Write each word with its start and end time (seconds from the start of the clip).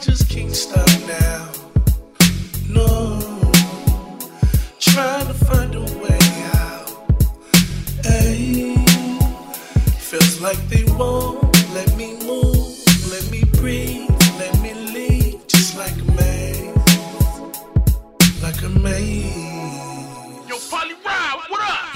just 0.00 0.30
can't 0.30 0.54
stop 0.54 0.88
now. 1.06 1.52
No, 2.68 3.20
trying 4.78 5.26
to 5.26 5.34
find 5.34 5.74
a 5.74 5.82
way 6.02 6.18
out. 6.54 6.90
Hey, 8.04 8.76
feels 9.98 10.40
like 10.40 10.58
they 10.68 10.84
won't 10.94 11.42
let 11.74 11.94
me 11.96 12.16
move, 12.24 12.66
let 13.10 13.30
me 13.30 13.44
breathe, 13.60 14.08
let 14.38 14.58
me 14.62 14.72
leave, 14.74 15.46
just 15.46 15.76
like 15.76 15.92
a 15.92 16.12
maze, 16.12 16.74
like 18.42 18.62
a 18.62 18.68
maze. 18.68 20.48
Yo, 20.48 20.56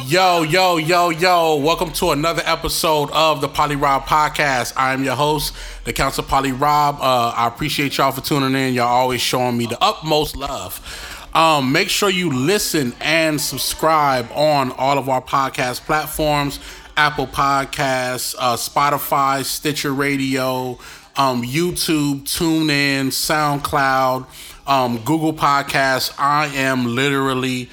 yo, 0.06 0.42
yo, 0.42 0.76
yo. 0.76 1.08
Yo. 1.08 1.56
Welcome 1.56 1.90
to 1.92 2.10
another 2.10 2.42
episode 2.44 3.10
of 3.12 3.40
the 3.40 3.48
Poly 3.48 3.76
Rob 3.76 4.04
Podcast. 4.04 4.74
I 4.76 4.92
am 4.92 5.02
your 5.02 5.14
host, 5.14 5.54
the 5.84 5.94
Council 5.94 6.22
Poly 6.22 6.52
Rob. 6.52 6.98
Uh, 7.00 7.32
I 7.34 7.46
appreciate 7.48 7.96
y'all 7.96 8.12
for 8.12 8.20
tuning 8.20 8.54
in. 8.54 8.74
Y'all 8.74 8.86
always 8.86 9.22
showing 9.22 9.56
me 9.56 9.66
the 9.66 9.82
utmost 9.82 10.36
love. 10.36 11.30
Um, 11.32 11.72
make 11.72 11.88
sure 11.88 12.10
you 12.10 12.30
listen 12.30 12.94
and 13.00 13.40
subscribe 13.40 14.30
on 14.32 14.72
all 14.72 14.98
of 14.98 15.08
our 15.08 15.22
podcast 15.22 15.80
platforms 15.80 16.60
Apple 16.96 17.26
Podcasts, 17.26 18.36
uh, 18.38 18.56
Spotify, 18.56 19.42
Stitcher 19.42 19.92
Radio, 19.92 20.78
um, 21.16 21.42
YouTube, 21.42 22.22
TuneIn, 22.22 23.06
SoundCloud, 23.06 24.26
um, 24.66 24.98
Google 24.98 25.32
Podcasts. 25.32 26.14
I 26.18 26.46
am 26.48 26.94
literally 26.94 27.70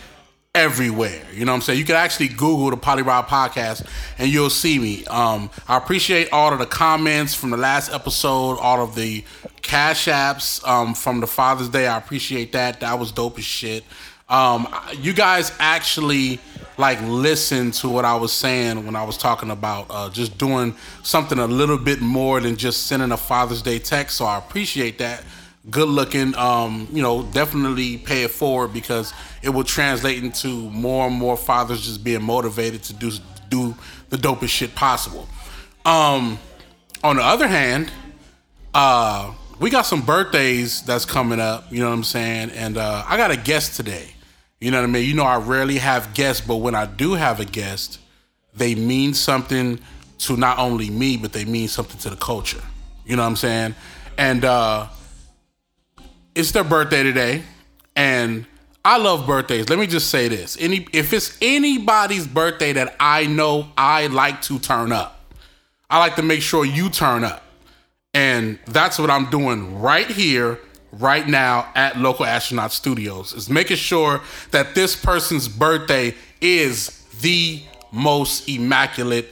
everywhere. 0.53 1.21
You 1.33 1.45
know 1.45 1.53
what 1.53 1.57
I'm 1.57 1.61
saying? 1.61 1.79
You 1.79 1.85
can 1.85 1.95
actually 1.95 2.27
Google 2.27 2.71
the 2.71 2.77
Poly 2.77 3.03
Rob 3.03 3.27
podcast 3.27 3.87
and 4.17 4.29
you'll 4.29 4.49
see 4.49 4.79
me. 4.79 5.05
Um, 5.05 5.49
I 5.65 5.77
appreciate 5.77 6.31
all 6.33 6.51
of 6.51 6.59
the 6.59 6.65
comments 6.65 7.33
from 7.33 7.51
the 7.51 7.57
last 7.57 7.93
episode, 7.93 8.57
all 8.59 8.83
of 8.83 8.93
the 8.93 9.23
cash 9.61 10.07
apps 10.07 10.65
um, 10.67 10.93
from 10.93 11.21
the 11.21 11.27
Father's 11.27 11.69
Day. 11.69 11.87
I 11.87 11.97
appreciate 11.97 12.51
that. 12.51 12.81
That 12.81 12.99
was 12.99 13.13
dope 13.13 13.37
as 13.37 13.45
shit. 13.45 13.85
Um, 14.27 14.67
you 14.97 15.13
guys 15.13 15.53
actually 15.59 16.39
like 16.77 17.01
listen 17.03 17.71
to 17.71 17.87
what 17.87 18.03
I 18.03 18.15
was 18.15 18.33
saying 18.33 18.85
when 18.85 18.95
I 18.95 19.05
was 19.05 19.17
talking 19.17 19.51
about 19.51 19.87
uh, 19.89 20.09
just 20.09 20.37
doing 20.37 20.75
something 21.01 21.39
a 21.39 21.47
little 21.47 21.77
bit 21.77 22.01
more 22.01 22.41
than 22.41 22.57
just 22.57 22.87
sending 22.87 23.13
a 23.13 23.17
Father's 23.17 23.61
Day 23.61 23.79
text. 23.79 24.17
So 24.17 24.25
I 24.25 24.37
appreciate 24.37 24.97
that 24.97 25.23
good 25.69 25.87
looking 25.87 26.35
um 26.35 26.87
you 26.91 27.03
know 27.03 27.21
definitely 27.21 27.97
pay 27.97 28.23
it 28.23 28.31
forward 28.31 28.69
because 28.73 29.13
it 29.43 29.49
will 29.49 29.63
translate 29.63 30.23
into 30.23 30.47
more 30.71 31.07
and 31.07 31.15
more 31.15 31.37
fathers 31.37 31.85
just 31.85 32.03
being 32.03 32.23
motivated 32.23 32.81
to 32.81 32.93
do 32.93 33.11
do 33.49 33.75
the 34.09 34.17
dopest 34.17 34.49
shit 34.49 34.73
possible. 34.73 35.27
Um 35.85 36.39
on 37.03 37.17
the 37.17 37.23
other 37.23 37.47
hand 37.47 37.91
uh 38.73 39.33
we 39.59 39.69
got 39.69 39.83
some 39.83 40.01
birthdays 40.01 40.81
that's 40.83 41.05
coming 41.05 41.39
up 41.39 41.71
you 41.71 41.79
know 41.79 41.89
what 41.89 41.95
i'm 41.95 42.03
saying? 42.03 42.49
And 42.51 42.77
uh 42.77 43.03
i 43.07 43.15
got 43.15 43.29
a 43.29 43.37
guest 43.37 43.75
today. 43.75 44.15
You 44.59 44.71
know 44.71 44.79
what 44.79 44.89
i 44.89 44.91
mean? 44.91 45.07
You 45.07 45.13
know 45.13 45.25
i 45.25 45.37
rarely 45.37 45.77
have 45.77 46.15
guests 46.15 46.45
but 46.45 46.57
when 46.57 46.73
i 46.73 46.87
do 46.87 47.13
have 47.13 47.39
a 47.39 47.45
guest 47.45 47.99
they 48.55 48.73
mean 48.73 49.13
something 49.13 49.79
to 50.19 50.37
not 50.37 50.57
only 50.57 50.89
me 50.89 51.17
but 51.17 51.33
they 51.33 51.45
mean 51.45 51.67
something 51.67 51.99
to 51.99 52.09
the 52.09 52.15
culture. 52.15 52.63
You 53.05 53.15
know 53.15 53.21
what 53.21 53.29
i'm 53.29 53.35
saying? 53.35 53.75
And 54.17 54.43
uh 54.43 54.87
it's 56.35 56.51
their 56.51 56.63
birthday 56.63 57.03
today, 57.03 57.43
and 57.95 58.45
I 58.83 58.97
love 58.97 59.27
birthdays. 59.27 59.69
Let 59.69 59.79
me 59.79 59.87
just 59.87 60.09
say 60.09 60.27
this: 60.27 60.57
any 60.59 60.87
if 60.93 61.13
it's 61.13 61.37
anybody's 61.41 62.27
birthday 62.27 62.73
that 62.73 62.95
I 62.99 63.25
know 63.25 63.67
I 63.77 64.07
like 64.07 64.41
to 64.43 64.59
turn 64.59 64.91
up, 64.91 65.33
I 65.89 65.99
like 65.99 66.15
to 66.15 66.23
make 66.23 66.41
sure 66.41 66.65
you 66.65 66.89
turn 66.89 67.23
up, 67.23 67.43
and 68.13 68.59
that's 68.65 68.97
what 68.97 69.09
I'm 69.09 69.29
doing 69.29 69.79
right 69.79 70.07
here, 70.07 70.59
right 70.91 71.27
now 71.27 71.69
at 71.75 71.97
Local 71.97 72.25
Astronaut 72.25 72.71
Studios. 72.71 73.33
Is 73.33 73.49
making 73.49 73.77
sure 73.77 74.21
that 74.51 74.75
this 74.75 74.95
person's 74.95 75.47
birthday 75.47 76.15
is 76.39 77.05
the 77.21 77.61
most 77.91 78.47
immaculate 78.47 79.27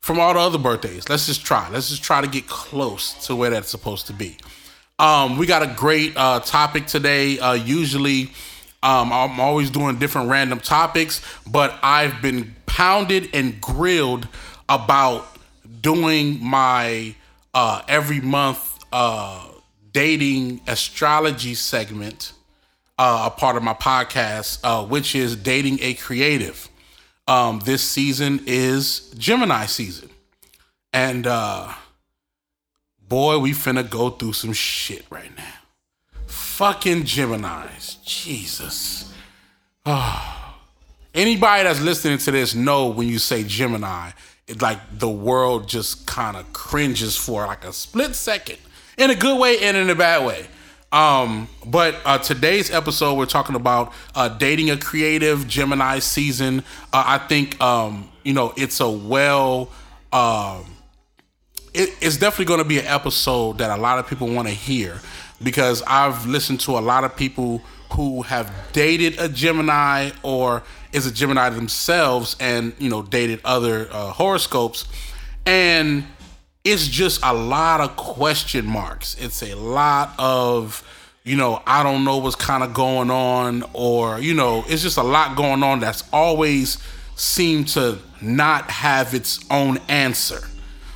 from 0.00 0.18
all 0.18 0.34
the 0.34 0.40
other 0.40 0.58
birthdays. 0.58 1.08
Let's 1.08 1.26
just 1.26 1.46
try. 1.46 1.68
Let's 1.70 1.88
just 1.88 2.02
try 2.02 2.20
to 2.20 2.26
get 2.26 2.48
close 2.48 3.26
to 3.26 3.36
where 3.36 3.50
that's 3.50 3.70
supposed 3.70 4.08
to 4.08 4.12
be. 4.12 4.36
Um, 4.98 5.36
we 5.36 5.46
got 5.46 5.62
a 5.62 5.66
great 5.66 6.16
uh, 6.16 6.40
topic 6.40 6.86
today. 6.86 7.38
Uh, 7.38 7.54
usually, 7.54 8.30
um, 8.82 9.12
I'm 9.12 9.40
always 9.40 9.70
doing 9.70 9.98
different 9.98 10.28
random 10.28 10.60
topics, 10.60 11.20
but 11.46 11.78
I've 11.82 12.20
been 12.22 12.54
pounded 12.66 13.30
and 13.34 13.60
grilled 13.60 14.28
about 14.68 15.26
doing 15.80 16.42
my 16.42 17.14
uh, 17.54 17.82
every 17.88 18.20
month 18.20 18.78
uh, 18.92 19.46
dating 19.92 20.60
astrology 20.66 21.54
segment, 21.54 22.32
uh, 22.98 23.30
a 23.32 23.38
part 23.38 23.56
of 23.56 23.62
my 23.62 23.74
podcast, 23.74 24.58
uh, 24.64 24.84
which 24.84 25.14
is 25.14 25.36
dating 25.36 25.78
a 25.82 25.94
creative. 25.94 26.68
Um, 27.28 27.60
this 27.64 27.82
season 27.82 28.40
is 28.46 29.12
Gemini 29.16 29.66
season, 29.66 30.10
and 30.92 31.26
boy, 33.12 33.38
we 33.38 33.50
finna 33.50 33.88
go 33.88 34.08
through 34.08 34.32
some 34.32 34.54
shit 34.54 35.04
right 35.10 35.36
now. 35.36 35.52
Fucking 36.28 37.04
Gemini's. 37.04 37.96
Jesus. 37.96 39.12
Oh. 39.84 40.56
Anybody 41.12 41.64
that's 41.64 41.82
listening 41.82 42.16
to 42.16 42.30
this 42.30 42.54
know 42.54 42.86
when 42.86 43.08
you 43.08 43.18
say 43.18 43.44
Gemini, 43.44 44.12
it 44.48 44.62
like 44.62 44.78
the 44.98 45.10
world 45.10 45.68
just 45.68 46.06
kind 46.06 46.38
of 46.38 46.50
cringes 46.54 47.14
for 47.14 47.44
like 47.46 47.66
a 47.66 47.72
split 47.74 48.14
second. 48.14 48.56
In 48.96 49.10
a 49.10 49.14
good 49.14 49.38
way 49.38 49.58
and 49.58 49.76
in 49.76 49.90
a 49.90 49.94
bad 49.94 50.24
way. 50.24 50.46
Um, 50.90 51.48
but 51.66 51.96
uh, 52.06 52.16
today's 52.16 52.70
episode, 52.70 53.18
we're 53.18 53.26
talking 53.26 53.56
about 53.56 53.92
uh, 54.14 54.30
dating 54.30 54.70
a 54.70 54.78
creative 54.78 55.46
Gemini 55.46 55.98
season. 55.98 56.60
Uh, 56.94 57.04
I 57.04 57.18
think 57.18 57.60
um, 57.60 58.10
you 58.22 58.32
know 58.32 58.54
it's 58.56 58.80
a 58.80 58.88
well 58.88 59.68
um, 60.14 60.64
it, 61.74 61.96
it's 62.00 62.16
definitely 62.16 62.46
going 62.46 62.58
to 62.62 62.68
be 62.68 62.78
an 62.78 62.86
episode 62.86 63.58
that 63.58 63.76
a 63.76 63.80
lot 63.80 63.98
of 63.98 64.06
people 64.06 64.28
want 64.28 64.48
to 64.48 64.54
hear 64.54 65.00
because 65.42 65.82
I've 65.86 66.26
listened 66.26 66.60
to 66.60 66.72
a 66.72 66.80
lot 66.80 67.04
of 67.04 67.16
people 67.16 67.62
who 67.92 68.22
have 68.22 68.52
dated 68.72 69.18
a 69.18 69.28
Gemini 69.28 70.10
or 70.22 70.62
is 70.92 71.06
a 71.06 71.12
Gemini 71.12 71.50
themselves 71.50 72.36
and 72.40 72.74
you 72.78 72.90
know 72.90 73.02
dated 73.02 73.40
other 73.44 73.88
uh, 73.90 74.12
horoscopes 74.12 74.86
and 75.46 76.04
it's 76.64 76.86
just 76.86 77.20
a 77.24 77.32
lot 77.32 77.80
of 77.80 77.96
question 77.96 78.64
marks. 78.64 79.16
It's 79.18 79.42
a 79.42 79.54
lot 79.54 80.14
of 80.18 80.86
you 81.24 81.36
know 81.36 81.62
I 81.66 81.82
don't 81.82 82.04
know 82.04 82.18
what's 82.18 82.36
kind 82.36 82.62
of 82.62 82.74
going 82.74 83.10
on 83.10 83.64
or 83.72 84.18
you 84.18 84.34
know 84.34 84.64
it's 84.66 84.82
just 84.82 84.98
a 84.98 85.02
lot 85.02 85.36
going 85.36 85.62
on 85.62 85.80
that's 85.80 86.04
always 86.12 86.78
seemed 87.16 87.68
to 87.68 87.98
not 88.20 88.70
have 88.70 89.14
its 89.14 89.44
own 89.50 89.78
answer 89.88 90.40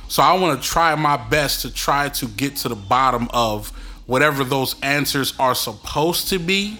so 0.07 0.23
I 0.23 0.33
want 0.33 0.61
to 0.61 0.67
try 0.67 0.95
my 0.95 1.17
best 1.17 1.61
to 1.61 1.73
try 1.73 2.09
to 2.09 2.27
get 2.27 2.55
to 2.57 2.69
the 2.69 2.75
bottom 2.75 3.27
of 3.33 3.69
whatever 4.05 4.43
those 4.43 4.79
answers 4.81 5.33
are 5.37 5.55
supposed 5.55 6.29
to 6.29 6.39
be. 6.39 6.79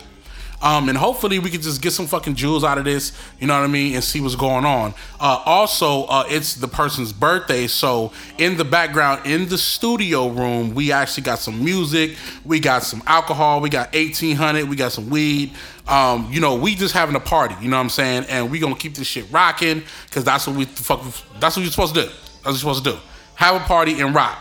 Um, 0.59 0.89
and 0.89 0.97
hopefully 0.97 1.37
we 1.37 1.51
can 1.51 1.61
just 1.61 1.83
get 1.83 1.91
some 1.91 2.07
fucking 2.07 2.33
jewels 2.33 2.63
out 2.63 2.79
of 2.79 2.85
this, 2.85 3.11
you 3.39 3.45
know 3.45 3.53
what 3.53 3.63
I 3.63 3.67
mean, 3.67 3.93
and 3.93 4.03
see 4.03 4.21
what's 4.21 4.33
going 4.33 4.65
on. 4.65 4.95
Uh, 5.19 5.39
also, 5.45 6.05
uh, 6.05 6.25
it's 6.29 6.55
the 6.55 6.67
person's 6.67 7.13
birthday, 7.13 7.67
so 7.67 8.11
in 8.39 8.57
the 8.57 8.65
background, 8.65 9.27
in 9.27 9.47
the 9.49 9.57
studio 9.57 10.29
room, 10.29 10.73
we 10.73 10.91
actually 10.91 11.21
got 11.23 11.37
some 11.37 11.63
music, 11.63 12.17
we 12.43 12.59
got 12.59 12.81
some 12.81 13.03
alcohol, 13.05 13.61
we 13.61 13.69
got 13.69 13.89
eighteen 13.93 14.35
hundred, 14.35 14.67
we 14.67 14.75
got 14.75 14.91
some 14.91 15.11
weed. 15.11 15.53
Um, 15.87 16.27
you 16.31 16.41
know, 16.41 16.55
we 16.55 16.73
just 16.73 16.95
having 16.95 17.15
a 17.15 17.19
party, 17.19 17.55
you 17.61 17.69
know 17.69 17.77
what 17.77 17.83
I'm 17.83 17.89
saying, 17.89 18.25
and 18.27 18.49
we 18.49 18.57
gonna 18.57 18.73
keep 18.73 18.95
this 18.95 19.05
shit 19.05 19.31
rocking 19.31 19.83
because 20.05 20.23
that's 20.23 20.47
what 20.47 20.55
we 20.55 20.65
fuck. 20.65 21.01
That's 21.39 21.55
what 21.55 21.61
you're 21.61 21.71
supposed 21.71 21.93
to 21.93 22.01
do. 22.01 22.07
That's 22.07 22.45
what 22.45 22.51
you're 22.51 22.57
supposed 22.57 22.83
to 22.83 22.91
do 22.93 22.97
have 23.37 23.55
a 23.55 23.59
party 23.65 24.01
and 24.01 24.15
rock. 24.15 24.37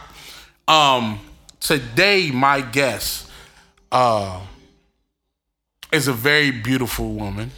Um, 0.67 1.21
today, 1.61 2.31
my 2.33 2.63
guest 2.63 3.31
uh, 3.93 4.41
is 5.93 6.09
a 6.09 6.15
very 6.15 6.51
beautiful 6.51 7.13
woman, 7.13 7.51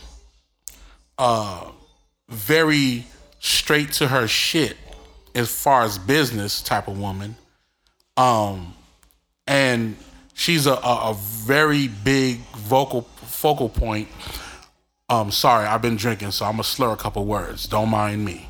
uh, 1.16 1.70
very 2.28 3.06
straight 3.38 3.92
to 3.92 4.08
her 4.08 4.26
shit 4.26 4.76
as 5.32 5.48
far 5.48 5.84
as 5.84 5.96
business 5.96 6.60
type 6.60 6.88
of 6.88 6.98
woman. 6.98 7.36
Um, 8.16 8.74
and 9.46 9.96
she's 10.34 10.66
a, 10.66 10.72
a, 10.74 11.10
a 11.10 11.14
very 11.14 11.86
big 11.86 12.38
vocal 12.56 13.02
focal 13.26 13.68
point. 13.68 14.08
Um, 15.08 15.30
sorry, 15.30 15.66
I've 15.66 15.82
been 15.82 15.96
drinking, 15.96 16.32
so 16.32 16.46
I'm 16.46 16.54
gonna 16.54 16.64
slur 16.64 16.92
a 16.92 16.96
couple 16.96 17.24
words. 17.24 17.68
Don't 17.68 17.90
mind 17.90 18.24
me 18.24 18.47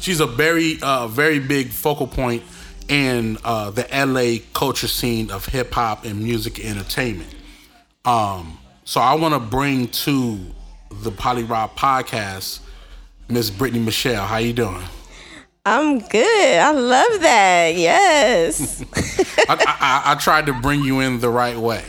she's 0.00 0.20
a 0.20 0.26
very 0.26 0.78
uh, 0.82 1.08
very 1.08 1.38
big 1.38 1.70
focal 1.70 2.06
point 2.06 2.42
in 2.88 3.38
uh, 3.44 3.70
the 3.70 3.86
LA 3.92 4.44
culture 4.52 4.88
scene 4.88 5.30
of 5.30 5.46
hip 5.46 5.72
hop 5.72 6.04
and 6.04 6.22
music 6.22 6.58
and 6.58 6.78
entertainment. 6.78 7.34
Um, 8.04 8.58
so 8.84 9.00
I 9.00 9.14
want 9.14 9.34
to 9.34 9.40
bring 9.40 9.88
to 9.88 10.38
the 10.90 11.10
Poly 11.10 11.44
Rob 11.44 11.74
podcast 11.76 12.60
Miss 13.28 13.50
Britney 13.50 13.82
Michelle. 13.82 14.26
How 14.26 14.36
you 14.36 14.52
doing? 14.52 14.82
I'm 15.66 15.98
good. 16.00 16.58
I 16.58 16.72
love 16.72 17.22
that. 17.22 17.74
Yes. 17.74 18.82
I, 19.48 19.54
I, 19.80 20.12
I 20.12 20.14
tried 20.16 20.46
to 20.46 20.52
bring 20.52 20.82
you 20.82 21.00
in 21.00 21.20
the 21.20 21.30
right 21.30 21.56
way. 21.56 21.82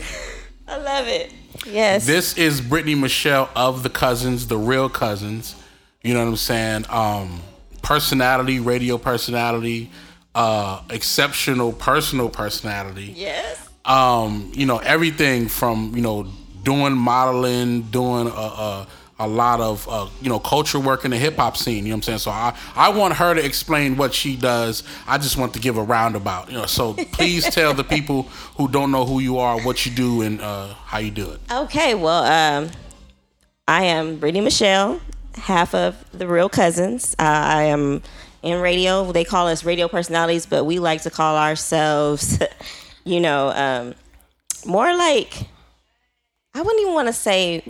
I 0.67 0.77
love 0.77 1.07
it. 1.07 1.33
Yes. 1.65 2.05
This 2.05 2.37
is 2.37 2.61
Britney 2.61 2.97
Michelle 2.97 3.49
of 3.55 3.83
the 3.83 3.89
Cousins, 3.89 4.47
the 4.47 4.57
real 4.57 4.87
Cousins. 4.87 5.55
You 6.03 6.13
know 6.13 6.21
what 6.21 6.29
I'm 6.29 6.35
saying? 6.37 6.85
Um, 6.89 7.41
personality, 7.85 8.59
radio 8.59 8.97
personality, 8.97 9.91
uh, 10.33 10.81
exceptional 10.89 11.71
personal 11.71 12.29
personality. 12.29 13.13
yes. 13.15 13.69
um, 13.85 14.51
you 14.55 14.65
know, 14.65 14.79
everything 14.79 15.47
from 15.47 15.95
you 15.95 16.01
know 16.01 16.27
doing 16.63 16.93
modeling, 16.93 17.83
doing 17.83 18.27
a, 18.27 18.31
a, 18.31 18.87
a 19.19 19.27
lot 19.27 19.61
of 19.61 19.87
uh, 19.87 20.07
you 20.19 20.29
know 20.29 20.39
culture 20.39 20.79
work 20.79 21.05
in 21.05 21.11
the 21.11 21.17
hip 21.17 21.35
hop 21.35 21.55
scene. 21.55 21.85
You 21.85 21.89
know 21.89 21.89
what 21.89 21.97
I'm 21.97 22.01
saying? 22.01 22.19
So 22.19 22.31
I 22.31 22.57
I 22.75 22.89
want 22.89 23.13
her 23.13 23.35
to 23.35 23.45
explain 23.45 23.97
what 23.97 24.15
she 24.15 24.35
does. 24.35 24.83
I 25.07 25.19
just 25.19 25.37
want 25.37 25.53
to 25.53 25.59
give 25.59 25.77
a 25.77 25.83
roundabout. 25.83 26.49
You 26.49 26.57
know, 26.57 26.65
so 26.65 26.93
please 27.13 27.45
tell 27.45 27.75
the 27.75 27.83
people 27.83 28.23
who 28.57 28.67
don't 28.67 28.91
know 28.91 29.05
who 29.05 29.19
you 29.19 29.37
are 29.37 29.61
what 29.61 29.85
you 29.85 29.91
do 29.91 30.23
and 30.23 30.41
uh, 30.41 30.73
how 30.73 30.97
you 30.97 31.11
do 31.11 31.29
it. 31.29 31.39
Okay. 31.51 31.93
Well, 31.93 32.23
um, 32.23 32.71
I 33.67 33.85
am 33.85 34.19
Britney 34.19 34.43
Michelle, 34.43 34.99
half 35.35 35.73
of 35.75 35.95
the 36.11 36.27
Real 36.27 36.49
Cousins. 36.49 37.15
Uh, 37.19 37.23
I 37.23 37.63
am 37.63 38.01
in 38.41 38.61
radio. 38.61 39.11
They 39.11 39.23
call 39.23 39.47
us 39.47 39.63
radio 39.63 39.87
personalities, 39.87 40.45
but 40.45 40.63
we 40.65 40.79
like 40.79 41.01
to 41.03 41.09
call 41.09 41.37
ourselves, 41.37 42.39
you 43.03 43.19
know, 43.19 43.49
um, 43.49 43.95
more 44.65 44.95
like 44.95 45.47
I 46.53 46.61
wouldn't 46.61 46.81
even 46.81 46.93
want 46.93 47.07
to 47.07 47.13
say 47.13 47.63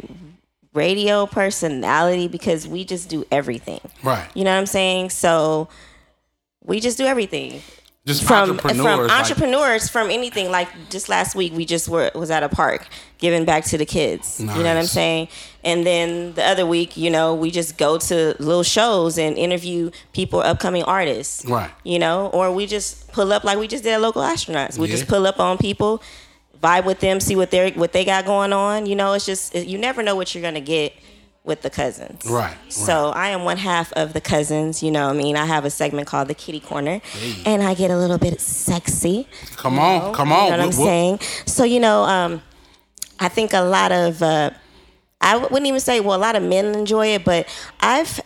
radio 0.74 1.26
personality 1.26 2.28
because 2.28 2.68
we 2.68 2.86
just 2.86 3.10
do 3.10 3.26
everything. 3.32 3.80
Right. 4.04 4.30
You 4.36 4.44
know 4.44 4.52
what 4.52 4.60
I'm 4.60 4.66
saying? 4.66 5.10
So 5.10 5.70
we 6.64 6.80
just 6.80 6.98
do 6.98 7.06
everything 7.06 7.62
Just 8.06 8.24
from 8.24 8.52
entrepreneurs. 8.52 8.78
from 8.86 9.08
like- 9.08 9.20
entrepreneurs 9.20 9.90
from 9.90 10.12
anything. 10.12 10.52
Like 10.52 10.68
just 10.92 11.10
last 11.10 11.36
week, 11.36 11.54
we 11.56 11.66
just 11.66 11.90
were 11.90 12.12
was 12.14 12.30
at 12.30 12.44
a 12.44 12.50
park 12.50 12.88
giving 13.18 13.46
back 13.46 13.66
to 13.66 13.78
the 13.80 13.86
kids. 13.86 14.40
You 14.40 14.46
know 14.46 14.54
what 14.56 14.78
I'm 14.78 14.86
saying? 14.86 15.28
And 15.64 15.86
then 15.88 16.34
the 16.34 16.44
other 16.46 16.68
week, 16.68 16.96
you 16.96 17.10
know, 17.10 17.34
we 17.34 17.50
just 17.50 17.78
go 17.80 17.98
to 17.98 18.36
little 18.38 18.62
shows 18.62 19.18
and 19.18 19.36
interview 19.38 19.90
people, 20.14 20.40
upcoming 20.42 20.84
artists. 20.84 21.46
Right. 21.46 21.72
You 21.84 21.98
know, 21.98 22.28
or 22.28 22.52
we 22.52 22.68
just 22.68 23.12
pull 23.12 23.34
up 23.34 23.44
like 23.44 23.58
we 23.58 23.68
just 23.68 23.84
did 23.84 23.94
at 23.94 24.02
local 24.02 24.22
astronauts. 24.22 24.78
We 24.78 24.88
Yeah. 24.88 24.96
just 24.98 25.08
pull 25.08 25.26
up 25.26 25.40
on 25.40 25.58
people, 25.58 26.04
vibe 26.62 26.86
with 26.86 27.00
them, 27.00 27.20
see 27.20 27.36
what 27.36 27.50
they're 27.50 27.72
what 27.72 27.92
they 27.92 28.06
got 28.06 28.26
going 28.26 28.54
on. 28.54 28.86
You 28.86 28.96
know, 28.96 29.14
it's 29.14 29.26
just 29.26 29.56
you 29.56 29.80
never 29.80 30.04
know 30.04 30.16
what 30.16 30.36
you're 30.36 30.44
gonna 30.44 30.62
get 30.62 30.94
with 31.46 31.62
the 31.62 31.70
cousins. 31.70 32.26
Right, 32.26 32.56
So 32.70 33.10
I 33.12 33.30
am 33.30 33.44
one 33.44 33.58
half 33.58 33.94
of 33.94 34.14
the 34.14 34.22
cousins. 34.22 34.82
You 34.82 34.92
know, 34.92 35.10
I 35.10 35.14
mean, 35.14 35.38
I 35.38 35.46
have 35.46 35.64
a 35.64 35.70
segment 35.70 36.08
called 36.08 36.28
the 36.28 36.34
Kitty 36.34 36.60
Corner, 36.60 37.02
and 37.46 37.62
I 37.64 37.74
get 37.76 37.92
a 37.92 37.98
little 37.98 38.18
bit 38.18 38.42
sexy. 38.42 39.28
come 39.56 39.78
on, 39.80 40.14
come 40.14 40.32
on. 40.32 40.46
You 40.46 40.52
know 40.52 40.58
what 40.58 40.66
I'm 40.66 40.72
Wh- 40.72 40.76
wh- 40.76 40.84
saying? 40.84 41.20
So 41.46 41.64
you 41.64 41.80
know, 41.80 42.04
um, 42.04 42.42
I 43.20 43.30
think 43.30 43.54
a 43.54 43.62
lot 43.62 43.92
of 43.92 44.22
uh, 44.22 44.50
I 45.22 45.38
wouldn't 45.38 45.66
even 45.68 45.80
say 45.80 46.00
well, 46.00 46.18
a 46.18 46.20
lot 46.20 46.36
of 46.36 46.44
men 46.44 46.74
enjoy 46.76 47.08
it, 47.08 47.24
but 47.24 47.48
I've 47.80 48.20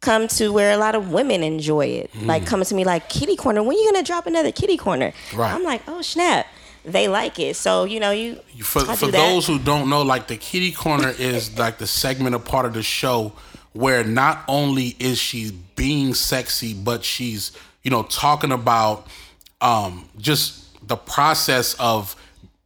come 0.00 0.26
to 0.26 0.52
where 0.52 0.72
a 0.72 0.76
lot 0.76 0.94
of 0.96 1.12
women 1.12 1.44
enjoy 1.44 1.86
it. 1.86 2.10
Hmm. 2.10 2.26
Like 2.26 2.44
coming 2.46 2.64
to 2.66 2.74
me 2.74 2.84
like 2.84 3.08
Kitty 3.08 3.36
Corner. 3.36 3.62
When 3.62 3.76
you 3.78 3.92
gonna 3.92 4.02
drop 4.02 4.26
another 4.26 4.50
Kitty 4.50 4.76
Corner? 4.76 5.12
Right. 5.34 5.52
I'm 5.54 5.62
like, 5.62 5.82
oh 5.86 6.02
snap, 6.02 6.46
they 6.84 7.08
like 7.08 7.38
it. 7.38 7.56
So 7.56 7.84
you 7.84 8.00
know, 8.00 8.10
you 8.10 8.40
For, 8.62 8.80
for 8.80 9.06
those 9.06 9.46
who 9.46 9.58
don't 9.58 9.88
know, 9.88 10.02
like 10.02 10.28
the 10.28 10.36
kitty 10.36 10.72
corner 10.72 11.12
is 11.18 11.56
like 11.58 11.78
the 11.78 11.86
segment, 11.86 12.34
a 12.34 12.38
part 12.38 12.66
of 12.66 12.74
the 12.74 12.82
show 12.82 13.32
where 13.72 14.04
not 14.04 14.44
only 14.48 14.96
is 14.98 15.18
she 15.18 15.52
being 15.76 16.14
sexy, 16.14 16.74
but 16.74 17.04
she's 17.04 17.52
you 17.82 17.90
know 17.90 18.02
talking 18.04 18.52
about 18.52 19.06
um, 19.60 20.08
just 20.18 20.86
the 20.86 20.96
process 20.96 21.74
of 21.74 22.16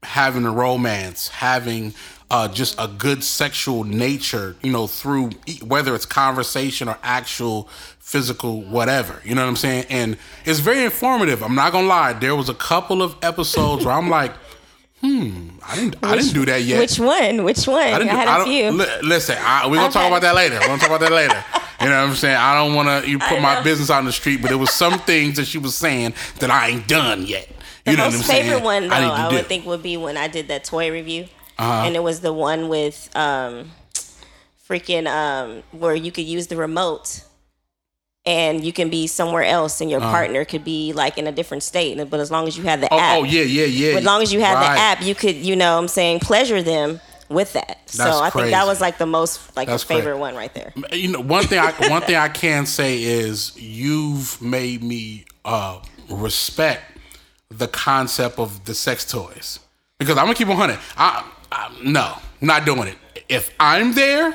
having 0.02 0.44
a 0.44 0.50
romance, 0.50 1.28
having 1.28 1.94
uh, 2.30 2.48
just 2.48 2.74
a 2.78 2.88
good 2.88 3.22
sexual 3.22 3.84
nature, 3.84 4.56
you 4.62 4.72
know, 4.72 4.86
through 4.86 5.30
whether 5.62 5.94
it's 5.94 6.06
conversation 6.06 6.88
or 6.88 6.98
actual 7.02 7.68
physical 8.06 8.62
whatever. 8.62 9.20
You 9.25 9.35
know 9.35 9.43
what 9.43 9.49
I'm 9.49 9.56
saying? 9.56 9.87
And 9.91 10.17
it's 10.44 10.61
very 10.61 10.85
informative. 10.85 11.43
I'm 11.43 11.56
not 11.56 11.73
gonna 11.73 11.88
lie. 11.88 12.12
There 12.12 12.37
was 12.37 12.49
a 12.49 12.55
couple 12.55 13.03
of 13.03 13.17
episodes 13.20 13.85
where 13.85 13.93
I'm 13.94 14.08
like, 14.08 14.32
hmm, 15.00 15.49
I 15.67 15.75
didn't, 15.75 15.97
I 16.05 16.14
didn't 16.17 16.32
do 16.32 16.44
that 16.47 16.62
yet. 16.62 16.79
Which 16.79 17.00
one? 17.00 17.43
Which 17.43 17.67
one? 17.67 17.82
I, 17.82 17.94
I 17.94 17.99
didn't. 17.99 18.11
had 18.17 18.29
I 18.29 18.43
a 18.43 18.44
few. 18.44 18.70
li- 18.70 18.87
listen, 19.03 19.37
I, 19.41 19.67
we're 19.67 19.76
gonna 19.76 19.93
talk 19.93 20.06
about 20.06 20.23
that 20.23 20.37
later. 20.37 20.55
We're 20.61 20.67
gonna 20.69 20.79
talk 20.79 20.88
about 20.91 21.00
that 21.00 21.11
later. 21.12 21.43
You 21.81 21.88
know 21.88 22.00
what 22.05 22.11
I'm 22.11 22.14
saying? 22.14 22.37
I 22.37 22.55
don't 22.55 22.75
want 22.76 23.05
to 23.05 23.11
you 23.11 23.19
put 23.31 23.41
my 23.43 23.61
business 23.62 23.91
out 23.91 23.99
in 23.99 24.05
the 24.06 24.12
street, 24.12 24.41
but 24.41 24.49
there 24.49 24.56
was 24.59 24.70
some 24.70 24.99
things 25.00 25.37
that 25.37 25.47
she 25.47 25.59
was 25.59 25.75
saying 25.75 26.14
that 26.38 26.50
I 26.50 26.69
ain't 26.69 26.87
done 26.87 27.26
yet. 27.26 27.49
You 27.85 27.93
The 27.93 27.97
know 27.99 28.05
what 28.05 28.12
most 28.12 28.20
I'm 28.20 28.23
saying? 28.23 28.44
favorite 28.44 28.62
one, 28.64 28.88
though, 28.88 28.94
I, 28.94 29.26
I, 29.26 29.29
do. 29.31 29.37
would 29.37 29.47
think 29.47 29.67
would 29.67 29.82
be 29.82 29.97
when 29.97 30.17
I 30.17 30.29
did 30.29 30.47
that 30.49 30.62
toy 30.64 30.93
review, 30.93 31.25
Uh-huh. 31.59 31.82
and 31.87 31.97
it 31.97 32.02
was 32.05 32.20
the 32.20 32.32
one 32.32 32.69
with 32.69 33.11
um, 33.17 33.73
freaking 34.69 35.06
um, 35.09 35.62
where 35.73 35.94
you 35.94 36.11
could 36.12 36.25
use 36.25 36.47
the 36.47 36.56
remote, 36.56 37.23
and 38.26 38.64
you 38.64 38.73
can 38.73 38.90
be 38.90 39.06
somewhere 39.06 39.44
else, 39.44 39.81
and 39.81 39.90
your 39.90 40.00
partner 40.00 40.44
could 40.44 40.64
be 40.64 40.93
like 40.93 41.17
in 41.19 41.26
a 41.26 41.32
different 41.32 41.62
state. 41.62 41.96
But 42.11 42.20
as 42.20 42.31
long 42.31 42.49
as 42.49 42.56
you 42.58 42.64
have 42.64 42.81
the 42.81 42.93
Uh-huh. 42.93 42.96
Oh, 42.96 43.00
app, 43.00 43.19
oh 43.20 43.25
yeah, 43.25 43.43
yeah, 43.43 43.64
yeah. 43.67 43.96
as 43.99 44.05
long 44.05 44.23
as 44.23 44.32
you 44.32 44.40
have 44.40 44.56
Right. 44.58 44.75
the 44.75 44.81
app, 44.81 45.02
you 45.02 45.14
could, 45.14 45.37
you 45.37 45.55
know, 45.56 45.78
I'm 45.78 45.88
saying, 45.88 46.20
pleasure 46.20 46.62
them 46.62 47.00
with 47.28 47.52
that. 47.55 47.78
That's 47.87 47.96
so 47.96 48.20
I 48.20 48.31
think 48.31 48.50
that 48.50 48.67
was 48.67 48.81
like 48.81 48.99
the 48.99 49.06
most 49.06 49.56
like 49.56 49.69
That's 49.69 49.82
a 49.82 49.87
favorite 49.87 50.12
crazy. 50.12 50.20
one 50.20 50.34
right 50.37 50.55
there. 50.55 50.73
you 50.93 51.08
know 51.08 51.20
one 51.20 51.44
thing 51.44 51.58
I 51.58 51.73
one 51.90 52.02
thing 52.02 52.14
I 52.17 52.28
can 52.28 52.67
say 52.67 53.02
is 53.02 53.52
you've 53.56 54.40
made 54.40 54.82
me 54.82 55.25
uh, 55.44 55.81
respect 56.08 56.82
the 57.50 57.69
concept 57.69 58.38
of 58.38 58.64
the 58.64 58.75
sex 58.75 59.05
toys 59.11 59.58
because 59.99 60.17
I'm 60.19 60.25
gonna 60.26 60.34
keep 60.34 60.49
on 60.49 60.56
hunting. 60.56 60.78
I, 60.96 61.25
I 61.50 61.73
no, 61.82 62.17
not 62.40 62.64
doing 62.64 62.88
it. 62.88 62.96
If 63.28 63.52
I'm 63.58 63.93
there, 63.94 64.34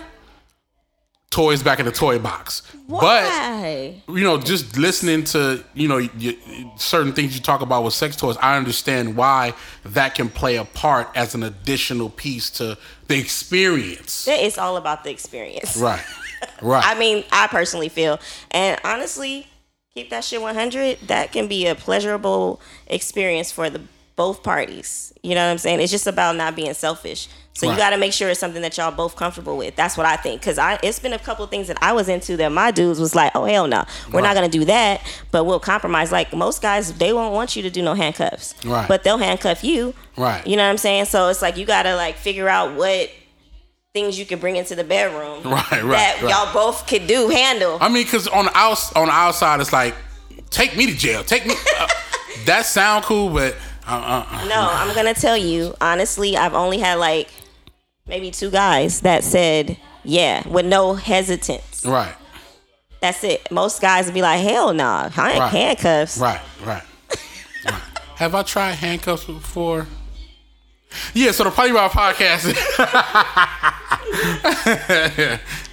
toys 1.31 1.63
back 1.63 1.79
in 1.79 1.85
the 1.85 1.91
toy 1.91 2.19
box. 2.19 2.61
But 2.87 3.23
you 4.07 4.23
know, 4.23 4.37
just 4.37 4.77
listening 4.77 5.23
to 5.25 5.63
you 5.73 5.87
know 5.87 5.97
y 5.97 6.37
certain 6.77 7.13
things 7.13 7.33
you 7.35 7.41
talk 7.41 7.61
about 7.61 7.83
with 7.83 7.93
sex 7.93 8.15
toys, 8.15 8.37
I 8.37 8.57
understand 8.57 9.15
why 9.15 9.53
that 9.83 10.13
can 10.13 10.29
play 10.29 10.57
a 10.57 10.65
part 10.65 11.09
as 11.15 11.33
an 11.33 11.41
additional 11.41 12.09
piece 12.09 12.49
to 12.51 12.77
the 13.07 13.17
experience. 13.17 14.27
it's 14.27 14.57
all 14.57 14.77
about 14.77 15.03
the 15.03 15.09
experience. 15.09 15.77
Right, 15.77 16.03
right. 16.61 16.83
I 16.85 16.99
mean, 16.99 17.23
I 17.31 17.47
personally 17.47 17.89
feel, 17.89 18.19
and 18.51 18.79
honestly, 18.83 19.47
keep 19.93 20.09
that 20.09 20.23
shit 20.23 20.41
100. 20.41 20.99
That 21.07 21.31
can 21.31 21.47
be 21.47 21.65
a 21.65 21.75
pleasurable 21.75 22.61
experience 22.87 23.51
for 23.51 23.69
the 23.69 23.81
both 24.17 24.43
parties. 24.43 25.13
You 25.23 25.33
know 25.35 25.45
what 25.45 25.51
I'm 25.51 25.57
saying? 25.57 25.79
It's 25.79 25.91
just 25.91 26.07
about 26.07 26.35
not 26.35 26.55
being 26.55 26.73
selfish. 26.73 27.27
So 27.53 27.67
Right. 27.67 27.74
you 27.74 27.77
got 27.79 27.89
to 27.91 27.98
make 27.98 28.13
sure 28.13 28.29
it's 28.29 28.39
something 28.39 28.62
that 28.62 28.77
y'all 28.77 28.91
both 28.91 29.15
comfortable 29.17 29.58
with. 29.58 29.75
That's 29.75 29.98
what 29.98 30.05
I 30.05 30.15
think. 30.15 30.39
Because 30.41 30.58
I, 30.58 30.79
it's 30.81 31.00
been 31.00 31.12
a 31.13 31.20
couple 31.20 31.46
things 31.48 31.67
that 31.67 31.77
I 31.81 31.91
was 31.91 32.08
into 32.08 32.38
that 32.38 32.51
my 32.51 32.72
dudes 32.72 33.00
was 33.00 33.13
like, 33.13 33.34
oh 33.36 33.43
hell 33.46 33.67
no, 33.67 33.84
we're 34.12 34.20
Right. 34.22 34.24
not 34.24 34.36
gonna 34.36 34.48
do 34.50 34.65
that. 34.65 35.01
But 35.31 35.43
we'll 35.43 35.60
compromise. 35.60 36.12
Like 36.12 36.34
most 36.34 36.62
guys, 36.62 36.93
they 36.93 37.12
won't 37.13 37.34
want 37.34 37.55
you 37.55 37.62
to 37.63 37.70
do 37.70 37.81
no 37.81 37.93
handcuffs. 37.93 38.55
Right. 38.65 38.88
But 38.88 39.03
they'll 39.03 39.17
handcuff 39.17 39.63
you. 39.63 39.93
Right. 40.17 40.46
You 40.48 40.55
know 40.55 40.63
what 40.63 40.70
I'm 40.70 40.77
saying? 40.77 41.05
So 41.05 41.27
it's 41.27 41.41
like 41.41 41.58
you 41.58 41.65
gotta 41.65 41.96
like 41.96 42.15
figure 42.15 42.48
out 42.48 42.75
what 42.75 43.10
things 43.93 44.17
you 44.17 44.25
can 44.25 44.39
bring 44.39 44.55
into 44.55 44.74
the 44.74 44.86
bedroom 44.86 45.43
Right, 45.46 45.70
right, 45.72 45.84
that 45.84 46.20
right. 46.24 46.29
y'all 46.31 46.53
both 46.53 46.88
could 46.88 47.08
do 47.08 47.27
handle. 47.27 47.77
I 47.81 47.89
mean, 47.89 48.05
because 48.05 48.27
on 48.29 48.46
the 48.46 48.58
outs 48.58 48.93
on 48.93 49.08
the 49.08 49.13
outside, 49.13 49.60
it's 49.60 49.74
like, 49.74 49.93
take 50.50 50.77
me 50.77 50.86
to 50.86 50.93
jail. 50.96 51.24
Take 51.25 51.46
me. 51.46 51.55
Uh, 51.77 51.88
that 52.46 52.65
sound 52.65 53.03
cool, 53.03 53.29
but 53.29 53.55
uh, 53.86 53.91
uh, 53.91 54.25
uh, 54.29 54.46
No, 54.48 54.70
I'm 54.72 54.96
gonna 54.96 55.13
tell 55.13 55.36
you 55.36 55.75
honestly. 55.81 56.38
I've 56.38 56.53
only 56.53 56.77
had 56.77 56.96
like 56.96 57.27
maybe 58.08 58.31
two 58.31 58.50
guys 58.51 59.01
that 59.01 59.24
said 59.24 59.77
yeah 60.03 60.48
with 60.48 60.65
no 60.65 60.93
hesitance. 60.96 61.86
right, 61.86 62.15
That's 63.01 63.24
it. 63.24 63.50
Most 63.51 63.81
guys 63.81 64.05
would 64.05 64.13
be 64.13 64.22
like, 64.22 64.41
hell 64.41 64.74
nah, 64.74 65.10
I 65.15 65.31
ain't 65.31 65.39
Right. 65.39 65.51
handcuffs. 65.51 66.17
right, 66.17 66.41
right, 66.65 66.84
right. 67.65 67.81
Have 68.17 68.36
I 68.36 68.43
tried 68.43 68.74
handcuffs 68.74 69.25
before? 69.25 69.88
Yeah, 71.13 71.31
so 71.31 71.46
the 71.46 71.51
Poly 71.51 71.72
Rob 71.72 71.91
podcast. 71.91 72.46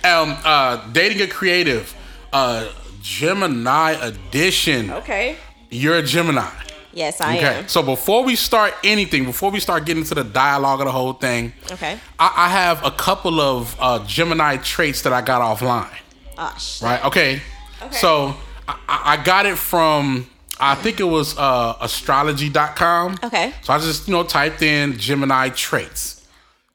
um, 0.04 0.36
uh, 0.44 0.86
dating 0.92 1.20
a 1.22 1.26
creative, 1.26 1.92
uh, 2.32 2.68
Gemini 3.02 3.92
edition. 4.00 4.90
Okay. 4.92 5.36
You're 5.70 5.96
a 5.96 6.02
Gemini. 6.02 6.48
Yes, 6.92 7.20
I 7.20 7.32
am. 7.32 7.38
Okay. 7.38 7.58
am. 7.60 7.68
So 7.68 7.82
before 7.82 8.24
we 8.24 8.34
start 8.36 8.74
anything, 8.82 9.24
before 9.24 9.50
we 9.50 9.60
start 9.60 9.84
getting 9.84 10.02
into 10.02 10.14
the 10.14 10.24
dialogue 10.24 10.80
of 10.80 10.86
the 10.86 10.92
whole 10.92 11.12
thing, 11.12 11.52
Okay. 11.70 11.98
I, 12.18 12.32
I 12.36 12.48
have 12.48 12.84
a 12.84 12.90
couple 12.90 13.40
of 13.40 13.76
uh, 13.78 14.04
Gemini 14.06 14.56
traits 14.56 15.02
that 15.02 15.12
I 15.12 15.20
got 15.20 15.40
offline. 15.42 15.90
Oh 16.38 16.54
shit. 16.58 16.82
Right? 16.82 17.04
Okay. 17.04 17.42
Okay. 17.82 17.94
So 17.96 18.34
I, 18.66 18.76
I 18.88 19.22
got 19.22 19.46
it 19.46 19.58
from 19.58 20.28
I 20.60 20.74
think 20.74 20.98
it 20.98 21.04
was 21.04 21.36
uh, 21.38 21.76
astrology.com. 21.80 23.18
Okay. 23.22 23.52
So 23.62 23.72
I 23.72 23.78
just 23.78 24.08
you 24.08 24.14
know 24.14 24.24
typed 24.24 24.62
in 24.62 24.98
Gemini 24.98 25.50
traits. 25.50 26.26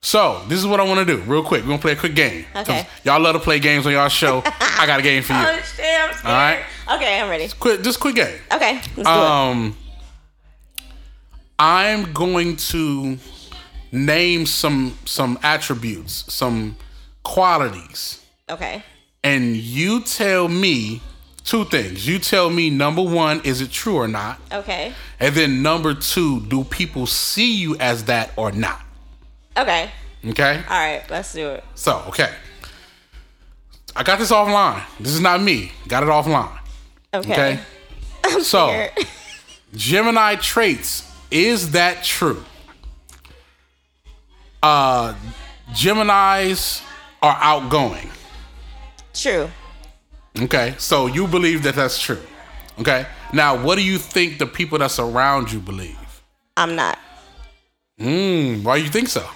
So 0.01 0.41
this 0.49 0.59
is 0.59 0.67
what 0.67 0.79
I 0.81 0.83
want 0.83 0.99
to 0.99 1.05
do, 1.05 1.21
real 1.23 1.43
quick. 1.43 1.61
We're 1.63 1.69
gonna 1.69 1.81
play 1.81 1.93
a 1.93 1.95
quick 1.95 2.13
game. 2.15 2.45
Okay. 2.55 2.85
Y'all 3.05 3.21
love 3.21 3.35
to 3.35 3.39
play 3.39 3.59
games 3.59 3.85
on 3.85 3.93
y'all 3.93 4.09
show. 4.09 4.41
I 4.45 4.83
got 4.85 4.99
a 4.99 5.03
game 5.03 5.23
for 5.23 5.31
you. 5.33 5.39
Oh 5.39 5.55
shit, 5.55 5.85
I'm 5.85 6.13
scared. 6.13 6.25
All 6.25 6.31
right. 6.31 6.63
Okay, 6.91 7.21
I'm 7.21 7.29
ready. 7.29 7.47
Quick, 7.57 7.81
just 7.83 7.99
quick 8.01 8.15
game. 8.15 8.37
Okay, 8.53 8.73
let's 8.75 8.93
do 8.95 9.01
it. 9.01 9.07
Um, 9.07 9.77
I'm 11.59 12.11
going 12.13 12.55
to 12.57 13.17
name 13.91 14.45
some 14.45 14.97
some 15.05 15.37
attributes, 15.43 16.25
some 16.33 16.75
qualities, 17.23 18.23
Okay. 18.49 18.83
and 19.23 19.55
you 19.55 20.01
tell 20.01 20.47
me 20.47 21.01
two 21.43 21.65
things. 21.65 22.07
You 22.07 22.19
tell 22.19 22.49
me 22.49 22.69
number 22.69 23.01
one, 23.01 23.41
is 23.43 23.61
it 23.61 23.71
true 23.71 23.95
or 23.95 24.07
not? 24.07 24.39
Okay. 24.51 24.93
And 25.19 25.35
then 25.35 25.61
number 25.61 25.93
two, 25.93 26.41
do 26.41 26.63
people 26.63 27.05
see 27.05 27.55
you 27.55 27.77
as 27.77 28.05
that 28.05 28.31
or 28.35 28.51
not? 28.51 28.81
Okay. 29.55 29.91
Okay. 30.25 30.55
All 30.69 30.79
right, 30.79 31.03
let's 31.09 31.33
do 31.33 31.49
it. 31.49 31.63
So, 31.75 32.03
okay. 32.07 32.33
I 33.95 34.03
got 34.03 34.17
this 34.19 34.31
offline. 34.31 34.81
This 34.99 35.13
is 35.13 35.19
not 35.19 35.41
me. 35.41 35.71
Got 35.87 36.03
it 36.03 36.09
offline. 36.09 36.57
Okay. 37.13 37.59
Okay. 38.25 38.39
so, 38.41 38.87
Gemini 39.75 40.35
traits, 40.35 41.12
is 41.33 41.71
that 41.71 42.03
true? 42.03 42.43
Uh 44.61 45.15
Geminis 45.71 46.83
are 47.21 47.37
outgoing. 47.41 48.09
True. 49.13 49.49
Okay. 50.39 50.75
So 50.77 51.07
you 51.07 51.27
believe 51.27 51.63
that 51.63 51.75
that's 51.75 51.99
true. 51.99 52.21
Okay. 52.79 53.05
Now, 53.33 53.61
what 53.61 53.75
do 53.75 53.83
you 53.83 53.97
think 53.97 54.37
the 54.39 54.45
people 54.45 54.77
that's 54.77 54.99
around 54.99 55.51
you 55.51 55.59
believe? 55.59 55.97
I'm 56.55 56.75
not. 56.75 56.99
Hmm, 57.97 58.63
why 58.63 58.77
do 58.77 58.83
you 58.83 58.89
think 58.89 59.09
so? 59.09 59.27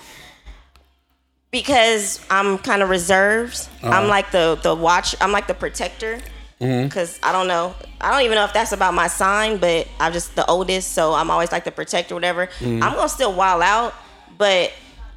because 1.52 2.24
I'm 2.30 2.58
kind 2.58 2.82
of 2.82 2.90
reserved. 2.90 3.68
Uh-huh. 3.82 3.90
I'm 3.90 4.08
like 4.08 4.32
the 4.32 4.60
the 4.62 4.76
watch. 4.76 5.16
I'm 5.22 5.32
like 5.32 5.48
the 5.48 5.54
protector. 5.54 6.20
Mm-hmm. 6.60 6.88
Because 6.88 7.20
I 7.22 7.32
don't 7.32 7.48
know. 7.48 7.76
I 8.02 8.12
don't 8.12 8.22
even 8.24 8.36
know 8.36 8.44
if 8.46 8.54
that's 8.54 8.72
about 8.72 8.94
my 8.96 9.08
sign, 9.08 9.58
but 9.58 9.88
I'm 10.00 10.12
just 10.12 10.36
the 10.36 10.46
oldest, 10.48 10.94
so 10.94 11.14
I'm 11.14 11.30
always 11.30 11.52
like 11.52 11.66
the 11.66 11.72
protector, 11.72 12.16
whatever. 12.16 12.48
Mm-hmm. 12.60 12.82
I'm 12.84 12.94
gonna 12.96 13.10
still 13.10 13.34
wild 13.34 13.62
out, 13.62 13.94
but 14.38 14.72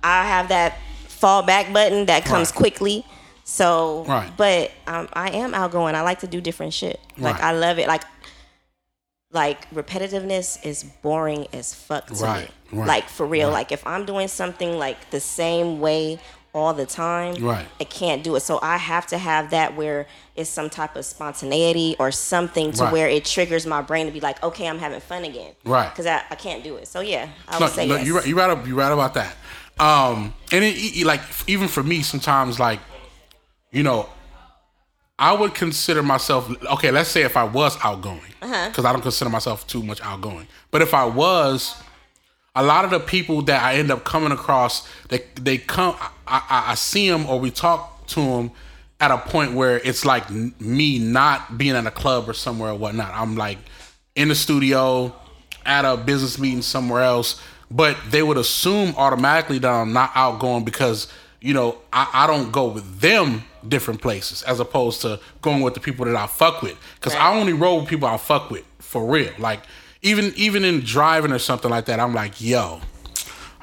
I 0.04 0.26
have 0.26 0.49
that 0.49 0.78
fall 1.09 1.42
back 1.42 1.73
button 1.73 2.06
that 2.06 2.25
comes 2.25 2.50
Right. 2.50 2.56
quickly. 2.56 3.06
So, 3.44 4.04
Right. 4.06 4.30
but 4.37 4.70
um, 4.87 5.09
I 5.14 5.30
am 5.30 5.54
outgoing. 5.54 5.94
I 5.94 6.02
like 6.02 6.20
to 6.20 6.26
do 6.26 6.40
different 6.40 6.73
shit. 6.75 7.00
Like 7.18 7.37
Right. 7.37 7.44
I 7.44 7.52
love 7.52 7.78
it. 7.78 7.88
Like, 7.88 8.02
like 9.32 9.70
repetitiveness 9.73 10.64
is 10.64 10.82
boring 11.02 11.47
as 11.52 11.73
fuck 11.75 12.06
to 12.09 12.14
Right, 12.14 12.50
me. 12.73 12.78
right, 12.80 12.87
Like 12.88 13.09
for 13.09 13.25
real. 13.26 13.49
right. 13.49 13.54
Like 13.54 13.73
if 13.73 13.87
I'm 13.87 14.04
doing 14.04 14.28
something 14.28 14.78
like 14.78 15.11
the 15.11 15.20
same 15.20 15.80
way 15.80 16.18
all 16.52 16.75
the 16.75 16.87
time, 16.87 17.35
Right. 17.37 17.66
I 17.80 17.85
can't 17.85 18.25
do 18.25 18.35
it. 18.37 18.40
So 18.40 18.59
I 18.62 18.76
have 18.76 19.07
to 19.09 19.19
have 19.19 19.50
that 19.50 19.76
where 19.76 20.07
it's 20.35 20.50
some 20.50 20.69
type 20.69 20.97
of 20.97 21.04
spontaneity 21.04 21.95
or 21.99 22.11
something 22.11 22.73
to 22.73 22.85
Right. 22.85 22.92
where 22.92 23.09
it 23.09 23.25
triggers 23.25 23.66
my 23.66 23.83
brain 23.83 24.07
to 24.07 24.12
be 24.12 24.21
like, 24.21 24.42
okay, 24.42 24.66
I'm 24.69 24.78
having 24.78 25.00
fun 25.00 25.25
again. 25.25 25.52
Right. 25.64 25.88
Because 25.90 26.07
I, 26.07 26.23
I 26.30 26.35
can't 26.35 26.64
do 26.64 26.76
it. 26.76 26.88
So 26.88 27.00
yeah, 27.00 27.28
I 27.49 27.59
No, 27.59 27.66
would 27.66 27.75
say 27.75 27.87
no, 27.87 27.97
yes. 27.97 28.07
you're 28.07 28.16
right. 28.16 28.26
You're 28.26 28.37
right. 28.37 28.66
You're 28.66 28.76
right 28.76 28.92
about 28.92 29.14
that. 29.14 29.37
Um, 29.78 30.35
and 30.52 30.64
it, 30.64 31.04
like 31.07 31.21
even 31.47 31.69
for 31.69 31.83
me, 31.83 32.02
sometimes 32.02 32.59
like, 32.59 32.80
you 33.71 33.83
know, 33.83 34.09
I 35.19 35.33
would 35.33 35.54
consider 35.54 36.02
myself 36.02 36.50
okay. 36.73 36.90
Let's 36.90 37.11
say 37.11 37.23
if 37.23 37.37
I 37.37 37.45
was 37.45 37.76
outgoing, 37.85 38.21
because 38.40 38.85
I 38.85 38.92
don't 38.92 39.02
consider 39.02 39.30
myself 39.30 39.66
too 39.66 39.83
much 39.83 40.00
outgoing. 40.00 40.47
But 40.71 40.80
if 40.83 40.95
I 40.95 41.04
was, 41.04 41.75
a 42.54 42.62
lot 42.64 42.85
of 42.85 42.90
the 42.90 43.00
people 43.00 43.42
that 43.42 43.62
I 43.62 43.75
end 43.75 43.90
up 43.90 44.04
coming 44.04 44.33
across, 44.33 44.88
they 45.09 45.25
they 45.40 45.59
come, 45.59 45.97
I, 46.26 46.42
I, 46.49 46.73
I 46.73 46.75
see 46.75 47.09
them 47.09 47.26
or 47.26 47.38
we 47.38 47.50
talk 47.50 48.07
to 48.09 48.21
them 48.21 48.50
at 49.00 49.11
a 49.11 49.19
point 49.19 49.54
where 49.54 49.78
it's 49.78 50.04
like 50.04 50.30
me 50.30 50.99
not 50.99 51.57
being 51.57 51.75
at 51.75 51.87
a 51.87 51.90
club 51.90 52.28
or 52.28 52.35
somewhere 52.35 52.73
or 52.73 52.75
whatnot. 52.75 53.12
I'm 53.14 53.37
like 53.37 53.59
in 54.14 54.28
the 54.28 54.35
studio 54.35 55.14
at 55.64 55.85
a 55.85 55.97
business 55.97 56.38
meeting 56.38 56.62
somewhere 56.62 57.02
else, 57.02 57.40
but 57.71 57.97
they 58.11 58.23
would 58.23 58.37
assume 58.37 58.95
automatically 58.97 59.59
that 59.59 59.71
I'm 59.71 59.92
not 59.92 60.11
outgoing 60.14 60.64
because 60.64 61.09
you 61.40 61.54
know 61.54 61.78
I, 61.92 62.09
I 62.12 62.26
don't 62.26 62.50
go 62.50 62.66
with 62.66 63.00
them 63.00 63.45
different 63.66 64.00
places 64.00 64.42
as 64.42 64.59
opposed 64.59 65.02
to 65.02 65.21
going 65.42 65.62
with 65.62 65.75
the 65.75 65.80
people 65.80 66.04
that 66.07 66.16
I 66.16 66.26
fuck 66.26 66.62
with 66.62 66.76
because 66.97 67.14
I 67.14 67.35
only 67.38 67.52
roll 67.52 67.80
with 67.80 67.88
people 67.88 68.09
I 68.09 68.16
fuck 68.16 68.50
with 68.50 68.64
for 68.78 69.07
real. 69.07 69.33
Like 69.38 69.61
even 70.02 70.33
even 70.37 70.64
in 70.64 70.80
driving 70.80 71.33
or 71.33 71.38
something 71.38 71.71
like 71.71 71.85
that, 71.87 72.00
I'm 72.00 72.14
like, 72.14 72.40
yo, 72.40 72.80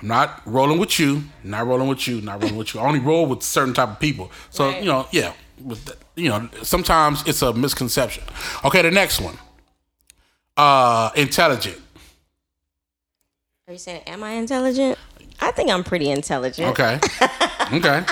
I'm 0.02 0.08
not 0.08 0.42
rolling 0.46 0.78
with 0.80 1.00
you, 1.00 1.24
not 1.44 1.66
rolling 1.66 1.88
with 1.88 2.08
you, 2.08 2.22
not 2.22 2.42
rolling 2.42 2.58
with 2.58 2.74
you. 2.74 2.80
I 2.80 2.86
only 2.88 3.00
roll 3.00 3.26
with 3.26 3.42
certain 3.44 3.74
type 3.74 3.90
of 3.90 4.00
people. 4.00 4.32
So 4.50 4.68
Right. 4.70 4.80
you 4.80 4.86
know, 4.86 5.08
yeah, 5.12 5.34
you 6.16 6.30
know, 6.30 6.48
sometimes 6.62 7.24
it's 7.28 7.42
a 7.42 7.54
misconception. 7.54 8.24
Okay, 8.64 8.82
the 8.84 8.92
next 8.92 9.20
one, 9.20 9.38
uh, 10.56 11.10
intelligent. 11.16 11.80
Are 13.68 13.74
you 13.74 13.80
saying, 13.80 14.02
am 14.08 14.24
I 14.24 14.32
intelligent? 14.34 14.98
I 15.42 15.52
think 15.52 15.70
I'm 15.70 15.84
pretty 15.84 16.10
intelligent. 16.10 16.70
Okay, 16.70 17.00
okay, 17.74 18.06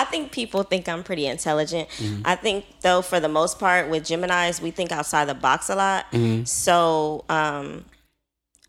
I 0.00 0.04
think 0.04 0.30
people 0.32 0.62
think 0.62 0.88
I'm 0.88 1.02
pretty 1.02 1.26
intelligent. 1.26 1.88
Mm-hmm. 1.90 2.22
I 2.24 2.36
think 2.36 2.64
though 2.82 3.02
for 3.02 3.18
the 3.20 3.28
most 3.28 3.58
part 3.58 3.88
with 3.90 4.04
Geminis, 4.04 4.60
we 4.62 4.70
think 4.70 4.92
outside 4.92 5.26
the 5.26 5.34
box 5.34 5.68
a 5.68 5.74
lot. 5.74 6.10
Mm-hmm. 6.12 6.44
So 6.44 7.24
um 7.28 7.84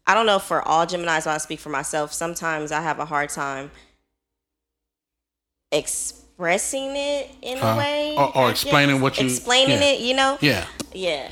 I 0.07 0.15
don't 0.15 0.25
know 0.25 0.39
for 0.39 0.59
all 0.67 0.86
Geminis, 0.88 1.25
but 1.25 1.27
I 1.27 1.38
speak 1.38 1.59
for 1.59 1.69
myself. 1.69 2.12
Sometimes 2.13 2.71
I 2.71 2.81
have 2.81 2.98
a 3.00 3.05
hard 3.05 3.29
time 3.29 3.69
expressing 5.71 6.95
it 6.95 7.29
in 7.41 7.59
Uh, 7.59 7.74
a 7.74 7.77
way. 7.77 8.15
or- 8.17 8.36
or 8.38 8.50
explaining 8.50 9.01
what 9.01 9.17
you- 9.19 9.27
explaining 9.27 9.81
yeah. 9.81 9.88
it, 9.89 10.00
you 10.00 10.13
know? 10.15 10.38
yeah, 10.41 10.65
Yeah. 10.93 11.31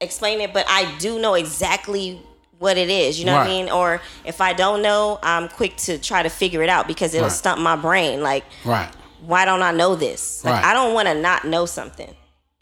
Explain 0.00 0.40
it, 0.40 0.52
but 0.52 0.66
I 0.68 0.84
do 0.98 1.18
know 1.18 1.34
exactly 1.34 2.20
what 2.58 2.76
it 2.76 2.90
is, 2.90 3.18
you 3.18 3.24
know 3.24 3.34
what 3.34 3.46
I 3.46 3.50
mean? 3.50 3.70
Or 3.70 4.00
if 4.24 4.40
I 4.40 4.52
don't 4.52 4.80
know, 4.82 5.18
I'm 5.22 5.48
quick 5.48 5.76
to 5.88 5.98
try 5.98 6.22
to 6.22 6.28
figure 6.28 6.62
it 6.62 6.68
out 6.68 6.86
because 6.86 7.14
it'll 7.14 7.28
Right. 7.28 7.32
stump 7.36 7.60
my 7.60 7.74
brain. 7.76 8.22
Like, 8.22 8.44
right, 8.64 8.90
why 9.26 9.44
don't 9.44 9.62
I 9.62 9.72
know 9.72 9.94
this? 9.94 10.44
Like, 10.44 10.54
Right. 10.54 10.64
I 10.64 10.74
don't 10.74 10.94
want 10.94 11.08
to 11.08 11.14
not 11.14 11.44
know 11.46 11.66
something. 11.66 12.12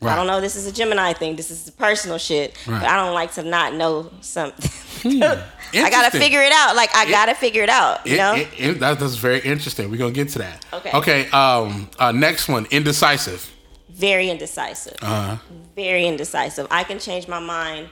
Right. 0.01 0.13
I 0.13 0.17
don't 0.17 0.27
know 0.27 0.41
this 0.41 0.57
is 0.57 0.67
a 0.67 0.73
Gemini 0.73 1.13
thing. 1.13 1.37
This 1.37 1.51
is 1.51 1.71
personal 1.71 2.19
shit. 2.19 2.57
Right. 2.67 2.81
But 2.81 2.89
I 2.91 2.97
don't 2.97 3.15
like 3.15 3.33
to 3.35 3.43
not 3.45 3.75
know 3.75 4.11
something. 4.21 4.71
I 5.75 5.91
gotta 5.91 6.11
figure 6.17 6.43
it 6.43 6.53
out. 6.53 6.75
Like 6.77 6.91
I 6.95 7.09
gotta 7.09 7.35
figure 7.35 7.63
it 7.63 7.69
out. 7.69 8.05
You 8.07 8.15
It- 8.15 8.19
know? 8.19 8.35
it- 8.35 8.49
it- 8.59 8.81
that, 8.81 8.99
that's 8.99 9.15
very 9.15 9.39
interesting. 9.41 9.91
We're 9.91 9.99
gonna 9.99 10.11
get 10.13 10.29
to 10.31 10.39
that. 10.41 10.65
Okay. 10.73 10.91
Okay. 10.93 11.31
Um. 11.31 11.89
Uh, 11.99 12.11
next 12.13 12.49
one, 12.49 12.67
indecisive. 12.73 13.49
Very 13.91 14.29
indecisive. 14.29 14.97
Uh-huh. 15.03 15.37
Very 15.77 16.07
indecisive. 16.07 16.67
I 16.71 16.83
can 16.85 16.99
change 16.99 17.29
my 17.29 17.39
mind 17.39 17.89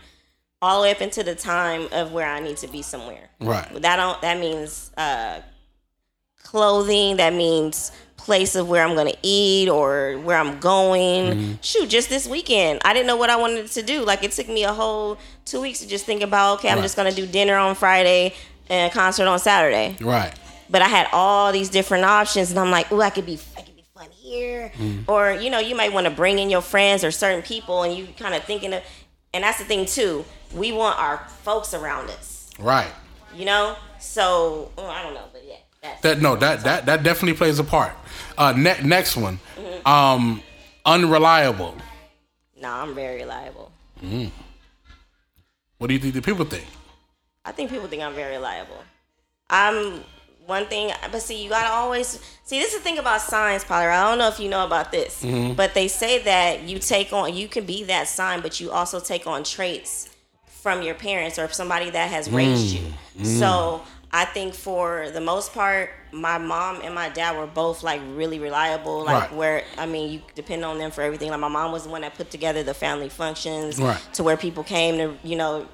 all 0.62 0.78
the 0.80 0.82
way 0.86 0.90
up 0.90 1.00
into 1.00 1.22
the 1.22 1.34
time 1.34 1.88
of 1.92 2.10
where 2.12 2.26
I 2.26 2.40
need 2.40 2.56
to 2.58 2.68
be 2.68 2.82
somewhere. 2.82 3.28
Right. 3.40 3.68
That 3.82 3.96
don't 3.96 4.20
that 4.22 4.38
means 4.40 4.90
uh 4.96 5.40
clothing, 6.42 7.16
that 7.18 7.32
means 7.34 7.92
place 8.24 8.54
of 8.54 8.68
where 8.68 8.84
I'm 8.84 8.94
gonna 8.94 9.14
eat 9.22 9.68
or 9.68 10.18
where 10.18 10.36
I'm 10.38 10.58
going. 10.60 11.24
Mm-hmm. 11.26 11.52
Shoot, 11.62 11.88
just 11.88 12.08
this 12.08 12.26
weekend. 12.26 12.80
I 12.84 12.92
didn't 12.92 13.06
know 13.06 13.16
what 13.16 13.30
I 13.30 13.36
wanted 13.36 13.66
to 13.68 13.82
do. 13.82 14.04
Like 14.04 14.22
it 14.24 14.32
took 14.32 14.48
me 14.48 14.64
a 14.64 14.72
whole 14.72 15.18
two 15.44 15.60
weeks 15.60 15.80
to 15.80 15.86
just 15.88 16.04
think 16.06 16.22
about, 16.22 16.58
okay, 16.58 16.70
I'm 16.70 16.82
just 16.82 16.96
gonna 16.96 17.12
do 17.12 17.26
dinner 17.26 17.56
on 17.56 17.74
Friday 17.74 18.34
and 18.68 18.90
a 18.90 18.94
concert 18.94 19.26
on 19.26 19.38
Saturday. 19.38 19.96
Right. 20.00 20.32
But 20.68 20.82
I 20.82 20.88
had 20.88 21.08
all 21.12 21.50
these 21.52 21.68
different 21.68 22.04
options 22.04 22.50
and 22.50 22.58
I'm 22.60 22.70
like, 22.70 22.92
ooh, 22.92 23.00
I 23.02 23.10
could 23.10 23.26
be 23.26 23.38
I 23.56 23.62
could 23.62 23.74
be 23.74 23.84
fun 23.94 24.08
here. 24.12 24.70
Or, 25.08 25.32
you 25.32 25.50
know, 25.50 25.58
you 25.58 25.74
might 25.74 25.92
want 25.92 26.06
to 26.06 26.12
bring 26.12 26.38
in 26.38 26.48
your 26.50 26.60
friends 26.62 27.02
or 27.02 27.10
certain 27.10 27.42
people 27.42 27.82
and 27.82 27.94
you 27.96 28.06
kind 28.18 28.34
of 28.34 28.44
thinking 28.44 28.72
of 28.74 28.82
and 29.34 29.42
that's 29.44 29.58
the 29.58 29.64
thing 29.64 29.86
too. 29.86 30.24
We 30.54 30.70
want 30.72 30.98
our 30.98 31.18
folks 31.42 31.74
around 31.74 32.10
us 32.10 32.50
Right. 32.58 32.90
you 33.34 33.44
know. 33.44 33.76
So 33.98 34.70
oh, 34.78 34.86
I 34.86 35.02
don't 35.02 35.14
know, 35.14 35.24
but 35.32 35.42
yeah, 35.46 35.56
that's 35.82 36.00
That 36.02 36.20
no, 36.22 36.36
that 36.36 36.62
that 36.64 36.86
that 36.86 37.02
definitely 37.02 37.36
plays 37.36 37.58
a 37.58 37.64
part. 37.64 37.92
Uh, 38.40 38.52
ne- 38.56 38.80
next 38.82 39.16
one, 39.18 39.38
Mm-hmm. 39.58 39.86
um, 39.86 40.42
unreliable. 40.86 41.74
no, 42.60 42.70
I'm 42.70 42.94
very 42.94 43.16
reliable. 43.20 43.70
What 45.76 45.88
do 45.88 45.92
you 45.94 46.00
think 46.00 46.14
the 46.14 46.22
people 46.22 46.46
think? 46.46 46.64
I 47.44 47.52
think 47.52 47.70
people 47.70 47.86
think 47.86 48.02
I'm 48.02 48.14
very 48.14 48.36
reliable. 48.36 48.78
I'm 49.50 50.02
one 50.46 50.64
thing, 50.66 50.90
but 51.12 51.20
see, 51.20 51.42
you 51.44 51.50
gotta 51.50 51.68
always 51.70 52.18
see. 52.44 52.58
This 52.58 52.72
is 52.72 52.78
the 52.78 52.82
thing 52.82 52.98
about 52.98 53.20
signs, 53.20 53.62
Potter. 53.62 53.90
I 53.90 54.08
don't 54.08 54.16
know 54.18 54.28
if 54.28 54.40
you 54.40 54.48
know 54.48 54.64
about 54.64 54.90
this, 54.90 55.22
but 55.54 55.74
they 55.74 55.86
say 55.88 56.22
that 56.22 56.62
you 56.62 56.78
take 56.78 57.12
on, 57.12 57.34
you 57.34 57.46
can 57.46 57.64
be 57.66 57.84
that 57.84 58.08
sign, 58.08 58.40
but 58.40 58.58
you 58.58 58.70
also 58.70 59.00
take 59.00 59.26
on 59.26 59.44
traits 59.44 60.08
from 60.62 60.80
your 60.82 60.94
parents 60.94 61.38
or 61.38 61.46
somebody 61.48 61.90
that 61.90 62.10
has 62.10 62.30
raised 62.30 62.74
you. 62.74 62.84
So 63.22 63.82
I 64.12 64.24
think 64.24 64.54
for 64.54 65.08
the 65.10 65.20
most 65.20 65.54
part, 65.54 65.90
my 66.12 66.36
mom 66.38 66.80
and 66.82 66.92
my 66.94 67.08
dad 67.08 67.36
were 67.36 67.46
both 67.46 67.82
like 67.84 68.00
really 68.14 68.38
reliable. 68.40 69.04
Like 69.04 69.30
Right. 69.30 69.32
where 69.34 69.64
I 69.78 69.86
mean, 69.86 70.12
you 70.12 70.22
depend 70.34 70.64
on 70.64 70.78
them 70.78 70.90
for 70.90 71.02
everything. 71.02 71.30
Like 71.30 71.38
my 71.40 71.48
mom 71.48 71.70
was 71.70 71.84
the 71.84 71.90
one 71.90 72.00
that 72.02 72.14
put 72.16 72.30
together 72.30 72.62
the 72.64 72.74
family 72.74 73.08
functions 73.08 73.78
Right. 73.80 74.00
to 74.14 74.22
where 74.24 74.36
people 74.36 74.64
came 74.64 74.98
to, 74.98 75.16
you 75.22 75.36
know, 75.36 75.66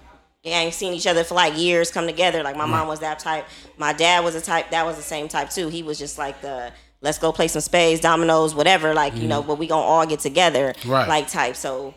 they 0.45 0.51
ain't 0.53 0.75
seen 0.75 0.93
each 0.93 1.07
other 1.07 1.25
for 1.25 1.35
like 1.35 1.57
years 1.59 1.91
come 1.91 2.07
together. 2.07 2.43
Like 2.43 2.57
my 2.57 2.67
mom 2.67 2.87
was 2.89 3.01
that 3.01 3.19
type. 3.19 3.47
My 3.79 3.93
dad 3.95 4.23
was 4.23 4.35
a 4.35 4.41
type 4.41 4.71
that 4.71 4.85
was 4.85 4.97
the 4.97 5.03
same 5.03 5.29
type 5.29 5.49
too. 5.51 5.69
He 5.69 5.83
was 5.83 5.99
just 5.99 6.19
like 6.19 6.41
the 6.43 6.73
let's 7.01 7.19
go 7.19 7.33
play 7.33 7.49
some 7.49 7.63
spades, 7.63 8.01
dominoes, 8.01 8.55
whatever. 8.55 8.93
Like, 8.95 9.17
you 9.17 9.29
know, 9.29 9.43
but 9.43 9.57
we 9.59 9.67
gonna 9.67 9.83
all 9.83 10.07
get 10.07 10.21
together 10.21 10.75
Mm-hmm. 10.77 10.91
Right. 10.91 11.09
like 11.09 11.29
type. 11.29 11.57
So 11.57 11.95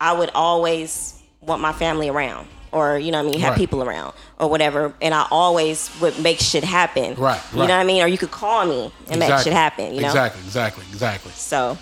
I 0.00 0.12
would 0.12 0.30
always 0.34 1.20
want 1.40 1.62
my 1.62 1.72
family 1.72 2.08
around, 2.10 2.48
or 2.74 2.98
you 2.98 3.10
know 3.12 3.18
what 3.22 3.28
I 3.28 3.30
mean, 3.30 3.40
have 3.40 3.50
Right. 3.52 3.58
people 3.58 3.82
around, 3.82 4.12
or 4.38 4.48
whatever, 4.50 4.92
and 5.00 5.14
I 5.14 5.26
always 5.30 5.90
would 6.00 6.18
make 6.18 6.38
shit 6.40 6.64
happen. 6.64 7.14
Right, 7.14 7.40
You 7.52 7.58
know 7.58 7.62
what 7.64 7.70
I 7.70 7.84
mean? 7.84 8.02
Or 8.02 8.06
you 8.08 8.18
could 8.18 8.30
call 8.32 8.66
me 8.66 8.92
and 9.08 9.18
make 9.20 9.38
shit 9.38 9.52
happen. 9.52 9.94
You 9.94 10.00
know. 10.02 10.08
Exactly, 10.08 10.42
exactly, 10.44 10.84
exactly. 10.92 11.32
So 11.34 11.78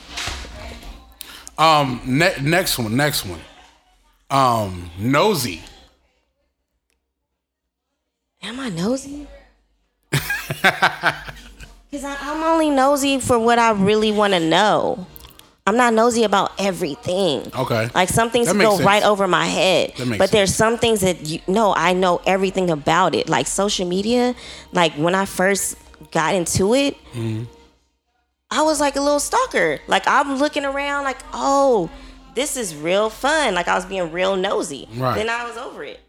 Um, 1.59 2.01
ne- 2.07 2.37
next 2.41 2.79
one, 2.79 2.97
next 2.97 3.25
one. 3.27 3.41
Um, 4.31 4.91
nosy. 4.99 5.63
Am 8.43 8.59
I 8.61 8.69
nosy? 8.71 9.27
Because 11.91 12.05
I'm 12.23 12.43
only 12.43 12.71
nosy 12.71 13.21
for 13.21 13.39
what 13.39 13.59
I 13.59 13.73
really 13.73 14.11
want 14.13 14.33
to 14.33 14.41
know. 14.41 15.07
I'm 15.67 15.77
not 15.77 15.95
nosy 15.95 16.25
about 16.25 16.53
everything. 16.59 17.51
Okay. 17.57 17.89
Like 17.95 18.09
some 18.09 18.31
things 18.31 18.49
That 18.49 18.57
go 18.59 18.73
sense. 18.77 18.85
right 18.87 19.03
over 19.05 19.29
my 19.29 19.47
head. 19.47 19.93
That 19.97 20.07
makes 20.07 20.19
But 20.19 20.31
there's 20.33 20.53
some 20.55 20.77
things 20.77 21.01
that 21.03 21.27
you 21.29 21.41
know 21.47 21.73
I 21.77 21.93
know 21.93 22.21
everything 22.27 22.69
about 22.71 23.15
it. 23.15 23.29
Like 23.29 23.47
social 23.47 23.87
media, 23.87 24.35
like 24.73 24.93
when 24.95 25.15
I 25.15 25.25
first 25.25 25.77
got 26.11 26.35
into 26.35 26.75
it, 26.75 26.97
Mm-hmm. 27.13 27.45
I 28.51 28.63
was 28.63 28.81
like 28.81 28.97
a 28.97 29.01
little 29.01 29.21
stalker. 29.21 29.79
Like 29.87 30.03
I'm 30.07 30.37
looking 30.39 30.65
around 30.67 31.05
like, 31.05 31.19
oh, 31.33 31.89
this 32.35 32.57
is 32.59 32.75
real 32.77 33.09
fun. 33.09 33.55
Like 33.55 33.67
I 33.69 33.75
was 33.75 33.87
being 33.87 34.13
real 34.13 34.37
nosy. 34.37 34.89
Right. 34.95 35.15
Then 35.15 35.31
I 35.31 35.47
was 35.47 35.57
over 35.57 35.83
it. 35.85 36.01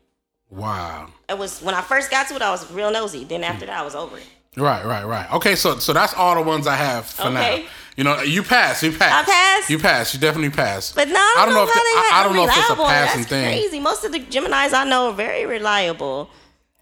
Wow. 0.49 1.07
It 1.29 1.37
was 1.37 1.61
when 1.61 1.73
I 1.73 1.81
first 1.81 2.11
got 2.11 2.27
to 2.27 2.35
it, 2.35 2.41
I 2.41 2.51
was 2.51 2.69
real 2.71 2.91
nosy. 2.91 3.23
Then 3.23 3.43
after 3.45 3.65
that, 3.65 3.79
I 3.79 3.83
was 3.83 3.95
over 3.95 4.17
it. 4.17 4.25
Right, 4.55 4.85
right, 4.85 5.05
right. 5.05 5.31
Okay, 5.33 5.55
so 5.55 5.79
so 5.79 5.93
that's 5.93 6.13
all 6.13 6.35
the 6.35 6.41
ones 6.41 6.67
I 6.67 6.75
have 6.75 7.05
for 7.05 7.23
Okay. 7.27 7.33
now. 7.63 7.69
You 7.95 8.03
know, 8.03 8.21
you 8.23 8.41
pass, 8.41 8.81
you 8.81 8.91
pass. 8.91 9.27
I 9.27 9.31
passed? 9.31 9.69
You 9.69 9.77
pass. 9.77 10.13
You 10.13 10.19
definitely 10.19 10.49
pass. 10.49 10.91
But 10.93 11.07
no, 11.09 11.13
I 11.15 11.43
don't 11.45 11.53
know, 11.53 11.63
if 11.63 11.69
the- 11.69 11.75
they 11.75 11.79
I, 11.79 12.11
I 12.13 12.23
don't 12.23 12.35
know 12.35 12.45
if 12.45 12.57
it's 12.57 12.69
a 12.69 12.75
passing 12.75 13.19
That's 13.21 13.29
thing. 13.29 13.45
crazy. 13.45 13.79
Most 13.79 14.03
of 14.03 14.11
the 14.11 14.19
Gemini's 14.19 14.73
I 14.73 14.83
know 14.83 15.07
are 15.09 15.13
very 15.13 15.45
reliable. 15.45 16.29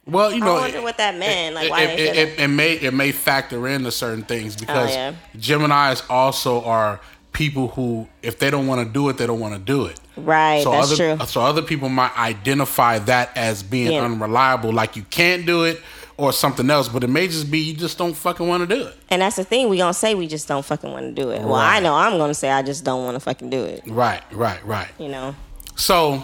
Well, 0.05 0.31
you 0.33 0.39
know, 0.39 0.53
I 0.53 0.55
know, 0.55 0.61
wonder 0.61 0.81
what 0.81 0.97
that 0.97 1.15
meant. 1.17 1.55
Like, 1.55 1.65
it, 1.65 1.69
why 1.71 1.81
it, 1.83 1.99
it, 1.99 2.15
it, 2.17 2.39
it 2.39 2.47
may 2.47 2.73
it 2.73 2.93
may 2.93 3.11
factor 3.11 3.67
into 3.67 3.91
certain 3.91 4.23
things 4.23 4.55
oh, 4.55 4.59
because 4.61 4.89
Oh, 4.89 4.93
yeah. 4.93 5.13
Gemini's 5.37 6.01
also 6.09 6.63
are 6.63 6.99
people 7.33 7.69
who, 7.69 8.07
if 8.21 8.39
they 8.39 8.49
don't 8.49 8.67
want 8.67 8.85
to 8.85 8.91
do 8.91 9.07
it, 9.09 9.17
they 9.17 9.27
don't 9.27 9.39
want 9.39 9.53
to 9.53 9.59
do 9.59 9.85
it. 9.85 9.99
Right, 10.17 10.63
So 10.63 10.71
that's 10.71 10.87
other 10.93 11.15
true. 11.17 11.25
so 11.27 11.41
other 11.41 11.61
people 11.61 11.87
might 11.89 12.17
identify 12.17 12.99
that 12.99 13.31
as 13.35 13.63
being 13.63 13.91
Yeah. 13.91 14.03
unreliable, 14.03 14.71
like 14.73 14.95
you 14.95 15.03
can't 15.03 15.45
do 15.45 15.63
it 15.65 15.81
or 16.21 16.31
something 16.31 16.69
else. 16.69 16.87
But 16.87 17.03
it 17.03 17.09
may 17.09 17.27
just 17.27 17.49
be 17.49 17.59
you 17.59 17.73
just 17.73 17.97
don't 17.97 18.13
fucking 18.13 18.47
want 18.47 18.67
to 18.67 18.75
do 18.75 18.85
it. 18.85 18.95
And 19.09 19.23
that's 19.23 19.37
the 19.37 19.43
thing. 19.43 19.69
We 19.69 19.77
gonna 19.77 19.93
say 19.93 20.13
we 20.13 20.27
just 20.27 20.47
don't 20.47 20.63
fucking 20.63 20.91
want 20.91 21.15
to 21.15 21.21
do 21.21 21.31
it. 21.31 21.41
Well, 21.41 21.55
I 21.55 21.79
know 21.79 21.95
I'm 21.95 22.17
gonna 22.17 22.35
say 22.35 22.51
I 22.51 22.61
just 22.61 22.83
don't 22.83 23.03
want 23.03 23.15
to 23.15 23.19
fucking 23.19 23.49
do 23.49 23.63
it. 23.63 23.81
Right, 23.87 24.21
right, 24.31 24.63
right. 24.65 24.89
You 24.99 25.09
know. 25.09 25.35
So 25.75 26.21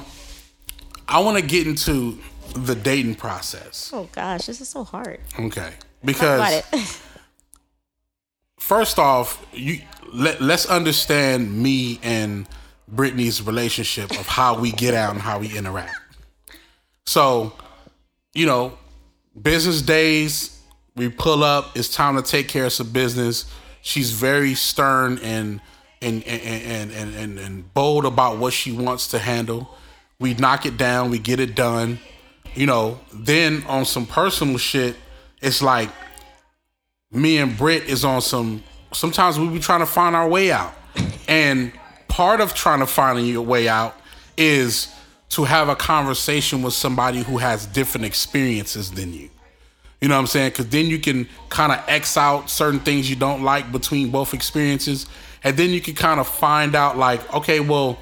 I 1.07 1.19
want 1.19 1.37
to 1.37 1.45
get 1.45 1.65
into 1.65 2.19
the 2.53 2.75
dating 2.75 3.15
process. 3.15 3.91
Oh 3.93 4.07
gosh, 4.11 4.45
this 4.45 4.61
is 4.61 4.69
so 4.69 4.83
hard. 4.83 5.19
Okay, 5.39 5.73
because 6.05 6.39
about 6.39 6.53
it. 6.53 7.01
first 8.59 8.99
off, 8.99 9.43
you 9.51 9.81
let, 10.13 10.41
let's 10.41 10.67
understand 10.67 11.51
me 11.51 11.99
and 12.03 12.47
Britney's 12.93 13.41
relationship 13.41 14.11
of 14.11 14.27
how 14.27 14.59
we 14.59 14.71
get 14.71 14.93
out 14.93 15.13
and 15.13 15.21
how 15.21 15.39
we 15.39 15.57
interact. 15.57 15.97
So, 17.05 17.53
you 18.33 18.45
know, 18.45 18.77
business 19.41 19.81
days, 19.81 20.59
we 20.95 21.09
pull 21.09 21.43
up, 21.43 21.77
it's 21.77 21.93
time 21.93 22.15
to 22.15 22.21
take 22.21 22.47
care 22.47 22.65
of 22.65 22.73
some 22.73 22.91
business. 22.91 23.45
She's 23.81 24.11
very 24.11 24.55
stern 24.55 25.19
and 25.19 25.61
and 26.01 26.23
and 26.27 26.91
and 26.91 27.15
and, 27.15 27.39
and, 27.39 27.73
bold 27.73 28.05
about 28.05 28.37
what 28.37 28.53
she 28.53 28.71
wants 28.71 29.07
to 29.09 29.19
handle. 29.19 29.75
We 30.19 30.33
knock 30.35 30.65
it 30.65 30.77
down, 30.77 31.09
we 31.09 31.19
get 31.19 31.39
it 31.39 31.55
done. 31.55 31.99
You 32.53 32.65
know, 32.65 32.99
then 33.13 33.63
on 33.67 33.85
some 33.85 34.05
personal 34.05 34.57
shit, 34.57 34.95
it's 35.41 35.61
like 35.61 35.89
me 37.11 37.37
and 37.37 37.57
Britt 37.57 37.83
is 37.83 38.03
on 38.03 38.21
some. 38.21 38.63
Sometimes 38.93 39.39
we 39.39 39.47
be 39.47 39.59
trying 39.59 39.79
to 39.79 39.85
find 39.85 40.15
our 40.15 40.27
way 40.27 40.51
out, 40.51 40.73
and 41.27 41.71
part 42.07 42.41
of 42.41 42.53
trying 42.53 42.79
to 42.79 42.87
find 42.87 43.25
your 43.27 43.43
way 43.43 43.67
out 43.67 43.95
is 44.37 44.93
to 45.29 45.43
have 45.43 45.69
a 45.69 45.75
conversation 45.75 46.61
with 46.61 46.73
somebody 46.73 47.21
who 47.21 47.37
has 47.37 47.65
different 47.65 48.05
experiences 48.05 48.91
than 48.91 49.13
you. 49.13 49.29
You 50.01 50.07
know 50.07 50.15
what 50.15 50.21
I'm 50.21 50.27
saying? 50.27 50.51
Because 50.51 50.69
then 50.69 50.85
you 50.85 50.99
can 50.99 51.27
kind 51.49 51.71
of 51.71 51.83
X 51.87 52.17
out 52.17 52.49
certain 52.49 52.79
things 52.79 53.09
you 53.09 53.15
don't 53.15 53.43
like 53.43 53.71
between 53.71 54.09
both 54.11 54.33
experiences, 54.33 55.07
and 55.43 55.57
then 55.57 55.71
you 55.71 55.81
can 55.81 55.95
kind 55.95 56.19
of 56.19 56.27
find 56.27 56.75
out 56.75 56.97
like, 56.97 57.33
okay, 57.33 57.59
well, 57.59 57.97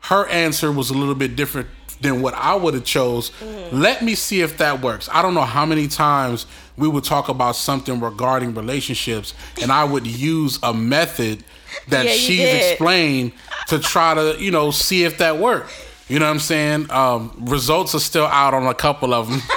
her 0.00 0.26
answer 0.28 0.70
was 0.72 0.90
a 0.90 0.94
little 0.94 1.14
bit 1.14 1.36
different 1.36 1.68
than 2.00 2.20
what 2.20 2.34
I 2.34 2.54
would 2.54 2.74
have 2.74 2.84
chose. 2.84 3.30
Mm-hmm. 3.30 3.80
Let 3.80 4.02
me 4.02 4.14
see 4.14 4.42
if 4.42 4.58
that 4.58 4.82
works. 4.82 5.08
I 5.10 5.22
don't 5.22 5.34
know 5.34 5.42
how 5.42 5.64
many 5.64 5.88
times 5.88 6.46
we 6.76 6.88
would 6.88 7.04
talk 7.04 7.28
about 7.28 7.56
something 7.56 8.00
regarding 8.00 8.54
relationships, 8.54 9.32
and 9.62 9.72
I 9.72 9.84
would 9.84 10.06
use 10.06 10.58
a 10.62 10.74
method 10.74 11.42
that 11.88 12.06
Yeah, 12.06 12.12
she's 12.12 12.40
did. 12.40 12.70
explained 12.72 13.32
to 13.68 13.78
try 13.78 14.14
to, 14.14 14.36
you 14.38 14.50
know, 14.50 14.70
see 14.70 15.04
if 15.04 15.18
that 15.18 15.38
worked. 15.38 15.70
You 16.08 16.18
know 16.20 16.26
what 16.26 16.32
I'm 16.32 16.38
saying? 16.38 16.90
Um, 16.90 17.32
results 17.46 17.94
are 17.94 18.00
still 18.00 18.26
out 18.26 18.54
on 18.54 18.66
a 18.66 18.74
couple 18.74 19.12
of 19.14 19.28
them. 19.28 19.40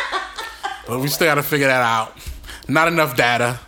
But 0.88 1.02
we 1.02 1.08
still 1.08 1.28
got 1.28 1.36
to 1.36 1.44
figure 1.44 1.68
that 1.68 1.84
out. 1.84 2.18
Not 2.68 2.88
enough 2.88 3.16
data. 3.16 3.60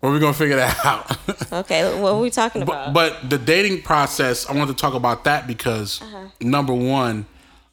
But 0.00 0.10
we're 0.10 0.18
going 0.18 0.32
to 0.32 0.38
figure 0.38 0.56
that 0.56 0.84
out. 0.84 1.16
Okay, 1.52 2.00
what 2.00 2.14
are 2.14 2.18
we 2.20 2.30
talking 2.30 2.62
about? 2.62 2.92
but 2.92 3.30
the 3.30 3.38
dating 3.38 3.82
process, 3.82 4.44
I 4.50 4.54
want 4.54 4.68
to 4.70 4.74
talk 4.76 4.94
about 4.94 5.22
that 5.22 5.46
because 5.46 6.02
number 6.40 6.74
one, 6.74 7.26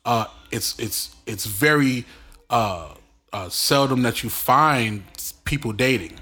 uh, 0.06 0.26
it's 0.52 0.78
it's 0.78 1.16
it's 1.26 1.48
very 1.48 2.06
uh, 2.52 2.94
uh, 3.34 3.50
seldom 3.50 4.04
that 4.04 4.22
you 4.22 4.30
find 4.30 5.02
people 5.46 5.74
dating. 5.74 6.14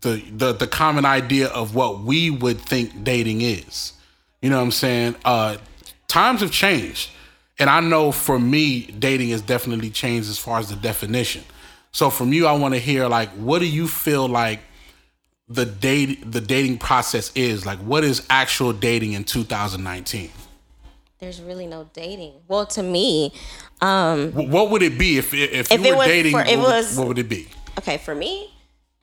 The, 0.00 0.24
the 0.36 0.52
the 0.54 0.66
common 0.66 1.04
idea 1.04 1.46
of 1.48 1.76
what 1.76 2.00
we 2.00 2.30
would 2.30 2.60
think 2.60 3.04
dating 3.04 3.42
is. 3.42 3.92
You 4.42 4.50
know 4.50 4.56
what 4.56 4.64
I'm 4.64 4.70
saying? 4.72 5.14
Uh, 5.24 5.58
times 6.08 6.40
have 6.40 6.50
changed. 6.50 7.10
And 7.60 7.68
I 7.70 7.80
know 7.80 8.10
for 8.10 8.38
me, 8.38 8.86
dating 8.86 9.28
has 9.30 9.42
definitely 9.42 9.90
changed 9.90 10.28
as 10.30 10.38
far 10.38 10.58
as 10.58 10.70
the 10.70 10.76
definition. 10.76 11.44
So 11.92 12.08
from 12.10 12.32
you, 12.32 12.46
I 12.46 12.52
want 12.52 12.74
to 12.74 12.80
hear 12.80 13.06
like, 13.06 13.30
what 13.32 13.58
do 13.60 13.66
you 13.66 13.86
feel 13.86 14.26
like 14.26 14.60
the 15.48 15.66
date 15.66 16.32
the 16.32 16.40
dating 16.40 16.78
process 16.78 17.30
is? 17.34 17.66
Like, 17.66 17.78
what 17.80 18.02
is 18.02 18.26
actual 18.30 18.72
dating 18.72 19.12
in 19.12 19.24
2019? 19.24 20.30
There's 21.18 21.42
really 21.42 21.66
no 21.66 21.90
dating. 21.92 22.32
Well, 22.48 22.64
to 22.66 22.82
me, 22.82 23.32
um, 23.82 24.32
What 24.32 24.70
would 24.70 24.82
it 24.82 24.98
be 24.98 25.18
if 25.18 25.34
if, 25.34 25.70
If 25.70 25.84
you 25.84 25.96
were 25.96 26.04
dating? 26.06 26.32
for- 26.32 26.38
what, 26.44 26.58
was- 26.58 26.96
what 26.96 27.08
would 27.08 27.18
it 27.18 27.28
be? 27.28 27.48
okay, 27.78 27.98
for 27.98 28.14
me, 28.14 28.54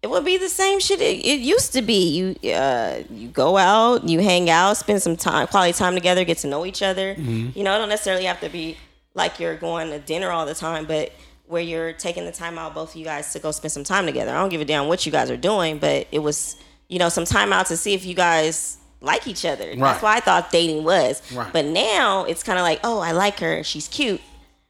it 0.04 0.10
would 0.10 0.24
be 0.26 0.38
the 0.38 0.50
same 0.50 0.80
shit 0.80 1.02
it, 1.02 1.26
it 1.26 1.40
used 1.40 1.74
to 1.74 1.82
be. 1.82 2.36
You 2.42 2.52
uh, 2.54 3.04
you 3.10 3.30
go 3.30 3.58
out, 3.58 4.08
you 4.08 4.20
hang 4.20 4.50
out, 4.50 4.78
spend 4.78 5.02
some 5.02 5.16
time, 5.18 5.48
quality 5.48 5.74
time 5.74 5.96
together, 5.96 6.24
get 6.24 6.38
to 6.40 6.48
know 6.48 6.66
each 6.66 6.82
other. 6.82 7.16
Mm-hmm. 7.16 7.58
You 7.58 7.64
know, 7.64 7.76
it 7.76 7.80
don't 7.80 7.90
necessarily 7.90 8.26
have 8.26 8.40
to 8.42 8.50
be 8.50 8.78
like 9.14 9.40
you're 9.40 9.56
going 9.58 9.90
to 9.90 10.00
dinner 10.00 10.30
all 10.30 10.46
the 10.46 10.54
time, 10.54 10.86
but 10.86 11.12
where 11.48 11.62
you're 11.62 11.94
taking 11.94 12.26
the 12.26 12.32
time 12.32 12.58
out, 12.58 12.76
both 12.76 12.92
of 12.92 12.96
you 12.98 13.06
guys, 13.06 13.32
to 13.34 13.40
go 13.40 13.52
spend 13.52 13.72
some 13.72 13.84
time 13.84 14.06
together. 14.06 14.32
I 14.32 14.36
don't 14.36 14.50
give 14.50 14.62
a 14.62 14.66
damn 14.66 14.88
what 14.88 15.06
you 15.06 15.12
guys 15.12 15.32
are 15.32 15.38
doing, 15.38 15.78
but 15.80 16.06
it 16.12 16.20
was, 16.20 16.58
you 16.90 17.00
know, 17.00 17.10
some 17.10 17.26
time 17.26 17.52
out 17.54 17.66
to 17.68 17.78
see 17.78 17.94
if 17.94 18.06
you 18.06 18.14
guys 18.14 18.78
like 19.02 19.26
each 19.28 19.46
other. 19.46 19.66
Right. 19.70 19.80
That's 19.80 20.04
why 20.04 20.18
I 20.18 20.20
thought 20.20 20.52
dating 20.52 20.84
was. 20.84 21.22
Right. 21.32 21.52
But 21.52 21.66
now 21.66 22.26
it's 22.26 22.44
kind 22.44 22.60
of 22.60 22.64
like, 22.64 22.82
oh, 22.84 23.00
I 23.00 23.14
like 23.14 23.40
her, 23.40 23.64
she's 23.64 23.88
cute. 23.88 24.22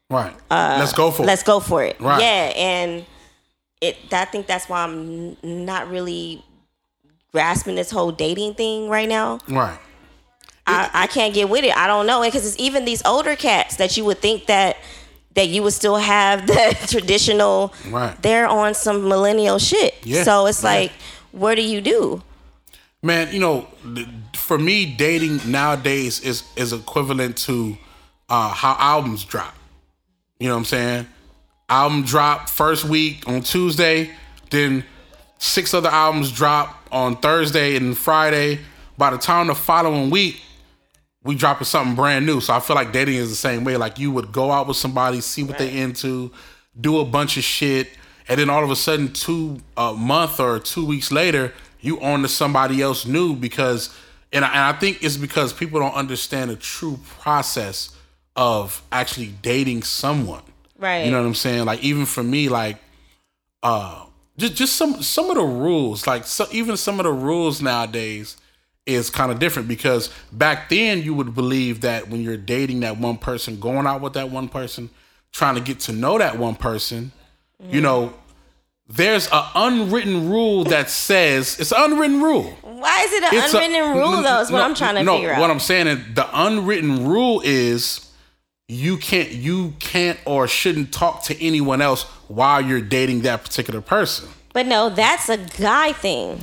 Right. 0.10 0.34
let's 0.50 0.94
go 0.94 1.12
for 1.12 1.24
Uh, 1.24 1.26
Let's 1.26 1.42
it. 1.42 1.46
go 1.46 1.60
for 1.60 1.84
it. 1.84 2.00
Right. 2.00 2.22
Yeah, 2.22 2.54
and 2.56 3.06
it. 3.82 3.98
I 4.12 4.26
think 4.26 4.48
that's 4.48 4.68
why 4.70 4.84
I'm 4.84 5.36
n- 5.44 5.66
not 5.66 5.90
really 5.90 6.44
grasping 7.32 7.76
this 7.76 7.92
whole 7.92 8.12
dating 8.12 8.56
thing 8.56 8.90
right 8.90 9.08
now. 9.08 9.40
Right. 9.48 9.78
I, 10.66 10.90
I 10.94 11.08
can't 11.08 11.34
get 11.34 11.50
with 11.50 11.64
it. 11.64 11.76
I 11.78 11.88
don't 11.88 12.06
know 12.08 12.22
because 12.22 12.46
it's 12.46 12.60
even 12.60 12.84
these 12.86 13.02
older 13.06 13.36
cats 13.36 13.78
that 13.78 13.96
you 13.96 14.04
would 14.06 14.20
think 14.20 14.48
that 14.48 14.78
that 15.36 15.48
you 15.50 15.62
would 15.64 15.74
still 15.74 15.98
have 15.98 16.48
the 16.48 16.76
traditional. 16.88 17.74
Right. 17.90 18.20
They're 18.22 18.48
on 18.48 18.74
some 18.74 19.08
millennial 19.08 19.60
shit. 19.60 19.96
Yeah, 20.04 20.24
So 20.24 20.48
it's 20.48 20.64
yeah. 20.64 20.70
like, 20.70 20.92
what 21.32 21.56
do 21.56 21.62
you 21.62 21.80
do? 21.80 22.22
Man, 23.04 23.32
you 23.32 23.40
know, 23.40 23.68
for 24.36 24.58
me, 24.58 24.86
dating 24.86 25.40
nowadays 25.50 26.20
is 26.20 26.44
is 26.56 26.74
equivalent 26.74 27.38
to 27.46 27.78
uh, 28.28 28.50
how 28.50 28.76
albums 28.80 29.24
drop. 29.24 29.54
You 30.40 30.48
know 30.50 30.56
what 30.56 30.60
I'm 30.60 30.66
saying? 30.66 31.08
Album 31.70 32.04
drop 32.04 32.50
first 32.50 32.86
week 32.86 33.28
on 33.28 33.42
Tuesday, 33.42 34.12
then 34.52 34.86
six 35.38 35.74
other 35.74 35.90
albums 35.90 36.32
drop 36.32 36.88
on 36.92 37.18
Thursday 37.18 37.76
and 37.76 37.98
Friday. 37.98 38.60
By 38.98 39.10
the 39.10 39.18
time 39.18 39.48
the 39.48 39.56
following 39.56 40.10
week, 40.10 40.42
we 41.24 41.36
dropping 41.36 41.66
something 41.66 41.96
brand 41.96 42.26
new. 42.26 42.40
So 42.40 42.54
I 42.54 42.62
feel 42.62 42.76
like 42.76 42.94
dating 42.94 43.16
is 43.16 43.30
the 43.30 43.36
same 43.36 43.66
way. 43.66 43.76
Like 43.76 44.00
you 44.00 44.12
would 44.12 44.32
go 44.32 44.50
out 44.50 44.68
with 44.68 44.78
somebody, 44.78 45.20
see 45.20 45.44
what 45.44 45.58
they 45.58 45.78
into, 45.78 46.32
do 46.80 47.00
a 47.00 47.06
bunch 47.06 47.36
of 47.36 47.44
shit, 47.44 47.90
and 48.30 48.40
then 48.40 48.50
all 48.50 48.64
of 48.64 48.72
a 48.72 48.76
sudden, 48.76 49.12
two 49.12 49.60
a 49.76 49.94
month 49.94 50.40
or 50.40 50.60
two 50.60 50.86
weeks 50.86 51.12
later, 51.12 51.54
you 51.82 52.00
on 52.02 52.22
to 52.22 52.30
somebody 52.30 52.82
else 52.82 53.06
new 53.06 53.36
because 53.36 53.94
and 54.32 54.44
I, 54.44 54.50
and 54.50 54.60
I 54.60 54.74
think 54.74 55.04
it's 55.04 55.18
because 55.18 55.54
people 55.54 55.80
don't 55.80 55.94
understand 55.94 56.50
the 56.50 56.56
true 56.56 57.00
process 57.20 57.96
of 58.36 58.82
actually 58.92 59.34
dating 59.42 59.84
someone. 59.84 60.44
Right. 60.78 61.06
You 61.06 61.12
know 61.12 61.20
what 61.22 61.28
I'm 61.28 61.36
saying? 61.36 61.66
Like 61.66 61.84
even 61.84 62.06
for 62.06 62.24
me, 62.24 62.50
like 62.50 62.78
uh 63.64 64.06
just 64.38 64.56
just 64.56 64.76
some 64.76 65.02
some 65.02 65.30
of 65.30 65.36
the 65.36 65.44
rules, 65.44 66.06
like 66.06 66.26
so, 66.26 66.46
even 66.52 66.78
some 66.78 67.00
of 67.00 67.06
the 67.06 67.12
rules 67.12 67.62
nowadays 67.62 68.38
is 68.86 69.10
kind 69.10 69.32
of 69.32 69.40
different 69.40 69.68
because 69.68 70.10
back 70.32 70.70
then 70.70 71.02
you 71.02 71.14
would 71.14 71.34
believe 71.36 71.82
that 71.82 72.08
when 72.10 72.22
you're 72.22 72.38
dating 72.38 72.82
that 72.82 72.98
one 72.98 73.18
person, 73.18 73.60
going 73.60 73.86
out 73.88 74.00
with 74.00 74.14
that 74.14 74.30
one 74.30 74.48
person, 74.48 74.90
trying 75.32 75.56
to 75.56 75.62
get 75.62 75.80
to 75.80 75.92
know 75.92 76.18
that 76.18 76.38
one 76.38 76.56
person, 76.56 77.12
you 77.70 77.82
know, 77.82 78.14
there's 78.88 79.28
an 79.32 79.44
unwritten 79.56 80.30
rule 80.30 80.64
that 80.66 80.90
says 80.90 81.60
it's 81.60 81.72
an 81.74 81.92
unwritten 81.92 82.22
rule. 82.22 82.44
Why 82.62 83.02
is 83.04 83.12
it 83.14 83.24
an 83.24 83.30
It's 83.34 83.54
a- 83.54 83.58
unwritten 83.58 83.98
rule 83.98 84.22
though? 84.22 84.42
Is 84.42 84.52
what 84.52 84.60
no, 84.60 84.66
I'm 84.66 84.76
trying 84.76 84.96
to 84.96 85.04
no, 85.04 85.16
figure 85.16 85.34
out. 85.34 85.42
What 85.42 85.50
I'm 85.52 85.60
saying 85.60 85.88
is 85.88 85.98
the 86.14 86.28
unwritten 86.32 87.08
rule 87.08 87.42
is 87.44 88.07
you 88.68 88.98
can't 88.98 89.32
you 89.32 89.74
can't 89.80 90.20
or 90.26 90.48
shouldn't 90.48 90.92
talk 90.92 91.24
to 91.24 91.42
anyone 91.44 91.82
else 91.82 92.04
while 92.28 92.62
you're 92.62 92.82
dating 92.82 93.22
that 93.22 93.44
particular 93.44 93.82
person. 93.82 94.28
but 94.54 94.66
no, 94.66 94.90
that's 94.90 95.30
a 95.30 95.38
guy 95.38 95.94
thing. 95.94 96.40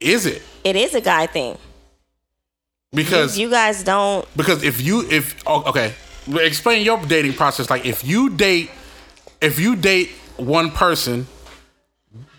Is 0.00 0.26
it? 0.26 0.42
It 0.64 0.76
is 0.76 0.94
a 0.94 1.00
guy 1.00 1.26
thing. 1.26 1.56
Because 2.92 3.38
You 3.38 3.50
guys 3.50 3.82
don't. 3.84 4.26
because 4.36 4.62
if 4.62 4.80
you 4.80 5.06
if 5.10 5.36
oh, 5.46 5.62
okay, 5.70 5.92
explain 6.40 6.84
your 6.84 6.98
dating 7.06 7.34
process. 7.34 7.68
Like 7.70 7.84
if 7.84 8.04
you 8.04 8.30
date 8.30 8.70
if 9.40 9.58
you 9.58 9.76
date 9.76 10.10
one 10.38 10.70
person, 10.70 11.26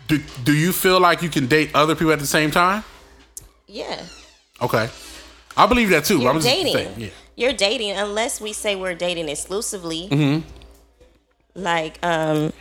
do, 0.08 0.18
do 0.44 0.52
you 0.52 0.72
feel 0.72 1.00
like 1.00 1.22
you 1.22 1.28
can 1.30 1.46
date 1.46 1.70
other 1.74 1.94
people 1.94 2.12
at 2.12 2.18
the 2.18 2.26
same 2.26 2.50
time? 2.50 2.82
Yeah. 3.66 4.04
Okay. 4.60 4.88
I 5.56 5.66
believe 5.66 5.88
that 5.90 6.04
too. 6.04 6.18
You're 6.18 6.30
I'm 6.30 6.36
just 6.36 6.46
dating. 6.48 6.74
saying, 6.74 6.94
yeah. 6.98 7.08
You're 7.40 7.54
dating 7.54 7.92
unless 7.92 8.38
we 8.38 8.52
say 8.52 8.76
we're 8.76 8.94
dating 8.94 9.30
exclusively. 9.30 10.08
Mm-hmm. 10.10 10.46
Like, 11.54 11.98
um, 12.04 12.52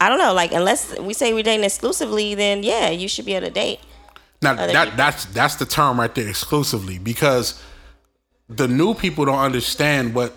I 0.00 0.08
don't 0.08 0.18
know. 0.18 0.32
Like, 0.32 0.50
unless 0.50 0.98
we 0.98 1.14
say 1.14 1.32
we're 1.32 1.44
dating 1.44 1.64
exclusively, 1.64 2.34
then 2.34 2.64
yeah, 2.64 2.90
you 2.90 3.06
should 3.06 3.26
be 3.26 3.34
able 3.34 3.46
to 3.46 3.52
date. 3.52 3.78
Now 4.42 4.54
that 4.54 4.84
people. 4.86 4.96
that's 4.96 5.24
that's 5.26 5.54
the 5.56 5.66
term 5.66 6.00
right 6.00 6.12
there 6.12 6.28
exclusively 6.28 6.98
because 6.98 7.62
the 8.48 8.66
new 8.66 8.92
people 8.92 9.26
don't 9.26 9.38
understand 9.38 10.14
what 10.14 10.34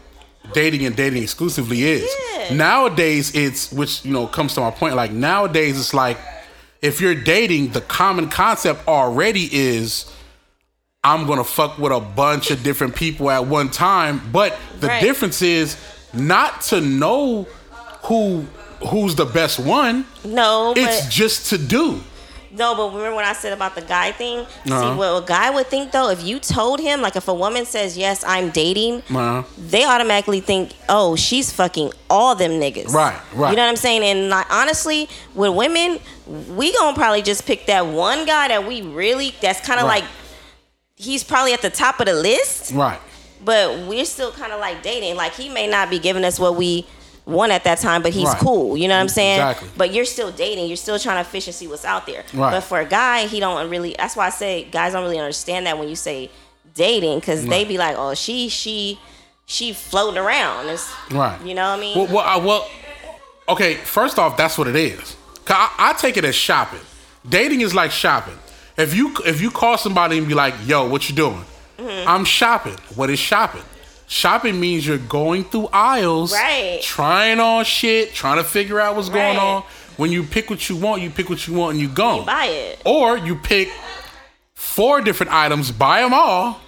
dating 0.53 0.85
and 0.85 0.95
dating 0.95 1.23
exclusively 1.23 1.83
is. 1.83 2.15
Yeah. 2.37 2.53
Nowadays 2.53 3.33
it's 3.33 3.71
which 3.71 4.05
you 4.05 4.11
know 4.11 4.27
comes 4.27 4.53
to 4.55 4.61
my 4.61 4.69
point 4.69 4.95
like 4.95 5.11
nowadays 5.11 5.79
it's 5.79 5.93
like 5.93 6.17
if 6.81 7.01
you're 7.01 7.15
dating 7.15 7.69
the 7.69 7.81
common 7.81 8.29
concept 8.29 8.87
already 8.87 9.49
is 9.51 10.05
I'm 11.05 11.25
to 11.27 11.43
fuck 11.43 11.77
with 11.77 11.91
a 11.91 11.99
bunch 11.99 12.49
of 12.49 12.63
different 12.63 12.95
people 12.95 13.29
at 13.29 13.45
one 13.45 13.69
time 13.69 14.21
but 14.31 14.57
the 14.79 14.87
Right. 14.87 15.01
difference 15.01 15.41
is 15.41 15.75
not 16.13 16.61
to 16.63 16.79
know 16.79 17.45
who 18.03 18.45
who's 18.87 19.15
the 19.15 19.25
best 19.25 19.59
one 19.59 20.05
No, 20.23 20.73
it's 20.77 21.07
just 21.13 21.49
to 21.49 21.57
do. 21.57 22.01
no, 22.51 22.73
but 22.75 22.93
remember 22.95 23.15
when 23.17 23.25
I 23.25 23.33
said 23.33 23.51
about 23.51 23.75
the 23.75 23.81
guy 23.81 24.11
thing? 24.13 24.39
Uh-huh. 24.39 24.91
See, 24.91 24.97
what 24.97 25.23
a 25.23 25.25
guy 25.25 25.49
would 25.49 25.67
think 25.67 25.91
though, 25.91 26.09
if 26.09 26.23
you 26.23 26.39
told 26.39 26.79
him, 26.79 27.01
like, 27.01 27.15
if 27.17 27.27
a 27.27 27.33
woman 27.33 27.65
says 27.65 27.97
yes, 27.97 28.23
I'm 28.27 28.49
dating, 28.51 28.99
Uh-huh. 29.09 29.43
they 29.57 29.83
automatically 29.85 30.39
think, 30.41 30.71
oh, 30.89 31.15
she's 31.17 31.51
fucking 31.51 31.91
all 32.09 32.35
them 32.35 32.51
niggas. 32.51 32.89
Right, 32.93 33.15
right. 33.33 33.49
You 33.51 33.55
know 33.57 33.63
what 33.63 33.69
I'm 33.69 33.75
saying? 33.77 34.03
And 34.03 34.29
like 34.29 34.47
honestly, 34.53 35.09
with 35.33 35.53
women, 35.53 35.99
we 36.55 36.71
gonna 36.73 36.95
probably 36.95 37.21
just 37.23 37.45
pick 37.45 37.65
that 37.67 37.87
one 37.87 38.25
guy 38.25 38.47
that 38.49 38.65
we 38.67 38.81
really 38.81 39.33
that's 39.41 39.59
kind 39.65 39.79
of 39.81 39.87
Right. 39.87 40.01
like 40.03 40.09
he's 41.03 41.23
probably 41.23 41.53
at 41.53 41.61
the 41.61 41.69
top 41.69 41.99
of 41.99 42.05
the 42.07 42.13
list, 42.13 42.71
Right. 42.73 42.99
but 43.43 43.87
we're 43.87 44.05
still 44.05 44.31
kind 44.31 44.51
of 44.51 44.59
like 44.59 44.81
dating. 44.83 45.15
Like 45.15 45.33
he 45.33 45.49
may 45.49 45.67
not 45.67 45.89
be 45.89 45.99
giving 45.99 46.23
us 46.23 46.39
what 46.39 46.55
we 46.55 46.85
want 47.25 47.51
at 47.51 47.63
that 47.63 47.79
time, 47.79 48.01
but 48.01 48.11
he's 48.11 48.27
Right. 48.27 48.37
cool. 48.37 48.75
You 48.75 48.87
know 48.87 48.95
what 48.95 49.01
I'm 49.01 49.09
saying? 49.09 49.39
Exactly. 49.39 49.69
But 49.77 49.93
you're 49.93 50.05
still 50.05 50.31
dating. 50.31 50.67
You're 50.67 50.75
still 50.77 50.99
trying 50.99 51.23
to 51.23 51.29
fish 51.29 51.47
and 51.47 51.55
see 51.55 51.67
what's 51.67 51.85
out 51.85 52.05
there. 52.05 52.23
Right. 52.33 52.51
But 52.51 52.61
for 52.61 52.79
a 52.79 52.85
guy, 52.85 53.27
he 53.27 53.39
don't 53.39 53.69
really. 53.69 53.95
That's 53.97 54.15
why 54.15 54.27
I 54.27 54.29
say 54.29 54.65
guys 54.65 54.91
don't 54.93 55.03
really 55.03 55.19
understand 55.19 55.65
that 55.67 55.77
when 55.77 55.87
you 55.87 55.95
say 55.95 56.29
dating, 56.75 57.19
because 57.19 57.45
they 57.45 57.63
be 57.65 57.77
like, 57.77 57.95
oh, 57.97 58.13
she 58.13 58.49
she 58.49 58.99
she 59.45 59.73
floating 59.73 60.17
around. 60.17 60.67
It's, 60.69 60.91
Right. 61.11 61.39
You 61.45 61.53
know 61.53 61.69
what 61.69 61.77
I 61.77 61.81
mean? 61.81 61.97
Well, 61.97 62.07
well, 62.07 62.25
I, 62.25 62.37
well, 62.37 62.69
okay. 63.49 63.75
First 63.75 64.17
off, 64.19 64.35
that's 64.37 64.57
what 64.57 64.67
it 64.67 64.75
is. 64.75 65.15
'Cause 65.45 65.57
I, 65.59 65.69
I 65.77 65.93
take 65.93 66.15
it 66.17 66.23
as 66.25 66.35
shopping. 66.35 66.79
Dating 67.27 67.61
is 67.61 67.73
like 67.75 67.91
shopping. 67.91 68.37
If 68.77 68.93
you 68.95 69.13
if 69.25 69.41
you 69.41 69.51
call 69.51 69.77
somebody 69.77 70.17
and 70.17 70.27
be 70.27 70.33
like, 70.33 70.53
"Yo, 70.65 70.87
what 70.87 71.09
you 71.09 71.15
doing?" 71.15 71.43
Mm-hmm. 71.77 72.07
I'm 72.07 72.25
shopping. 72.25 72.75
What 72.95 73.09
is 73.09 73.19
shopping? 73.19 73.61
Shopping 74.07 74.59
means 74.59 74.85
you're 74.85 74.97
going 74.97 75.43
through 75.43 75.69
aisles, 75.73 76.33
Right. 76.33 76.79
trying 76.83 77.39
on 77.39 77.63
shit, 77.65 78.13
trying 78.13 78.37
to 78.37 78.43
figure 78.43 78.79
out 78.79 78.95
what's 78.95 79.09
going 79.09 79.37
on. 79.37 79.63
When 79.97 80.11
you 80.11 80.23
pick 80.23 80.49
what 80.49 80.69
you 80.69 80.75
want, 80.75 81.01
you 81.01 81.09
pick 81.09 81.29
what 81.29 81.47
you 81.47 81.53
want 81.53 81.73
and 81.73 81.81
you 81.81 81.87
go. 81.87 82.23
buy 82.23 82.45
it. 82.45 82.81
Or 82.85 83.17
you 83.17 83.35
pick 83.35 83.69
four 84.53 85.01
different 85.01 85.31
items, 85.31 85.71
buy 85.71 86.01
them 86.01 86.13
all, 86.13 86.59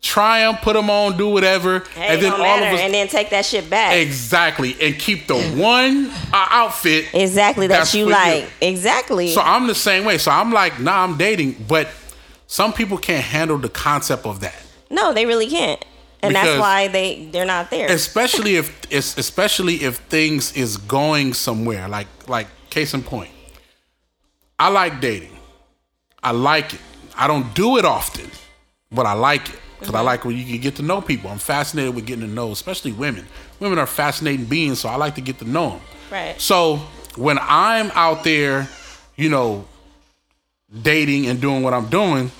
try 0.00 0.40
them, 0.40 0.56
put 0.56 0.74
them 0.74 0.88
on, 0.90 1.16
do 1.16 1.28
whatever, 1.28 1.80
Hey, 1.94 2.14
and 2.14 2.22
then 2.22 2.32
all 2.32 2.38
matter. 2.38 2.66
of 2.66 2.74
us 2.74 2.80
and 2.80 2.94
then 2.94 3.08
take 3.08 3.30
that 3.30 3.44
shit 3.44 3.68
back. 3.68 3.94
Exactly, 3.96 4.76
and 4.80 4.98
keep 4.98 5.26
the 5.26 5.34
one 5.56 6.06
uh, 6.32 6.46
outfit. 6.50 7.06
exactly 7.14 7.66
that 7.66 7.92
you 7.94 8.06
like. 8.06 8.44
you. 8.44 8.68
Exactly. 8.68 9.28
So 9.32 9.40
I'm 9.40 9.66
the 9.66 9.74
same 9.74 10.04
way. 10.04 10.18
So 10.18 10.30
I'm 10.30 10.52
like, 10.52 10.78
nah, 10.80 11.02
I'm 11.04 11.16
dating, 11.18 11.64
but 11.68 11.88
some 12.46 12.72
people 12.72 12.96
can't 12.98 13.24
handle 13.24 13.58
the 13.58 13.68
concept 13.68 14.24
of 14.26 14.40
that, 14.40 14.54
no, 14.90 15.12
they 15.12 15.26
really 15.26 15.48
can't. 15.48 15.84
And 16.20 16.30
Because- 16.32 16.46
that's 16.48 16.60
why 16.60 16.88
they 16.88 17.28
they're 17.30 17.44
not 17.44 17.70
there. 17.70 17.88
especially 17.90 18.56
if 18.56 18.76
it's 18.90 19.16
especially 19.18 19.84
if 19.84 19.98
things 20.08 20.52
is 20.52 20.76
going 20.76 21.32
somewhere. 21.34 21.86
Like 21.88 22.08
like 22.26 22.48
case 22.70 22.92
in 22.94 23.02
point, 23.02 23.30
I 24.58 24.68
like 24.68 25.00
dating. 25.00 25.36
I 26.22 26.32
like 26.32 26.74
it. 26.74 26.80
I 27.16 27.26
don't 27.28 27.54
do 27.54 27.76
it 27.78 27.84
often, 27.84 28.28
but 28.90 29.06
I 29.06 29.12
like 29.12 29.48
it 29.48 29.60
because 29.78 29.94
I 29.94 30.00
like 30.00 30.24
when 30.24 30.36
you 30.36 30.44
can 30.44 30.60
get 30.60 30.76
to 30.76 30.82
know 30.82 31.00
people. 31.00 31.30
I'm 31.30 31.38
fascinated 31.38 31.94
with 31.94 32.06
getting 32.06 32.26
to 32.26 32.32
know, 32.32 32.50
especially 32.52 32.92
women. 32.92 33.26
Women 33.60 33.78
are 33.78 33.86
fascinating 33.86 34.46
beings, 34.46 34.80
so 34.80 34.88
I 34.88 34.96
like 34.96 35.14
to 35.16 35.20
get 35.20 35.38
to 35.38 35.44
know 35.44 35.70
them. 35.70 35.80
Right. 36.10 36.40
So 36.40 36.76
when 37.16 37.38
I'm 37.40 37.90
out 37.94 38.24
there, 38.24 38.68
you 39.16 39.28
know, 39.28 39.66
dating 40.82 41.26
and 41.26 41.40
doing 41.40 41.62
what 41.62 41.74
I'm 41.74 41.88
doing, 41.88 42.30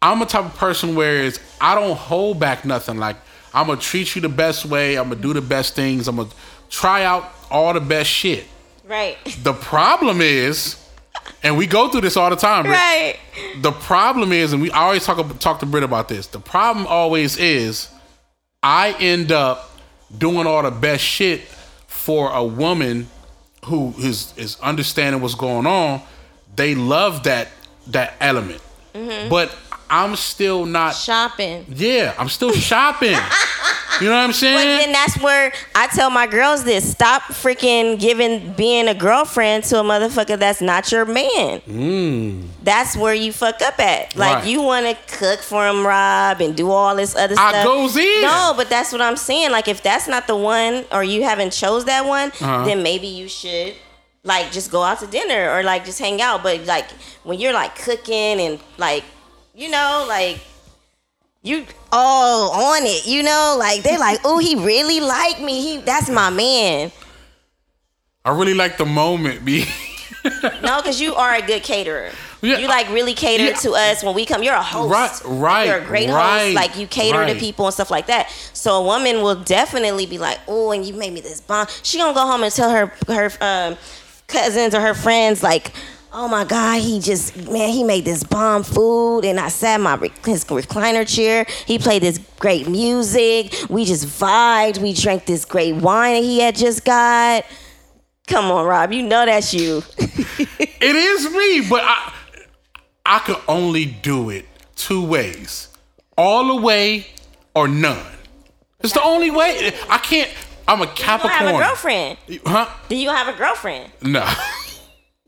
I'm 0.00 0.20
a 0.20 0.26
type 0.26 0.44
of 0.44 0.56
person 0.56 0.94
where 0.94 1.22
is 1.22 1.38
I 1.60 1.74
don't 1.74 1.96
hold 1.96 2.40
back 2.40 2.64
nothing. 2.64 2.98
Like 2.98 3.16
I'm 3.54 3.66
gonna 3.66 3.80
treat 3.80 4.14
you 4.14 4.22
the 4.22 4.28
best 4.28 4.64
way. 4.64 4.96
I'm 4.96 5.08
gonna 5.08 5.20
do 5.20 5.32
the 5.32 5.40
best 5.40 5.74
things. 5.74 6.08
I'm 6.08 6.16
gonna 6.16 6.30
try 6.70 7.04
out 7.04 7.30
all 7.50 7.72
the 7.72 7.80
best 7.80 8.10
shit. 8.10 8.46
right. 8.86 9.16
The 9.42 9.52
problem 9.52 10.20
is, 10.20 10.81
and 11.42 11.56
we 11.56 11.66
go 11.66 11.88
through 11.88 12.02
this 12.02 12.16
all 12.16 12.30
the 12.30 12.36
time. 12.36 12.64
Britt, 12.64 12.76
right. 12.76 13.16
the 13.60 13.72
problem 13.72 14.32
is, 14.32 14.52
and 14.52 14.62
we 14.62 14.70
always 14.70 15.04
talk 15.04 15.38
talk 15.38 15.60
to 15.60 15.66
Brit 15.66 15.82
about 15.82 16.08
this. 16.08 16.26
The 16.26 16.38
problem 16.40 16.86
always 16.86 17.36
is, 17.36 17.88
I 18.62 18.92
end 19.00 19.32
up 19.32 19.70
doing 20.16 20.46
all 20.46 20.62
the 20.62 20.70
best 20.70 21.02
shit 21.04 21.40
for 21.86 22.30
a 22.32 22.44
woman 22.44 23.08
who 23.66 23.94
is 23.98 24.32
is 24.36 24.58
understanding 24.60 25.20
what's 25.22 25.34
going 25.34 25.66
on. 25.66 26.00
They 26.56 26.74
love 26.74 27.22
that 27.24 27.48
that 27.88 28.14
element, 28.20 28.60
Mm-hmm. 28.94 29.28
but 29.30 29.54
I'm 29.88 30.16
still 30.16 30.64
not. 30.66 30.94
Shopping. 30.94 31.64
Yeah, 31.68 32.14
I'm 32.18 32.28
still 32.28 32.52
shopping. 32.52 33.16
you 34.00 34.08
know 34.08 34.14
what 34.16 34.22
I'm 34.24 34.32
saying? 34.32 34.56
But 34.56 34.64
then 34.84 34.92
that's 34.92 35.18
where 35.20 35.52
I 35.74 35.86
tell 35.88 36.10
my 36.10 36.26
girls 36.26 36.64
this: 36.64 36.90
stop 36.90 37.22
freaking 37.22 37.98
giving 38.00 38.52
being 38.54 38.88
a 38.88 38.94
girlfriend 38.94 39.64
to 39.64 39.80
a 39.80 39.82
motherfucker 39.82 40.38
that's 40.38 40.60
not 40.60 40.90
your 40.90 41.04
man. 41.04 42.48
That's 42.62 42.96
where 42.96 43.14
you 43.14 43.32
fuck 43.32 43.60
up 43.62 43.78
at. 43.80 44.16
Like 44.16 44.32
Mm. 44.32 44.34
Right. 44.36 44.46
you 44.46 44.62
want 44.62 44.86
to 44.86 45.16
cook 45.18 45.40
for 45.40 45.66
him, 45.68 45.86
Rob, 45.86 46.40
and 46.40 46.56
do 46.56 46.70
all 46.70 46.94
this 46.96 47.14
other 47.16 47.34
I 47.38 47.50
stuff. 47.50 47.64
goes 47.64 47.96
in. 47.96 48.22
No, 48.22 48.54
but 48.56 48.68
that's 48.70 48.92
what 48.92 49.00
I'm 49.00 49.16
saying. 49.16 49.50
Like 49.50 49.68
if 49.68 49.82
that's 49.82 50.08
not 50.08 50.26
the 50.26 50.36
one, 50.36 50.84
or 50.92 51.02
you 51.04 51.22
haven't 51.24 51.52
chose 51.52 51.84
that 51.86 52.06
one, 52.06 52.28
Uh-huh. 52.30 52.64
then 52.64 52.82
maybe 52.82 53.06
you 53.08 53.28
should. 53.28 53.74
Like 54.24 54.52
just 54.52 54.70
go 54.70 54.82
out 54.84 55.00
to 55.00 55.06
dinner 55.08 55.50
or 55.52 55.64
like 55.64 55.84
just 55.84 55.98
hang 55.98 56.22
out, 56.22 56.42
but 56.44 56.64
like 56.66 56.88
when 57.24 57.40
you're 57.40 57.52
like 57.52 57.74
cooking 57.76 58.40
and 58.40 58.60
like, 58.78 59.02
you 59.54 59.68
know, 59.68 60.04
like 60.08 60.38
you 61.42 61.66
all 61.90 62.50
on 62.50 62.82
it, 62.84 63.06
you 63.06 63.22
know, 63.22 63.56
like 63.58 63.82
they're 63.82 63.98
like, 63.98 64.20
oh, 64.24 64.38
he 64.38 64.54
really 64.54 65.00
liked 65.00 65.40
me. 65.40 65.60
He 65.60 65.76
that's 65.78 66.08
my 66.08 66.30
man. 66.30 66.92
I 68.24 68.30
really 68.36 68.54
like 68.54 68.76
the 68.78 68.86
moment, 68.86 69.44
be. 69.44 69.64
No, 70.62 70.76
because 70.80 71.00
you 71.00 71.16
are 71.16 71.34
a 71.34 71.42
good 71.42 71.64
caterer. 71.64 72.10
Yeah, 72.42 72.58
you 72.58 72.68
like 72.68 72.88
really 72.90 73.14
cater 73.14 73.44
yeah. 73.44 73.56
to 73.56 73.72
us 73.72 74.04
when 74.04 74.14
we 74.14 74.24
come. 74.24 74.42
You're 74.42 74.54
a 74.54 74.62
host. 74.62 75.24
Right, 75.24 75.40
right, 75.40 75.66
You're 75.66 75.78
a 75.78 75.84
great 75.84 76.08
right, 76.08 76.44
host. 76.44 76.54
Like 76.54 76.76
you 76.76 76.86
cater 76.86 77.18
right. 77.18 77.32
to 77.32 77.38
people 77.38 77.66
and 77.66 77.74
stuff 77.74 77.90
like 77.90 78.06
that. 78.06 78.30
So 78.52 78.82
a 78.82 78.84
woman 78.84 79.22
will 79.22 79.34
definitely 79.34 80.06
be 80.06 80.18
like, 80.18 80.38
oh, 80.46 80.70
and 80.70 80.84
you 80.84 80.94
made 80.94 81.12
me 81.12 81.20
this 81.20 81.40
bomb. 81.40 81.66
She 81.82 81.98
gonna 81.98 82.14
go 82.14 82.24
home 82.26 82.42
and 82.44 82.52
tell 82.52 82.70
her 82.70 82.92
her 83.08 83.30
um, 83.40 83.76
cousins 84.28 84.74
or 84.74 84.80
her 84.80 84.94
friends 84.94 85.42
like. 85.42 85.72
Oh 86.12 86.28
my 86.28 86.44
god, 86.44 86.80
he 86.80 87.00
just 87.00 87.36
man, 87.50 87.70
he 87.70 87.84
made 87.84 88.04
this 88.04 88.22
bomb 88.22 88.62
food, 88.62 89.24
and 89.24 89.40
I 89.40 89.48
sat 89.48 89.76
in 89.76 89.82
my 89.82 89.96
his 90.24 90.44
recliner 90.44 91.06
chair. 91.06 91.46
He 91.66 91.78
played 91.78 92.02
this 92.02 92.18
great 92.38 92.68
music. 92.68 93.54
We 93.68 93.84
just 93.84 94.06
vibed. 94.06 94.78
We 94.78 94.92
drank 94.92 95.26
this 95.26 95.44
great 95.44 95.74
wine 95.74 96.14
that 96.14 96.22
he 96.22 96.40
had 96.40 96.56
just 96.56 96.84
got. 96.84 97.44
Come 98.26 98.50
on, 98.50 98.66
Rob, 98.66 98.92
you 98.92 99.02
know 99.02 99.24
that's 99.26 99.52
you. 99.54 99.82
It 100.84 100.96
is 100.96 101.30
me, 101.30 101.68
but 101.70 101.82
I 101.84 102.12
I 103.06 103.18
can 103.20 103.36
only 103.46 103.86
do 103.86 104.30
it 104.30 104.46
two 104.74 105.04
ways. 105.04 105.68
All 106.18 106.48
the 106.48 106.60
way 106.60 107.06
or 107.54 107.68
none. 107.68 108.04
It's 108.80 108.92
the 108.92 109.02
only 109.02 109.30
way. 109.30 109.72
I 109.88 109.98
can't 109.98 110.28
I'm 110.66 110.80
a 110.80 110.86
you 110.86 110.90
don't 110.94 111.28
have 111.28 111.54
a 111.54 111.58
girlfriend. 111.58 112.18
Huh? 112.44 112.68
Do 112.88 112.96
you 112.96 113.10
have 113.10 113.32
a 113.32 113.38
girlfriend? 113.38 113.92
No. 114.02 114.28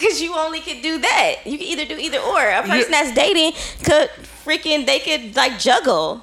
Cause 0.05 0.21
you 0.21 0.35
only 0.37 0.61
could 0.61 0.83
do 0.83 0.99
that. 0.99 1.37
You 1.47 1.57
can 1.59 1.67
either 1.67 1.85
do 1.87 1.97
either 1.97 2.19
or. 2.19 2.41
A 2.51 2.63
person 2.63 2.91
that's 2.91 3.13
dating 3.15 3.53
could 3.85 4.11
freaking 4.45 4.85
they 4.87 4.99
could 4.99 5.35
like 5.35 5.59
juggle. 5.59 6.23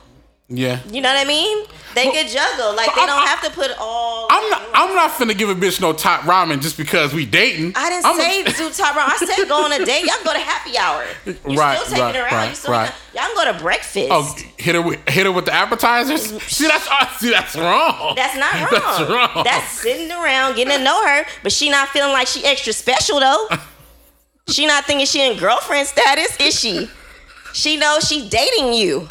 yeah. 0.49 0.79
You 0.89 1.01
know 1.01 1.09
what 1.13 1.19
I 1.25 1.27
mean? 1.27 1.65
They 1.93 2.09
could 2.09 2.27
juggle. 2.29 2.73
Like 2.75 2.93
they 2.95 3.01
I'm- 3.01 3.07
don't 3.07 3.27
have 3.27 3.41
to 3.43 3.49
put 3.51 3.71
all. 3.77 4.27
I'm 4.29 4.49
not 4.49 4.61
I'm 4.73 4.95
not 4.95 5.11
finna 5.11 5.37
give 5.37 5.49
a 5.49 5.55
bitch 5.55 5.81
no 5.81 5.91
top 5.91 6.21
ramen 6.21 6.61
just 6.61 6.77
because 6.77 7.13
we 7.13 7.25
dating. 7.25 7.73
I 7.75 7.89
didn't 7.89 8.05
I'm 8.05 8.15
say 8.17 8.41
a- 8.43 8.45
do 8.53 8.69
top 8.69 8.95
round. 8.95 9.11
I 9.11 9.17
said 9.17 9.49
go 9.49 9.65
on 9.65 9.73
a 9.73 9.83
date. 9.83 10.05
Y'all 10.05 10.15
go 10.23 10.31
to 10.31 10.39
happy 10.39 10.77
hour. 10.77 11.03
You 11.25 11.35
Right, 11.59 11.77
still 11.79 11.89
taking 11.89 12.03
right, 12.03 12.15
her 12.15 12.21
out. 12.27 12.31
right, 12.31 12.49
you 12.49 12.55
still 12.55 12.71
right. 12.71 12.91
y'all 13.13 13.23
can 13.25 13.35
go 13.35 13.51
to 13.51 13.59
breakfast. 13.61 14.07
Oh, 14.09 14.35
hit 14.57 14.75
her 14.75 14.81
with 14.81 15.09
hit 15.09 15.25
her 15.25 15.31
with 15.33 15.45
the 15.45 15.53
appetizers. 15.53 16.31
Mm. 16.31 16.41
See 16.49 16.67
that's 16.67 17.19
see 17.19 17.29
that's 17.31 17.57
wrong. 17.57 18.13
That's 18.15 18.37
not 18.37 18.53
wrong. 18.71 18.71
That's 18.71 19.09
wrong. 19.35 19.43
That's 19.43 19.67
sitting 19.71 20.11
around 20.11 20.55
getting 20.55 20.77
to 20.77 20.81
know 20.83 21.05
her, 21.05 21.25
but 21.43 21.51
she 21.51 21.69
not 21.69 21.89
feeling 21.89 22.13
like 22.13 22.27
she 22.27 22.45
extra 22.45 22.71
special 22.71 23.19
though. 23.19 23.47
she 24.49 24.65
not 24.67 24.85
thinking 24.85 25.05
she 25.05 25.25
in 25.25 25.37
girlfriend 25.37 25.87
status, 25.87 26.37
is 26.39 26.59
she? 26.59 26.89
She 27.53 27.77
knows 27.77 28.07
she 28.07 28.27
dating 28.29 28.73
you. 28.73 29.07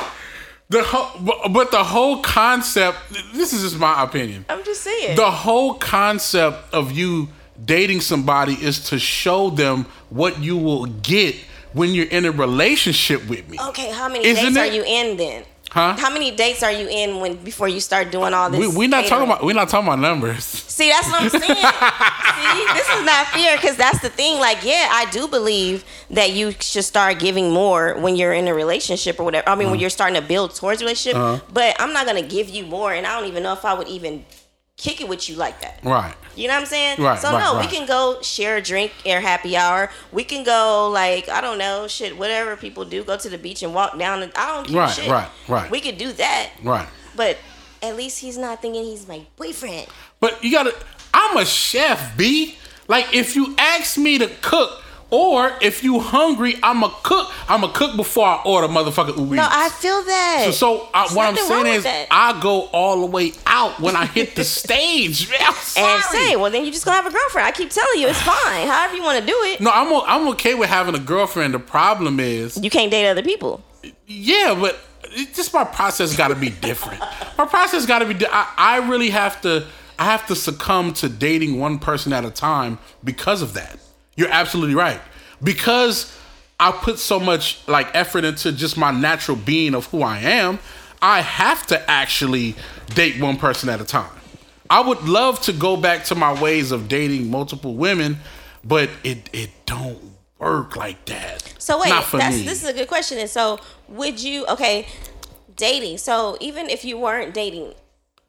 the 0.69 0.83
whole, 0.83 1.49
but, 1.51 1.71
the 1.71 1.85
whole 1.85 2.23
concept. 2.23 2.99
This 3.35 3.53
is 3.53 3.63
just 3.63 3.79
my 3.79 4.03
opinion. 4.03 4.45
I'm 4.49 4.65
just 4.65 4.83
saying. 4.83 5.17
The 5.17 5.31
whole 5.31 5.75
concept 5.75 6.73
of 6.73 6.93
you 6.93 7.29
dating 7.65 8.01
somebody 8.01 8.55
is 8.55 8.89
to 8.89 8.99
show 8.99 9.51
them 9.51 9.85
what 10.09 10.39
you 10.41 10.57
will 10.57 10.87
get 10.87 11.37
when 11.73 11.91
you're 11.95 12.07
in 12.09 12.25
a 12.25 12.31
relationship 12.33 13.29
with 13.29 13.49
me. 13.49 13.59
okay, 13.69 13.91
how 13.93 14.09
many 14.09 14.25
Isn't 14.27 14.55
dates 14.55 14.57
are 14.57 14.75
you 14.75 14.83
in 14.85 15.17
then? 15.17 15.45
Huh? 15.71 15.95
How 15.97 16.11
many 16.11 16.33
dates 16.33 16.65
are 16.65 16.73
you 16.73 16.89
in 16.89 17.21
when 17.21 17.37
before 17.37 17.69
you 17.69 17.79
start 17.81 18.11
doing 18.11 18.35
all 18.35 18.51
this? 18.51 18.59
We 18.59 18.67
we 18.67 18.87
not 18.89 19.05
catering? 19.05 19.21
talking 19.21 19.33
about 19.33 19.45
we 19.45 19.53
not 19.53 19.69
talking 19.69 19.87
about 19.87 20.01
numbers. 20.01 20.45
See, 20.45 20.89
that's 20.89 21.07
what 21.09 21.23
I'm 21.23 21.31
saying. 21.41 21.43
See, 21.45 22.75
this 22.75 22.89
is 22.89 23.05
not 23.05 23.27
fair 23.29 23.57
because 23.57 23.77
that's 23.77 24.01
the 24.01 24.09
thing. 24.09 24.41
Like, 24.41 24.65
yeah, 24.65 24.89
I 24.91 25.09
do 25.13 25.29
believe 25.29 25.85
that 26.11 26.33
you 26.33 26.53
should 26.59 26.85
start 26.85 27.21
giving 27.21 27.53
more 27.53 27.95
when 28.01 28.17
you're 28.17 28.33
in 28.33 28.49
a 28.49 28.55
relationship 28.55 29.21
or 29.21 29.25
whatever. 29.25 29.49
I 29.49 29.55
mean, 29.55 29.67
Uh-huh. 29.67 29.71
when 29.73 29.81
you're 29.81 29.91
starting 29.91 30.21
to 30.21 30.27
build 30.27 30.55
towards 30.57 30.83
a 30.83 30.85
relationship. 30.85 31.43
But 31.53 31.77
I'm 31.79 31.93
not 31.93 32.05
gonna 32.07 32.23
give 32.23 32.49
you 32.49 32.65
more, 32.67 32.93
and 32.93 33.07
I 33.07 33.17
don't 33.19 33.29
even 33.29 33.43
know 33.45 33.53
if 33.53 33.65
I 33.65 33.75
would 33.75 33.89
even 33.89 34.25
kick 34.81 35.01
it 35.01 35.09
with 35.09 35.29
you 35.29 35.37
like 35.37 35.61
that. 35.61 35.79
Right. 35.85 36.15
You 36.35 36.49
know 36.49 36.55
what 36.55 36.61
I'm 36.61 36.67
saying? 36.67 37.03
Right, 37.03 37.19
So 37.19 37.31
right, 37.33 37.39
no, 37.39 37.55
right. 37.57 37.67
we 37.71 37.77
can 37.77 37.87
go 37.87 38.21
share 38.23 38.57
a 38.57 38.63
drink 38.63 38.93
or 39.05 39.21
happy 39.21 39.57
hour. 39.57 39.91
We 40.11 40.25
can 40.25 40.43
go 40.43 40.89
like 40.91 41.29
I 41.29 41.41
don't 41.41 41.59
know, 41.59 41.87
shit, 41.87 42.17
whatever 42.17 42.57
people 42.57 42.85
do. 42.85 43.05
Go 43.05 43.17
to 43.19 43.29
the 43.29 43.39
beach 43.39 43.63
and 43.63 43.75
walk 43.75 43.99
down. 43.99 44.23
And, 44.23 44.33
I 44.35 44.55
don't 44.55 44.67
give 44.67 44.77
Right, 44.77 44.91
shit. 44.91 45.11
right, 45.11 45.29
right. 45.49 45.71
We 45.71 45.81
could 45.81 45.99
do 45.99 46.13
that, 46.15 46.51
Right. 46.63 46.89
but 47.15 47.37
at 47.83 47.97
least 47.97 48.19
he's 48.21 48.39
not 48.39 48.63
thinking 48.63 48.85
he's 48.85 49.07
my 49.07 49.23
boyfriend. 49.37 49.87
But 50.21 50.43
you 50.43 50.51
gotta. 50.51 50.75
I'm 51.13 51.37
a 51.37 51.45
chef, 51.45 52.17
B. 52.17 52.57
Like 52.89 53.15
if 53.15 53.37
you 53.37 53.55
ask 53.59 53.99
me 53.99 54.19
to 54.19 54.29
cook, 54.43 54.83
or 55.11 55.53
if 55.61 55.83
you 55.83 55.99
hungry, 56.01 56.55
I'm 56.63 56.83
a 56.83 56.95
cook. 57.03 57.31
I'm 57.49 57.65
a 57.65 57.69
cook 57.73 57.97
before 57.97 58.27
I 58.27 58.43
order 58.45 58.69
motherfucking 58.69 59.17
Uber 59.19 59.35
No, 59.35 59.43
Eats. 59.45 59.53
I 59.55 59.69
feel 59.71 60.03
that. 60.05 60.43
So, 60.47 60.51
so 60.53 60.89
I, 60.95 61.09
what 61.15 61.29
I'm 61.29 61.37
saying 61.37 61.67
is, 61.77 61.83
that. 61.85 62.07
I 62.11 62.41
go 62.41 62.63
all 62.73 63.01
the 63.01 63.07
way 63.07 63.33
out 63.47 63.81
when 63.81 63.97
I 63.97 64.07
hit 64.07 64.37
the 64.37 64.45
stage. 64.61 65.29
Man, 65.29 65.39
I'm 65.43 65.55
sorry. 65.55 65.93
and 65.95 66.03
say, 66.05 66.37
well, 66.37 66.51
then 66.51 66.65
you 66.65 66.71
just 66.71 66.85
gonna 66.85 66.97
have 66.97 67.07
a 67.07 67.11
girlfriend. 67.17 67.47
I 67.49 67.51
keep 67.53 67.71
telling 67.71 68.01
you, 68.01 68.07
it's 68.09 68.23
fine. 68.23 68.69
However 68.69 68.95
you 68.97 69.03
want 69.03 69.19
to 69.21 69.27
do 69.27 69.37
it. 69.47 69.61
no, 69.61 69.71
I'm 69.73 69.93
o- 69.93 70.05
I'm 70.07 70.29
okay 70.29 70.55
with 70.55 70.69
having 70.69 70.95
a 70.95 70.99
girlfriend. 71.01 71.55
The 71.55 71.59
problem 71.59 72.21
is, 72.21 72.57
You 72.63 72.71
can't 72.71 72.91
date 72.91 73.09
other 73.09 73.23
people. 73.23 73.63
yeah, 74.07 74.57
but 74.59 74.79
it, 75.13 75.35
just 75.35 75.53
my 75.53 75.65
process 75.65 76.17
got 76.17 76.29
to 76.29 76.37
be 76.37 76.51
different. 76.51 77.01
my 77.37 77.47
process 77.47 77.85
got 77.87 77.99
to 78.01 78.07
be. 78.07 78.15
Di- 78.15 78.29
I, 78.31 78.53
I 78.57 78.89
really 78.89 79.11
have 79.11 79.41
to. 79.43 79.67
I 79.99 80.05
have 80.05 80.27
to 80.29 80.37
succumb 80.37 80.95
to 80.95 81.09
dating 81.11 81.59
one 81.59 81.79
person 81.79 82.13
at 82.15 82.25
a 82.25 82.31
time 82.31 82.79
because 83.05 83.43
of 83.43 83.53
that. 83.55 83.79
You're 84.17 84.31
absolutely 84.31 84.75
right. 84.75 85.01
Because 85.43 86.17
I 86.59 86.73
put 86.73 86.99
so 86.99 87.19
much 87.19 87.67
like 87.67 87.89
effort 87.95 88.25
into 88.25 88.53
just 88.53 88.77
my 88.77 88.91
natural 88.91 89.37
being 89.37 89.75
of 89.75 89.87
who 89.87 90.03
I 90.03 90.19
am, 90.19 90.59
I 91.01 91.23
have 91.23 91.67
to 91.69 91.91
actually 91.91 92.55
date 92.95 93.21
one 93.21 93.37
person 93.39 93.69
at 93.71 93.81
a 93.81 93.85
time. 93.85 94.11
I 94.69 94.81
would 94.81 95.03
love 95.09 95.41
to 95.43 95.53
go 95.53 95.77
back 95.77 96.05
to 96.05 96.15
my 96.15 96.41
ways 96.41 96.71
of 96.71 96.89
dating 96.89 97.31
multiple 97.31 97.75
women, 97.75 98.19
but 98.63 98.91
it 99.03 99.29
it 99.33 99.51
don't 99.67 99.99
work 100.39 100.77
like 100.77 101.05
that. 101.07 101.55
So 101.59 101.81
wait, 101.81 101.89
Not 101.89 102.05
for 102.05 102.19
that's 102.19 102.37
me. 102.37 102.45
this 102.45 102.63
is 102.63 102.69
a 102.69 102.73
good 102.75 102.89
question. 102.89 103.19
And 103.19 103.29
so, 103.31 103.59
would 103.89 104.23
you 104.23 104.47
okay 104.47 104.87
dating? 105.57 105.99
So 105.99 106.37
even 106.41 106.69
if 106.69 106.85
you 106.85 106.99
weren't 106.99 107.33
dating, 107.35 107.75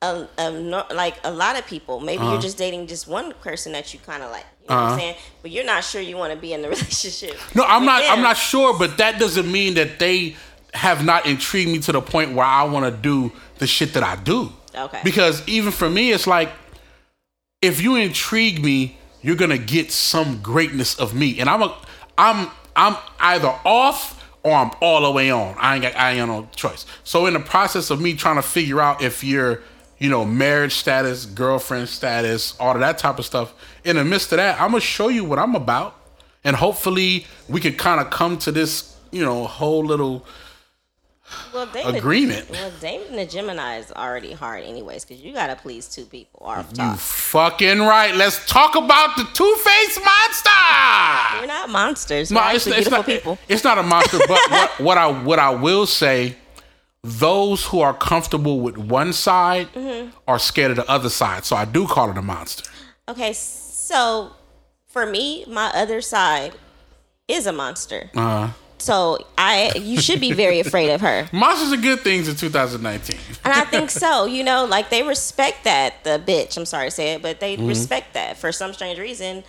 a, 0.01 0.27
a 0.37 0.49
like 0.93 1.15
a 1.23 1.31
lot 1.31 1.59
of 1.59 1.67
people, 1.67 1.99
maybe 1.99 2.23
Uh-huh. 2.23 2.31
you're 2.33 2.41
just 2.41 2.57
dating 2.57 2.87
just 2.87 3.07
one 3.07 3.33
person 3.41 3.73
that 3.73 3.93
you 3.93 3.99
kind 3.99 4.23
of 4.23 4.31
like. 4.31 4.45
You 4.63 4.69
know 4.69 4.75
what 4.75 4.81
I'm 4.81 4.87
uh-huh. 4.87 4.97
saying? 4.97 5.15
But 5.41 5.51
you're 5.51 5.65
not 5.65 5.83
sure 5.83 6.01
you 6.01 6.17
want 6.17 6.33
to 6.33 6.39
be 6.39 6.53
in 6.53 6.61
the 6.61 6.69
relationship. 6.69 7.37
No, 7.55 7.63
I'm 7.63 7.85
not. 7.85 8.03
I'm 8.05 8.21
not 8.21 8.37
sure, 8.37 8.77
but 8.77 8.97
that 8.97 9.19
doesn't 9.19 9.51
mean 9.51 9.73
that 9.75 9.99
they 9.99 10.35
have 10.73 11.03
not 11.03 11.25
intrigued 11.25 11.71
me 11.71 11.79
to 11.79 11.91
the 11.91 12.01
point 12.01 12.33
where 12.33 12.45
I 12.45 12.63
want 12.63 12.85
to 12.85 13.01
do 13.01 13.31
the 13.57 13.67
shit 13.67 13.93
that 13.93 14.03
I 14.03 14.15
do. 14.15 14.51
Okay. 14.73 15.01
Because 15.03 15.45
even 15.47 15.71
for 15.71 15.89
me, 15.89 16.11
it's 16.11 16.27
like 16.27 16.49
if 17.61 17.81
you 17.81 17.95
intrigue 17.95 18.63
me, 18.63 18.97
you're 19.21 19.35
gonna 19.35 19.57
get 19.57 19.91
some 19.91 20.41
greatness 20.41 20.99
of 20.99 21.13
me, 21.13 21.39
and 21.39 21.49
I'm 21.49 21.61
a, 21.61 21.77
I'm, 22.17 22.49
I'm 22.75 22.97
either 23.19 23.53
off 23.65 24.17
or 24.43 24.53
I'm 24.53 24.71
all 24.81 25.01
the 25.01 25.11
way 25.11 25.29
on. 25.29 25.55
I 25.59 25.75
ain't 25.75 25.83
got, 25.83 25.95
I 25.95 26.11
ain't 26.11 26.19
got 26.19 26.27
no 26.27 26.49
choice. 26.55 26.85
So 27.03 27.25
in 27.27 27.33
the 27.33 27.39
process 27.39 27.89
of 27.89 28.01
me 28.01 28.15
trying 28.15 28.37
to 28.37 28.41
figure 28.41 28.81
out 28.81 29.01
if 29.01 29.23
you're, 29.23 29.61
you 29.99 30.09
know, 30.09 30.25
marriage 30.25 30.73
status, 30.73 31.25
girlfriend 31.25 31.89
status, 31.89 32.55
all 32.59 32.73
of 32.73 32.79
that 32.79 32.97
type 32.97 33.19
of 33.19 33.25
stuff, 33.25 33.53
in 33.83 33.95
the 33.95 34.03
midst 34.03 34.31
of 34.31 34.37
that, 34.37 34.59
I'm 34.59 34.71
gonna 34.71 34.81
show 34.81 35.07
you 35.09 35.23
what 35.25 35.39
I'm 35.39 35.55
about, 35.55 35.95
and 36.43 36.55
hopefully 36.55 37.25
we 37.49 37.59
could 37.59 37.77
kind 37.77 37.99
of 38.01 38.09
come 38.09 38.37
to 38.39 38.51
this, 38.51 38.95
you 39.11 39.23
know, 39.23 39.45
whole 39.45 39.83
little 39.83 40.25
well, 41.53 41.65
dating 41.71 41.95
agreement. 41.95 42.49
Well, 42.49 42.71
dating 42.81 43.15
the 43.15 43.25
Gemini 43.25 43.77
is 43.77 43.91
already 43.93 44.33
hard, 44.33 44.63
anyways, 44.65 45.05
because 45.05 45.23
you 45.23 45.33
gotta 45.33 45.55
please 45.55 45.87
two 45.87 46.05
people 46.05 46.41
off 46.45 46.69
You 46.77 46.93
fucking 46.95 47.79
right. 47.79 48.13
Let's 48.15 48.45
talk 48.47 48.75
about 48.75 49.15
the 49.15 49.23
Two 49.33 49.55
Face 49.63 49.99
Monster. 50.03 51.37
You're 51.37 51.47
not 51.47 51.69
monsters. 51.69 52.31
No, 52.31 52.45
it's, 52.49 52.67
it's 52.67 52.89
not. 52.89 53.05
people. 53.05 53.37
It's 53.47 53.63
not 53.63 53.77
a 53.77 53.83
monster. 53.83 54.19
but 54.27 54.39
what, 54.49 54.79
what 54.79 54.97
I 54.97 55.07
what 55.23 55.39
I 55.39 55.49
will 55.51 55.85
say, 55.85 56.35
those 57.03 57.65
who 57.65 57.79
are 57.81 57.93
comfortable 57.93 58.59
with 58.59 58.77
one 58.77 59.13
side 59.13 59.69
Mm-hmm. 59.73 60.09
are 60.27 60.37
scared 60.39 60.71
of 60.71 60.77
the 60.77 60.89
other 60.89 61.09
side. 61.09 61.45
So 61.45 61.55
I 61.55 61.63
do 61.65 61.87
call 61.87 62.09
it 62.11 62.17
a 62.17 62.21
monster. 62.21 62.69
Okay, 63.07 63.33
so 63.33 63.60
for 64.87 65.05
me, 65.05 65.45
my 65.47 65.71
other 65.73 66.01
side 66.01 66.53
is 67.27 67.45
a 67.47 67.51
monster. 67.53 68.09
Uh, 68.15 68.51
So 68.77 69.19
I, 69.37 69.73
you 69.77 70.01
should 70.01 70.19
be 70.19 70.33
very 70.33 70.59
afraid 70.59 70.89
of 70.89 71.01
her, 71.01 71.29
monsters 71.33 71.71
are 71.71 71.81
good 71.81 71.99
things 72.01 72.27
in 72.27 72.35
2019. 72.35 73.15
and 73.45 73.53
I 73.53 73.63
think 73.65 73.91
so. 73.91 74.25
You 74.25 74.43
know, 74.43 74.65
like 74.65 74.89
they 74.89 75.03
respect 75.03 75.63
that 75.65 76.03
the 76.03 76.17
bitch. 76.25 76.57
I'm 76.57 76.65
sorry 76.65 76.87
to 76.87 76.91
say 76.91 77.13
it, 77.13 77.21
but 77.21 77.39
they 77.39 77.55
Mm-hmm. 77.57 77.67
respect 77.67 78.13
that 78.15 78.37
for 78.37 78.51
some 78.51 78.73
strange 78.73 78.97
reason. 78.97 79.43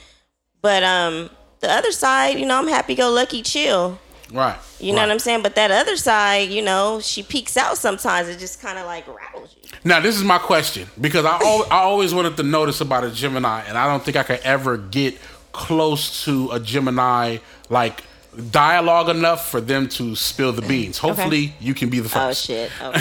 But 0.60 0.82
um, 0.84 1.30
the 1.60 1.70
other 1.72 1.92
side, 1.92 2.38
you 2.38 2.44
know, 2.46 2.58
I'm 2.58 2.68
happy 2.68 2.94
go 2.94 3.10
lucky, 3.10 3.40
chill. 3.42 3.98
Right. 4.32 4.56
You 4.80 4.92
know 4.92 5.02
what 5.02 5.10
I'm 5.10 5.18
saying? 5.18 5.42
But 5.42 5.54
that 5.56 5.70
other 5.70 5.96
side, 5.96 6.48
you 6.50 6.62
know, 6.62 7.00
she 7.00 7.22
peeks 7.22 7.56
out 7.56 7.76
sometimes. 7.76 8.28
It 8.28 8.38
just 8.38 8.60
kind 8.62 8.78
of 8.78 8.86
like 8.86 9.06
rattles 9.06 9.54
you. 9.62 9.68
Now 9.84 10.00
this 10.00 10.16
is 10.16 10.24
my 10.24 10.38
question 10.38 10.88
because 11.00 11.24
I 11.24 11.38
al- 11.38 11.66
I 11.70 11.82
always 11.82 12.14
wanted 12.14 12.36
to 12.38 12.42
notice 12.42 12.80
about 12.80 13.04
a 13.04 13.10
Gemini, 13.10 13.62
and 13.68 13.76
I 13.76 13.86
don't 13.86 14.02
think 14.02 14.16
I 14.16 14.22
could 14.22 14.40
ever 14.40 14.76
get 14.78 15.18
close 15.52 16.24
to 16.24 16.50
a 16.52 16.58
Gemini 16.60 17.38
like 17.68 18.02
dialogue 18.50 19.10
enough 19.10 19.50
for 19.50 19.60
them 19.60 19.86
to 19.90 20.16
spill 20.16 20.52
the 20.52 20.62
beans. 20.62 20.96
Hopefully, 20.96 21.54
you 21.60 21.74
can 21.74 21.90
be 21.90 22.00
the 22.00 22.08
first. 22.08 22.48
Oh 22.50 22.54
shit. 22.54 22.70
Okay. 22.82 22.98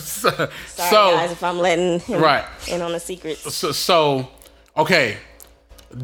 so, 0.00 0.30
Sorry 0.66 1.16
guys 1.16 1.32
if 1.32 1.42
I'm 1.42 1.58
letting 1.58 1.98
him 2.00 2.20
Right. 2.22 2.44
in 2.68 2.80
on 2.80 2.92
the 2.92 3.00
secrets. 3.00 3.52
so, 3.54 3.72
so, 3.72 4.28
okay, 4.76 5.16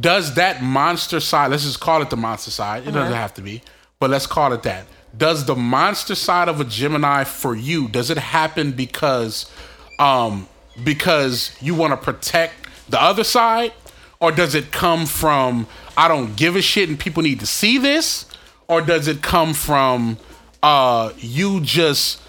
does 0.00 0.34
that 0.34 0.62
monster 0.62 1.20
side? 1.20 1.50
Let's 1.52 1.62
just 1.62 1.78
call 1.80 2.02
it 2.02 2.10
the 2.10 2.16
monster 2.16 2.50
side. 2.50 2.82
It 2.82 2.88
Uh-huh. 2.88 2.98
doesn't 2.98 3.14
have 3.16 3.32
to 3.34 3.42
be, 3.42 3.62
but 3.98 4.10
let's 4.10 4.26
call 4.26 4.52
it 4.52 4.62
that. 4.64 4.86
Does 5.16 5.46
the 5.46 5.54
monster 5.54 6.14
side 6.14 6.48
of 6.48 6.60
a 6.60 6.64
Gemini 6.64 7.24
for 7.24 7.54
you? 7.54 7.88
Does 7.88 8.10
it 8.10 8.18
happen 8.18 8.72
because, 8.72 9.50
um, 9.98 10.48
because 10.84 11.56
you 11.60 11.74
want 11.74 11.92
to 11.92 11.96
protect 11.96 12.54
the 12.88 13.00
other 13.00 13.24
side, 13.24 13.72
or 14.20 14.32
does 14.32 14.54
it 14.54 14.72
come 14.72 15.06
from 15.06 15.66
I 15.96 16.08
don't 16.08 16.36
give 16.36 16.56
a 16.56 16.62
shit 16.62 16.88
and 16.88 16.98
people 16.98 17.22
need 17.22 17.40
to 17.40 17.46
see 17.46 17.78
this, 17.78 18.26
or 18.68 18.82
does 18.82 19.08
it 19.08 19.22
come 19.22 19.54
from 19.54 20.18
uh, 20.62 21.12
you 21.16 21.60
just 21.62 22.20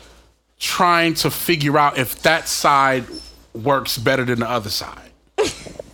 trying 0.60 1.13
to 1.15 1.30
figure 1.30 1.77
out 1.77 1.97
if 1.97 2.21
that 2.21 2.47
side 2.47 3.06
works 3.53 3.97
better 3.97 4.23
than 4.23 4.39
the 4.39 4.49
other 4.49 4.69
side? 4.69 5.12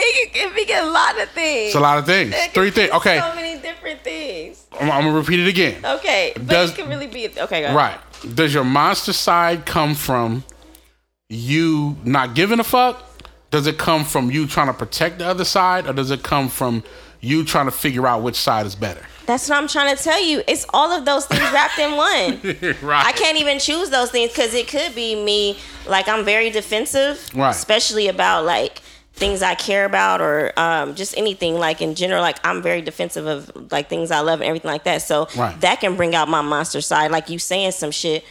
It 0.12 0.32
can, 0.32 0.48
it 0.48 0.54
can 0.56 0.66
be 0.66 0.72
a 0.72 0.84
lot 0.84 1.20
of 1.20 1.28
things. 1.30 1.66
It's 1.68 1.74
a 1.76 1.80
lot 1.80 1.98
of 1.98 2.06
things. 2.06 2.34
Three 2.48 2.70
things. 2.70 2.90
Okay, 2.92 3.18
So 3.18 3.34
many 3.34 3.60
different 3.60 4.00
things. 4.02 4.66
I'm, 4.80 4.90
I'm 4.90 5.04
gonna 5.04 5.16
repeat 5.16 5.40
it 5.40 5.48
again. 5.48 5.84
Okay. 5.84 6.32
But 6.36 6.46
Does- 6.48 6.70
it 6.72 6.76
can 6.76 6.88
really 6.88 7.06
be. 7.06 7.28
Okay. 7.38 7.72
Right. 7.74 7.98
Does 8.34 8.52
your 8.54 8.64
monster 8.64 9.12
side 9.12 9.64
come 9.66 9.94
from 9.94 10.44
you 11.28 11.96
not 12.04 12.34
giving 12.34 12.60
a 12.60 12.64
fuck? 12.64 13.02
Does 13.50 13.66
it 13.66 13.78
come 13.78 14.04
from 14.04 14.30
you 14.30 14.46
trying 14.46 14.68
to 14.68 14.72
protect 14.72 15.18
the 15.18 15.26
other 15.26 15.44
side, 15.44 15.86
or 15.88 15.92
does 15.92 16.10
it 16.10 16.22
come 16.22 16.48
from 16.48 16.84
you 17.20 17.44
trying 17.44 17.66
to 17.66 17.72
figure 17.72 18.06
out 18.06 18.22
which 18.22 18.36
side 18.36 18.64
is 18.66 18.74
better? 18.76 19.04
That's 19.26 19.48
what 19.48 19.58
I'm 19.58 19.68
trying 19.68 19.96
to 19.96 20.02
tell 20.02 20.22
you. 20.22 20.42
It's 20.48 20.66
all 20.72 20.90
of 20.92 21.04
those 21.04 21.26
things 21.26 21.40
wrapped 21.52 21.78
in 21.78 21.96
one. 21.96 22.76
right. 22.82 23.04
I 23.06 23.12
can't 23.12 23.38
even 23.38 23.58
choose 23.58 23.90
those 23.90 24.10
things 24.10 24.30
because 24.32 24.54
it 24.54 24.68
could 24.68 24.94
be 24.94 25.14
me. 25.22 25.58
Like 25.86 26.08
I'm 26.08 26.24
very 26.24 26.50
defensive, 26.50 27.28
Right. 27.34 27.50
especially 27.50 28.08
about 28.08 28.44
like 28.44 28.80
things 29.20 29.42
I 29.42 29.54
care 29.54 29.84
about 29.84 30.20
or 30.20 30.52
um, 30.58 30.94
just 30.96 31.16
anything. 31.16 31.54
Like 31.60 31.80
in 31.80 31.94
general, 31.94 32.22
like 32.22 32.38
I'm 32.44 32.60
very 32.62 32.80
defensive 32.82 33.26
of 33.26 33.70
like 33.70 33.88
things 33.88 34.10
I 34.10 34.20
love 34.20 34.40
and 34.40 34.48
everything 34.48 34.70
like 34.70 34.84
that. 34.84 35.02
So 35.02 35.28
Right. 35.36 35.60
that 35.60 35.78
can 35.80 35.94
bring 35.94 36.14
out 36.16 36.28
my 36.28 36.40
monster 36.42 36.80
side. 36.80 37.12
Like 37.12 37.30
you 37.30 37.38
saying 37.38 37.72
some 37.72 37.92
shit. 37.92 38.24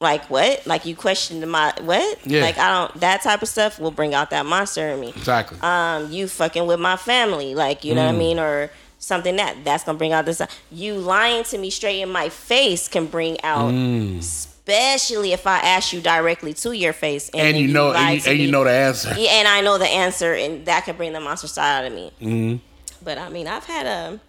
Like 0.00 0.30
what? 0.30 0.64
Like 0.64 0.86
you 0.86 0.94
questioned 0.94 1.44
my 1.50 1.74
what? 1.80 2.18
Yeah. 2.24 2.42
Like 2.42 2.56
I 2.56 2.70
don't. 2.70 3.00
That 3.00 3.20
type 3.22 3.42
of 3.42 3.48
stuff 3.48 3.80
will 3.80 3.90
bring 3.90 4.14
out 4.14 4.30
that 4.30 4.46
monster 4.46 4.88
in 4.90 5.00
me. 5.00 5.08
Exactly. 5.08 5.58
um, 5.60 6.10
you 6.12 6.28
fucking 6.28 6.66
with 6.68 6.78
my 6.78 6.96
family, 6.96 7.56
like 7.56 7.82
you 7.84 7.94
know 7.96 8.02
Mm. 8.02 8.06
what 8.06 8.14
I 8.14 8.18
mean, 8.18 8.38
or 8.38 8.70
something 9.00 9.34
that 9.36 9.56
that's 9.64 9.82
gonna 9.82 9.98
bring 9.98 10.12
out 10.12 10.24
this. 10.24 10.40
You 10.70 10.94
lying 10.94 11.42
to 11.44 11.58
me 11.58 11.70
straight 11.70 12.00
in 12.00 12.10
my 12.10 12.28
face 12.28 12.86
can 12.86 13.06
bring 13.06 13.42
out, 13.42 13.72
Mm. 13.72 14.22
Especially 14.68 15.32
if 15.32 15.46
I 15.46 15.58
ask 15.58 15.92
you 15.92 16.00
directly 16.00 16.52
to 16.54 16.72
your 16.72 16.92
face, 16.92 17.30
and, 17.30 17.40
and 17.40 17.54
then 17.54 17.62
you 17.62 17.68
know, 17.68 17.92
and 17.92 18.24
you, 18.24 18.30
and 18.30 18.40
you 18.40 18.50
know 18.50 18.64
the 18.64 18.70
answer. 18.70 19.14
yeah, 19.16 19.30
and 19.32 19.48
I 19.48 19.60
know 19.62 19.78
the 19.78 19.86
answer, 19.86 20.34
and 20.34 20.66
that 20.66 20.84
could 20.84 20.96
bring 20.96 21.12
the 21.12 21.20
monster 21.20 21.48
side 21.48 21.78
out 21.78 21.84
of 21.86 21.92
me. 21.92 22.12
Mm-hmm. 22.20 22.56
But 23.02 23.18
I 23.18 23.28
mean, 23.30 23.46
I've 23.46 23.64
had 23.64 23.86
um, 23.86 24.20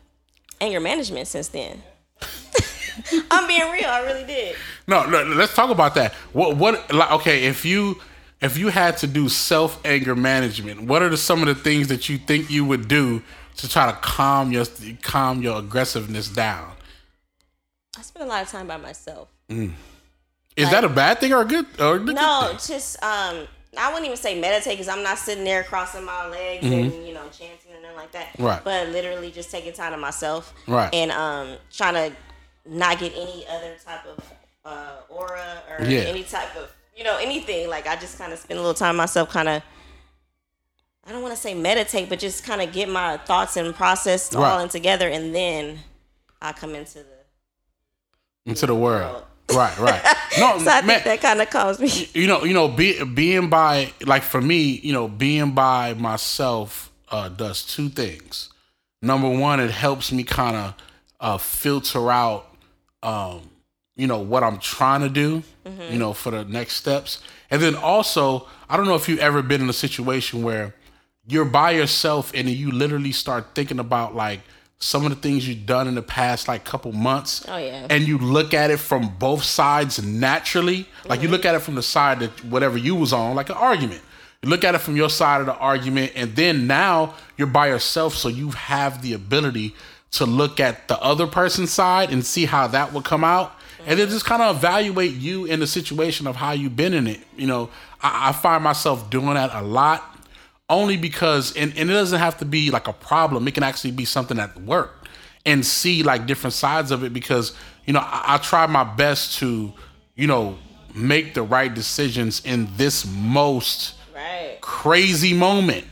anger 0.62 0.80
management 0.80 1.28
since 1.28 1.50
then. 1.50 1.84
I'm 3.32 3.48
being 3.48 3.70
real. 3.72 3.88
I 3.88 4.02
really 4.06 4.26
did. 4.26 4.56
No, 4.88 5.06
no, 5.06 5.24
let's 5.24 5.54
talk 5.54 5.70
about 5.70 5.96
that. 5.96 6.14
What, 6.34 6.58
what, 6.58 6.94
like, 6.94 7.12
okay, 7.14 7.46
if 7.46 7.66
you, 7.66 8.00
if 8.42 8.58
you 8.58 8.70
had 8.70 8.98
to 8.98 9.08
do 9.08 9.30
self 9.30 9.80
anger 9.86 10.16
management, 10.16 10.84
what 10.84 11.02
are 11.02 11.10
the, 11.10 11.18
some 11.18 11.42
of 11.42 11.48
the 11.48 11.56
things 11.56 11.88
that 11.90 12.10
you 12.10 12.18
think 12.18 12.50
you 12.50 12.66
would 12.66 12.88
do 12.88 13.22
to 13.58 13.70
try 13.70 13.92
to 13.92 13.98
calm 13.98 14.52
your, 14.52 14.66
calm 15.02 15.42
your 15.42 15.60
aggressiveness 15.60 16.30
down? 16.30 16.72
I 17.98 18.02
spend 18.02 18.26
a 18.26 18.30
lot 18.30 18.44
of 18.44 18.50
time 18.50 18.68
by 18.68 18.78
myself. 18.78 19.28
Is 20.60 20.70
that 20.72 20.84
a 20.84 20.90
bad 20.90 21.20
thing 21.20 21.34
or 21.34 21.42
a 21.42 21.46
good, 21.46 21.66
or 21.80 21.96
a 21.96 22.00
good 22.00 22.16
No, 22.16 22.48
thing? 22.50 22.58
just 22.76 23.02
um, 23.04 23.48
I 23.78 23.88
wouldn't 23.90 24.06
even 24.06 24.18
say 24.18 24.40
meditate 24.40 24.74
because 24.74 24.88
I'm 24.88 25.04
not 25.04 25.18
sitting 25.18 25.44
there 25.44 25.64
crossing 25.64 26.04
my 26.04 26.28
legs 26.28 26.66
and 26.66 27.08
you 27.08 27.14
know 27.14 27.24
chanting 27.32 27.72
and 27.74 27.82
nothing 27.84 27.98
like 27.98 28.12
that. 28.14 28.28
Mm-hmm. 28.34 28.44
Right. 28.46 28.64
But 28.64 28.90
literally 28.90 29.32
just 29.32 29.52
taking 29.52 29.74
time 29.74 29.92
to 29.92 29.98
myself. 29.98 30.54
Right. 30.68 30.94
And 30.94 31.12
um, 31.12 31.58
trying 31.72 31.94
to 31.96 32.16
not 32.66 33.00
get 33.00 33.14
any 33.16 33.46
other 33.50 33.76
type 33.86 34.06
of 34.06 34.34
uh, 34.66 34.92
aura 35.10 35.62
or 35.70 35.86
Yeah. 35.86 36.02
any 36.02 36.24
type 36.24 36.56
of 36.56 36.72
you 36.96 37.04
know 37.04 37.18
anything. 37.18 37.70
Like 37.70 37.88
I 37.88 37.96
just 37.96 38.18
kind 38.18 38.34
of 38.34 38.40
spend 38.40 38.58
a 38.60 38.62
little 38.62 38.74
time 38.76 38.96
myself, 38.96 39.30
kind 39.30 39.48
of. 39.50 39.62
I 41.08 41.12
don't 41.12 41.24
want 41.24 41.34
to 41.34 41.40
say 41.42 41.56
meditate, 41.56 42.08
but 42.10 42.20
just 42.20 42.44
kind 42.44 42.62
of 42.62 42.72
get 42.72 42.88
my 42.88 43.18
thoughts 43.18 43.58
and 43.58 43.74
process 43.74 44.34
all 44.36 44.60
in 44.60 44.70
together, 44.70 45.08
and 45.10 45.34
then 45.34 45.80
I 46.42 46.52
come 46.54 46.76
into 46.76 47.00
the. 47.00 47.06
into 48.46 48.68
the 48.68 48.76
world. 48.76 49.24
Right, 49.54 49.78
right. 49.80 50.02
No, 50.40 50.58
So 50.60 50.70
I 50.70 50.82
man, 50.82 51.02
think 51.02 51.04
that 51.06 51.22
kind 51.22 51.42
of 51.42 51.50
calms 51.50 51.80
me. 51.80 52.08
you 52.14 52.28
know, 52.28 52.44
you 52.44 52.54
know, 52.54 52.68
be, 52.68 53.04
being 53.04 53.50
by 53.50 53.92
like 54.06 54.24
for 54.24 54.40
me, 54.42 54.80
you 54.84 54.94
know, 54.94 55.08
being 55.08 55.52
by 55.52 55.94
myself 55.96 56.92
uh, 57.10 57.30
does 57.30 57.64
two 57.66 57.90
things. 57.90 58.50
Number 59.02 59.28
one, 59.30 59.60
it 59.60 59.72
helps 59.72 60.12
me 60.12 60.24
kind 60.24 60.56
of 60.56 60.74
uh, 61.20 61.38
filter 61.38 62.12
out, 62.12 62.56
um, 63.04 63.50
you 63.96 64.08
know, 64.08 64.20
what 64.20 64.44
I'm 64.44 64.60
trying 64.60 65.02
to 65.02 65.10
do, 65.10 65.44
you 65.92 65.98
know, 65.98 66.14
for 66.14 66.32
the 66.32 66.46
next 66.46 66.76
steps. 66.76 67.22
And 67.50 67.62
then 67.62 67.76
also, 67.76 68.48
I 68.70 68.78
don't 68.78 68.86
know 68.86 68.96
if 68.96 69.10
you've 69.10 69.20
ever 69.20 69.42
been 69.42 69.62
in 69.62 69.70
a 69.70 69.74
situation 69.74 70.44
where 70.44 70.76
you're 71.28 71.46
by 71.46 71.72
yourself 71.72 72.32
and 72.36 72.48
you 72.50 72.72
literally 72.72 73.12
start 73.12 73.56
thinking 73.56 73.80
about 73.80 74.16
like 74.16 74.42
some 74.82 75.06
of 75.06 75.10
the 75.10 75.18
things 75.18 75.46
you've 75.48 75.66
done 75.66 75.88
in 75.90 75.96
the 75.96 76.02
past 76.02 76.48
like 76.48 76.64
couple 76.64 76.92
months 76.94 77.46
Oh, 77.50 77.58
yeah. 77.58 77.86
and 77.90 78.08
you 78.08 78.18
look 78.18 78.54
at 78.54 78.72
it 78.72 78.78
from 78.78 79.10
both 79.20 79.44
sides 79.44 80.02
naturally 80.02 80.88
like 81.06 81.20
you 81.22 81.28
mm-hmm. 81.28 81.34
look 81.34 81.46
at 81.46 81.54
it 81.54 81.60
from 81.60 81.76
the 81.76 81.84
side 81.84 82.22
that 82.22 82.46
whatever 82.46 82.78
you 82.78 82.96
was 82.96 83.12
on 83.14 83.36
like 83.36 83.50
an 83.50 83.58
argument. 83.58 84.02
You 84.42 84.50
look 84.50 84.64
at 84.64 84.74
it 84.76 84.78
from 84.78 84.96
your 84.96 85.10
side 85.10 85.42
of 85.42 85.48
the 85.48 85.56
argument 85.56 86.14
and 86.16 86.34
then 86.34 86.66
now 86.66 87.16
you're 87.36 87.48
by 87.48 87.68
yourself 87.68 88.16
so 88.16 88.30
you 88.30 88.52
have 88.52 89.02
the 89.02 89.12
ability 89.12 89.76
to 90.12 90.26
look 90.26 90.62
at 90.62 90.88
the 90.88 90.98
other 91.02 91.28
person's 91.28 91.72
side 91.72 92.10
and 92.12 92.26
see 92.26 92.46
how 92.46 92.68
that 92.68 92.94
would 92.94 93.04
come 93.04 93.26
out 93.26 93.54
and 93.86 94.00
then 94.00 94.08
just 94.08 94.24
kind 94.26 94.42
of 94.42 94.56
evaluate 94.56 95.12
you 95.12 95.44
in 95.44 95.60
the 95.60 95.68
situation 95.68 96.26
of 96.26 96.38
how 96.38 96.52
you've 96.52 96.78
been 96.78 96.94
in 96.94 97.06
it 97.06 97.20
you 97.36 97.48
know? 97.48 97.70
I, 98.02 98.30
I 98.30 98.32
find 98.32 98.64
myself 98.64 99.10
doing 99.10 99.34
that 99.34 99.54
a 99.54 99.62
lot 99.62 100.19
only 100.70 100.98
because 100.98 101.56
and, 101.56 101.76
and 101.78 101.90
it 101.90 101.94
doesn't 101.94 102.20
have 102.20 102.38
to 102.40 102.46
be 102.46 102.70
like 102.72 102.88
a 102.88 102.94
problem. 102.94 103.48
It 103.48 103.54
can 103.54 103.64
actually 103.64 103.92
be 103.92 104.06
something 104.06 104.40
at 104.40 104.56
work 104.62 105.08
and 105.46 105.66
see 105.66 106.04
like 106.04 106.26
different 106.26 106.54
sides 106.54 106.92
of 106.92 107.04
it 107.04 107.14
because 107.14 107.54
you 107.86 107.94
know 107.94 108.02
I, 108.02 108.36
I 108.36 108.38
try 108.38 108.66
my 108.68 108.84
best 108.84 109.38
to 109.40 109.74
you 110.16 110.28
know 110.28 110.58
make 110.96 111.34
the 111.34 111.42
right 111.44 111.74
decisions 111.74 112.42
in 112.46 112.68
this 112.78 113.06
most 113.06 113.96
Right. 114.16 114.58
crazy 114.60 115.34
moment. 115.34 115.86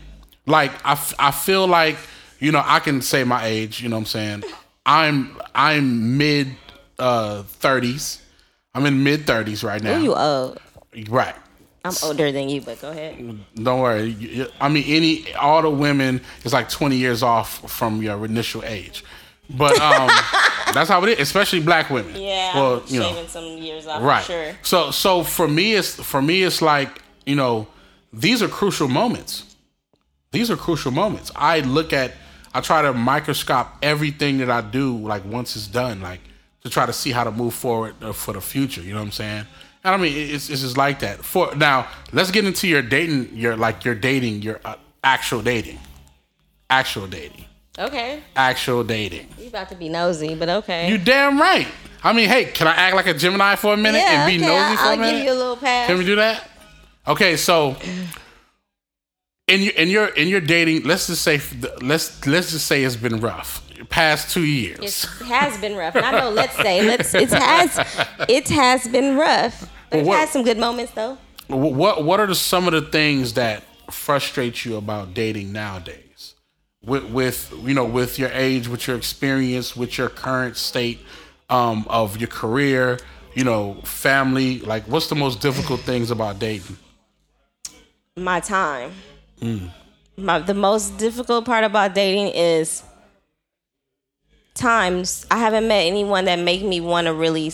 Like 0.46 0.72
I, 0.86 0.92
f- 0.94 1.14
I 1.18 1.32
feel 1.32 1.66
like 1.68 1.98
you 2.40 2.52
know 2.52 2.62
i 2.64 2.80
can 2.80 3.02
say 3.02 3.24
my 3.24 3.46
age 3.46 3.82
you 3.82 3.90
know 3.90 3.96
what 3.96 4.02
i'm 4.02 4.06
saying? 4.06 4.44
I'm 4.86 5.38
i'm 5.56 6.18
mid 6.18 6.50
uh 7.00 7.44
30s 7.62 8.22
i'm 8.76 8.86
in 8.86 9.04
mid 9.04 9.22
30s 9.26 9.64
right 9.64 9.82
now. 9.82 9.98
You 9.98 10.14
old. 10.14 10.60
right 11.10 11.36
I'm 11.88 12.10
older 12.10 12.32
than 12.32 12.50
you, 12.50 12.62
but 12.62 12.82
go 12.82 12.92
ahead. 12.92 13.18
don't 13.56 13.82
worry. 13.82 14.48
I 14.60 14.70
mean, 14.70 14.84
any 14.88 15.34
all 15.36 15.62
the 15.62 15.70
women 15.70 16.22
is 16.44 16.54
like 16.54 16.70
twenty 16.70 16.98
years 16.98 17.24
off 17.24 17.70
from 17.72 18.02
your 18.02 18.24
initial 18.26 18.64
age, 18.64 19.04
but 19.50 19.80
um, 19.80 20.08
that's 20.74 20.90
how 20.90 21.04
it 21.04 21.10
is. 21.10 21.20
Especially 21.20 21.60
black 21.60 21.90
women. 21.90 22.16
Yeah, 22.16 22.56
Well, 22.56 22.84
you 22.88 23.00
know, 23.00 23.26
some 23.28 23.58
years 23.58 23.88
off 23.88 24.02
right. 24.02 24.24
for 24.24 24.32
sure. 24.32 24.54
So, 24.64 24.92
so 24.92 25.24
for 25.24 25.48
me, 25.48 25.74
it's 25.74 25.96
for 25.96 26.22
me, 26.22 26.44
it's 26.44 26.62
like 26.62 27.02
you 27.26 27.36
know, 27.36 27.68
these 28.14 28.42
are 28.42 28.48
crucial 28.48 28.88
moments. 28.88 29.56
These 30.32 30.50
are 30.52 30.58
crucial 30.58 30.92
moments. 30.92 31.32
I 31.36 31.60
look 31.62 31.94
at, 31.94 32.14
I 32.54 32.62
try 32.62 32.82
to 32.82 32.94
microscope 32.94 33.68
everything 33.82 34.40
that 34.40 34.50
I 34.50 34.62
do, 34.62 34.98
like 34.98 35.26
once 35.26 35.56
it's 35.56 35.68
done, 35.68 36.02
like 36.02 36.22
to 36.64 36.70
try 36.70 36.86
to 36.86 36.94
see 36.94 37.12
how 37.12 37.24
to 37.24 37.32
move 37.32 37.54
forward 37.54 37.96
uh, 38.02 38.14
for 38.14 38.34
the 38.34 38.42
future. 38.42 38.82
You 38.82 38.94
know 38.94 39.00
what 39.00 39.06
I'm 39.06 39.12
saying? 39.12 39.46
And 39.88 39.96
I 39.96 39.98
mean, 40.04 40.32
it's, 40.36 40.50
it's 40.50 40.64
just 40.64 40.76
like 40.76 41.00
that. 41.00 41.24
For 41.24 41.56
now, 41.56 41.88
let's 42.12 42.30
get 42.30 42.44
into 42.44 42.68
your 42.68 42.82
dating, 42.82 43.30
your 43.38 43.56
like 43.56 43.86
your 43.86 43.96
dating, 43.96 44.42
your 44.42 44.60
uh, 44.66 44.76
actual 45.02 45.42
dating, 45.42 45.80
actual 46.70 47.08
dating, 47.08 47.46
Okay. 47.80 48.22
actual 48.36 48.84
dating. 48.84 49.30
You 49.40 49.48
about 49.48 49.70
to 49.70 49.76
be 49.76 49.88
nosy, 49.88 50.36
but 50.36 50.50
okay. 50.50 50.90
You 50.90 50.98
damn 50.98 51.40
right. 51.40 51.70
I 52.04 52.12
mean, 52.12 52.28
hey, 52.28 52.46
can 52.52 52.68
I 52.68 52.74
act 52.74 52.98
like 52.98 53.08
a 53.08 53.14
Gemini 53.14 53.56
for 53.56 53.74
a 53.76 53.78
minute 53.78 54.00
yeah, 54.00 54.28
and 54.28 54.30
be 54.30 54.44
okay, 54.44 54.54
nosy 54.54 54.60
I'll, 54.60 54.76
for 54.76 54.84
a 54.84 54.88
I'll 54.90 54.98
minute? 54.98 55.12
give 55.20 55.26
you 55.26 55.32
a 55.32 55.40
little 55.40 55.56
pass. 55.56 55.88
Can 55.88 55.98
we 55.98 56.04
do 56.06 56.18
that? 56.18 56.50
Okay, 57.08 57.38
so 57.38 57.78
in 59.48 59.62
your 59.62 59.74
in 59.74 59.88
your 59.88 60.08
in 60.08 60.28
your 60.28 60.42
dating, 60.42 60.84
let's 60.84 61.08
just 61.08 61.22
say 61.22 61.40
let's 61.82 62.28
let's 62.28 62.52
just 62.52 62.66
say 62.68 62.84
it's 62.84 62.98
been 62.98 63.22
rough. 63.22 63.64
Past 63.90 64.34
two 64.34 64.44
years. 64.44 64.80
It 65.22 65.28
has 65.28 65.58
been 65.62 65.78
rough. 65.78 65.96
I 65.96 66.12
know. 66.12 66.30
let's 66.32 66.58
say 66.58 66.82
let's 66.86 67.14
it 67.16 67.30
has 67.30 67.80
it 68.28 68.50
has 68.50 68.86
been 68.90 69.16
rough. 69.16 69.72
But 69.90 69.98
Well, 69.98 70.06
what- 70.08 70.16
it 70.16 70.20
has 70.20 70.30
some 70.32 70.44
good 70.44 70.58
moments 70.58 70.92
though. 70.94 71.18
What 71.48 72.04
what 72.04 72.20
are 72.20 72.28
the, 72.28 72.36
some 72.36 72.68
of 72.68 72.74
the 72.74 72.82
things 72.82 73.34
that 73.34 73.64
frustrate 73.90 74.66
you 74.66 74.76
about 74.76 75.14
dating 75.14 75.54
nowadays? 75.54 76.34
With 76.84 77.06
with 77.06 77.54
you 77.64 77.74
know 77.74 77.86
with 77.86 78.20
your 78.20 78.30
age, 78.34 78.68
with 78.68 78.86
your 78.88 78.98
experience, 78.98 79.76
with 79.76 79.98
your 79.98 80.10
current 80.10 80.58
state 80.58 81.00
um, 81.50 81.86
of 81.90 82.18
your 82.18 82.28
career, 82.28 83.00
you 83.34 83.44
know, 83.46 83.76
family. 83.84 84.60
Like, 84.60 84.84
what's 84.88 85.08
the 85.08 85.16
most 85.16 85.40
difficult 85.40 85.82
things 85.82 86.12
about 86.12 86.38
dating? 86.40 86.78
My 88.18 88.40
time. 88.42 88.92
My 90.18 90.40
the 90.40 90.54
most 90.54 90.98
difficult 90.98 91.46
part 91.46 91.64
about 91.64 91.94
dating 91.96 92.30
is 92.30 92.84
times 94.54 95.26
I 95.30 95.38
haven't 95.38 95.68
met 95.68 95.86
anyone 95.86 96.26
that 96.26 96.40
make 96.40 96.64
me 96.64 96.82
want 96.82 97.06
to 97.08 97.14
really 97.14 97.54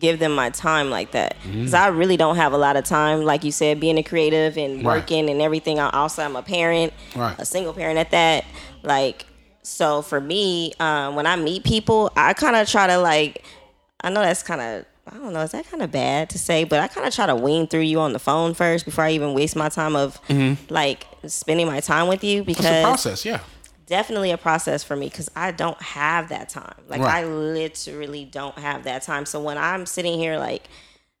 give 0.00 0.18
them 0.18 0.32
my 0.32 0.50
time 0.50 0.90
like 0.90 1.12
that 1.12 1.36
because 1.44 1.74
I 1.74 1.88
really 1.88 2.16
don't 2.16 2.36
have 2.36 2.52
a 2.52 2.58
lot 2.58 2.76
of 2.76 2.84
time. 2.84 3.22
Like 3.22 3.44
you 3.44 3.52
said, 3.52 3.78
being 3.78 3.98
a 3.98 4.02
creative 4.02 4.56
and 4.56 4.76
Right. 4.84 4.96
working 4.96 5.28
and 5.30 5.40
everything. 5.40 5.78
I- 5.78 5.90
Also, 5.90 6.22
I'm 6.24 6.34
a 6.36 6.42
parent, 6.42 6.92
Right. 7.14 7.34
a 7.38 7.44
single 7.44 7.72
parent 7.72 7.98
at 7.98 8.10
that. 8.10 8.44
Like, 8.82 9.26
so 9.62 10.02
for 10.02 10.20
me, 10.20 10.72
um, 10.80 11.14
when 11.14 11.26
I 11.26 11.36
meet 11.36 11.62
people, 11.64 12.10
I 12.16 12.32
kind 12.32 12.56
of 12.56 12.68
try 12.68 12.86
to 12.86 12.96
like. 12.98 13.44
I 14.02 14.08
know 14.10 14.22
that's 14.22 14.42
kind 14.42 14.60
of. 14.60 14.84
I 15.12 15.16
don't 15.18 15.32
know. 15.32 15.40
Is 15.40 15.50
that 15.50 15.68
kind 15.70 15.82
of 15.82 15.90
bad 15.90 16.30
to 16.30 16.38
say? 16.38 16.62
But 16.64 16.78
I 16.80 16.86
kind 16.88 17.06
of 17.06 17.12
try 17.14 17.26
to 17.26 17.34
wean 17.34 17.66
through 17.66 17.80
you 17.80 18.00
on 18.00 18.12
the 18.12 18.18
phone 18.18 18.54
first 18.54 18.84
before 18.84 19.04
I 19.04 19.10
even 19.10 19.34
waste 19.34 19.56
my 19.56 19.68
time 19.68 19.96
of 19.96 20.18
like 20.70 21.04
spending 21.26 21.66
my 21.66 21.80
time 21.80 22.06
with 22.08 22.22
you 22.24 22.44
because 22.44 22.64
It's 22.64 22.74
a 22.76 22.82
process, 22.82 23.24
yeah. 23.24 23.40
Definitely 23.90 24.30
a 24.30 24.38
process 24.38 24.84
for 24.84 24.94
me 24.94 25.08
because 25.08 25.28
I 25.34 25.50
don't 25.50 25.80
have 25.82 26.28
that 26.28 26.48
time. 26.48 26.74
Like 26.88 27.02
Right. 27.02 27.24
I 27.24 27.26
literally 27.26 28.24
don't 28.24 28.56
have 28.56 28.84
that 28.84 29.02
time. 29.02 29.26
So 29.26 29.42
when 29.42 29.58
I'm 29.58 29.84
sitting 29.84 30.16
here 30.16 30.38
like 30.38 30.68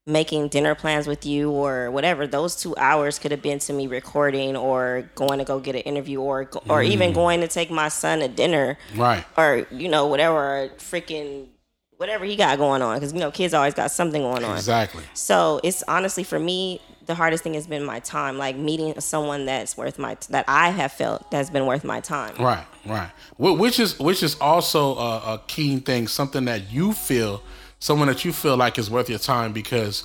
making 0.06 0.48
dinner 0.48 0.76
plans 0.76 1.08
with 1.08 1.26
you 1.26 1.50
or 1.50 1.90
whatever, 1.90 2.28
those 2.28 2.54
two 2.54 2.76
hours 2.76 3.18
could 3.18 3.32
have 3.32 3.42
been 3.42 3.58
to 3.58 3.72
me 3.72 3.88
recording 3.88 4.56
or 4.56 5.10
going 5.16 5.40
to 5.40 5.44
go 5.44 5.58
get 5.58 5.74
an 5.74 5.82
interview 5.82 6.20
or 6.20 6.48
or 6.68 6.80
even 6.80 7.10
mm. 7.10 7.14
going 7.14 7.40
to 7.40 7.48
take 7.48 7.72
my 7.72 7.88
son 7.88 8.20
to 8.20 8.28
dinner 8.28 8.78
Right. 8.94 9.24
or 9.36 9.66
you 9.72 9.88
know 9.88 10.06
whatever 10.06 10.70
freaking 10.78 11.48
whatever 11.96 12.24
he 12.24 12.36
got 12.36 12.56
going 12.56 12.82
on 12.82 12.96
because 12.96 13.12
you 13.12 13.18
know 13.18 13.32
kids 13.32 13.52
always 13.52 13.74
got 13.74 13.90
something 13.90 14.22
going 14.22 14.44
on. 14.44 14.56
Exactly. 14.56 15.02
So 15.14 15.60
it's 15.64 15.82
honestly 15.88 16.22
for 16.22 16.38
me 16.38 16.80
the 17.10 17.16
hardest 17.16 17.42
thing 17.42 17.54
has 17.54 17.66
been 17.66 17.84
my 17.84 17.98
time, 17.98 18.38
like 18.38 18.54
meeting 18.54 18.98
someone 19.00 19.44
that's 19.44 19.76
worth 19.76 19.98
my 19.98 20.16
that 20.28 20.44
I 20.46 20.70
have 20.70 20.92
felt 20.92 21.28
that's 21.32 21.50
been 21.50 21.66
worth 21.66 21.82
my 21.82 21.98
time. 22.00 22.36
Right, 22.38 22.64
right. 22.86 23.10
Which 23.36 23.80
is 23.80 23.98
which 23.98 24.22
is 24.22 24.36
also 24.40 24.94
a, 24.94 25.16
a 25.34 25.42
key 25.48 25.80
thing, 25.80 26.06
something 26.06 26.44
that 26.44 26.70
you 26.70 26.92
feel, 26.92 27.42
someone 27.80 28.06
that 28.06 28.24
you 28.24 28.32
feel 28.32 28.56
like 28.56 28.78
is 28.78 28.88
worth 28.88 29.10
your 29.10 29.18
time 29.18 29.52
because 29.52 30.04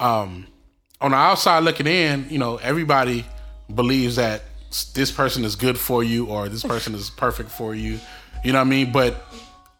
um, 0.00 0.46
on 1.02 1.10
the 1.10 1.16
outside 1.18 1.58
looking 1.62 1.86
in, 1.86 2.26
you 2.30 2.38
know, 2.38 2.56
everybody 2.56 3.26
believes 3.74 4.16
that 4.16 4.40
this 4.94 5.12
person 5.12 5.44
is 5.44 5.56
good 5.56 5.78
for 5.78 6.02
you 6.02 6.24
or 6.24 6.48
this 6.48 6.62
person 6.72 6.94
is 6.94 7.10
perfect 7.10 7.50
for 7.50 7.74
you. 7.74 8.00
You 8.42 8.52
know 8.52 8.60
what 8.60 8.66
I 8.66 8.70
mean? 8.70 8.92
But 8.92 9.22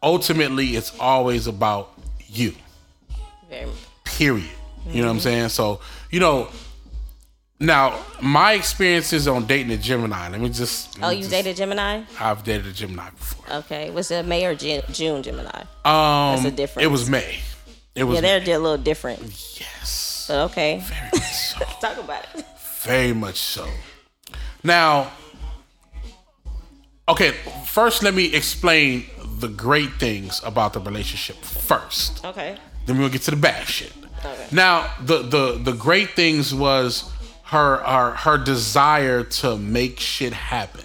ultimately, 0.03 0.75
it's 0.75 0.95
always 0.99 1.47
about 1.47 1.99
you. 2.27 2.53
Very- 3.49 3.71
Period. 4.05 4.51
You 4.89 5.01
know 5.01 5.07
what 5.07 5.15
I'm 5.15 5.19
saying? 5.19 5.49
So, 5.49 5.81
you 6.11 6.19
know, 6.21 6.47
now 7.59 7.99
my 8.21 8.53
experiences 8.53 9.27
on 9.27 9.45
dating 9.45 9.71
a 9.71 9.77
Gemini. 9.77 10.29
Let 10.29 10.39
me 10.41 10.49
just. 10.49 10.97
let 10.99 11.05
Oh, 11.07 11.09
me 11.09 11.15
you 11.15 11.21
just- 11.21 11.31
dated 11.31 11.55
Gemini? 11.57 12.03
I've 12.19 12.43
dated 12.43 12.67
a 12.67 12.73
Gemini 12.73 13.09
before. 13.11 13.55
Okay. 13.59 13.89
Was 13.89 14.11
it 14.11 14.25
May 14.25 14.45
or 14.45 14.55
Ju- 14.55 14.81
June 14.91 15.23
Gemini? 15.23 15.61
Um, 15.85 16.45
a 16.45 16.51
difference. 16.51 16.83
It 16.85 16.87
was 16.91 17.09
May. 17.09 17.39
It 17.95 18.03
was 18.03 18.15
Yeah, 18.15 18.21
they're, 18.21 18.39
they're 18.41 18.55
a 18.57 18.59
little 18.59 18.77
different. 18.77 19.21
yes, 19.59 20.25
But 20.27 20.51
okay. 20.51 20.79
very 20.85 21.09
much 21.13 21.23
so. 21.33 21.59
Talk 21.81 21.97
about 21.97 22.25
it. 22.35 22.45
Very 22.83 23.13
much 23.13 23.37
so. 23.39 23.67
Now, 24.63 25.11
okay. 27.09 27.31
First, 27.65 28.03
let 28.03 28.13
me 28.13 28.33
explain 28.33 29.05
the 29.39 29.47
great 29.47 29.93
things 29.99 30.41
about 30.43 30.73
the 30.73 30.79
relationship 30.79 31.37
first. 31.43 32.23
Okay. 32.25 32.57
Then 32.85 32.97
we'll 32.99 33.09
get 33.09 33.21
to 33.23 33.31
the 33.31 33.37
bad 33.37 33.67
shit. 33.67 33.93
Okay. 34.23 34.47
Now, 34.51 34.93
the 35.03 35.21
the 35.23 35.59
the 35.63 35.73
great 35.73 36.11
things 36.11 36.53
was 36.53 37.11
her 37.47 37.77
her 37.77 38.11
her 38.11 38.37
desire 38.37 39.23
to 39.23 39.57
make 39.57 39.99
shit 39.99 40.33
happen. 40.33 40.83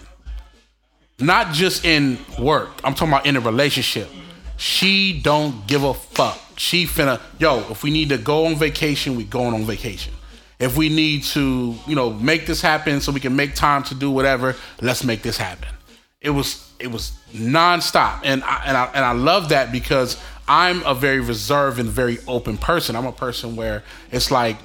Not 1.19 1.53
just 1.53 1.85
in 1.85 2.19
work. 2.39 2.71
I'm 2.85 2.95
talking 2.95 3.09
about 3.09 3.27
in 3.27 3.37
a 3.37 3.41
relationship. 3.41 4.09
She 4.57 5.21
don't 5.21 5.67
give 5.67 5.83
a 5.83 5.93
fuck. 5.93 6.41
She 6.57 6.87
finna 6.87 7.21
yo. 7.39 7.59
If 7.71 7.83
we 7.83 7.91
need 7.91 8.11
to 8.11 8.19
go 8.19 8.47
on 8.47 8.55
vacation, 8.55 9.17
we 9.17 9.25
going 9.25 9.55
on 9.55 9.65
vacation. 9.65 10.13
If 10.61 10.77
we 10.77 10.89
need 10.89 11.25
to, 11.25 11.75
you 11.89 11.97
know, 11.97 12.11
make 12.11 12.47
this 12.47 12.63
happen 12.63 13.01
so 13.01 13.11
we 13.11 13.19
can 13.19 13.35
make 13.35 13.57
time 13.57 13.83
to 13.85 13.97
do 13.97 14.13
whatever, 14.13 14.55
let's 14.81 15.03
make 15.03 15.23
this 15.23 15.37
happen. 15.37 15.69
It 16.21 16.31
was 16.31 16.73
it 16.79 16.93
was 16.93 17.13
nonstop, 17.33 18.21
and 18.23 18.45
I, 18.45 18.63
and 18.67 18.77
I 18.77 18.85
and 18.95 19.05
I 19.05 19.13
love 19.13 19.49
that 19.49 19.73
because 19.73 20.17
I'm 20.47 20.85
a 20.87 20.95
very 20.95 21.19
reserved 21.19 21.81
and 21.81 21.89
very 21.89 22.19
open 22.29 22.57
person. 22.57 22.95
I'm 22.95 23.07
a 23.07 23.13
person 23.13 23.57
where 23.57 23.83
it's 24.13 24.31
like 24.31 24.59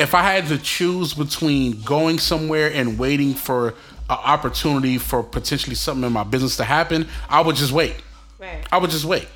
if 0.00 0.14
I 0.14 0.22
had 0.22 0.46
to 0.46 0.58
choose 0.58 1.12
between 1.12 1.82
going 1.82 2.18
somewhere 2.18 2.72
and 2.72 2.98
waiting 2.98 3.34
for 3.34 3.68
an 4.08 4.18
opportunity 4.24 4.96
for 4.96 5.22
potentially 5.22 5.76
something 5.76 6.04
in 6.04 6.12
my 6.12 6.24
business 6.24 6.56
to 6.56 6.64
happen, 6.64 7.06
I 7.28 7.42
would 7.42 7.56
just 7.56 7.72
wait. 7.72 7.96
Right. 8.38 8.64
I 8.72 8.78
would 8.78 8.90
just 8.90 9.04
wait. 9.04 9.28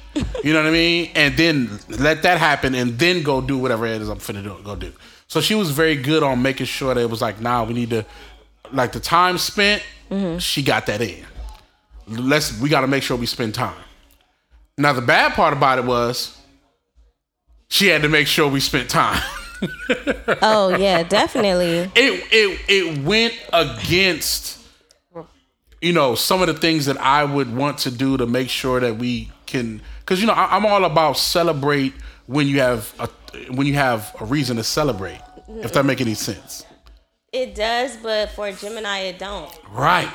You 0.42 0.52
know 0.52 0.62
what 0.62 0.68
I 0.68 0.72
mean? 0.72 1.10
And 1.14 1.36
then 1.36 1.78
let 1.88 2.22
that 2.22 2.38
happen 2.38 2.74
and 2.74 2.98
then 2.98 3.22
go 3.22 3.40
do 3.40 3.58
whatever 3.58 3.86
it 3.86 4.00
is 4.00 4.08
I'm 4.08 4.18
finna 4.18 4.42
do, 4.42 4.56
go 4.64 4.74
do. 4.74 4.92
So 5.26 5.40
she 5.40 5.54
was 5.54 5.70
very 5.70 5.96
good 5.96 6.22
on 6.22 6.40
making 6.40 6.66
sure 6.66 6.94
that 6.94 7.00
it 7.00 7.10
was 7.10 7.20
like, 7.20 7.40
nah, 7.40 7.64
we 7.64 7.74
need 7.74 7.90
to 7.90 8.06
like 8.72 8.92
the 8.92 9.00
time 9.00 9.36
spent, 9.38 9.82
mm-hmm. 10.10 10.38
she 10.38 10.62
got 10.62 10.86
that 10.86 11.00
in. 11.00 11.24
Let's 12.06 12.58
we 12.58 12.68
gotta 12.68 12.86
make 12.86 13.02
sure 13.02 13.16
we 13.16 13.26
spend 13.26 13.54
time. 13.54 13.76
Now 14.78 14.92
the 14.92 15.02
bad 15.02 15.32
part 15.32 15.52
about 15.52 15.78
it 15.78 15.84
was 15.84 16.38
she 17.68 17.88
had 17.88 18.02
to 18.02 18.08
make 18.08 18.28
sure 18.28 18.48
we 18.48 18.60
spent 18.60 18.88
time. 18.88 19.22
Oh 20.42 20.76
yeah, 20.76 21.02
definitely. 21.02 21.90
it 21.94 22.24
it 22.32 22.60
it 22.68 23.04
went 23.04 23.34
against 23.52 24.58
you 25.80 25.92
know 25.92 26.14
some 26.14 26.40
of 26.40 26.46
the 26.48 26.54
things 26.54 26.86
that 26.86 26.96
I 26.98 27.24
would 27.24 27.54
want 27.54 27.78
to 27.78 27.90
do 27.90 28.16
to 28.16 28.26
make 28.26 28.48
sure 28.48 28.80
that 28.80 28.96
we 28.96 29.30
can 29.46 29.82
because 30.00 30.20
you 30.20 30.26
know 30.26 30.32
I, 30.32 30.56
I'm 30.56 30.64
all 30.66 30.84
about 30.84 31.16
celebrate 31.18 31.92
when 32.26 32.46
you 32.48 32.60
have 32.60 32.92
a 32.98 33.08
when 33.52 33.66
you 33.66 33.74
have 33.74 34.14
a 34.20 34.24
reason 34.24 34.56
to 34.56 34.64
celebrate 34.64 35.20
if 35.48 35.72
that 35.74 35.84
make 35.84 36.00
any 36.00 36.14
sense 36.14 36.64
It 37.32 37.54
does, 37.54 37.96
but 37.96 38.30
for 38.30 38.50
Gemini, 38.52 39.00
it 39.10 39.18
don't. 39.18 39.50
right 39.70 40.08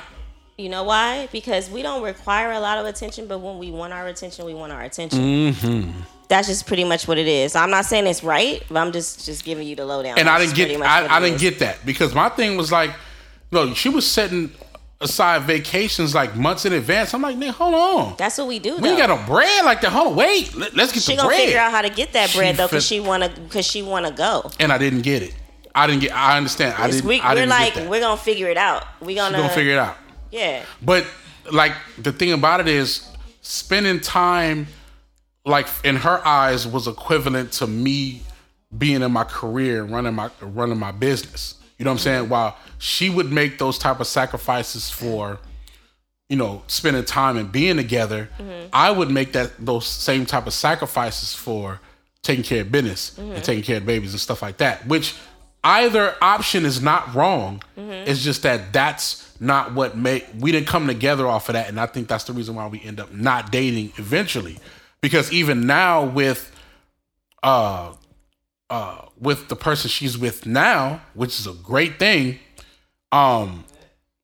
You 0.57 0.69
know 0.69 0.83
why? 0.83 1.27
Because 1.31 1.69
we 1.69 1.81
don't 1.81 2.01
require 2.01 2.51
a 2.51 2.59
lot 2.59 2.77
of 2.79 2.85
attention, 2.85 3.27
but 3.27 3.39
when 3.39 3.57
we 3.59 3.71
want 3.71 3.93
our 3.93 4.07
attention, 4.07 4.45
we 4.45 4.53
want 4.53 4.71
our 4.73 4.81
attention. 4.81 5.19
Mm-hmm. 5.19 5.91
That's 6.29 6.47
just 6.47 6.65
pretty 6.67 6.83
much 6.85 7.07
what 7.07 7.17
it 7.17 7.27
is. 7.27 7.55
I'm 7.55 7.69
not 7.71 7.85
saying 7.85 8.07
it's 8.07 8.23
right, 8.23 8.63
but 8.69 8.77
I'm 8.79 8.91
just 8.91 9.25
just 9.25 9.43
giving 9.43 9.67
you 9.67 9.75
the 9.75 9.85
lowdown. 9.85 10.17
and 10.17 10.29
I 10.29 10.39
didn't 10.39 10.55
get 10.55 10.79
I, 10.81 11.07
I 11.07 11.19
didn't 11.19 11.35
is. 11.35 11.41
get 11.41 11.59
that 11.59 11.85
because 11.85 12.15
my 12.15 12.29
thing 12.29 12.55
was 12.55 12.71
like 12.71 12.91
no 13.51 13.73
she 13.73 13.89
was 13.89 14.05
setting 14.09 14.51
aside 15.01 15.43
vacations 15.43 16.13
like 16.13 16.35
months 16.35 16.65
in 16.65 16.73
advance 16.73 17.13
I'm 17.13 17.21
like 17.21 17.37
nigga 17.37 17.51
hold 17.51 17.73
on 17.73 18.15
That's 18.17 18.37
what 18.37 18.47
we 18.47 18.59
do. 18.59 18.75
we 18.75 18.89
though. 18.89 18.97
got 18.97 19.09
a 19.09 19.25
bread 19.25 19.65
like 19.65 19.81
the 19.81 19.89
whole 19.89 20.13
wait 20.13 20.53
let, 20.55 20.77
us 20.77 20.91
get 20.91 21.01
she 21.01 21.13
the 21.13 21.17
gonna 21.17 21.29
bread 21.29 21.39
figure 21.41 21.57
out 21.59 21.71
how 21.71 21.81
to 21.81 21.89
get 21.89 22.13
that 22.13 22.29
She 22.29 22.37
bread 22.37 22.57
though, 22.57 22.67
cause 22.67 22.87
fin- 22.87 22.99
she 23.03 23.07
wanna, 23.07 23.29
cause 23.49 23.65
she 23.65 23.81
wanna 23.81 24.11
go. 24.11 24.51
and 24.59 24.71
I 24.71 24.77
didn't 24.77 25.01
get 25.01 25.23
it. 25.23 25.33
I 25.73 25.87
didn't 25.87 26.01
get. 26.01 26.11
I 26.13 26.35
understand. 26.37 26.75
I 26.77 26.89
didn't. 26.89 27.05
We, 27.05 27.21
we're 27.21 27.35
didn't 27.35 27.49
like, 27.49 27.75
we're 27.75 28.01
gonna 28.01 28.17
figure 28.17 28.49
it 28.49 28.57
out. 28.57 28.83
We 29.01 29.15
gonna, 29.15 29.37
We're 29.37 29.43
gonna 29.43 29.53
figure 29.53 29.73
it 29.73 29.77
out. 29.79 29.97
yeah. 30.31 30.63
But 30.81 31.05
like 31.51 31.71
the 31.97 32.11
thing 32.11 32.33
about 32.33 32.59
it 32.59 32.67
is, 32.67 33.07
spending 33.41 33.99
time, 34.01 34.67
like 35.49 35.67
in 35.83 35.97
her 35.97 36.25
eyes, 36.25 36.67
was 36.67 36.87
equivalent 36.87 37.51
to 37.53 37.67
me 37.67 38.21
being 38.77 39.01
in 39.01 39.11
my 39.11 39.23
career 39.23 39.83
and 39.83 39.91
running 39.91 40.13
my 40.13 40.29
running 40.41 40.77
my 40.77 40.91
business. 40.91 41.55
You 41.77 41.85
know 41.85 41.91
what 41.91 41.95
I'm 41.95 41.99
saying? 41.99 42.29
While 42.29 42.57
she 42.77 43.09
would 43.09 43.31
make 43.31 43.57
those 43.57 43.77
type 43.77 43.99
of 43.99 44.07
sacrifices 44.07 44.89
for, 44.89 45.39
you 46.27 46.35
know, 46.35 46.61
spending 46.67 47.05
time 47.05 47.37
and 47.37 47.51
being 47.51 47.77
together, 47.77 48.29
mm-hmm. 48.37 48.67
I 48.73 48.91
would 48.91 49.09
make 49.09 49.31
that 49.33 49.53
those 49.57 49.85
same 49.85 50.25
type 50.25 50.45
of 50.45 50.53
sacrifices 50.53 51.33
for 51.33 51.79
taking 52.21 52.43
care 52.43 52.61
of 52.61 52.71
business 52.71 53.17
and 53.17 53.31
mm-hmm. 53.31 53.41
taking 53.41 53.63
care 53.63 53.77
of 53.77 53.85
babies 53.85 54.11
and 54.11 54.19
stuff 54.19 54.41
like 54.41 54.57
that. 54.57 54.85
Which 54.87 55.15
either 55.63 56.15
option 56.21 56.65
is 56.65 56.81
not 56.81 57.15
wrong. 57.15 57.63
Mm-hmm. 57.77 58.09
It's 58.09 58.23
just 58.23 58.43
that 58.43 58.73
that's 58.73 59.25
not 59.41 59.73
what 59.73 59.95
make 59.95 60.27
we 60.37 60.51
didn't 60.51 60.67
come 60.67 60.85
together 60.85 61.25
off 61.25 61.47
of 61.49 61.53
that, 61.53 61.69
and 61.69 61.79
I 61.79 61.85
think 61.85 62.07
that's 62.07 62.25
the 62.25 62.33
reason 62.33 62.55
why 62.55 62.67
we 62.67 62.81
end 62.81 62.99
up 62.99 63.13
not 63.13 63.51
dating 63.51 63.93
eventually. 63.97 64.59
Because 65.01 65.31
even 65.31 65.65
now 65.65 66.05
with 66.05 66.51
uh 67.43 67.93
uh 68.69 69.05
with 69.19 69.47
the 69.47 69.55
person 69.55 69.89
she's 69.89 70.17
with 70.17 70.45
now, 70.45 71.01
which 71.13 71.39
is 71.39 71.47
a 71.47 71.53
great 71.53 71.99
thing, 71.99 72.39
um 73.11 73.63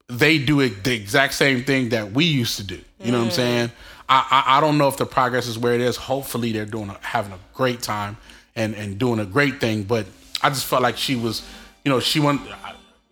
they 0.07 0.37
do 0.37 0.59
it 0.59 0.83
the 0.83 0.93
exact 0.93 1.33
same 1.33 1.63
thing 1.63 1.89
that 1.89 2.11
we 2.11 2.25
used 2.25 2.57
to 2.57 2.63
do. 2.63 2.79
You 2.99 3.11
know 3.11 3.19
what 3.19 3.25
I'm 3.25 3.31
saying? 3.31 3.71
I, 4.07 4.43
I 4.47 4.57
I 4.57 4.61
don't 4.61 4.77
know 4.77 4.87
if 4.87 4.97
the 4.97 5.05
progress 5.05 5.47
is 5.47 5.57
where 5.57 5.73
it 5.73 5.81
is. 5.81 5.95
Hopefully 5.95 6.51
they're 6.51 6.65
doing 6.65 6.89
a, 6.89 6.97
having 7.01 7.33
a 7.33 7.39
great 7.53 7.81
time 7.81 8.17
and 8.55 8.75
and 8.75 8.97
doing 8.99 9.19
a 9.19 9.25
great 9.25 9.59
thing. 9.59 9.83
But 9.83 10.05
I 10.41 10.49
just 10.49 10.65
felt 10.65 10.83
like 10.83 10.97
she 10.97 11.15
was, 11.15 11.41
you 11.83 11.91
know, 11.91 11.99
she 11.99 12.19
went. 12.19 12.41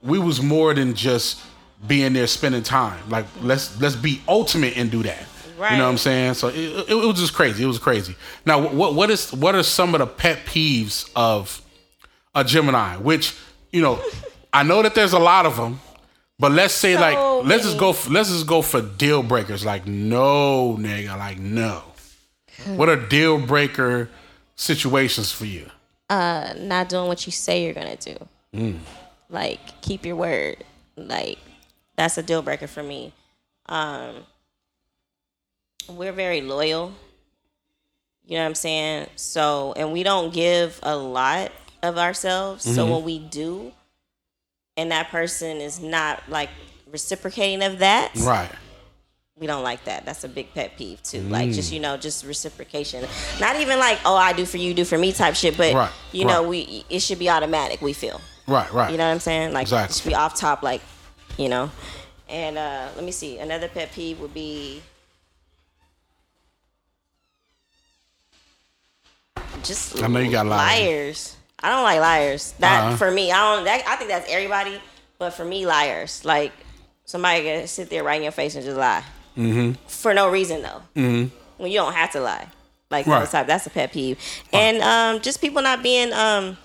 We 0.01 0.19
was 0.19 0.41
more 0.41 0.73
than 0.73 0.93
just 0.93 1.41
being 1.87 2.13
there 2.13 2.27
spending 2.27 2.63
time. 2.63 3.09
Like 3.09 3.25
let's 3.41 3.79
let's 3.81 3.95
be 3.95 4.21
ultimate 4.27 4.77
and 4.77 4.91
do 4.91 5.03
that. 5.03 5.25
You 5.71 5.77
know 5.77 5.85
what 5.85 5.91
I'm 5.91 5.97
saying? 5.97 6.33
So 6.35 6.49
it, 6.49 6.55
it, 6.55 6.89
it 6.89 6.95
was 6.95 7.19
just 7.19 7.33
crazy. 7.33 7.63
It 7.63 7.67
was 7.67 7.79
crazy. 7.79 8.15
Now 8.45 8.67
what 8.67 8.95
what 8.95 9.09
is 9.09 9.31
what 9.33 9.55
are 9.55 9.63
some 9.63 9.95
of 9.95 9.99
the 9.99 10.07
pet 10.07 10.45
peeves 10.45 11.09
of 11.15 11.61
a 12.35 12.43
Gemini? 12.43 12.97
Which 12.97 13.35
you 13.71 13.81
know, 13.81 14.01
I 14.53 14.63
know 14.63 14.81
that 14.81 14.95
there's 14.95 15.13
a 15.13 15.19
lot 15.19 15.45
of 15.45 15.57
them. 15.57 15.79
But 16.39 16.51
let's 16.51 16.73
say 16.73 16.95
So 16.95 17.01
like 17.01 17.45
let's 17.45 17.63
just 17.63 17.77
go 17.77 17.95
let's 18.09 18.29
just 18.29 18.47
go 18.47 18.61
for 18.61 18.81
deal 18.81 19.23
breakers. 19.23 19.63
Like 19.63 19.85
no 19.87 20.75
nigga, 20.79 21.17
like 21.17 21.39
no. 21.39 21.83
What 22.65 22.89
are 22.89 22.95
deal 22.95 23.39
breaker 23.39 24.09
situations 24.55 25.31
for 25.31 25.45
you? 25.45 25.69
Uh, 26.09 26.53
not 26.57 26.89
doing 26.89 27.07
what 27.07 27.25
you 27.25 27.31
say 27.31 27.63
you're 27.63 27.73
gonna 27.73 27.95
do. 27.95 28.17
Mm. 28.53 28.79
Like 29.29 29.81
keep 29.81 30.05
your 30.05 30.15
word. 30.15 30.63
Like 30.95 31.39
that's 31.95 32.17
a 32.17 32.23
deal 32.23 32.41
breaker 32.41 32.67
for 32.67 32.83
me. 32.83 33.13
Um, 33.67 34.15
we're 35.89 36.11
very 36.11 36.41
loyal. 36.41 36.93
You 38.25 38.37
know 38.37 38.43
what 38.43 38.47
I'm 38.49 38.55
saying? 38.55 39.07
So, 39.15 39.73
and 39.75 39.91
we 39.91 40.03
don't 40.03 40.33
give 40.33 40.79
a 40.83 40.95
lot 40.95 41.51
of 41.81 41.97
ourselves. 41.97 42.63
So 42.63 42.83
Mm-hmm. 42.83 42.91
when 42.93 43.03
we 43.03 43.19
do, 43.19 43.73
and 44.77 44.91
that 44.91 45.09
person 45.09 45.57
is 45.57 45.79
not 45.81 46.23
like 46.29 46.49
reciprocating 46.91 47.61
of 47.63 47.79
that, 47.79 48.11
Right. 48.21 48.49
we 49.37 49.45
don't 49.45 49.63
like 49.63 49.83
that. 49.85 50.05
That's 50.05 50.23
a 50.23 50.29
big 50.29 50.53
pet 50.53 50.77
peeve 50.77 51.03
too. 51.03 51.21
Like 51.21 51.51
just 51.51 51.71
you 51.73 51.79
know, 51.81 51.97
just 51.97 52.25
reciprocation. 52.25 53.05
Not 53.41 53.57
even 53.59 53.77
like 53.77 53.99
oh 54.05 54.15
I 54.15 54.31
do 54.33 54.45
for 54.45 54.57
you, 54.57 54.73
do 54.73 54.85
for 54.85 54.97
me 54.97 55.11
type 55.11 55.35
shit. 55.35 55.57
But 55.57 55.73
Right, 55.73 55.91
you 56.13 56.23
know, 56.25 56.47
we 56.47 56.85
it 56.89 56.99
should 57.01 57.19
be 57.19 57.29
automatic. 57.29 57.81
We 57.81 57.93
feel. 57.93 58.21
Right. 58.47 58.71
Right. 58.73 58.91
You 58.91 58.97
know 58.97 59.05
what 59.05 59.11
I'm 59.13 59.19
saying? 59.19 59.53
Like 59.53 59.63
Exactly. 59.63 59.93
it 59.93 59.97
should 59.97 60.09
be 60.09 60.15
off 60.15 60.35
top. 60.35 60.63
Like 60.63 60.81
you 61.37 61.49
know. 61.49 61.69
And 62.29 62.57
uh 62.57 62.87
let 62.95 63.03
me 63.03 63.11
see. 63.11 63.37
Another 63.39 63.67
pet 63.67 63.91
peeve 63.91 64.19
would 64.21 64.33
be 64.33 64.81
just 69.63 70.01
I 70.01 70.07
know 70.07 70.19
you 70.19 70.31
got 70.31 70.45
liars. 70.45 70.79
liars. 70.79 71.37
I 71.61 71.69
don't 71.69 71.83
like 71.83 71.99
liars. 71.99 72.53
That 72.59 72.83
Uh-huh. 72.83 72.97
for 72.97 73.11
me, 73.11 73.31
I 73.31 73.55
don't. 73.55 73.63
That, 73.65 73.83
I 73.87 73.95
think 73.95 74.09
that's 74.09 74.29
everybody. 74.29 74.79
But 75.17 75.31
for 75.31 75.45
me, 75.45 75.65
liars 75.65 76.25
like 76.25 76.51
somebody 77.05 77.43
can 77.43 77.67
sit 77.67 77.89
there 77.89 78.03
right 78.03 78.17
in 78.17 78.23
your 78.23 78.31
face 78.31 78.55
and 78.55 78.65
just 78.65 78.77
lie 78.77 79.03
mm-hmm. 79.37 79.73
for 79.87 80.13
no 80.13 80.29
reason 80.29 80.61
though. 80.61 80.81
Mm-hmm. 80.95 81.35
When 81.57 81.71
you 81.71 81.77
don't 81.77 81.93
have 81.93 82.11
to 82.11 82.19
lie, 82.19 82.47
like 82.89 83.05
Right. 83.07 83.27
type. 83.29 83.47
That's 83.47 83.65
a 83.65 83.69
pet 83.69 83.91
peeve. 83.93 84.19
And 84.51 84.81
um, 84.81 85.21
just 85.21 85.39
people 85.39 85.61
not 85.61 85.81
being 85.81 86.11
um, 86.11 86.57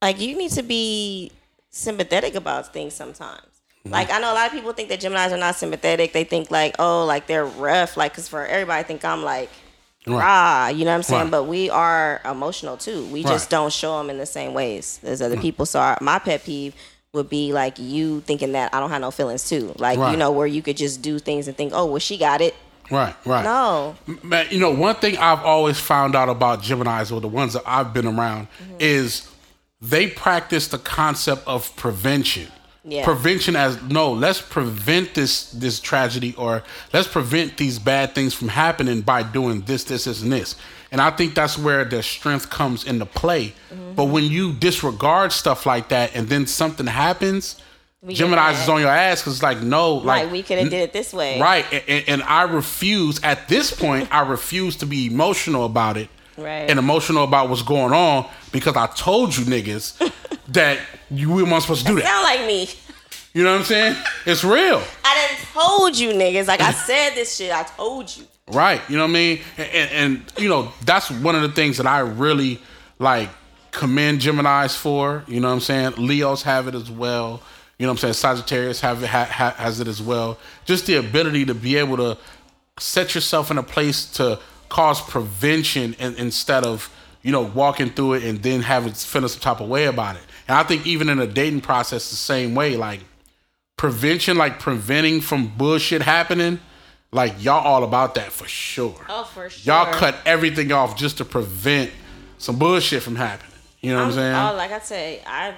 like 0.00 0.20
you 0.20 0.36
need 0.36 0.52
to 0.52 0.62
be 0.62 1.32
sympathetic 1.70 2.34
about 2.34 2.72
things 2.72 2.94
sometimes. 2.94 3.42
Mm-hmm. 3.84 3.92
Like 3.92 4.10
I 4.10 4.18
know 4.20 4.32
a 4.32 4.34
lot 4.34 4.46
of 4.46 4.52
people 4.52 4.72
think 4.72 4.88
that 4.90 5.00
Gemini's 5.00 5.32
are 5.32 5.38
not 5.38 5.54
sympathetic. 5.54 6.12
They 6.12 6.24
think 6.24 6.50
like, 6.50 6.76
oh, 6.78 7.04
like 7.06 7.26
they're 7.26 7.46
rough. 7.46 7.96
Like, 7.96 8.14
cause 8.14 8.28
for 8.28 8.44
everybody, 8.44 8.78
I 8.80 8.82
think 8.82 9.04
I'm 9.04 9.22
like 9.24 9.48
Right. 10.06 10.16
rah. 10.16 10.68
You 10.68 10.84
know 10.84 10.92
what 10.92 10.96
I'm 10.96 11.02
saying? 11.02 11.22
Right. 11.24 11.30
But 11.30 11.44
we 11.44 11.68
are 11.70 12.20
emotional 12.24 12.76
too. 12.76 13.04
We 13.06 13.22
just 13.22 13.50
don't 13.50 13.72
show 13.72 13.98
them 13.98 14.08
in 14.10 14.18
the 14.18 14.26
same 14.26 14.54
ways 14.54 14.98
as 15.02 15.20
other 15.22 15.36
people. 15.36 15.66
So 15.66 15.78
our, 15.80 15.98
my 16.00 16.18
pet 16.18 16.42
peeve 16.44 16.74
would 17.12 17.28
be 17.28 17.52
like 17.52 17.78
you 17.78 18.20
thinking 18.22 18.52
that 18.52 18.72
I 18.74 18.80
don't 18.80 18.90
have 18.90 19.00
no 19.00 19.10
feelings 19.10 19.48
too. 19.48 19.74
Like 19.78 19.98
Right. 19.98 20.10
you 20.12 20.16
know 20.16 20.30
where 20.30 20.46
you 20.46 20.62
could 20.62 20.76
just 20.76 21.02
do 21.02 21.18
things 21.18 21.48
and 21.48 21.56
think, 21.56 21.72
oh, 21.74 21.84
well, 21.86 21.98
she 21.98 22.16
got 22.18 22.40
it. 22.40 22.54
Right. 22.90 23.14
Right. 23.26 23.44
No, 23.44 23.94
Man, 24.22 24.46
you 24.50 24.58
know, 24.58 24.70
one 24.70 24.94
thing 24.96 25.16
I've 25.18 25.40
always 25.40 25.78
found 25.78 26.14
out 26.16 26.28
about 26.28 26.60
Gemini's 26.62 27.12
or 27.12 27.20
the 27.20 27.28
ones 27.28 27.52
that 27.54 27.62
I've 27.66 27.92
been 27.94 28.06
around 28.06 28.48
Mm-hmm. 28.62 28.76
is 28.80 29.28
they 29.82 30.06
practice 30.08 30.68
the 30.68 30.78
concept 30.78 31.46
of 31.46 31.74
prevention. 31.76 32.48
Yeah. 32.82 33.04
Prevention 33.04 33.56
as 33.56 33.80
no, 33.82 34.12
let's 34.12 34.40
prevent 34.40 35.14
this 35.14 35.50
this 35.50 35.80
tragedy 35.80 36.34
or 36.36 36.62
let's 36.94 37.06
prevent 37.06 37.58
these 37.58 37.78
bad 37.78 38.14
things 38.14 38.32
from 38.32 38.48
happening 38.48 39.02
by 39.02 39.22
doing 39.22 39.60
this, 39.62 39.84
this, 39.84 40.04
this, 40.04 40.22
and 40.22 40.32
this. 40.32 40.56
And 40.90 41.00
I 41.00 41.10
think 41.10 41.34
that's 41.34 41.58
where 41.58 41.84
their 41.84 42.02
strength 42.02 42.50
comes 42.50 42.84
into 42.84 43.06
play. 43.06 43.54
Mm-hmm. 43.72 43.94
But 43.94 44.06
when 44.06 44.24
you 44.24 44.54
disregard 44.54 45.32
stuff 45.32 45.66
like 45.66 45.90
that 45.90 46.16
and 46.16 46.28
then 46.28 46.46
something 46.46 46.86
happens, 46.86 47.60
get 48.06 48.16
Gemini's 48.16 48.62
is 48.62 48.68
on 48.68 48.80
your 48.80 48.90
ass 48.90 49.20
because 49.20 49.34
it's 49.34 49.42
like 49.42 49.60
no, 49.60 49.94
like 49.96 50.30
we 50.32 50.42
could 50.42 50.58
have 50.58 50.70
did 50.70 50.80
it 50.80 50.92
this 50.92 51.12
way. 51.12 51.38
Right, 51.40 51.66
and, 51.86 52.08
and 52.08 52.22
I 52.22 52.42
refuse 52.42 53.22
at 53.22 53.48
this 53.48 53.72
point. 53.72 54.08
I 54.10 54.22
refuse 54.22 54.76
to 54.76 54.86
be 54.86 55.06
emotional 55.06 55.66
about 55.66 55.96
it, 55.98 56.08
Right. 56.40 56.68
and 56.70 56.78
emotional 56.78 57.24
about 57.24 57.48
what's 57.50 57.62
going 57.62 57.92
on 57.92 58.28
because 58.52 58.76
I 58.76 58.86
told 58.88 59.36
you 59.36 59.44
niggas 59.44 60.12
that 60.48 60.78
you 61.10 61.32
we 61.32 61.42
weren't 61.42 61.62
supposed 61.62 61.86
to 61.86 61.92
do 61.92 62.00
that. 62.00 62.04
Sound 62.06 62.24
like 62.24 62.46
me. 62.46 62.68
You 63.32 63.44
know 63.44 63.52
what 63.52 63.58
I'm 63.60 63.64
saying? 63.64 63.96
It's 64.26 64.42
real, 64.42 64.82
I 65.04 65.28
done 65.28 65.46
told 65.52 65.96
you 65.98 66.10
niggas. 66.10 66.48
Like 66.48 66.60
I 66.60 66.72
said 66.72 67.10
this 67.14 67.36
shit. 67.36 67.52
I 67.52 67.62
told 67.62 68.14
you. 68.16 68.24
right? 68.48 68.80
You 68.88 68.96
know 68.96 69.04
what 69.04 69.10
I 69.10 69.12
mean? 69.12 69.40
And, 69.56 69.68
and, 69.68 69.90
and 69.92 70.32
you 70.38 70.48
know 70.48 70.72
that's 70.84 71.10
one 71.10 71.36
of 71.36 71.42
the 71.42 71.50
things 71.50 71.76
that 71.76 71.86
I 71.86 72.00
really 72.00 72.58
like 72.98 73.28
commend 73.70 74.20
Gemini's 74.20 74.74
for. 74.74 75.22
You 75.28 75.38
know 75.40 75.48
what 75.48 75.54
I'm 75.54 75.60
saying? 75.60 75.92
Leos 75.98 76.42
have 76.42 76.66
it 76.66 76.74
as 76.74 76.90
well. 76.90 77.40
You 77.78 77.86
know 77.86 77.92
what 77.92 78.02
I'm 78.04 78.12
saying? 78.12 78.14
Sagittarius 78.14 78.80
have 78.80 79.02
it 79.02 79.06
ha, 79.08 79.24
ha, 79.24 79.54
has 79.56 79.78
it 79.80 79.86
as 79.88 80.02
well. 80.02 80.36
Just 80.64 80.86
the 80.86 80.96
ability 80.96 81.44
to 81.46 81.54
be 81.54 81.76
able 81.76 81.96
to 81.98 82.18
set 82.78 83.14
yourself 83.14 83.50
in 83.50 83.58
a 83.58 83.62
place 83.62 84.06
to 84.12 84.38
cause 84.70 85.02
prevention 85.02 85.94
and, 85.98 86.16
instead 86.16 86.64
of 86.64 86.90
you 87.22 87.30
know 87.30 87.42
walking 87.42 87.90
through 87.90 88.14
it 88.14 88.24
and 88.24 88.42
then 88.42 88.62
having 88.62 88.92
feeling 88.92 89.28
some 89.28 89.40
type 89.40 89.60
of 89.60 89.68
way 89.68 89.84
about 89.84 90.16
it. 90.16 90.22
And 90.48 90.56
I 90.56 90.62
think 90.62 90.86
even 90.86 91.10
in 91.10 91.18
a 91.18 91.26
dating 91.26 91.60
process, 91.60 92.08
the 92.08 92.16
same 92.16 92.54
way, 92.54 92.76
like 92.76 93.00
prevention, 93.76 94.38
like 94.38 94.58
preventing 94.58 95.20
from 95.20 95.48
bullshit 95.48 96.02
happening. 96.02 96.60
Like 97.12 97.42
y'all 97.42 97.64
all 97.64 97.82
about 97.82 98.14
that 98.14 98.30
for 98.30 98.46
sure. 98.46 99.04
Oh, 99.08 99.24
for 99.24 99.50
sure. 99.50 99.74
Y'all 99.74 99.92
cut 99.92 100.16
everything 100.24 100.70
off 100.70 100.96
just 100.96 101.18
to 101.18 101.24
prevent 101.24 101.90
some 102.38 102.56
bullshit 102.58 103.02
from 103.02 103.16
happening. 103.16 103.50
You 103.80 103.92
know 103.92 103.98
what 103.98 104.08
I'm 104.08 104.12
saying? 104.12 104.34
Oh, 104.34 104.54
like 104.56 104.70
I 104.70 104.78
say, 104.78 105.22
I 105.26 105.54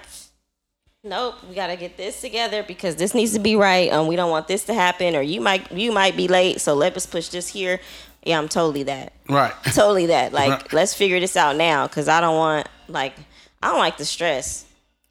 nope. 1.04 1.34
We 1.48 1.54
gotta 1.54 1.76
get 1.76 1.96
this 1.96 2.20
together 2.20 2.62
because 2.62 2.96
this 2.96 3.14
needs 3.14 3.32
to 3.32 3.38
be 3.38 3.56
right. 3.56 3.92
Um, 3.92 4.06
we 4.06 4.16
don't 4.16 4.30
want 4.30 4.46
this 4.48 4.64
to 4.64 4.74
happen, 4.74 5.16
or 5.16 5.22
you 5.22 5.40
might 5.40 5.70
you 5.72 5.92
might 5.92 6.16
be 6.16 6.28
late. 6.28 6.60
So 6.60 6.74
let 6.74 6.96
us 6.96 7.06
push 7.06 7.28
this 7.28 7.48
here. 7.48 7.80
Yeah, 8.24 8.38
I'm 8.38 8.48
totally 8.48 8.84
that. 8.84 9.12
right. 9.28 9.52
Totally 9.74 10.06
that. 10.06 10.32
Like, 10.32 10.50
Right. 10.50 10.72
let's 10.72 10.94
figure 10.94 11.18
this 11.20 11.36
out 11.36 11.56
now 11.56 11.86
because 11.88 12.08
I 12.08 12.20
don't 12.20 12.36
want 12.36 12.68
like 12.88 13.14
I 13.62 13.68
don't 13.70 13.78
like 13.78 13.96
the 13.96 14.04
stress. 14.04 14.64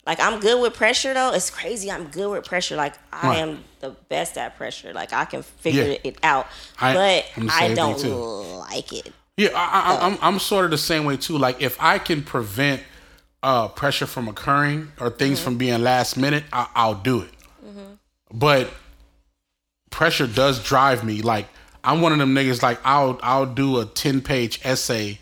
Like 0.07 0.19
I'm 0.19 0.39
good 0.39 0.61
with 0.61 0.73
pressure 0.73 1.13
though. 1.13 1.31
It's 1.33 1.49
crazy. 1.49 1.91
I'm 1.91 2.07
good 2.07 2.29
with 2.31 2.45
pressure. 2.45 2.75
Like 2.75 2.95
I 3.11 3.27
Right. 3.27 3.37
am 3.39 3.63
the 3.81 3.91
best 4.09 4.37
at 4.37 4.55
pressure. 4.57 4.93
Like 4.93 5.11
I 5.13 5.25
can 5.25 5.43
figure 5.43 5.83
Yeah. 5.87 5.97
it 6.03 6.17
out. 6.23 6.47
I- 6.79 6.93
but 6.93 7.49
I 7.51 7.73
don't 7.73 8.01
like 8.59 8.93
it. 8.93 9.11
Yeah, 9.37 9.49
I, 9.55 9.95
I, 9.95 10.07
I'm 10.07 10.17
I'm 10.21 10.39
sort 10.39 10.65
of 10.65 10.71
the 10.71 10.77
same 10.77 11.03
way 11.05 11.17
too. 11.17 11.37
Like 11.37 11.61
if 11.61 11.75
I 11.81 11.99
can 11.99 12.23
prevent 12.23 12.81
uh, 13.43 13.67
pressure 13.69 14.05
from 14.05 14.27
occurring 14.27 14.91
or 14.99 15.09
things 15.09 15.39
Mm-hmm. 15.39 15.43
from 15.45 15.57
being 15.57 15.81
last 15.83 16.15
minute, 16.15 16.43
I, 16.53 16.67
I'll 16.75 16.93
do 16.95 17.21
it. 17.21 17.29
But 18.33 18.69
pressure 19.89 20.27
does 20.27 20.63
drive 20.63 21.03
me. 21.03 21.21
Like 21.21 21.47
I'm 21.83 22.01
one 22.01 22.11
of 22.11 22.19
them 22.19 22.33
niggas. 22.35 22.61
Like 22.61 22.79
I'll 22.83 23.19
I'll 23.23 23.45
do 23.45 23.79
a 23.79 23.85
ten 23.85 24.21
page 24.21 24.59
essay 24.63 25.19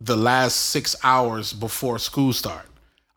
the 0.00 0.16
last 0.16 0.54
six 0.56 0.94
hours 1.02 1.52
before 1.52 1.98
school 1.98 2.32
start. 2.32 2.66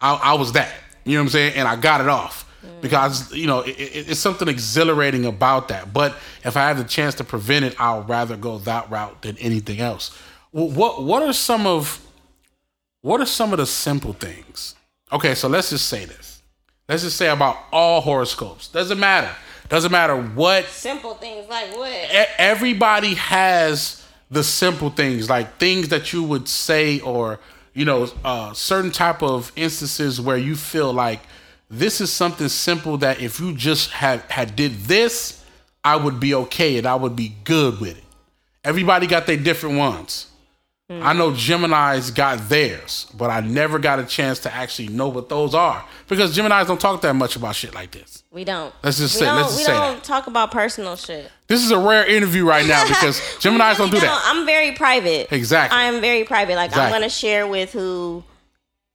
I, 0.02 0.14
I 0.16 0.34
was 0.34 0.54
that. 0.54 0.74
You 1.06 1.14
know 1.14 1.22
what 1.22 1.26
I'm 1.26 1.30
saying? 1.32 1.54
And 1.56 1.68
I 1.68 1.76
got 1.76 2.02
it 2.02 2.08
off 2.08 2.46
because 2.82 3.34
you 3.34 3.48
know 3.48 3.60
it, 3.62 3.72
it, 3.80 4.10
it's 4.12 4.20
something 4.20 4.48
exhilarating 4.48 5.26
about 5.26 5.68
that. 5.70 5.92
But 5.94 6.16
if 6.44 6.56
I 6.56 6.68
have 6.68 6.78
the 6.78 6.84
chance 6.84 7.16
to 7.16 7.24
prevent 7.24 7.66
it, 7.66 7.76
I'll 7.80 8.04
rather 8.04 8.38
go 8.38 8.58
that 8.60 8.90
route 8.90 9.22
than 9.22 9.38
anything 9.40 9.80
else. 9.80 10.16
Wh- 10.52 10.76
What 10.76 11.04
what 11.04 11.24
are 11.24 11.34
some 11.34 11.66
of 11.68 12.00
what 13.02 13.22
are 13.22 13.26
some 13.26 13.52
of 13.54 13.58
the 13.60 13.66
simple 13.66 14.14
things? 14.14 14.76
Okay, 15.12 15.36
so 15.36 15.48
let's 15.48 15.70
just 15.72 15.88
say 15.88 16.06
this. 16.06 16.42
Let's 16.88 17.04
just 17.04 17.18
say 17.18 17.30
about 17.30 17.58
all 17.72 18.02
horoscopes. 18.02 18.68
Doesn't 18.68 19.00
matter. 19.00 19.32
Doesn't 19.70 19.92
matter 19.92 20.20
what 20.20 20.66
Simple 20.66 21.14
things 21.14 21.48
like 21.48 21.76
what? 21.78 21.92
everybody 22.38 23.14
has 23.14 24.04
the 24.32 24.44
simple 24.44 24.90
things 24.90 25.30
like 25.30 25.58
things 25.58 25.90
that 25.90 26.14
you 26.14 26.24
would 26.24 26.48
say 26.48 27.00
or 27.00 27.40
you 27.74 27.86
know 27.86 28.08
uh, 28.24 28.54
certain 28.54 28.92
type 28.92 29.24
of 29.24 29.52
instances 29.56 30.20
where 30.20 30.38
you 30.38 30.56
feel 30.56 30.94
like 30.94 31.20
this 31.70 32.02
is 32.02 32.12
something 32.12 32.48
simple 32.50 32.98
that 32.98 33.22
if 33.22 33.40
you 33.40 33.56
just 33.56 33.92
had 33.92 34.22
had 34.22 34.56
did 34.56 34.74
this 34.86 35.44
i 35.84 35.96
would 35.96 36.20
be 36.20 36.34
okay 36.34 36.78
and 36.78 36.86
i 36.88 36.96
would 36.96 37.16
be 37.16 37.34
good 37.44 37.80
with 37.80 37.98
it 37.98 38.04
everybody 38.64 39.08
got 39.08 39.26
their 39.26 39.38
different 39.38 39.78
ones 39.78 40.29
Mm. 40.90 41.04
I 41.04 41.14
know 41.14 41.32
Gemini's 41.36 42.10
got 42.10 42.50
theirs, 42.50 43.06
but 43.16 43.30
I 43.30 43.42
never 43.42 43.78
got 43.78 44.00
a 44.00 44.06
chance 44.06 44.40
to 44.40 44.54
actually 44.54 44.88
know 44.88 45.08
what 45.08 45.30
those 45.30 45.54
are 45.54 45.86
because 46.08 46.36
Gemini's 46.36 46.66
don't 46.68 46.80
talk 46.82 47.02
that 47.02 47.14
much 47.16 47.36
about 47.36 47.56
shit 47.56 47.76
like 47.76 47.92
this. 47.92 48.24
We 48.32 48.44
don't. 48.44 48.74
Let's 48.84 48.98
just 48.98 49.16
we 49.16 49.20
say- 49.20 49.26
don't, 49.26 49.36
let's 49.36 49.50
just 49.50 49.60
we 49.60 49.64
say 49.66 49.72
don't 49.74 49.96
that. 49.98 50.04
talk 50.04 50.26
about 50.26 50.50
personal 50.52 50.96
shit. 50.96 51.32
This 51.48 51.64
is 51.64 51.70
a 51.70 51.78
rare 51.78 52.08
interview 52.08 52.44
right 52.44 52.66
now 52.66 52.88
because 52.88 53.22
Gemini's 53.40 53.78
don't 53.78 53.92
do 53.92 54.00
that. 54.00 54.22
I'm 54.26 54.48
very 54.48 54.72
private. 54.72 55.32
Exactly. 55.32 55.78
I'm 55.78 56.02
very 56.02 56.24
private. 56.24 56.56
Like 56.56 56.70
Exactly. 56.72 56.86
I'm 56.96 57.02
gonna 57.02 57.10
share 57.10 57.46
with 57.48 57.72
who 57.72 58.24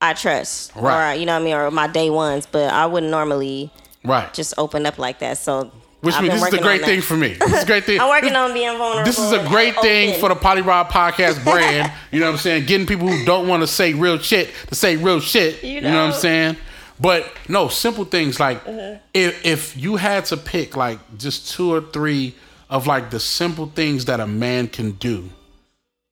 I 0.00 0.14
trust, 0.14 0.74
Right. 0.74 1.12
or 1.12 1.14
you 1.18 1.26
know 1.26 1.34
what 1.34 1.42
I 1.42 1.44
mean, 1.44 1.54
or 1.54 1.70
my 1.70 1.86
day 1.86 2.10
ones. 2.10 2.46
But 2.46 2.72
I 2.72 2.86
wouldn't 2.86 3.10
normally 3.12 3.70
Right. 4.04 4.34
just 4.34 4.52
open 4.58 4.84
up 4.84 4.98
like 4.98 5.20
that. 5.20 5.38
So 5.38 5.70
Which 6.04 6.20
means 6.20 6.34
this 6.34 6.48
is 6.52 6.54
a 6.54 6.62
great 6.62 6.82
thing 6.84 7.00
for 7.00 7.16
me. 7.16 7.34
This 7.34 7.52
is 7.52 7.62
a 7.62 7.66
great 7.72 7.84
thing. 7.84 8.00
I'm 8.00 8.08
working 8.08 8.30
this, 8.30 8.38
on 8.38 8.52
being 8.54 8.76
vulnerable. 8.78 9.04
This 9.04 9.18
is 9.18 9.32
a 9.32 9.46
great 9.48 9.74
thing 9.80 10.10
open. 10.10 10.20
for 10.20 10.28
the 10.28 10.36
Poly 10.36 10.62
Rob 10.62 10.88
podcast 10.88 11.42
brand. 11.50 11.92
You 12.12 12.20
know 12.20 12.26
what 12.26 12.32
I'm 12.32 12.38
saying? 12.38 12.66
Getting 12.66 12.86
people 12.86 13.08
who 13.08 13.24
don't 13.24 13.48
want 13.48 13.62
to 13.62 13.66
say 13.66 13.94
real 13.94 14.18
shit 14.18 14.50
to 14.68 14.74
say 14.74 14.96
real 14.96 15.20
shit. 15.20 15.62
You 15.62 15.70
You 15.76 15.80
know, 15.80 16.06
what 16.06 16.14
I'm 16.14 16.20
saying? 16.20 16.56
But 17.00 17.32
no, 17.48 17.68
simple 17.68 18.04
things 18.04 18.38
like 18.38 18.58
Uh-huh. 18.66 18.96
if 19.12 19.44
if 19.44 19.76
you 19.76 19.96
had 19.96 20.26
to 20.26 20.36
pick 20.36 20.76
like 20.76 20.98
just 21.18 21.50
two 21.52 21.72
or 21.72 21.80
three 21.80 22.34
of 22.70 22.86
like 22.86 23.10
the 23.10 23.18
simple 23.20 23.66
things 23.66 24.04
that 24.04 24.20
a 24.20 24.26
man 24.26 24.68
can 24.68 24.92
do 24.92 25.30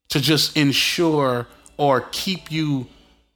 to 0.09 0.21
just 0.21 0.57
ensure 0.57 1.47
or 1.77 2.03
keep 2.13 2.51
you 2.51 2.87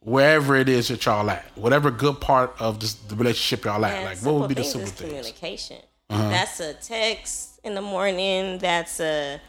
wherever 0.00 0.54
it 0.54 0.68
is 0.68 0.88
that 0.88 1.04
y'all 1.04 1.28
at, 1.30 1.44
whatever 1.56 1.90
good 1.90 2.20
part 2.20 2.54
of 2.60 2.78
this, 2.80 2.94
the 2.94 3.16
relationship 3.16 3.64
y'all 3.64 3.84
at. 3.84 4.04
Like, 4.04 4.18
what 4.18 4.34
would 4.34 4.48
be 4.48 4.54
the 4.54 4.62
simple 4.64 4.86
simple 4.88 5.06
things? 5.08 5.32
Communication. 5.32 5.76
Uh-huh. 6.10 6.28
That's 6.30 6.60
a 6.60 6.74
text 6.74 7.58
in 7.64 7.74
the 7.74 7.82
morning. 7.82 8.58
That's 8.58 9.00
a 9.00 9.40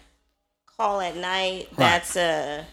call 0.77 0.99
at 1.01 1.15
night. 1.15 1.69
That's 1.77 2.15
a, 2.15 2.65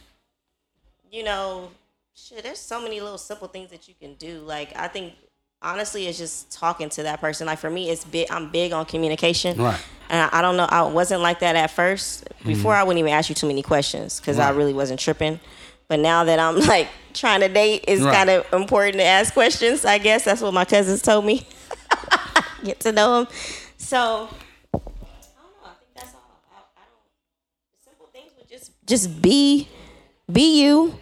you 1.10 1.22
know, 1.22 1.70
shit. 2.14 2.42
There's 2.42 2.58
so 2.58 2.80
many 2.80 3.00
little 3.00 3.18
simple 3.18 3.48
things 3.48 3.70
that 3.70 3.86
you 3.88 3.94
can 4.00 4.14
do. 4.14 4.38
Like 4.40 4.76
I 4.76 4.88
think 4.88 5.14
honestly, 5.62 6.06
it's 6.06 6.18
just 6.18 6.50
talking 6.50 6.88
to 6.90 7.02
that 7.04 7.20
person. 7.20 7.46
Like 7.46 7.58
for 7.58 7.70
me, 7.70 7.90
it's 7.90 8.04
big. 8.04 8.30
I'm 8.30 8.50
big 8.50 8.72
on 8.72 8.86
communication. 8.86 9.58
Right. 9.58 9.80
And 10.10 10.20
I, 10.32 10.38
I 10.38 10.42
don't 10.42 10.56
know. 10.56 10.66
I 10.68 10.82
wasn't 10.82 11.20
like 11.22 11.40
that 11.40 11.56
at 11.56 11.70
first. 11.70 12.26
Before, 12.44 12.74
I 12.74 12.82
wouldn't 12.82 12.98
even 13.00 13.12
ask 13.12 13.28
you 13.28 13.34
too 13.34 13.46
many 13.46 13.62
questions 13.62 14.20
because 14.20 14.38
I 14.38 14.48
Mm-hmm. 14.48 14.58
Really 14.58 14.74
wasn't 14.74 15.00
tripping. 15.00 15.40
But 15.88 16.00
now 16.00 16.24
that 16.24 16.38
I'm 16.38 16.58
like 16.66 16.88
trying 17.12 17.40
to 17.40 17.48
date, 17.48 17.84
it's 17.88 18.02
Right. 18.02 18.14
kind 18.14 18.30
of 18.30 18.50
important 18.52 18.94
to 18.96 19.04
ask 19.04 19.32
questions. 19.34 19.84
I 19.84 19.98
guess 19.98 20.24
that's 20.24 20.40
what 20.40 20.54
my 20.54 20.64
cousins 20.64 21.02
told 21.02 21.24
me. 21.26 21.46
Get 22.64 22.80
to 22.80 22.92
know 22.92 23.24
them. 23.24 23.34
So 23.84 23.98
I 23.98 24.78
don't 24.78 24.84
know. 24.84 25.64
I 25.64 25.74
think 25.78 25.90
that's 25.94 26.14
all. 26.14 26.40
I, 26.50 26.60
I 26.76 26.84
don't. 26.88 27.84
Simple 27.84 28.06
things 28.12 28.32
would 28.38 28.48
just 28.48 28.72
just 28.86 29.20
be 29.20 29.68
be 30.30 30.62
you 30.62 30.98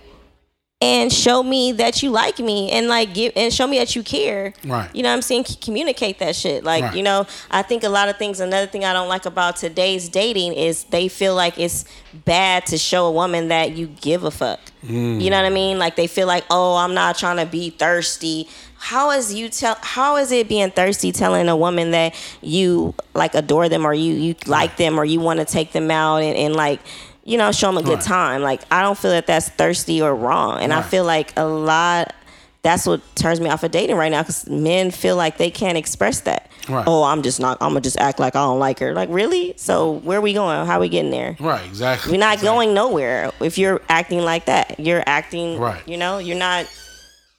and 0.81 1.13
show 1.13 1.45
me 1.45 1.71
that 1.71 2.03
you 2.03 2.11
like 2.11 2.41
me 2.41 2.69
and 2.73 2.89
like 2.89 3.15
give 3.15 3.33
and 3.37 3.53
show 3.55 3.69
me 3.69 3.79
that 3.79 3.95
you 3.95 4.03
care. 4.03 4.53
Right. 4.65 4.91
You 4.95 5.05
know 5.05 5.11
what 5.11 5.15
I'm 5.15 5.23
saying? 5.23 5.45
C- 5.45 5.57
communicate 5.61 6.19
that 6.19 6.35
shit. 6.35 6.65
Like, 6.65 6.83
Right. 6.83 6.97
you 6.97 7.05
know, 7.05 7.25
I 7.53 7.63
think 7.63 7.85
a 7.85 7.89
lot 7.89 8.09
of 8.09 8.17
things 8.19 8.41
another 8.41 8.67
thing 8.67 8.85
I 8.85 8.93
don't 8.93 9.09
like 9.09 9.25
about 9.25 9.55
today's 9.57 10.09
dating 10.09 10.55
is 10.55 10.83
they 10.85 11.07
feel 11.07 11.37
like 11.37 11.57
it's 11.61 11.85
bad 12.25 12.67
to 12.67 12.79
show 12.79 13.07
a 13.07 13.13
woman 13.13 13.47
that 13.49 13.77
you 13.77 13.87
give 13.87 14.25
a 14.25 14.33
fuck. 14.33 14.59
Mm. 14.85 15.21
You 15.23 15.31
know 15.31 15.37
what 15.41 15.47
I 15.47 15.51
mean? 15.55 15.79
Like 15.79 15.95
they 15.95 16.09
feel 16.09 16.27
like, 16.27 16.45
"Oh, 16.51 16.75
I'm 16.75 16.95
not 16.95 17.17
trying 17.17 17.37
to 17.37 17.47
be 17.47 17.71
thirsty." 17.71 18.49
How 18.85 19.13
is 19.13 19.33
you 19.33 19.49
tell 19.49 19.77
how 19.81 20.17
is 20.17 20.33
it 20.33 20.49
being 20.49 20.73
thirsty 20.73 21.13
telling 21.13 21.49
a 21.49 21.57
woman 21.57 21.93
that 21.93 22.15
you 22.41 22.95
like 23.15 23.37
adore 23.37 23.69
them 23.69 23.87
or 23.87 23.95
you 23.95 24.15
you 24.15 24.35
like 24.47 24.77
them 24.77 24.99
or 24.99 25.05
you 25.05 25.21
want 25.21 25.39
to 25.39 25.45
take 25.45 25.71
them 25.71 25.89
out 25.89 26.17
and, 26.17 26.37
and 26.37 26.57
like 26.57 26.81
you 27.25 27.39
know, 27.39 27.53
show 27.53 27.69
them 27.69 27.79
a 27.79 27.83
good 27.85 27.99
Right. 27.99 28.05
time. 28.05 28.43
Like 28.43 28.63
I 28.73 28.83
don't 28.83 28.99
feel 28.99 29.13
that 29.13 29.29
that's 29.29 29.49
thirsty 29.51 30.03
or 30.03 30.13
wrong, 30.13 30.59
and 30.61 30.75
I 30.75 30.83
feel 30.83 31.05
like 31.05 31.33
a 31.37 31.45
lot. 31.47 32.13
That's 32.63 32.85
what 32.87 33.01
turns 33.15 33.41
me 33.41 33.49
off 33.51 33.63
of 33.63 33.71
dating 33.71 33.95
right 33.97 34.11
now 34.11 34.23
because 34.23 34.49
men 34.49 34.91
feel 34.91 35.15
like 35.17 35.37
they 35.39 35.51
can't 35.51 35.79
express 35.79 36.21
that. 36.23 36.49
Right. 36.69 36.85
Oh, 36.87 37.05
I'm 37.05 37.23
just 37.23 37.39
not. 37.39 37.59
I'm 37.61 37.71
gonna 37.71 37.81
just 37.83 37.99
act 37.99 38.19
like 38.19 38.35
I 38.35 38.41
don't 38.41 38.59
like 38.59 38.81
her. 38.81 38.93
Like 38.95 39.09
really? 39.13 39.55
So 39.57 39.93
where 39.93 40.19
are 40.19 40.21
we 40.21 40.33
going? 40.33 40.67
How 40.67 40.79
are 40.79 40.81
we 40.81 40.89
getting 40.89 41.13
there? 41.13 41.37
Right, 41.39 41.65
exactly. 41.65 42.11
We're 42.11 42.19
not 42.19 42.35
exactly. 42.35 42.49
going 42.49 42.75
nowhere 42.75 43.31
if 43.41 43.59
you're 43.59 43.81
acting 43.89 44.23
like 44.23 44.47
that. 44.47 44.81
You're 44.81 45.05
acting. 45.07 45.59
Right. 45.61 45.87
You 45.87 45.97
know, 45.99 46.19
you're 46.19 46.37
not. 46.39 46.67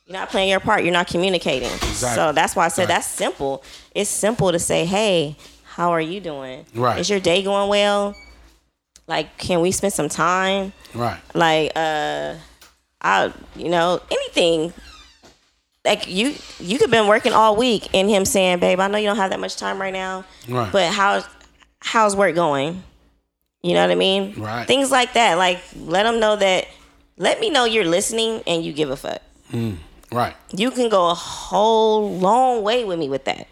You're 0.05 0.17
not 0.19 0.29
playing 0.29 0.49
your 0.49 0.59
part. 0.59 0.83
You're 0.83 0.91
not 0.93 1.07
communicating. 1.07 1.71
Exactly. 1.71 2.15
So 2.15 2.31
that's 2.33 2.55
why 2.55 2.65
I 2.65 2.67
said 2.67 2.83
Right. 2.83 2.87
that's 2.89 3.07
simple. 3.07 3.63
It's 3.95 4.09
simple 4.09 4.51
to 4.51 4.59
say, 4.59 4.85
"Hey, 4.85 5.35
how 5.63 5.91
are 5.91 6.01
you 6.01 6.19
doing? 6.19 6.65
Right. 6.75 6.99
Is 6.99 7.09
your 7.09 7.19
day 7.21 7.41
going 7.41 7.69
well? 7.69 8.15
Like, 9.07 9.37
can 9.37 9.61
we 9.61 9.71
spend 9.71 9.93
some 9.93 10.09
time? 10.09 10.73
Right. 10.93 11.19
like 11.33 11.71
uh 11.75 12.35
I 13.01 13.33
you 13.55 13.69
know 13.69 13.99
anything 14.11 14.71
like 15.85 16.07
you 16.07 16.35
you 16.59 16.77
could 16.77 16.91
been 16.91 17.07
working 17.07 17.33
all 17.33 17.55
week 17.55 17.89
and 17.93 18.09
him 18.09 18.25
saying 18.25 18.59
babe 18.59 18.79
I 18.79 18.87
know 18.87 18.97
you 18.97 19.07
don't 19.07 19.17
have 19.17 19.31
that 19.31 19.39
much 19.39 19.57
time 19.57 19.81
right 19.81 19.91
now 19.91 20.23
Right. 20.47 20.71
but 20.71 20.93
how's 20.93 21.25
how's 21.79 22.15
work 22.15 22.35
going 22.35 22.83
you 23.63 23.73
know 23.73 23.81
what 23.81 23.91
I 23.91 23.95
mean 23.95 24.35
Right. 24.39 24.65
things 24.67 24.91
like 24.91 25.13
that 25.13 25.37
like 25.37 25.59
let 25.75 26.03
them 26.03 26.19
know 26.19 26.35
that 26.37 26.67
let 27.17 27.39
me 27.41 27.49
know 27.49 27.65
you're 27.65 27.83
listening 27.85 28.41
and 28.47 28.63
you 28.63 28.71
give 28.71 28.89
a 28.91 28.95
fuck 28.95 29.21
Right. 30.13 30.35
you 30.55 30.71
can 30.71 30.89
go 30.89 31.09
a 31.09 31.13
whole 31.15 32.17
long 32.17 32.63
way 32.63 32.85
with 32.85 32.99
me 32.99 33.09
with 33.09 33.25
that 33.25 33.47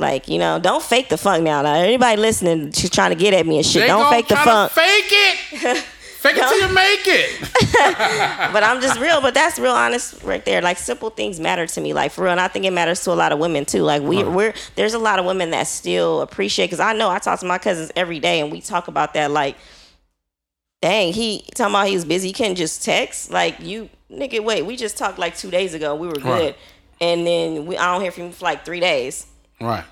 like 0.00 0.28
you 0.28 0.38
know 0.38 0.58
don't 0.58 0.82
fake 0.82 1.08
the 1.08 1.16
funk 1.16 1.42
now 1.44 1.62
now 1.62 1.74
everybody 1.74 2.20
listening 2.20 2.72
she's 2.72 2.90
trying 2.90 3.10
to 3.10 3.16
get 3.16 3.32
at 3.34 3.46
me 3.46 3.56
and 3.58 3.66
shit 3.66 3.82
They 3.82 3.86
don't 3.88 4.10
fake 4.10 4.28
the 4.28 4.36
funk 4.36 4.72
Fake 4.72 5.04
it. 5.08 5.76
fake 6.24 6.36
it 6.36 6.40
till 6.48 6.58
you 6.68 6.74
make 6.74 7.06
it. 7.06 8.50
but 8.52 8.62
I'm 8.64 8.80
just 8.80 8.98
real. 8.98 9.20
But 9.20 9.34
that's 9.34 9.58
real 9.58 9.72
honest 9.72 10.22
right 10.22 10.42
there. 10.46 10.62
Like 10.62 10.78
simple 10.78 11.10
things 11.10 11.38
matter 11.38 11.66
to 11.66 11.80
me. 11.82 11.92
Like 11.92 12.12
for 12.12 12.22
real, 12.22 12.30
and 12.30 12.40
I 12.40 12.48
think 12.48 12.64
it 12.64 12.70
matters 12.70 13.02
to 13.04 13.12
a 13.12 13.14
lot 13.14 13.32
of 13.32 13.38
women 13.38 13.66
too. 13.66 13.82
Like 13.82 14.00
we 14.00 14.22
Right. 14.22 14.32
we're 14.32 14.54
there's 14.74 14.94
a 14.94 14.98
lot 14.98 15.18
of 15.18 15.26
women 15.26 15.50
that 15.50 15.66
still 15.66 16.22
appreciate 16.22 16.66
because 16.68 16.80
I 16.80 16.94
know 16.94 17.10
I 17.10 17.18
talk 17.18 17.40
to 17.40 17.46
my 17.46 17.58
cousins 17.58 17.92
every 17.94 18.20
day 18.20 18.40
and 18.40 18.50
we 18.50 18.62
talk 18.62 18.88
about 18.88 19.12
that. 19.14 19.30
Like, 19.32 19.56
dang, 20.84 21.12
he 21.14 21.42
talking 21.54 21.72
about 21.74 21.86
he 21.86 21.94
was 21.94 22.04
busy. 22.04 22.28
He 22.28 22.32
couldn't 22.34 22.56
just 22.56 22.84
text. 22.84 23.30
Like 23.30 23.58
you 23.60 23.88
nigga, 24.10 24.44
wait, 24.44 24.66
we 24.66 24.76
just 24.76 24.98
talked 24.98 25.18
like 25.18 25.34
two 25.36 25.50
days 25.50 25.72
ago. 25.72 25.94
We 25.94 26.06
were 26.08 26.14
good, 26.14 26.24
Right. 26.24 26.56
and 27.00 27.26
then 27.26 27.64
we 27.66 27.78
I 27.78 27.86
don't 27.92 28.02
hear 28.02 28.10
from 28.12 28.24
you 28.24 28.32
for 28.32 28.44
like 28.44 28.64
three 28.66 28.80
days. 28.80 29.26
Right. 29.60 29.84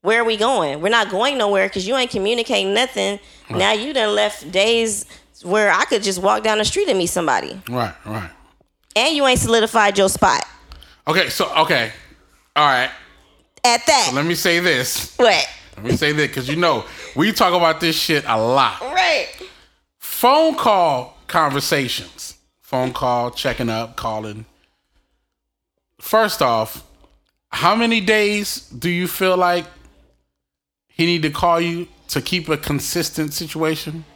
Where 0.00 0.20
are 0.22 0.24
we 0.24 0.36
going? 0.38 0.80
We're 0.80 0.88
not 1.00 1.10
going 1.10 1.36
nowhere 1.38 1.66
because 1.68 1.86
you 1.86 1.94
ain't 1.96 2.10
communicating 2.10 2.72
nothing. 2.74 3.20
Now 3.50 3.72
you 3.72 3.92
done 3.92 4.14
left 4.14 4.50
days 4.50 5.04
where 5.42 5.70
I 5.70 5.84
could 5.84 6.02
just 6.02 6.22
walk 6.22 6.42
down 6.42 6.56
the 6.58 6.64
street 6.64 6.88
and 6.88 6.98
meet 6.98 7.08
somebody 7.08 7.60
Right. 7.68 7.94
Right. 8.06 8.30
and 8.96 9.14
you 9.16 9.26
ain't 9.26 9.40
solidified 9.40 9.98
your 9.98 10.08
spot 10.08 10.42
Okay. 11.06 11.28
So 11.28 11.44
okay. 11.64 11.92
All 12.56 12.64
right. 12.66 12.90
at 13.62 13.84
that. 13.86 14.12
Let 14.14 14.24
me 14.24 14.34
say 14.34 14.58
this. 14.60 15.14
what? 15.16 15.46
Let 15.76 15.84
me 15.84 15.96
say 15.96 16.12
this 16.12 16.28
because 16.28 16.48
you 16.48 16.56
know 16.56 16.84
we 17.14 17.30
talk 17.32 17.52
about 17.52 17.80
this 17.80 17.94
shit 17.96 18.24
a 18.26 18.38
lot. 18.38 18.80
Right. 18.80 19.28
Phone 20.24 20.54
call 20.54 21.18
conversations. 21.26 22.38
Phone 22.62 22.94
call, 22.94 23.30
checking 23.30 23.68
up, 23.68 23.94
calling. 23.94 24.46
First 26.00 26.40
off, 26.40 26.82
how 27.50 27.74
many 27.76 28.00
days 28.00 28.60
do 28.70 28.88
you 28.88 29.06
feel 29.06 29.36
like 29.36 29.66
he 30.88 31.04
need 31.04 31.20
to 31.24 31.30
call 31.30 31.60
you 31.60 31.88
to 32.08 32.22
keep 32.22 32.48
a 32.48 32.56
consistent 32.56 33.34
situation? 33.34 34.06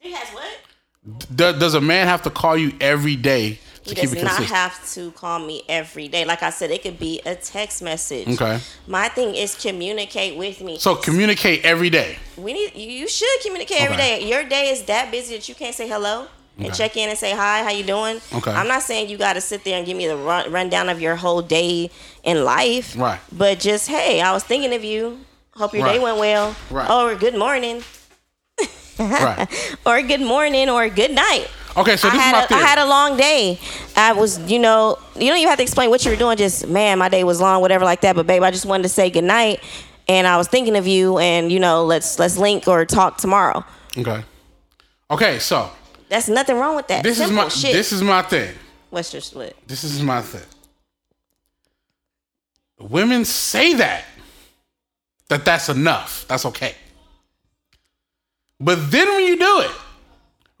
He 0.00 0.10
has 0.10 0.30
what? 0.30 1.28
Do- 1.32 1.56
does 1.56 1.74
a 1.74 1.80
man 1.80 2.08
have 2.08 2.22
to 2.22 2.30
call 2.30 2.56
you 2.56 2.72
every 2.80 3.14
day 3.14 3.60
He 3.90 3.94
does 3.94 4.12
not 4.14 4.20
consistent? 4.36 4.48
have 4.50 4.92
to 4.94 5.10
call 5.12 5.38
me 5.38 5.62
every 5.68 6.08
day. 6.08 6.24
Like 6.24 6.42
I 6.42 6.50
said, 6.50 6.70
it 6.70 6.82
could 6.82 6.98
be 6.98 7.20
a 7.26 7.34
text 7.34 7.82
message. 7.82 8.28
Okay. 8.28 8.58
My 8.86 9.08
thing 9.08 9.34
is 9.34 9.54
communicate 9.54 10.36
with 10.38 10.60
me. 10.62 10.78
so 10.78 10.94
communicate 10.94 11.64
every 11.64 11.90
day. 11.90 12.16
we 12.36 12.52
need 12.52 12.74
you 12.74 13.08
should 13.08 13.40
communicate 13.42 13.82
every 13.82 13.96
Okay. 13.96 14.20
day. 14.20 14.28
Your 14.28 14.44
day 14.44 14.70
is 14.70 14.82
that 14.84 15.10
busy 15.10 15.36
that 15.36 15.48
you 15.48 15.54
can't 15.54 15.74
say 15.74 15.88
hello 15.88 16.26
and 16.58 16.74
check 16.74 16.94
in 16.96 17.08
and 17.08 17.16
say 17.18 17.32
hi, 17.34 17.62
how 17.62 17.70
you 17.70 17.84
doing? 17.84 18.20
Okay. 18.34 18.50
I'm 18.52 18.68
not 18.68 18.82
saying 18.82 19.08
you 19.08 19.16
got 19.16 19.32
to 19.34 19.40
sit 19.40 19.64
there 19.64 19.78
and 19.78 19.86
give 19.86 19.96
me 19.96 20.06
the 20.06 20.16
run, 20.16 20.52
rundown 20.52 20.88
of 20.90 21.00
your 21.00 21.16
whole 21.16 21.40
day 21.42 21.90
in 22.22 22.44
life. 22.44 22.96
Right. 22.98 23.18
But 23.32 23.60
just 23.60 23.88
hey, 23.88 24.20
I 24.20 24.32
was 24.32 24.44
thinking 24.44 24.74
of 24.74 24.84
you. 24.84 25.20
Hope 25.52 25.72
your 25.74 25.86
day 25.86 25.98
went 25.98 26.18
well. 26.18 26.54
Right. 26.70 26.88
Or 26.90 27.14
good 27.14 27.34
morning. 27.36 27.82
Right. 28.98 29.48
Or 29.86 30.02
good 30.02 30.20
morning 30.20 30.68
or 30.68 30.88
good 30.90 31.12
night. 31.12 31.48
Okay, 31.76 31.96
so 31.96 32.08
I 32.08 32.10
this 32.10 32.18
is 32.20 32.24
had, 32.24 32.32
my 32.50 32.56
a, 32.56 32.58
I 32.58 32.62
had 32.66 32.78
a 32.78 32.86
long 32.86 33.16
day. 33.16 33.58
I 33.96 34.12
was, 34.12 34.38
you 34.50 34.58
know, 34.58 34.98
you 35.14 35.28
don't 35.28 35.38
even 35.38 35.48
have 35.48 35.58
to 35.58 35.62
explain 35.62 35.88
what 35.90 36.04
you 36.04 36.10
were 36.10 36.16
doing. 36.16 36.36
Just, 36.36 36.66
man, 36.68 36.98
my 36.98 37.08
day 37.08 37.22
was 37.24 37.40
long, 37.40 37.60
whatever, 37.60 37.84
like 37.84 38.00
that. 38.00 38.16
But 38.16 38.26
babe, 38.26 38.42
I 38.42 38.50
just 38.50 38.66
wanted 38.66 38.82
to 38.84 38.88
say 38.88 39.08
good 39.10 39.24
night, 39.24 39.62
and 40.08 40.26
I 40.26 40.36
was 40.36 40.48
thinking 40.48 40.76
of 40.76 40.86
you, 40.86 41.18
and 41.18 41.50
you 41.52 41.60
know, 41.60 41.84
let's 41.84 42.18
let's 42.18 42.36
link 42.36 42.66
or 42.66 42.84
talk 42.84 43.18
tomorrow. 43.18 43.64
okay. 43.96 44.24
Okay, 45.10 45.38
so 45.40 45.70
That's 46.08 46.28
nothing 46.28 46.56
wrong 46.56 46.76
with 46.76 46.86
that. 46.88 47.02
this 47.02 47.18
is 47.20 47.30
my 47.32 47.48
shit. 47.48 47.72
this 47.72 47.90
is 47.92 48.00
my 48.02 48.22
thing. 48.22 48.54
What's 48.90 49.12
your 49.12 49.20
split? 49.22 49.56
This 49.66 49.82
is 49.84 50.00
my 50.02 50.20
thing. 50.22 50.42
Women 52.78 53.24
say 53.24 53.74
that 53.74 54.04
that 55.28 55.44
that's 55.44 55.68
enough. 55.68 56.24
That's 56.28 56.44
okay. 56.46 56.74
But 58.58 58.90
then 58.90 59.08
when 59.08 59.26
you 59.26 59.38
do 59.38 59.60
it, 59.60 59.70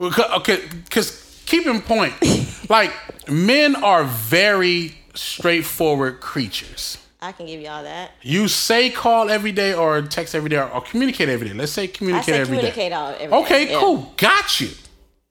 okay, 0.00 0.62
because 0.84 1.42
keep 1.46 1.66
in 1.66 1.80
point, 1.82 2.14
like 2.70 2.92
men 3.28 3.76
are 3.76 4.04
very 4.04 4.94
straightforward 5.14 6.20
creatures. 6.20 6.98
I 7.22 7.32
can 7.32 7.44
give 7.46 7.60
you 7.60 7.68
all 7.68 7.82
that. 7.82 8.12
You 8.22 8.48
say 8.48 8.88
call 8.88 9.28
every 9.28 9.52
day 9.52 9.74
or 9.74 10.00
text 10.02 10.34
every 10.34 10.48
day 10.48 10.56
or, 10.56 10.70
or 10.70 10.80
communicate 10.80 11.28
every 11.28 11.48
day. 11.48 11.54
Let's 11.54 11.72
say 11.72 11.84
I 11.84 11.86
communicate 11.88 12.34
say 12.34 12.40
every 12.40 12.56
day. 12.56 12.70
communicate 12.70 12.92
all 12.92 13.08
every 13.10 13.26
day. 13.26 13.36
Okay, 13.36 13.70
Yeah. 13.72 13.78
cool. 13.80 14.14
Got 14.16 14.60
you. 14.60 14.70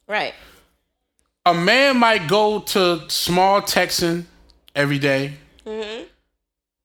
Right. 0.08 0.34
A 1.48 1.54
man 1.54 1.98
might 1.98 2.28
go 2.28 2.60
to 2.60 3.10
small 3.10 3.62
texting 3.62 4.26
every 4.76 5.00
day, 5.00 5.34
Mm-hmm. 5.66 6.04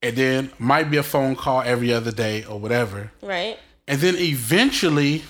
and 0.02 0.16
then 0.16 0.50
might 0.58 0.90
be 0.90 0.96
a 0.98 1.02
phone 1.02 1.36
call 1.36 1.60
every 1.62 1.92
other 1.92 2.10
day 2.12 2.44
or 2.44 2.58
whatever. 2.58 3.10
Right. 3.22 3.58
And 3.86 4.00
then 4.00 4.14
eventually, 4.16 5.22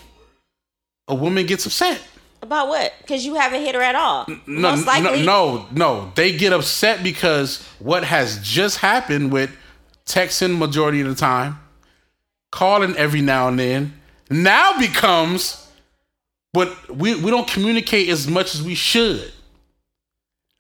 a 1.08 1.14
woman 1.16 1.46
gets 1.46 1.66
upset. 1.66 2.00
About 2.44 2.68
what? 2.68 2.92
Because 3.00 3.24
you 3.24 3.34
haven't 3.34 3.62
hit 3.62 3.74
her 3.74 3.80
at 3.82 3.94
all. 3.94 4.26
No, 4.46 4.70
Most 4.70 4.86
likely. 4.86 5.24
no, 5.24 5.56
no, 5.56 5.66
no. 5.72 6.12
They 6.14 6.36
get 6.36 6.52
upset 6.52 7.02
because 7.02 7.66
what 7.78 8.04
has 8.04 8.38
just 8.42 8.78
happened 8.78 9.32
with 9.32 9.50
texting 10.06 10.58
majority 10.58 11.00
of 11.00 11.08
the 11.08 11.14
time, 11.14 11.58
calling 12.52 12.94
every 12.96 13.22
now 13.22 13.48
and 13.48 13.58
then, 13.58 14.00
now 14.30 14.78
becomes 14.78 15.60
but 16.52 16.88
we, 16.88 17.16
we 17.16 17.30
don't 17.32 17.48
communicate 17.48 18.08
as 18.08 18.28
much 18.28 18.54
as 18.54 18.62
we 18.62 18.76
should. 18.76 19.32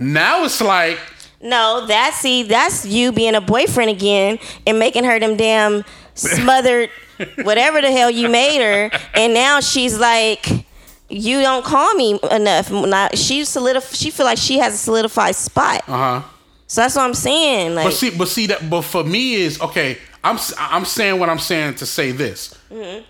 Now 0.00 0.44
it's 0.44 0.60
like 0.60 0.98
No, 1.40 1.86
that's 1.86 2.16
see, 2.16 2.42
that's 2.42 2.84
you 2.84 3.12
being 3.12 3.36
a 3.36 3.40
boyfriend 3.40 3.90
again 3.90 4.38
and 4.66 4.78
making 4.80 5.04
her 5.04 5.20
them 5.20 5.36
damn 5.36 5.84
smothered 6.14 6.90
whatever 7.44 7.80
the 7.80 7.92
hell 7.92 8.10
you 8.10 8.28
made 8.28 8.60
her, 8.60 8.90
and 9.14 9.34
now 9.34 9.60
she's 9.60 9.96
like, 9.98 10.66
you 11.14 11.40
don't 11.40 11.64
call 11.64 11.94
me 11.94 12.18
enough. 12.30 12.70
Not, 12.70 13.16
she 13.16 13.42
solidif- 13.42 13.94
She 13.94 14.10
feel 14.10 14.26
like 14.26 14.38
she 14.38 14.58
has 14.58 14.74
a 14.74 14.78
solidified 14.78 15.36
spot. 15.36 15.82
uh 15.88 15.92
huh. 16.20 16.22
So 16.66 16.80
that's 16.80 16.96
what 16.96 17.02
I'm 17.04 17.14
saying. 17.14 17.74
Like, 17.74 17.84
But 17.86 17.92
see, 17.94 18.10
but 18.10 18.26
see 18.28 18.46
that. 18.48 18.68
But 18.68 18.82
for 18.82 19.04
me 19.04 19.34
is 19.34 19.60
okay. 19.60 19.98
I'm 20.24 20.38
I'm 20.58 20.84
saying 20.84 21.20
what 21.20 21.28
I'm 21.28 21.38
saying 21.38 21.74
to 21.76 21.86
say 21.86 22.10
this. 22.12 22.54
Mhm. 22.72 23.04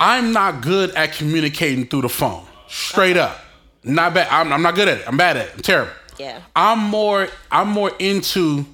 I'm 0.00 0.32
not 0.32 0.62
good 0.62 0.90
at 0.92 1.12
communicating 1.12 1.86
through 1.86 2.02
the 2.02 2.08
phone. 2.08 2.44
Straight 2.68 3.16
up, 3.16 3.38
not 3.84 4.14
bad. 4.14 4.28
I'm, 4.30 4.52
I'm 4.52 4.62
not 4.62 4.74
good 4.74 4.88
at 4.88 4.98
it. 4.98 5.04
I'm 5.08 5.16
bad 5.16 5.36
at 5.36 5.46
it. 5.48 5.52
I'm 5.56 5.60
terrible. 5.62 5.92
yeah. 6.18 6.40
I'm 6.56 6.78
more 6.78 7.28
I'm 7.50 7.68
more 7.68 7.90
into, 7.98 8.64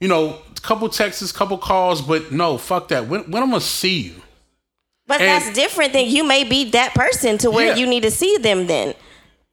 you 0.00 0.08
know, 0.08 0.38
couple 0.62 0.88
texts, 0.88 1.32
couple 1.32 1.58
calls, 1.58 2.00
but 2.00 2.30
no, 2.32 2.56
fuck 2.58 2.88
that. 2.88 3.08
When 3.08 3.22
when 3.30 3.42
I'm 3.42 3.50
gonna 3.50 3.60
see 3.60 3.98
you? 4.00 4.21
But 5.06 5.20
And- 5.20 5.28
that's 5.42 5.54
different 5.54 5.92
than 5.92 6.06
you 6.06 6.24
may 6.24 6.44
be 6.44 6.70
that 6.70 6.94
person 6.94 7.38
to 7.38 7.50
where 7.50 7.68
Yeah. 7.68 7.76
you 7.76 7.86
need 7.86 8.02
to 8.04 8.10
see 8.10 8.36
them 8.38 8.66
then. 8.66 8.94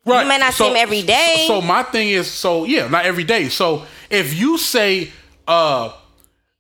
Right. 0.06 0.22
You 0.24 0.28
may 0.30 0.38
not 0.38 0.54
see 0.54 0.64
them 0.68 0.78
every 0.78 1.02
day. 1.02 1.45
So 1.47 1.62
my 1.62 1.84
thing 1.84 2.10
is, 2.10 2.30
so 2.30 2.64
yeah, 2.66 2.88
not 2.88 3.06
every 3.06 3.24
day. 3.24 3.50
So 3.50 3.86
if 4.10 4.34
you 4.34 4.58
say, 4.58 5.12
uh, 5.47 5.91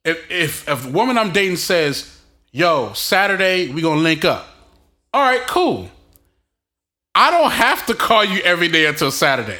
if 0.03 0.19
if 0.29 0.67
if 0.69 0.85
a 0.85 0.89
woman 0.89 1.17
I'm 1.17 1.31
dating 1.31 1.57
says, 1.57 2.09
"Yo, 2.51 2.91
Saturday 2.93 3.67
we 3.69 3.81
gonna 3.81 4.01
link 4.01 4.25
up," 4.25 4.47
all 5.13 5.21
right, 5.21 5.45
cool. 5.47 5.89
I 7.15 7.31
don't 7.31 7.51
have 7.51 7.85
to 7.87 7.93
call 7.95 8.23
you 8.23 8.39
every 8.41 8.67
day 8.67 8.85
until 8.85 9.11
Saturday. 9.11 9.59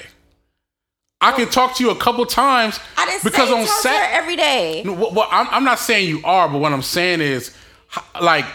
I 1.22 1.32
can 1.34 1.50
talk 1.50 1.76
to 1.76 1.84
you 1.84 1.90
a 1.90 1.96
couple 1.96 2.26
times 2.26 2.80
I 2.98 3.06
didn't 3.06 3.24
because 3.24 3.50
on 3.52 3.66
talk 3.66 3.82
to 3.82 3.90
her 3.90 3.94
Sat. 3.96 4.12
every 4.14 4.36
day. 4.36 4.84
Well, 4.86 5.12
well, 5.12 5.28
I'm, 5.32 5.48
I'm 5.52 5.64
not 5.66 5.80
saying 5.80 6.08
you 6.08 6.22
are, 6.24 6.48
but 6.48 6.60
what 6.60 6.72
I'm 6.72 6.82
saying 6.84 7.20
is, 7.22 7.52
like, 8.22 8.46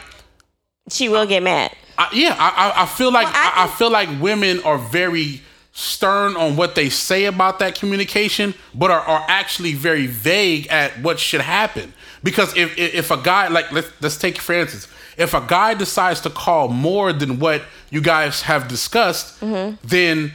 She 0.91 1.09
will 1.09 1.27
get 1.27 1.43
mad. 1.43 1.73
I, 1.97 2.09
yeah, 2.13 2.35
I, 2.39 2.83
I- 2.83 2.87
feel 2.87 3.13
like 3.13 3.27
Well, 3.27 3.35
I 3.37 3.53
I, 3.63 3.65
I 3.65 3.67
feel 3.69 3.91
like 3.91 4.09
women 4.21 4.61
are 4.65 4.79
very 4.79 5.41
stern 5.73 6.37
on 6.37 6.57
what 6.57 6.75
they 6.75 6.89
say 6.89 7.25
about 7.25 7.59
that 7.59 7.75
communication, 7.75 8.55
but 8.75 8.91
are, 8.91 9.01
are 9.01 9.25
actually 9.29 9.73
very 9.75 10.07
vague 10.07 10.67
at 10.69 10.93
what 11.03 11.19
should 11.19 11.41
happen. 11.41 11.93
Because 12.23 12.57
if 12.57 12.77
if, 12.79 13.11
a 13.11 13.17
guy 13.17 13.49
like 13.49 13.71
let's 13.73 13.89
let's 14.01 14.17
take 14.17 14.39
for 14.39 14.55
instance, 14.55 14.89
if 15.17 15.35
a 15.35 15.41
guy 15.47 15.75
decides 15.75 16.21
to 16.23 16.31
call 16.31 16.69
more 16.69 17.13
than 17.13 17.39
what 17.39 17.63
you 17.91 18.01
guys 18.01 18.43
have 18.43 18.67
discussed, 18.69 19.41
Mm-hmm. 19.41 19.77
then 19.87 20.33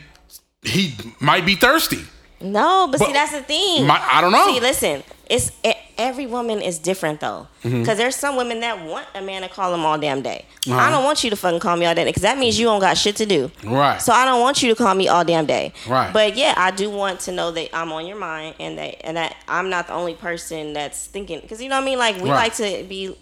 he 0.63 0.93
might 1.19 1.45
be 1.45 1.55
thirsty. 1.55 1.99
No, 2.41 2.87
but, 2.89 2.99
see, 3.01 3.11
that's 3.11 3.31
the 3.33 3.41
thing. 3.41 3.85
my- 3.85 3.99
I 4.01 4.21
don't 4.21 4.31
know. 4.31 4.47
See, 4.53 4.59
listen, 4.61 5.03
it's 5.29 5.51
e- 5.63 5.73
every 5.99 6.25
woman 6.25 6.61
is 6.61 6.79
different 6.79 7.19
though, 7.19 7.47
because 7.61 7.73
Mm-hmm. 7.73 7.97
there's 7.97 8.15
some 8.15 8.35
women 8.37 8.61
that 8.61 8.83
want 8.85 9.05
a 9.13 9.21
man 9.21 9.43
to 9.43 9.49
call 9.49 9.71
them 9.71 9.85
all 9.85 9.97
damn 9.99 10.21
day. 10.23 10.45
Uh-huh. 10.67 10.75
I 10.77 10.89
don't 10.89 11.03
want 11.03 11.23
you 11.23 11.29
to 11.29 11.35
fucking 11.35 11.59
call 11.59 11.75
me 11.77 11.85
all 11.85 11.93
day 11.93 12.05
because 12.05 12.23
that 12.23 12.37
means 12.37 12.57
you 12.57 12.65
don't 12.65 12.79
got 12.79 12.97
shit 12.97 13.15
to 13.17 13.25
do. 13.25 13.51
Right. 13.63 14.01
So 14.01 14.11
I 14.13 14.25
don't 14.25 14.41
want 14.41 14.63
you 14.63 14.69
to 14.73 14.75
call 14.75 14.95
me 14.95 15.07
all 15.07 15.23
damn 15.23 15.45
day. 15.45 15.73
Right. 15.87 16.11
But 16.11 16.35
yeah, 16.37 16.53
I 16.57 16.71
do 16.71 16.89
want 16.89 17.19
to 17.21 17.31
know 17.31 17.51
that 17.51 17.69
I'm 17.75 17.91
on 17.91 18.07
your 18.07 18.17
mind 18.17 18.55
and 18.59 18.77
that 18.79 19.05
and 19.05 19.17
that 19.17 19.35
I'm 19.47 19.69
not 19.69 19.87
the 19.87 19.93
only 19.93 20.15
person 20.15 20.73
that's 20.73 21.05
thinking 21.05 21.39
because 21.41 21.61
you 21.61 21.69
know 21.69 21.75
what 21.75 21.83
I 21.83 21.85
mean. 21.85 21.99
Like 21.99 22.15
we 22.15 22.29
Right. 22.31 22.35
like 22.35 22.55
to 22.55 22.83
be. 22.87 23.15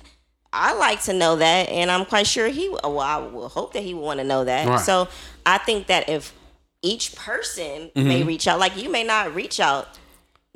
I 0.53 0.73
like 0.75 1.01
to 1.03 1.13
know 1.13 1.35
that, 1.35 1.67
and 1.69 1.91
I'm 1.91 2.05
quite 2.05 2.25
sure 2.25 2.47
he. 2.47 2.69
Well, 2.69 2.99
I 3.01 3.17
will 3.17 3.49
hope 3.49 3.73
that 3.73 3.83
he 3.83 3.93
would 3.93 4.01
want 4.01 4.19
to 4.19 4.23
know 4.23 4.45
that. 4.45 4.67
Right. 4.67 4.79
So 4.79 5.09
I 5.45 5.57
think 5.57 5.87
that 5.87 6.07
if 6.07 6.33
each 6.81 7.15
person 7.15 7.91
may 7.95 8.19
Mm-hmm. 8.21 8.27
reach 8.27 8.47
out, 8.47 8.57
like 8.59 8.81
you 8.81 8.89
may 8.89 9.03
not 9.03 9.35
reach 9.35 9.59
out 9.59 9.89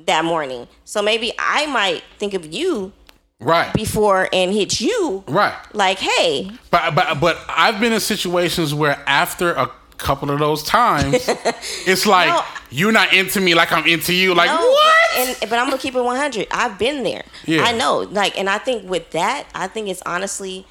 that 0.06 0.24
morning, 0.24 0.68
so 0.84 1.02
maybe 1.02 1.32
I 1.38 1.66
might 1.66 2.02
think 2.18 2.34
of 2.34 2.46
you 2.52 2.92
Right. 3.40 3.72
before 3.74 4.28
and 4.32 4.52
hit 4.52 4.80
you. 4.80 5.24
Right. 5.26 5.54
Like, 5.72 5.98
hey, 5.98 6.50
But 6.70 6.94
but 6.94 7.18
but 7.20 7.38
I've 7.48 7.80
been 7.80 7.92
in 7.92 8.00
situations 8.00 8.72
where 8.72 8.98
after 9.06 9.52
a 9.52 9.70
couple 9.98 10.30
of 10.30 10.38
those 10.38 10.62
times, 10.62 11.28
it's 11.86 12.06
like 12.06 12.28
No. 12.28 12.42
you're 12.70 12.92
not 12.92 13.12
into 13.12 13.40
me 13.40 13.54
like 13.54 13.72
I'm 13.72 13.86
into 13.86 14.12
you. 14.14 14.34
Like 14.34 14.48
No, 14.48 14.56
what? 14.56 14.96
But, 15.14 15.28
and, 15.28 15.50
but 15.50 15.58
I'm 15.58 15.66
gonna 15.66 15.78
keep 15.78 15.94
it 15.94 16.02
100. 16.02 16.46
I've 16.52 16.78
been 16.78 17.02
there. 17.02 17.24
Yeah. 17.44 17.62
I 17.64 17.72
know. 17.72 17.98
Like, 18.10 18.38
and 18.38 18.48
I 18.48 18.58
think 18.58 18.88
with 18.88 19.10
that, 19.10 19.46
I 19.54 19.66
think 19.66 19.88
it's 19.88 20.02
honestly 20.06 20.64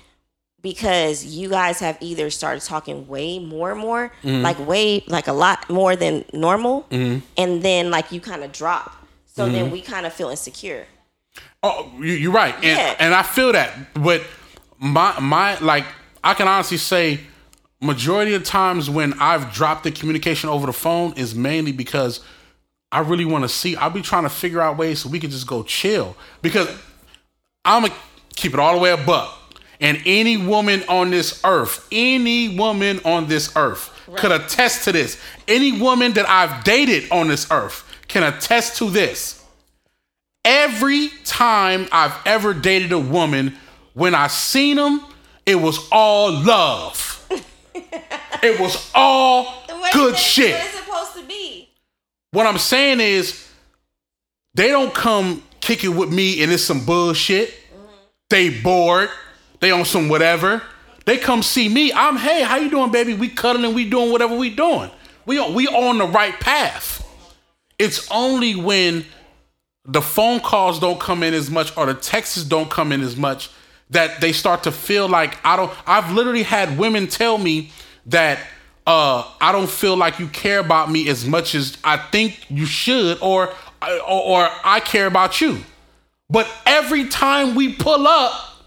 because 0.62 1.26
you 1.26 1.50
guys 1.50 1.80
have 1.80 1.98
either 2.02 2.30
started 2.30 2.62
talking 2.64 3.08
way 3.08 3.40
more 3.40 3.72
and 3.72 3.80
more, 3.80 4.12
Mm-hmm. 4.24 4.44
like 4.44 4.60
way, 4.66 5.04
like 5.08 5.28
a 5.28 5.34
lot 5.34 5.70
more 5.70 5.96
than 5.96 6.24
normal, 6.34 6.86
and 6.92 7.22
then 7.64 7.90
like 7.92 8.12
you 8.12 8.22
kind 8.22 8.44
of 8.44 8.52
drop. 8.52 8.96
So 9.42 9.48
Mm-hmm. 9.48 9.56
then 9.56 9.72
we 9.72 9.82
kind 9.82 10.06
of 10.06 10.14
feel 10.14 10.30
insecure. 10.30 10.86
Oh, 11.64 11.92
you, 12.00 12.14
you're 12.14 12.32
right, 12.32 12.54
and 12.56 12.64
Yeah. 12.78 12.96
and 13.00 13.14
I 13.16 13.24
feel 13.24 13.52
that. 13.54 13.94
But 13.96 14.22
my 14.80 15.20
my 15.20 15.58
like 15.60 15.86
I 16.24 16.34
can 16.36 16.48
honestly 16.48 16.78
say, 16.78 17.20
majority 17.82 18.34
of 18.36 18.44
times 18.44 18.90
when 18.90 19.14
I've 19.20 19.52
dropped 19.52 19.84
the 19.84 19.92
communication 19.92 20.50
over 20.50 20.68
the 20.68 20.74
phone 20.74 21.14
is 21.18 21.34
mainly 21.34 21.72
because 21.72 22.20
I 22.92 23.00
really 23.00 23.26
want 23.26 23.44
to 23.46 23.50
see. 23.50 23.76
I'll 23.76 23.90
be 23.90 24.02
trying 24.02 24.24
to 24.24 24.30
figure 24.30 24.62
out 24.62 24.78
ways 24.78 25.00
so 25.00 25.10
we 25.10 25.20
can 25.20 25.32
just 25.32 25.48
go 25.48 25.64
chill 25.64 26.16
because 26.44 26.68
I'm 27.66 27.82
gonna 27.84 27.94
keep 28.36 28.54
it 28.54 28.60
all 28.60 28.74
the 28.76 28.80
way 28.82 28.92
above. 28.92 29.36
And 29.80 30.00
any 30.06 30.38
woman 30.38 30.84
on 30.88 31.10
this 31.10 31.42
earth, 31.44 31.88
any 31.92 32.56
woman 32.56 33.00
on 33.04 33.28
this 33.28 33.56
earth 33.56 33.90
could 34.18 34.32
attest 34.32 34.84
to 34.84 34.92
this. 34.92 35.18
Any 35.48 35.80
woman 35.82 36.14
that 36.14 36.30
I've 36.30 36.64
dated 36.64 37.10
on 37.12 37.30
this 37.30 37.50
earth 37.50 37.84
can 38.12 38.24
attest 38.24 38.78
to 38.78 38.90
this. 38.90 39.44
Every 40.44 41.10
time 41.24 41.88
I've 41.92 42.16
ever 42.26 42.54
dated 42.54 42.92
a 42.92 43.00
woman, 43.00 43.56
when 43.94 44.14
I 44.14 44.28
seen 44.28 44.76
them, 44.76 45.02
it 45.46 45.56
was 45.56 45.88
all 45.92 46.32
love. 46.32 47.26
it 48.44 48.60
was 48.60 48.92
all 48.94 49.64
good 49.94 50.18
shit. 50.18 50.54
What 50.54 50.62
is 50.62 50.74
it 50.74 50.78
supposed 50.78 51.14
to 51.16 51.24
be? 51.24 51.70
What 52.32 52.48
I'm 52.48 52.58
saying 52.58 53.00
is, 53.00 53.48
they 54.54 54.68
don't 54.68 54.94
come 54.94 55.44
kick 55.62 55.84
it 55.84 55.90
with 55.90 56.12
me 56.12 56.44
and 56.44 56.52
it's 56.52 56.64
some 56.64 56.86
bullshit. 56.86 57.50
Mm-hmm. 57.50 57.96
They 58.30 58.62
bored. 58.62 59.10
They 59.62 59.72
on 59.72 59.86
some 59.86 60.10
whatever. 60.10 60.62
They 61.06 61.18
come 61.18 61.44
see 61.44 61.70
me. 61.70 61.94
I'm 61.94 62.18
hey, 62.18 62.42
how 62.42 62.58
you 62.58 62.70
doing, 62.70 62.92
baby? 62.92 63.14
We 63.14 63.30
cuddling. 63.30 63.74
We 63.74 63.90
doing 63.90 64.12
whatever 64.12 64.36
we 64.36 64.50
doing. 64.50 64.92
We 65.26 65.40
on, 65.40 65.54
we 65.54 65.68
on 65.68 65.98
the 65.98 66.08
right 66.08 66.38
path. 66.40 67.01
It's 67.82 68.08
only 68.12 68.54
when 68.54 69.06
the 69.86 70.04
phone 70.04 70.40
calls 70.40 70.80
don't 70.80 71.00
come 71.00 71.24
in 71.24 71.34
as 71.34 71.50
much 71.50 71.76
or 71.76 71.88
the 71.88 71.96
texts 71.96 72.44
don't 72.44 72.70
come 72.70 72.92
in 72.92 73.02
as 73.02 73.18
much 73.18 73.50
that 73.90 74.22
they 74.22 74.34
start 74.34 74.62
to 74.64 74.72
feel 74.72 75.10
like 75.10 75.44
I 75.44 75.56
don't. 75.56 75.74
I've 75.88 76.12
literally 76.12 76.44
had 76.44 76.78
women 76.78 77.08
tell 77.08 77.40
me 77.40 77.72
that 78.06 78.38
uh, 78.86 79.28
I 79.42 79.52
don't 79.52 79.70
feel 79.70 79.98
like 79.98 80.20
you 80.20 80.28
care 80.28 80.60
about 80.60 80.92
me 80.92 81.10
as 81.10 81.26
much 81.26 81.56
as 81.56 81.76
I 81.84 81.98
think 81.98 82.46
you 82.52 82.68
should, 82.68 83.18
or 83.20 83.52
or, 83.82 84.22
or 84.22 84.50
I 84.64 84.80
care 84.80 85.08
about 85.08 85.42
you. 85.42 85.64
But 86.30 86.48
every 86.68 87.08
time 87.10 87.56
we 87.56 87.74
pull 87.74 88.08
up, 88.08 88.64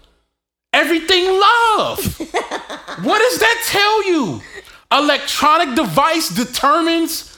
everything 0.73 1.25
love. 1.25 2.19
what 3.01 3.19
does 3.19 3.39
that 3.39 3.63
tell 3.67 4.07
you? 4.09 4.41
Electronic 4.91 5.73
device 5.73 6.27
determines 6.27 7.34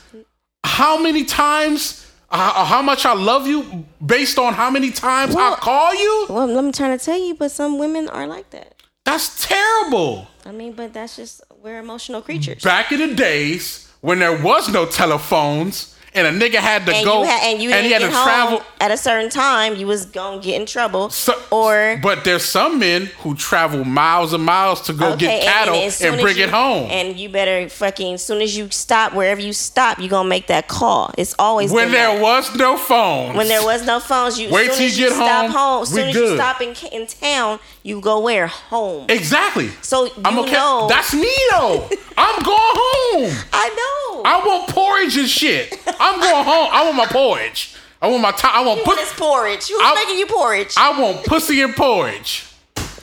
how 0.67 0.97
many 1.01 1.23
times, 1.23 2.05
uh, 2.29 2.65
how 2.65 2.81
much 2.81 3.05
I 3.05 3.13
love 3.13 3.47
you 3.47 3.85
based 4.05 4.37
on 4.37 4.53
how 4.53 4.69
many 4.69 4.91
times 4.91 5.35
I 5.35 5.55
call 5.55 5.95
you. 5.95 6.27
Well, 6.29 6.47
let 6.47 6.63
me 6.63 6.71
try 6.71 6.95
to 6.95 7.03
tell 7.03 7.17
you, 7.17 7.33
but 7.33 7.51
some 7.51 7.79
women 7.79 8.09
are 8.09 8.27
like 8.27 8.49
that. 8.51 8.75
That's 9.05 9.47
terrible. 9.47 10.27
I 10.45 10.51
mean, 10.51 10.73
but 10.73 10.93
that's 10.93 11.15
just 11.15 11.41
we're 11.63 11.79
emotional 11.79 12.21
creatures. 12.21 12.61
Back 12.61 12.91
in 12.91 12.99
the 12.99 13.15
days 13.15 13.89
when 14.01 14.19
there 14.19 14.41
was 14.41 14.69
no 14.69 14.85
telephones 14.85 15.96
and 16.17 16.27
a 16.41 16.49
nigga 16.49 16.55
had 16.55 16.85
to 16.85 16.93
and 16.95 17.05
go 17.05 17.21
you 17.21 17.27
had 17.27 17.43
and 17.53 17.61
you 17.61 17.71
and 17.71 17.85
he 17.85 17.91
had 17.91 18.01
to 18.01 18.09
travel. 18.09 18.61
at 18.81 18.91
a 18.91 18.97
certain 18.97 19.29
time, 19.29 19.75
you 19.75 19.87
was 19.87 20.05
gonna 20.05 20.41
get 20.41 20.59
in 20.59 20.65
trouble. 20.65 21.09
So- 21.09 21.33
or 21.51 21.99
but 22.01 22.23
there's 22.23 22.43
some 22.43 22.79
men 22.79 23.09
who 23.19 23.35
travel 23.35 23.83
miles 23.85 24.33
and 24.33 24.43
miles 24.43 24.81
to 24.81 24.93
go 24.93 25.15
get 25.15 25.43
cattle 25.43 25.75
and, 25.75 25.93
soon 25.93 26.15
as 26.15 26.21
bring 26.21 26.37
you- 26.37 26.43
it 26.45 26.49
home. 26.49 26.89
And 26.91 27.17
you 27.19 27.29
better 27.29 27.69
fucking 27.69 28.15
as 28.15 28.25
soon 28.25 28.41
as 28.41 28.55
you 28.57 28.69
stop 28.71 29.13
wherever 29.13 29.39
you 29.41 29.53
stop, 29.53 29.99
you 29.99 30.09
gonna 30.09 30.27
make 30.29 30.47
that 30.47 30.67
call. 30.67 31.13
It's 31.17 31.35
always 31.39 31.71
when 31.71 31.91
there 31.91 32.13
that. 32.13 32.21
was 32.21 32.53
no 32.55 32.77
phones. 32.77 33.35
when 33.37 33.47
there 33.47 33.63
was 33.63 33.85
no 33.85 33.99
phones, 33.99 34.39
you 34.39 34.49
Wait 34.49 34.71
till 34.73 34.87
you 34.87 34.95
get 34.95 35.11
stop 35.13 35.43
home, 35.43 35.51
home, 35.51 35.83
as 35.83 35.89
soon 35.89 36.09
as 36.09 36.15
you 36.15 36.35
stop 36.35 36.61
in 36.61 36.75
in 36.91 37.07
town, 37.07 37.59
you 37.83 38.01
go 38.01 38.19
where 38.19 38.47
home. 38.47 39.05
exactly. 39.09 39.69
So 39.81 40.09
I'm 40.25 40.39
okay. 40.39 40.51
know- 40.53 40.87
That's 40.89 41.13
me 41.13 41.33
though. 41.51 41.89
I'm 42.17 42.41
going 42.43 42.57
home. 42.59 43.37
I 43.53 43.67
know. 43.69 44.23
I 44.25 44.41
want 44.45 44.67
porridge 44.69 45.15
and 45.17 45.29
shit. 45.29 45.77
I'm 46.13 46.19
going 46.21 46.45
home. 46.45 46.69
I 46.71 46.83
want 46.85 46.95
my 46.97 47.05
porridge. 47.07 47.75
I 48.01 48.07
want 48.07 48.21
my 48.21 48.31
time. 48.31 48.51
I 48.53 48.61
want 48.65 48.79
you 48.79 48.85
put. 48.85 48.97
want 48.97 48.99
this 49.09 49.19
porridge? 49.19 49.67
Who's 49.67 49.79
I- 49.81 49.95
making 49.95 50.17
you 50.19 50.25
porridge? 50.27 50.73
I 50.77 50.99
want 51.01 51.25
pussy 51.25 51.61
and 51.61 51.75
porridge. 51.75 52.43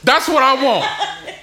That's 0.05 0.29
what 0.29 0.43
I 0.43 0.63
want. 0.63 0.87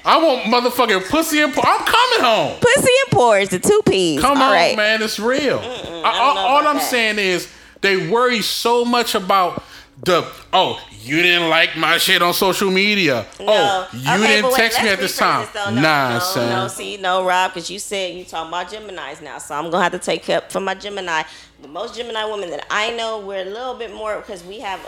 I 0.05 0.17
want 0.23 0.43
motherfucking 0.43 1.09
pussy 1.09 1.41
and 1.41 1.51
porridge. 1.53 1.67
I'm 1.67 1.85
coming 1.85 2.19
home. 2.25 2.59
Pussy 2.59 2.91
and 3.05 3.11
porridge, 3.11 3.49
the 3.49 3.59
two 3.59 3.81
P's. 3.87 4.21
Come 4.21 4.37
All 4.37 4.43
on, 4.43 4.51
right. 4.51 4.77
man. 4.77 5.01
It's 5.01 5.19
real. 5.19 5.59
I- 5.59 5.63
don't 5.63 6.05
all 6.05 6.37
all 6.37 6.67
I'm 6.67 6.75
that. 6.77 6.83
saying 6.89 7.19
is 7.19 7.47
they 7.81 8.07
worry 8.09 8.41
so 8.41 8.85
much 8.85 9.15
about 9.15 9.63
the 10.03 10.25
oh 10.53 10.79
you 11.01 11.21
didn't 11.21 11.49
like 11.49 11.75
my 11.77 11.97
shit 11.97 12.21
on 12.21 12.33
social 12.33 12.69
media. 12.71 13.25
No. 13.39 13.45
Oh 13.49 13.87
you 13.93 13.99
Okay, 14.01 14.27
didn't 14.27 14.45
wait, 14.51 14.55
text 14.55 14.81
me 14.81 14.89
at 14.89 14.99
this 14.99 15.17
time. 15.17 15.41
this, 15.45 15.51
though. 15.53 15.69
No, 15.71 15.81
nah, 15.81 16.13
no, 16.13 16.19
son. 16.19 16.49
No, 16.49 16.67
see, 16.67 16.97
no, 16.97 17.25
Rob, 17.25 17.53
because 17.53 17.69
you 17.69 17.79
said 17.79 18.15
you 18.15 18.23
talking 18.23 18.49
about 18.49 18.69
Gemini's 18.71 19.21
now, 19.21 19.37
so 19.37 19.55
I'm 19.55 19.69
gonna 19.71 19.83
have 19.83 19.91
to 19.93 19.99
take 19.99 20.29
up 20.29 20.51
for 20.51 20.59
my 20.59 20.73
Gemini. 20.75 21.23
But 21.61 21.71
most 21.71 21.95
Gemini 21.95 22.25
women 22.25 22.49
that 22.51 22.65
I 22.69 22.91
know, 22.95 23.19
we're 23.19 23.41
a 23.41 23.49
little 23.49 23.75
bit 23.75 23.93
more 23.93 24.17
because 24.17 24.43
we 24.43 24.59
have 24.59 24.79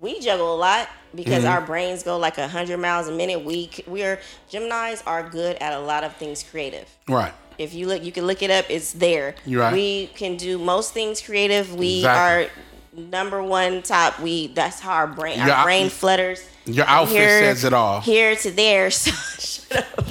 we 0.00 0.20
juggle 0.20 0.54
a 0.54 0.58
lot 0.58 0.88
because 1.14 1.44
Mm-hmm. 1.44 1.52
our 1.52 1.60
brains 1.60 2.02
go 2.02 2.18
like 2.18 2.36
hundred 2.36 2.78
miles 2.78 3.08
a 3.08 3.12
minute. 3.12 3.44
We 3.44 3.70
we're 3.86 4.18
Gemini's 4.50 5.02
are 5.06 5.28
good 5.28 5.56
at 5.58 5.72
a 5.72 5.80
lot 5.80 6.04
of 6.04 6.14
things 6.16 6.42
creative. 6.42 6.88
Right. 7.08 7.32
If 7.56 7.72
you 7.72 7.86
look, 7.86 8.02
you 8.02 8.10
can 8.10 8.26
look 8.26 8.42
it 8.42 8.50
up. 8.50 8.66
It's 8.68 8.92
there. 8.92 9.36
You're 9.46 9.60
right. 9.60 9.72
We 9.72 10.08
can 10.08 10.36
do 10.36 10.58
most 10.58 10.92
things 10.92 11.20
creative. 11.20 11.72
We 11.74 11.98
Exactly. 11.98 12.46
are 12.46 12.50
number 12.96 13.42
one 13.42 13.82
top. 13.82 14.20
We 14.20 14.48
that's 14.48 14.80
how 14.80 14.92
our 14.92 15.06
brain 15.06 15.38
Your 15.38 15.52
our 15.54 15.64
brain 15.64 15.88
flutters. 15.88 16.46
Your 16.66 16.86
outfit 16.86 17.16
Here- 17.16 17.40
says 17.40 17.64
it 17.64 17.72
all. 17.72 18.00
Here 18.00 18.34
to 18.36 18.50
there. 18.50 18.90
So 19.00 19.10
shut 19.74 19.98
up. 19.98 20.06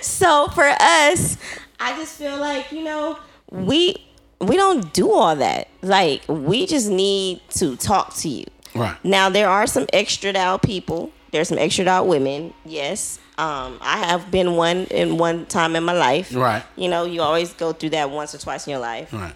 So 0.00 0.48
for 0.48 0.64
us, 0.80 1.36
I 1.78 1.96
just 1.96 2.16
feel 2.16 2.38
like 2.38 2.72
you 2.72 2.82
know 2.82 3.18
we 3.50 3.96
we 4.40 4.56
don't 4.56 4.92
do 4.92 5.12
all 5.12 5.36
that. 5.36 5.68
Like 5.82 6.22
we 6.28 6.66
just 6.66 6.88
need 6.90 7.40
to 7.50 7.76
talk 7.76 8.14
to 8.16 8.28
you. 8.28 8.46
Right. 8.74 8.96
Now 9.04 9.28
there 9.28 9.48
are 9.48 9.66
some 9.66 9.86
extra 9.92 10.36
out 10.36 10.62
people. 10.62 11.12
There's 11.32 11.48
some 11.48 11.58
extra 11.58 11.86
out 11.86 12.06
women. 12.06 12.54
Yes. 12.64 13.18
Um, 13.38 13.78
I 13.82 13.98
have 13.98 14.30
been 14.30 14.56
one 14.56 14.84
in 14.86 15.18
one 15.18 15.44
time 15.46 15.76
in 15.76 15.84
my 15.84 15.92
life. 15.92 16.34
Right. 16.34 16.62
You 16.76 16.88
know, 16.88 17.04
you 17.04 17.20
always 17.20 17.52
go 17.52 17.72
through 17.72 17.90
that 17.90 18.10
once 18.10 18.34
or 18.34 18.38
twice 18.38 18.66
in 18.66 18.70
your 18.70 18.80
life. 18.80 19.12
Right. 19.12 19.34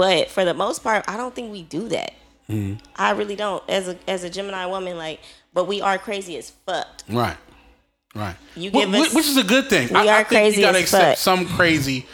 But 0.00 0.30
for 0.30 0.44
the 0.44 0.54
most 0.54 0.82
part, 0.82 1.04
I 1.08 1.16
don't 1.16 1.34
think 1.34 1.52
we 1.52 1.62
do 1.62 1.88
that. 1.88 2.14
Mm-hmm. 2.48 2.82
I 2.96 3.10
really 3.10 3.36
don't. 3.36 3.62
As 3.68 3.86
a 3.88 3.96
as 4.08 4.24
a 4.24 4.30
Gemini 4.30 4.66
woman, 4.66 4.96
like, 4.96 5.20
but 5.52 5.66
we 5.68 5.80
are 5.82 5.98
crazy 5.98 6.36
as 6.38 6.50
fuck. 6.66 6.86
Right. 7.08 7.36
Right. 8.14 8.34
You 8.56 8.70
give 8.70 8.92
us- 8.94 9.14
which 9.14 9.26
is 9.26 9.36
a 9.36 9.44
good 9.44 9.68
thing. 9.68 9.88
We 9.88 9.94
I, 9.96 10.04
I 10.04 10.08
are 10.22 10.24
think 10.24 10.28
crazy 10.28 10.60
you 10.60 10.66
gotta 10.66 10.78
as 10.78 10.84
accept 10.84 11.04
fuck. 11.04 11.18
some 11.18 11.46
crazy. 11.46 12.06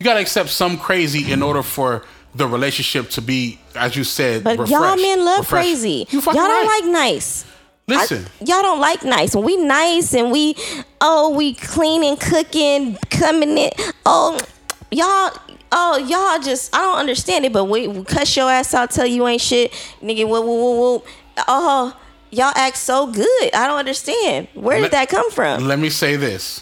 You 0.00 0.04
gotta 0.04 0.20
accept 0.20 0.48
some 0.48 0.78
crazy 0.78 1.30
in 1.32 1.42
order 1.42 1.62
for 1.62 2.04
the 2.34 2.48
relationship 2.48 3.10
to 3.10 3.20
be, 3.22 3.60
as 3.76 3.94
you 3.94 4.02
said, 4.02 4.42
But 4.42 4.58
refreshed, 4.58 4.72
y'all 4.72 4.96
men 4.96 5.24
love 5.24 5.40
refreshed. 5.40 5.66
crazy. 5.68 6.06
You 6.10 6.20
Y'all 6.20 6.32
don't 6.34 6.66
right. 6.66 6.80
like 6.82 6.90
nice. 6.90 7.44
I- 7.44 7.92
Listen, 8.00 8.26
y'all 8.40 8.62
don't 8.62 8.80
like 8.80 9.04
nice. 9.04 9.36
When 9.36 9.44
we 9.44 9.56
nice 9.58 10.14
and 10.14 10.32
we, 10.32 10.56
oh, 11.02 11.30
we 11.36 11.54
cleaning, 11.54 12.16
cooking, 12.16 12.96
coming 13.10 13.56
in. 13.58 13.70
Oh, 14.06 14.36
y'all, 14.90 15.30
oh, 15.72 15.96
y'all 15.98 16.42
just, 16.42 16.74
I 16.74 16.78
don't 16.82 16.98
understand 16.98 17.44
it. 17.44 17.52
But 17.52 17.64
we, 17.64 17.88
we 17.88 18.04
cuss 18.04 18.36
your 18.36 18.50
ass 18.50 18.74
out, 18.74 18.90
tell 18.90 19.06
you 19.06 19.26
ain't 19.26 19.40
shit, 19.40 19.72
nigga. 20.02 20.28
Whoop, 20.28 20.44
whoop, 20.44 20.78
whoop. 20.78 21.06
Oh, 21.48 21.98
y'all 22.30 22.52
act 22.54 22.76
so 22.76 23.06
good. 23.06 23.54
I 23.54 23.66
don't 23.66 23.78
understand. 23.78 24.48
Where 24.54 24.76
did 24.76 24.82
Let- 24.82 24.92
that 24.92 25.08
come 25.08 25.30
from? 25.30 25.66
let 25.66 25.78
me 25.78 25.90
say 25.90 26.16
this. 26.16 26.60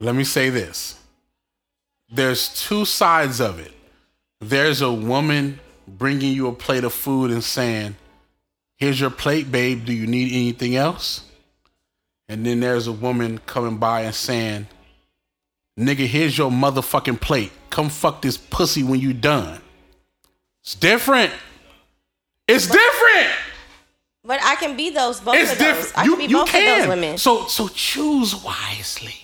Let 0.00 0.14
me 0.14 0.24
say 0.24 0.50
this. 0.50 0.98
There's 2.10 2.48
two 2.48 2.84
sides 2.84 3.40
of 3.40 3.58
it. 3.58 3.72
There's 4.40 4.82
a 4.82 4.92
woman 4.92 5.60
bringing 5.86 6.34
you 6.34 6.48
a 6.48 6.52
plate 6.52 6.84
of 6.84 6.92
food 6.92 7.30
and 7.30 7.42
saying, 7.44 7.96
Here's 8.76 9.00
your 9.00 9.10
plate, 9.10 9.52
babe. 9.52 9.84
Do 9.84 9.92
you 9.92 10.08
need 10.08 10.32
anything 10.32 10.74
else? 10.74 11.22
And 12.28 12.44
then 12.44 12.58
there's 12.58 12.88
a 12.88 12.92
woman 12.92 13.38
coming 13.46 13.76
by 13.76 14.00
and 14.00 14.14
saying, 14.14 14.66
Nigga, 15.78 16.06
here's 16.06 16.36
your 16.36 16.50
motherfucking 16.50 17.20
plate. 17.20 17.50
Come 17.70 17.88
fuck 17.88 18.20
this 18.22 18.36
pussy 18.36 18.82
when 18.82 19.00
you 19.00 19.12
done. 19.14 19.60
It's 20.62 20.74
different. 20.74 21.32
It's 22.46 22.66
different. 22.66 23.28
But 24.24 24.40
I 24.42 24.54
can 24.56 24.76
be 24.76 24.90
those 24.90 25.20
both 25.20 25.34
It's 25.34 25.52
of 25.52 25.58
those. 25.58 25.92
I 25.96 26.04
you 26.04 26.10
can 26.16 26.18
be 26.26 26.30
you 26.30 26.38
both 26.38 26.48
can. 26.48 26.80
of 26.80 26.86
those 26.86 26.88
women. 26.96 27.18
So 27.18 27.46
so 27.46 27.68
choose 27.68 28.36
wisely. 28.36 29.14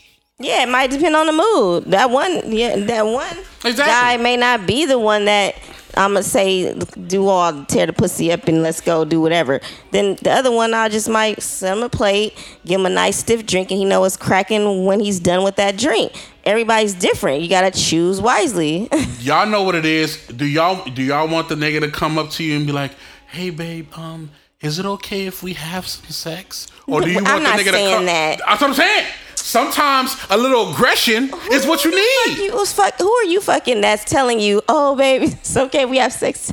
Yeah, 0.40 0.62
it 0.62 0.68
might 0.68 0.90
depend 0.90 1.14
on 1.16 1.26
the 1.26 1.32
mood. 1.32 1.84
That 1.90 2.10
one, 2.10 2.50
yeah, 2.50 2.76
that 2.76 3.02
one 3.04 3.36
Exactly. 3.64 3.84
guy 3.84 4.16
may 4.16 4.36
not 4.36 4.66
be 4.66 4.86
the 4.86 4.98
one 4.98 5.24
that 5.26 5.56
I'm 5.96 6.12
gonna 6.12 6.22
say 6.22 6.74
do 6.74 7.26
all 7.28 7.64
tear 7.64 7.86
the 7.86 7.92
pussy 7.92 8.32
up 8.32 8.46
and 8.48 8.62
let's 8.62 8.80
go 8.80 9.04
do 9.04 9.20
whatever. 9.20 9.60
Then 9.90 10.16
the 10.22 10.30
other 10.32 10.50
one, 10.50 10.74
I 10.74 10.88
just 10.88 11.08
might 11.08 11.42
send 11.42 11.78
him 11.78 11.84
a 11.84 11.88
plate, 11.88 12.34
give 12.64 12.80
him 12.80 12.86
a 12.86 12.90
nice 12.90 13.18
stiff 13.18 13.44
drink, 13.46 13.70
and 13.70 13.78
he 13.78 13.84
know 13.84 14.04
it's 14.04 14.16
cracking 14.16 14.84
when 14.84 15.00
he's 15.00 15.18
done 15.20 15.42
with 15.44 15.56
that 15.56 15.76
drink. 15.76 16.12
Everybody's 16.48 16.94
different. 16.94 17.42
You 17.42 17.48
gotta 17.50 17.70
choose 17.70 18.22
wisely. 18.22 18.88
y'all 19.20 19.46
know 19.46 19.62
what 19.64 19.74
it 19.74 19.84
is. 19.84 20.16
Do 20.28 20.46
y'all 20.46 20.82
do 20.90 21.02
y'all 21.02 21.28
want 21.28 21.50
the 21.50 21.54
nigga 21.56 21.80
to 21.80 21.90
come 21.90 22.16
up 22.16 22.30
to 22.30 22.42
you 22.42 22.56
and 22.56 22.66
be 22.66 22.72
like, 22.72 22.92
"Hey, 23.26 23.50
babe, 23.50 23.86
um, 23.94 24.30
is 24.62 24.78
it 24.78 24.86
okay 24.86 25.26
if 25.26 25.42
we 25.42 25.52
have 25.52 25.86
some 25.86 26.08
sex?" 26.08 26.66
Or 26.86 27.02
do 27.02 27.10
you 27.10 27.16
want 27.22 27.26
the 27.44 27.50
nigga 27.50 27.64
to 27.64 27.70
saying 27.72 27.94
come? 27.96 28.06
that. 28.06 28.38
That's 28.46 28.62
what 28.62 28.70
I'm 28.70 28.74
saying. 28.74 29.06
Sometimes 29.34 30.16
a 30.30 30.38
little 30.38 30.70
aggression 30.72 31.30
is 31.52 31.66
what 31.66 31.84
you 31.84 31.90
Fuck 31.92 32.28
need. 32.36 32.44
you, 32.44 32.50
who's 32.52 32.72
fuck, 32.72 32.96
who 32.98 33.12
are 33.12 33.24
you 33.24 33.40
fucking 33.42 33.82
that's 33.82 34.04
telling 34.10 34.40
you, 34.40 34.62
oh 34.70 34.96
baby, 34.96 35.26
it's 35.40 35.54
okay, 35.56 35.84
we 35.84 35.98
have 35.98 36.14
sex? 36.14 36.50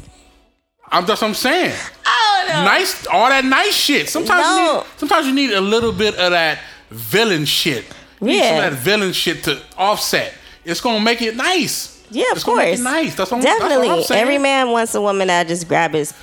I'm 0.91 1.05
just 1.05 1.21
what 1.21 1.29
I'm 1.29 1.33
saying. 1.35 1.73
Oh 2.05 2.45
no. 2.49 2.63
Nice, 2.65 3.07
all 3.07 3.29
that 3.29 3.45
nice 3.45 3.73
shit. 3.73 4.09
Sometimes 4.09 4.45
you 4.45 4.55
No. 4.55 4.73
need, 4.79 4.85
sometimes 4.97 5.25
you 5.27 5.33
need 5.33 5.51
a 5.51 5.61
little 5.61 5.93
bit 5.93 6.15
of 6.15 6.31
that 6.31 6.59
villain 6.91 7.45
shit. 7.45 7.85
You 8.21 8.27
need 8.27 8.43
some 8.43 8.57
of 8.57 8.71
that 8.71 8.73
villain 8.73 9.13
shit 9.13 9.43
to 9.45 9.61
offset. 9.77 10.33
It's 10.63 10.81
gonna 10.81 11.03
make 11.03 11.21
it 11.21 11.35
nice. 11.35 12.03
Yeah, 12.09 12.31
of 12.31 12.37
it's 12.37 12.43
course. 12.43 12.79
nice. 12.79 13.15
That's 13.15 13.31
what, 13.31 13.41
Definitely. 13.41 13.87
That's 13.89 14.09
what. 14.09 14.19
Every 14.19 14.37
man 14.37 14.71
wants 14.71 14.95
a 14.95 15.01
woman 15.01 15.27
that 15.27 15.47
just 15.47 15.67
grab 15.67 15.93
his 15.93 16.13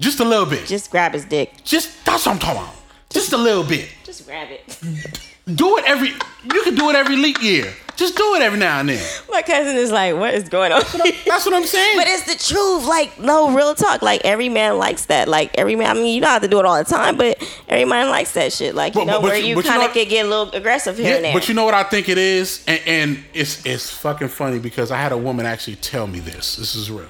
just 0.00 0.20
a 0.20 0.24
little 0.24 0.46
bit. 0.46 0.66
just 0.66 0.90
grab 0.90 1.12
his 1.12 1.24
dick. 1.24 1.52
Just 1.64 2.04
that's 2.04 2.26
what 2.26 2.32
I'm 2.32 2.38
talking 2.38 2.62
about. 2.62 2.74
Just 3.10 3.32
a 3.32 3.36
little 3.36 3.64
bit. 3.64 3.88
Just 4.04 4.26
grab 4.26 4.48
it. 4.50 5.20
Do 5.52 5.76
it 5.78 5.84
every. 5.86 6.08
You 6.08 6.62
can 6.62 6.74
do 6.74 6.88
it 6.90 6.96
every 6.96 7.16
leap 7.16 7.42
year. 7.42 7.72
Just 7.96 8.16
do 8.16 8.34
it 8.34 8.42
every 8.42 8.58
now 8.58 8.80
and 8.80 8.88
then. 8.88 9.06
My 9.30 9.42
cousin 9.42 9.76
is 9.76 9.92
like, 9.92 10.16
what 10.16 10.34
is 10.34 10.48
going 10.48 10.72
on? 10.72 10.80
That's 10.80 11.46
what 11.46 11.54
I'm 11.54 11.64
saying. 11.64 11.96
but 11.96 12.08
it's 12.08 12.24
the 12.24 12.52
truth. 12.52 12.86
Like, 12.86 13.20
no, 13.20 13.54
real 13.54 13.72
talk. 13.76 14.02
Like, 14.02 14.22
every 14.24 14.48
man 14.48 14.78
likes 14.78 15.06
that. 15.06 15.28
Like, 15.28 15.56
every 15.56 15.76
man, 15.76 15.90
I 15.90 15.94
mean, 15.94 16.12
you 16.12 16.20
don't 16.20 16.30
have 16.30 16.42
to 16.42 16.48
do 16.48 16.58
it 16.58 16.64
all 16.64 16.76
the 16.76 16.82
time, 16.90 17.16
but 17.16 17.40
every 17.68 17.84
man 17.84 18.08
likes 18.10 18.32
that 18.32 18.52
shit. 18.52 18.74
Like, 18.74 18.94
you 18.96 19.02
But- 19.02 19.04
know, 19.06 19.12
but- 19.20 19.22
but 19.22 19.28
where 19.30 19.36
you- 19.38 19.46
you 19.48 19.54
but 19.54 19.64
you 19.64 19.70
kind 19.70 19.80
know- 19.82 19.86
of 19.88 19.92
could 19.92 20.08
get 20.08 20.26
a 20.26 20.28
little 20.28 20.50
aggressive 20.50 20.96
here 20.96 21.08
Yeah, 21.10 21.14
and 21.16 21.24
there. 21.26 21.32
but 21.34 21.46
you 21.48 21.54
know 21.54 21.64
what 21.64 21.74
I 21.74 21.84
think 21.84 22.08
it 22.08 22.18
is, 22.18 22.64
and, 22.66 22.80
and 22.86 23.24
it's 23.32 23.64
it's 23.64 23.90
fucking 23.90 24.28
funny 24.28 24.58
because 24.58 24.90
I 24.90 24.96
had 24.96 25.12
a 25.12 25.16
woman 25.18 25.46
actually 25.46 25.76
tell 25.76 26.08
me 26.08 26.18
this. 26.18 26.56
This 26.56 26.74
is 26.74 26.90
real. 26.90 27.06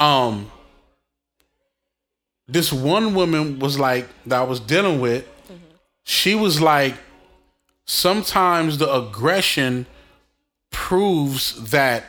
Um, 0.00 0.50
this 2.48 2.72
one 2.72 3.14
woman 3.14 3.60
was 3.60 3.78
like 3.78 4.08
that 4.26 4.40
I 4.40 4.42
was 4.42 4.58
dealing 4.58 5.00
with. 5.00 5.24
She 6.04 6.34
was 6.34 6.60
like, 6.60 6.94
sometimes 7.90 8.78
the 8.78 8.94
aggression 8.94 9.84
proves 10.70 11.70
that 11.72 12.04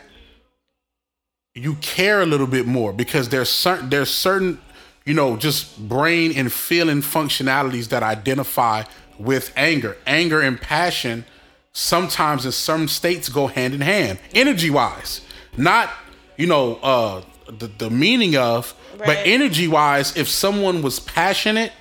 you 1.56 1.74
care 1.82 2.22
a 2.22 2.26
little 2.26 2.46
bit 2.46 2.68
more 2.68 2.94
because 2.94 3.30
there's 3.30 3.50
certain 3.50 3.90
there's 3.90 4.12
certain 4.12 4.60
you 5.06 5.14
know 5.16 5.36
just 5.36 5.90
brain 5.90 6.34
and 6.36 6.54
feeling 6.54 7.02
functionalities 7.02 7.90
that 7.90 8.04
identify 8.04 8.84
with 9.18 9.52
anger. 9.58 9.98
Anger 10.06 10.40
and 10.40 10.62
passion 10.62 11.26
sometimes 11.74 12.46
in 12.46 12.52
some 12.52 12.88
states 12.88 13.28
go 13.28 13.48
hand 13.48 13.74
in 13.74 13.82
hand 13.82 14.20
energy 14.36 14.70
wise 14.70 15.22
not 15.58 15.90
you 16.38 16.46
know 16.46 16.76
uh 16.84 17.24
the, 17.48 17.68
the 17.78 17.90
meaning 17.90 18.36
of 18.36 18.76
but 18.98 19.18
energy 19.26 19.70
wise 19.70 20.16
if 20.18 20.28
someone 20.28 20.82
was 20.82 21.00
passionate 21.00 21.72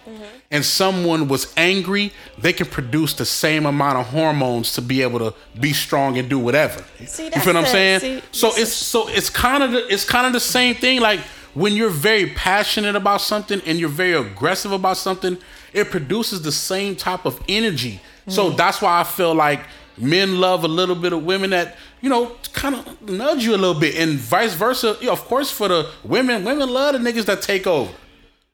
and 0.51 0.65
someone 0.65 1.29
was 1.29 1.53
angry 1.57 2.13
they 2.37 2.53
can 2.53 2.67
produce 2.67 3.15
the 3.15 3.25
same 3.25 3.67
amount 3.67 3.99
of 3.99 4.07
hormones 4.07 4.73
to 4.73 4.83
be 4.83 5.03
able 5.03 5.19
to 5.19 5.35
be 5.61 5.73
strong 5.73 6.19
and 6.19 6.29
do 6.29 6.39
whatever. 6.39 6.85
See, 7.07 7.27
you 7.27 7.31
feel 7.31 7.55
what 7.55 7.57
i'm 7.57 7.67
saying? 7.67 8.01
See, 8.01 8.23
so 8.33 8.51
it's 8.55 8.73
so 8.73 9.09
it's 9.09 9.31
kind 9.31 9.63
of 9.63 9.73
the, 9.73 9.87
it's 9.93 10.05
kind 10.05 10.27
of 10.27 10.33
the 10.33 10.41
same 10.41 10.75
thing 10.75 11.01
like 11.01 11.21
when 11.55 11.73
you're 11.75 11.91
very 11.91 12.27
passionate 12.31 12.97
about 12.97 13.21
something 13.21 13.61
and 13.67 13.79
you're 13.79 13.89
very 13.89 14.15
aggressive 14.15 14.73
about 14.73 14.97
something 14.97 15.39
it 15.73 15.91
produces 15.91 16.43
the 16.43 16.53
same 16.53 16.97
type 16.97 17.25
of 17.25 17.41
energy. 17.49 18.01
So 18.27 18.49
mm-hmm. 18.49 18.57
that's 18.57 18.83
why 18.83 19.01
i 19.01 19.05
feel 19.05 19.35
like 19.35 19.61
men 19.97 20.41
love 20.41 20.65
a 20.65 20.69
little 20.69 20.97
bit 20.97 21.13
of 21.13 21.25
women 21.25 21.51
that 21.51 21.77
you 22.01 22.09
know 22.09 22.33
kind 22.53 22.75
of 22.75 23.09
nudge 23.09 23.45
you 23.45 23.55
a 23.55 23.59
little 23.59 23.79
bit 23.79 23.95
and 23.97 24.19
vice 24.19 24.55
versa. 24.55 24.97
You 25.01 25.07
know, 25.07 25.13
of 25.13 25.21
course 25.27 25.51
for 25.51 25.69
the 25.69 25.91
women 26.03 26.45
women 26.45 26.69
love 26.69 26.95
the 26.95 26.99
niggas 26.99 27.27
that 27.27 27.43
take 27.43 27.69
over 27.69 27.93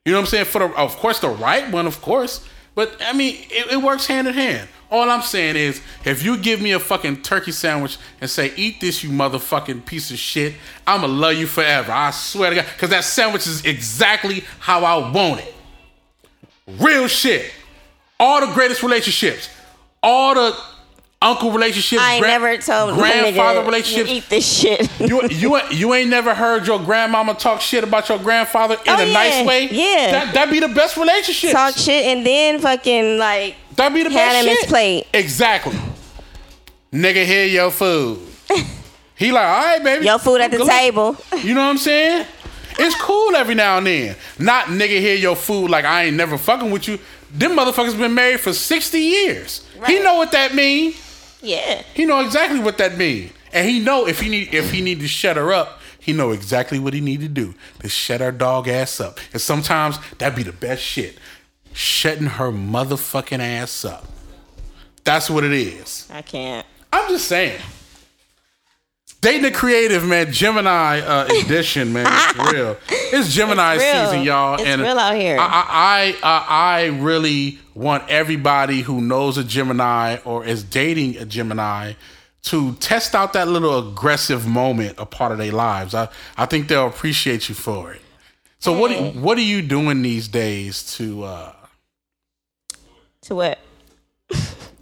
you 0.06 0.12
know 0.12 0.18
what 0.18 0.22
i'm 0.22 0.30
saying 0.30 0.46
for 0.46 0.60
the 0.60 0.74
of 0.76 0.96
course 0.96 1.18
the 1.18 1.28
right 1.28 1.70
one 1.70 1.86
of 1.86 2.00
course 2.00 2.48
but 2.74 2.96
i 3.02 3.12
mean 3.12 3.36
it, 3.50 3.72
it 3.72 3.76
works 3.76 4.06
hand 4.06 4.26
in 4.26 4.32
hand 4.32 4.66
all 4.90 5.10
I'm 5.10 5.22
saying 5.22 5.56
is, 5.56 5.80
if 6.04 6.22
you 6.22 6.36
give 6.36 6.60
me 6.60 6.72
a 6.72 6.78
fucking 6.78 7.22
turkey 7.22 7.50
sandwich 7.50 7.98
and 8.20 8.30
say, 8.30 8.52
"Eat 8.56 8.80
this, 8.80 9.02
you 9.02 9.10
motherfucking 9.10 9.84
piece 9.84 10.12
of 10.12 10.18
shit," 10.18 10.54
I'ma 10.86 11.08
love 11.08 11.34
you 11.34 11.48
forever. 11.48 11.90
I 11.90 12.12
swear 12.12 12.50
to 12.50 12.56
God, 12.56 12.66
because 12.72 12.90
that 12.90 13.04
sandwich 13.04 13.46
is 13.48 13.64
exactly 13.64 14.44
how 14.60 14.84
I 14.84 15.10
want 15.10 15.40
it. 15.40 15.54
Real 16.78 17.08
shit. 17.08 17.50
All 18.18 18.46
the 18.46 18.52
greatest 18.54 18.82
relationships. 18.82 19.48
all 20.02 20.34
the 20.34 20.56
uncle 21.22 21.50
relationships, 21.50 22.00
I 22.02 22.14
ain't 22.14 22.22
gran- 22.22 22.40
never 22.42 22.56
told 22.62 22.94
grandfather 22.94 23.60
nigga, 23.60 23.66
relationships. 23.66 24.10
You 24.10 24.16
eat 24.16 24.28
this 24.28 24.46
shit. 24.58 25.00
You 25.00 25.22
you 25.30 25.56
ain't- 25.56 25.72
you 25.72 25.94
ain't 25.94 26.10
never 26.10 26.34
heard 26.34 26.66
your 26.66 26.78
grandmama 26.78 27.34
talk 27.34 27.60
shit 27.60 27.82
about 27.84 28.08
your 28.08 28.18
grandfather 28.18 28.74
in 28.74 28.80
Oh, 28.92 28.96
a 29.02 29.06
yeah, 29.06 29.12
nice 29.12 29.46
way. 29.46 29.68
yeah. 29.70 30.10
that 30.12 30.34
that 30.34 30.50
be 30.50 30.60
the 30.60 30.68
best 30.68 30.96
relationship. 30.96 31.52
Talk 31.52 31.74
shit 31.76 32.04
and 32.06 32.24
then 32.26 32.60
fucking 32.60 33.18
like 33.18 33.56
That 33.76 33.92
be 33.94 34.02
the 34.02 34.10
best 34.10 34.36
him 34.44 34.46
his 34.50 34.58
shit. 34.60 34.68
plate. 34.68 35.06
Exactly. 35.14 35.78
Nigga, 36.92 37.24
here 37.24 37.46
your 37.46 37.70
food. 37.70 38.18
he 39.16 39.32
like, 39.32 39.44
all 39.46 39.64
right, 39.64 39.82
baby. 39.82 40.04
your 40.06 40.18
food 40.18 40.40
at 40.40 40.50
the 40.50 40.58
Good 40.58 40.66
luck." 40.66 40.76
table. 40.78 41.16
You 41.42 41.54
know 41.54 41.62
what 41.64 41.70
I'm 41.70 41.78
saying? 41.78 42.26
It's 42.78 42.94
cool 43.00 43.34
every 43.34 43.54
now 43.54 43.78
and 43.78 43.86
then. 43.86 44.16
Not 44.38 44.66
nigga, 44.66 45.00
here 45.00 45.14
your 45.16 45.34
food. 45.36 45.70
Like 45.70 45.84
I 45.86 46.04
ain't 46.04 46.16
never 46.16 46.36
fucking 46.38 46.70
with 46.70 46.86
you. 46.88 46.98
Them 47.32 47.52
motherfuckers 47.56 47.98
been 47.98 48.14
married 48.14 48.40
for 48.40 48.52
60 48.52 48.98
years. 48.98 49.66
He 49.86 49.98
know 50.02 50.14
what 50.14 50.32
that 50.32 50.54
mean. 50.54 50.94
Yeah. 51.42 51.82
He 51.94 52.04
know 52.04 52.20
exactly 52.20 52.60
what 52.60 52.78
that 52.78 52.96
mean. 52.96 53.30
And 53.52 53.68
he 53.68 53.80
know 53.80 54.06
if 54.06 54.20
he 54.20 54.28
need 54.28 54.52
if 54.54 54.70
he 54.70 54.80
need 54.80 55.00
to 55.00 55.08
shut 55.08 55.36
her 55.36 55.52
up, 55.52 55.80
he 55.98 56.12
know 56.12 56.30
exactly 56.30 56.78
what 56.78 56.94
he 56.94 57.00
need 57.00 57.20
to 57.20 57.28
do 57.28 57.54
to 57.80 57.88
shut 57.88 58.20
her 58.20 58.32
dog 58.32 58.68
ass 58.68 59.00
up. 59.00 59.18
And 59.32 59.40
sometimes 59.40 59.98
that 60.18 60.36
be 60.36 60.42
the 60.42 60.52
best 60.52 60.82
shit. 60.82 61.18
Shutting 61.72 62.26
her 62.26 62.50
motherfucking 62.50 63.40
ass 63.40 63.84
up. 63.84 64.06
That's 65.04 65.30
what 65.30 65.44
it 65.44 65.52
is. 65.52 66.08
I 66.12 66.22
can't. 66.22 66.66
I'm 66.92 67.08
just 67.10 67.28
saying. 67.28 67.60
Dating 69.20 69.42
the 69.42 69.50
creative, 69.50 70.04
man. 70.06 70.30
Gemini 70.30 71.00
uh, 71.00 71.26
edition, 71.44 71.92
man. 71.92 72.06
It's 72.08 72.52
real. 72.52 72.76
It's 72.88 73.32
Gemini 73.34 73.74
It's 73.74 73.82
real. 73.84 74.04
season, 74.06 74.22
y'all. 74.22 74.54
It's 74.54 74.64
and 74.64 74.82
real 74.82 74.98
out 74.98 75.16
here. 75.16 75.36
I, 75.40 76.14
I, 76.22 76.28
I, 76.28 76.44
I 76.82 76.84
really 76.98 77.58
want 77.74 78.08
everybody 78.08 78.82
who 78.82 79.00
knows 79.00 79.36
a 79.38 79.42
Gemini 79.44 80.18
or 80.24 80.44
is 80.44 80.62
dating 80.62 81.16
a 81.16 81.24
Gemini 81.24 81.94
to 82.42 82.74
test 82.74 83.14
out 83.16 83.32
that 83.32 83.48
little 83.48 83.90
aggressive 83.90 84.46
moment, 84.46 84.94
a 84.98 85.06
part 85.06 85.32
of 85.32 85.38
their 85.38 85.50
lives. 85.50 85.94
I, 85.94 86.08
I 86.36 86.46
think 86.46 86.68
they'll 86.68 86.86
appreciate 86.86 87.48
you 87.48 87.54
for 87.56 87.92
it. 87.92 88.00
So 88.60 88.78
what, 88.78 88.90
Mm. 88.92 89.16
what 89.20 89.36
are 89.38 89.42
you 89.42 89.60
doing 89.62 90.02
these 90.02 90.28
days 90.28 90.94
to 90.96 91.24
uh, 91.24 91.52
To 93.22 93.34
what? 93.34 93.58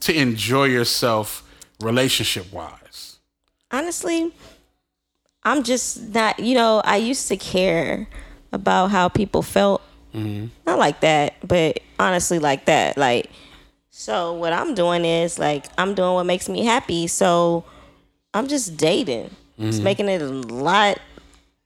to 0.02 0.12
enjoy 0.14 0.64
yourself 0.64 1.42
relationship 1.80 2.52
wise? 2.52 2.72
Honestly, 3.74 4.32
I'm 5.42 5.62
just 5.62 6.14
not, 6.14 6.38
you 6.38 6.54
know, 6.54 6.80
I 6.84 6.96
used 6.96 7.28
to 7.28 7.36
care 7.36 8.08
about 8.52 8.90
how 8.90 9.08
people 9.08 9.42
felt. 9.42 9.82
Mm-hmm. 10.14 10.46
Not 10.64 10.78
like 10.78 11.00
that, 11.00 11.34
but 11.46 11.80
honestly, 11.98 12.38
like 12.38 12.66
that. 12.66 12.96
Like, 12.96 13.30
so 13.90 14.32
what 14.34 14.52
I'm 14.52 14.74
doing 14.74 15.04
is 15.04 15.38
like, 15.38 15.66
I'm 15.76 15.94
doing 15.94 16.14
what 16.14 16.24
makes 16.24 16.48
me 16.48 16.64
happy. 16.64 17.08
So 17.08 17.64
I'm 18.32 18.46
just 18.46 18.76
dating. 18.76 19.30
It's 19.58 19.76
mm-hmm. 19.76 19.84
making 19.84 20.08
it 20.08 20.22
a 20.22 20.28
lot 20.28 20.98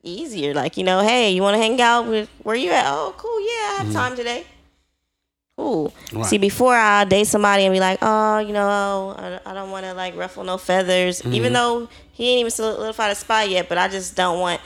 easier. 0.02 0.54
Like, 0.54 0.76
you 0.76 0.84
know, 0.84 1.00
hey, 1.00 1.30
you 1.30 1.42
want 1.42 1.54
to 1.54 1.62
hang 1.62 1.80
out 1.80 2.06
with 2.06 2.28
where 2.42 2.56
you 2.56 2.70
at? 2.70 2.84
Oh, 2.86 3.14
cool. 3.18 3.40
Yeah, 3.40 3.46
I 3.46 3.74
have 3.78 3.86
mm-hmm. 3.86 3.92
time 3.92 4.16
today. 4.16 4.46
Cool. 5.58 5.92
Right. 6.12 6.24
See, 6.24 6.38
before 6.38 6.72
I 6.76 7.02
date 7.04 7.26
somebody 7.26 7.64
and 7.64 7.72
be 7.72 7.80
like, 7.80 7.98
oh, 8.00 8.38
you 8.38 8.52
know, 8.52 9.12
I, 9.18 9.40
I 9.50 9.54
don't 9.54 9.72
want 9.72 9.84
to 9.86 9.92
like 9.92 10.14
ruffle 10.16 10.44
no 10.44 10.56
feathers, 10.56 11.20
Mm-hmm. 11.20 11.34
even 11.34 11.52
though 11.52 11.88
he 12.12 12.30
ain't 12.30 12.40
even 12.42 12.50
solidified 12.52 13.10
a 13.10 13.16
spot 13.16 13.50
yet, 13.50 13.68
but 13.68 13.76
I 13.76 13.88
just 13.88 14.14
don't 14.14 14.38
want. 14.38 14.60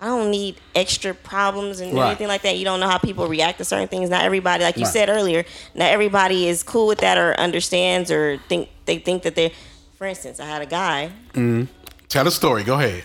I 0.00 0.06
don't 0.06 0.30
need 0.30 0.56
extra 0.74 1.12
problems 1.12 1.80
and 1.80 1.92
Right. 1.92 2.06
anything 2.06 2.28
like 2.28 2.40
that. 2.42 2.56
You 2.56 2.64
don't 2.64 2.80
know 2.80 2.88
how 2.88 2.96
people 2.96 3.26
react 3.26 3.58
to 3.58 3.64
certain 3.66 3.88
things. 3.88 4.08
Not 4.08 4.24
everybody, 4.24 4.64
like 4.64 4.76
you 4.78 4.84
Right. 4.84 4.92
said 4.92 5.10
earlier, 5.10 5.44
not 5.74 5.90
everybody 5.90 6.48
is 6.48 6.62
cool 6.62 6.86
with 6.86 7.00
that 7.00 7.18
or 7.18 7.38
understands 7.38 8.10
or 8.10 8.38
think 8.48 8.70
they 8.86 8.98
think 8.98 9.24
that 9.24 9.34
they. 9.34 9.52
For 9.98 10.06
instance, 10.06 10.40
I 10.40 10.46
had 10.46 10.62
a 10.62 10.66
guy 10.66 11.10
Mm. 11.34 11.68
Tell 12.08 12.24
the 12.24 12.30
story. 12.30 12.64
Go 12.64 12.76
ahead. 12.76 13.04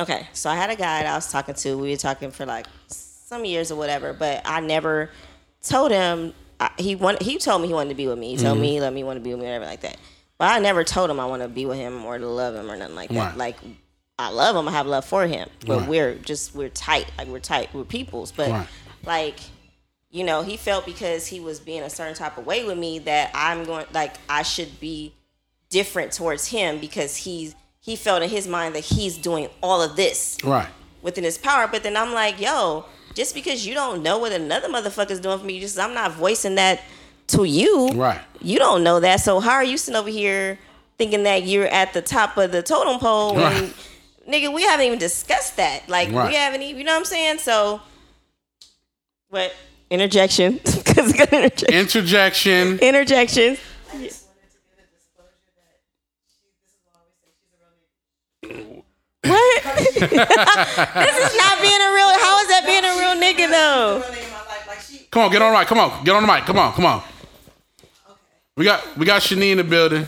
Okay, 0.00 0.26
so 0.32 0.50
I 0.50 0.56
had 0.56 0.70
a 0.70 0.74
guy 0.76 1.04
that 1.04 1.06
I 1.12 1.14
was 1.14 1.30
talking 1.30 1.54
to. 1.54 1.78
We 1.78 1.90
were 1.90 1.96
talking 1.96 2.32
for 2.32 2.46
like 2.46 2.66
some 2.88 3.44
years 3.44 3.70
or 3.70 3.76
whatever, 3.76 4.12
but 4.12 4.42
I 4.44 4.58
never 4.60 5.10
told 5.62 5.90
him 5.90 6.34
I, 6.60 6.70
he 6.78 6.94
want. 6.94 7.22
He 7.22 7.38
told 7.38 7.62
me 7.62 7.68
he 7.68 7.74
wanted 7.74 7.90
to 7.90 7.94
be 7.96 8.06
with 8.06 8.18
me. 8.18 8.30
He 8.30 8.36
told 8.36 8.54
mm-hmm. 8.54 8.62
me 8.62 8.72
he 8.74 8.80
let 8.80 8.92
me 8.92 9.04
want 9.04 9.16
to 9.16 9.20
be 9.20 9.30
with 9.30 9.40
me, 9.40 9.46
whatever 9.46 9.64
like 9.64 9.80
that. 9.80 9.96
But 10.38 10.50
I 10.50 10.58
never 10.58 10.84
told 10.84 11.10
him 11.10 11.20
I 11.20 11.26
want 11.26 11.42
to 11.42 11.48
be 11.48 11.66
with 11.66 11.78
him 11.78 12.04
or 12.04 12.18
to 12.18 12.26
love 12.26 12.54
him 12.54 12.70
or 12.70 12.76
nothing 12.76 12.96
like 12.96 13.10
that. 13.10 13.30
Right. 13.30 13.36
Like 13.36 13.56
I 14.18 14.30
love 14.30 14.54
him. 14.56 14.68
I 14.68 14.72
have 14.72 14.86
love 14.86 15.04
for 15.04 15.26
him, 15.26 15.48
but 15.66 15.80
Right. 15.80 15.88
we're 15.88 16.14
just 16.16 16.54
we're 16.54 16.68
tight. 16.68 17.06
Like 17.18 17.28
we're 17.28 17.40
tight. 17.40 17.72
We're 17.74 17.84
peoples. 17.84 18.32
But 18.32 18.50
Right. 18.50 18.66
like 19.04 19.36
you 20.10 20.24
know, 20.24 20.42
he 20.42 20.58
felt 20.58 20.84
because 20.84 21.26
he 21.26 21.40
was 21.40 21.58
being 21.58 21.82
a 21.82 21.88
certain 21.90 22.14
type 22.14 22.36
of 22.36 22.44
way 22.44 22.64
with 22.64 22.76
me 22.76 22.98
that 23.00 23.30
I'm 23.34 23.64
going 23.64 23.86
like 23.92 24.14
I 24.28 24.42
should 24.42 24.78
be 24.78 25.14
different 25.70 26.12
towards 26.12 26.48
him 26.48 26.78
because 26.78 27.16
he's 27.16 27.54
he 27.80 27.96
felt 27.96 28.22
in 28.22 28.28
his 28.28 28.46
mind 28.46 28.74
that 28.76 28.84
he's 28.84 29.18
doing 29.18 29.48
all 29.62 29.82
of 29.82 29.96
this 29.96 30.38
Right. 30.44 30.68
within 31.02 31.24
his 31.24 31.38
power. 31.38 31.66
But 31.66 31.82
then 31.82 31.96
I'm 31.96 32.12
like, 32.12 32.40
yo, 32.40 32.84
just 33.14 33.34
because 33.34 33.66
you 33.66 33.74
don't 33.74 34.02
know 34.02 34.18
what 34.18 34.32
another 34.32 34.68
motherfucker's 34.68 35.20
doing 35.20 35.38
for 35.38 35.44
me, 35.44 35.60
just 35.60 35.78
I'm 35.78 35.94
not 35.94 36.12
voicing 36.12 36.54
that 36.56 36.80
to 37.28 37.44
you. 37.44 37.88
Right. 37.90 38.20
You 38.40 38.58
don't 38.58 38.82
know 38.82 39.00
that. 39.00 39.20
So 39.20 39.40
how 39.40 39.52
are 39.52 39.64
you 39.64 39.76
sitting 39.78 39.98
over 39.98 40.08
here 40.10 40.58
thinking 40.98 41.22
that 41.24 41.44
you're 41.44 41.66
at 41.68 41.92
the 41.92 42.02
top 42.02 42.36
of 42.36 42.52
the 42.52 42.62
totem 42.62 42.98
pole 42.98 43.36
Right. 43.36 43.54
and 43.54 43.74
nigga, 44.28 44.52
we 44.52 44.62
haven't 44.62 44.86
even 44.86 44.98
discussed 44.98 45.56
that. 45.56 45.88
Like 45.88 46.10
Right. 46.12 46.28
we 46.28 46.34
haven't 46.34 46.62
even 46.62 46.78
you 46.78 46.84
know 46.84 46.92
what 46.92 46.98
I'm 47.00 47.04
saying? 47.04 47.38
So 47.38 47.80
what 49.28 49.54
interjection. 49.90 50.58
Cause 50.64 51.10
it's 51.10 51.12
gonna 51.12 51.44
interject. 51.44 51.72
Interjection. 51.72 52.78
interjection. 52.80 53.56
What? 59.62 59.76
this 59.94 61.16
is 61.18 61.36
not 61.36 61.60
being 61.60 61.80
a 61.80 61.90
real. 61.92 62.10
How 62.18 62.40
is 62.40 62.48
that 62.48 62.62
being 62.66 62.84
a 62.84 62.94
real 62.98 63.16
nigga 63.20 63.50
though? 63.50 64.02
Come 65.10 65.24
on, 65.24 65.30
get 65.30 65.42
on 65.42 65.52
the 65.52 65.58
mic. 65.58 65.68
Come 65.68 65.78
on, 65.78 66.04
get 66.04 66.14
on 66.14 66.22
the 66.22 66.32
mic. 66.32 66.44
Come 66.44 66.58
on, 66.58 66.72
come 66.72 66.86
on. 66.86 67.02
We 68.56 68.64
got 68.64 68.96
we 68.96 69.06
got 69.06 69.22
Shani 69.22 69.52
in 69.52 69.58
the 69.58 69.64
building. 69.64 70.06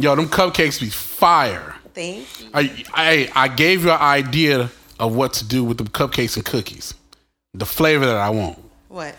Yo, 0.00 0.14
them 0.14 0.26
cupcakes 0.26 0.80
be 0.80 0.90
fire. 0.90 1.74
Thank 1.94 2.40
you. 2.40 2.50
I 2.54 2.84
I 2.92 3.30
I 3.34 3.48
gave 3.48 3.84
you 3.84 3.90
an 3.90 4.00
idea 4.00 4.70
of 5.00 5.14
what 5.14 5.32
to 5.34 5.44
do 5.44 5.64
with 5.64 5.78
the 5.78 5.84
cupcakes 5.84 6.36
and 6.36 6.44
cookies. 6.44 6.94
The 7.54 7.66
flavor 7.66 8.06
that 8.06 8.16
I 8.16 8.30
want. 8.30 8.58
What? 8.88 9.14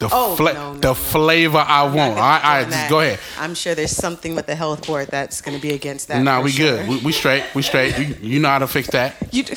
The 0.00 0.08
Oh, 0.10 0.34
fla- 0.34 0.54
no, 0.54 0.72
no, 0.72 0.78
the 0.80 0.88
no. 0.88 0.94
flavor 0.94 1.58
I 1.58 1.84
I'm 1.84 1.94
want. 1.94 2.18
I, 2.18 2.38
be 2.38 2.44
I 2.44 2.58
doing 2.62 2.70
just 2.72 2.90
go 2.90 3.00
ahead. 3.00 3.18
I'm 3.38 3.54
sure 3.54 3.74
there's 3.74 3.90
something 3.94 4.34
with 4.34 4.46
the 4.46 4.54
health 4.56 4.86
board 4.86 5.08
that's 5.08 5.40
going 5.42 5.56
to 5.56 5.62
be 5.62 5.72
against 5.74 6.08
that. 6.08 6.22
Nah, 6.22 6.40
we 6.42 6.50
sure. 6.50 6.78
good. 6.78 6.88
We, 6.88 6.98
we 7.00 7.12
straight. 7.12 7.44
We 7.54 7.62
straight. 7.62 7.96
You, 7.98 8.16
you 8.22 8.40
know 8.40 8.48
how 8.48 8.58
to 8.60 8.66
fix 8.66 8.88
that. 8.90 9.14
You 9.32 9.44
do- 9.44 9.54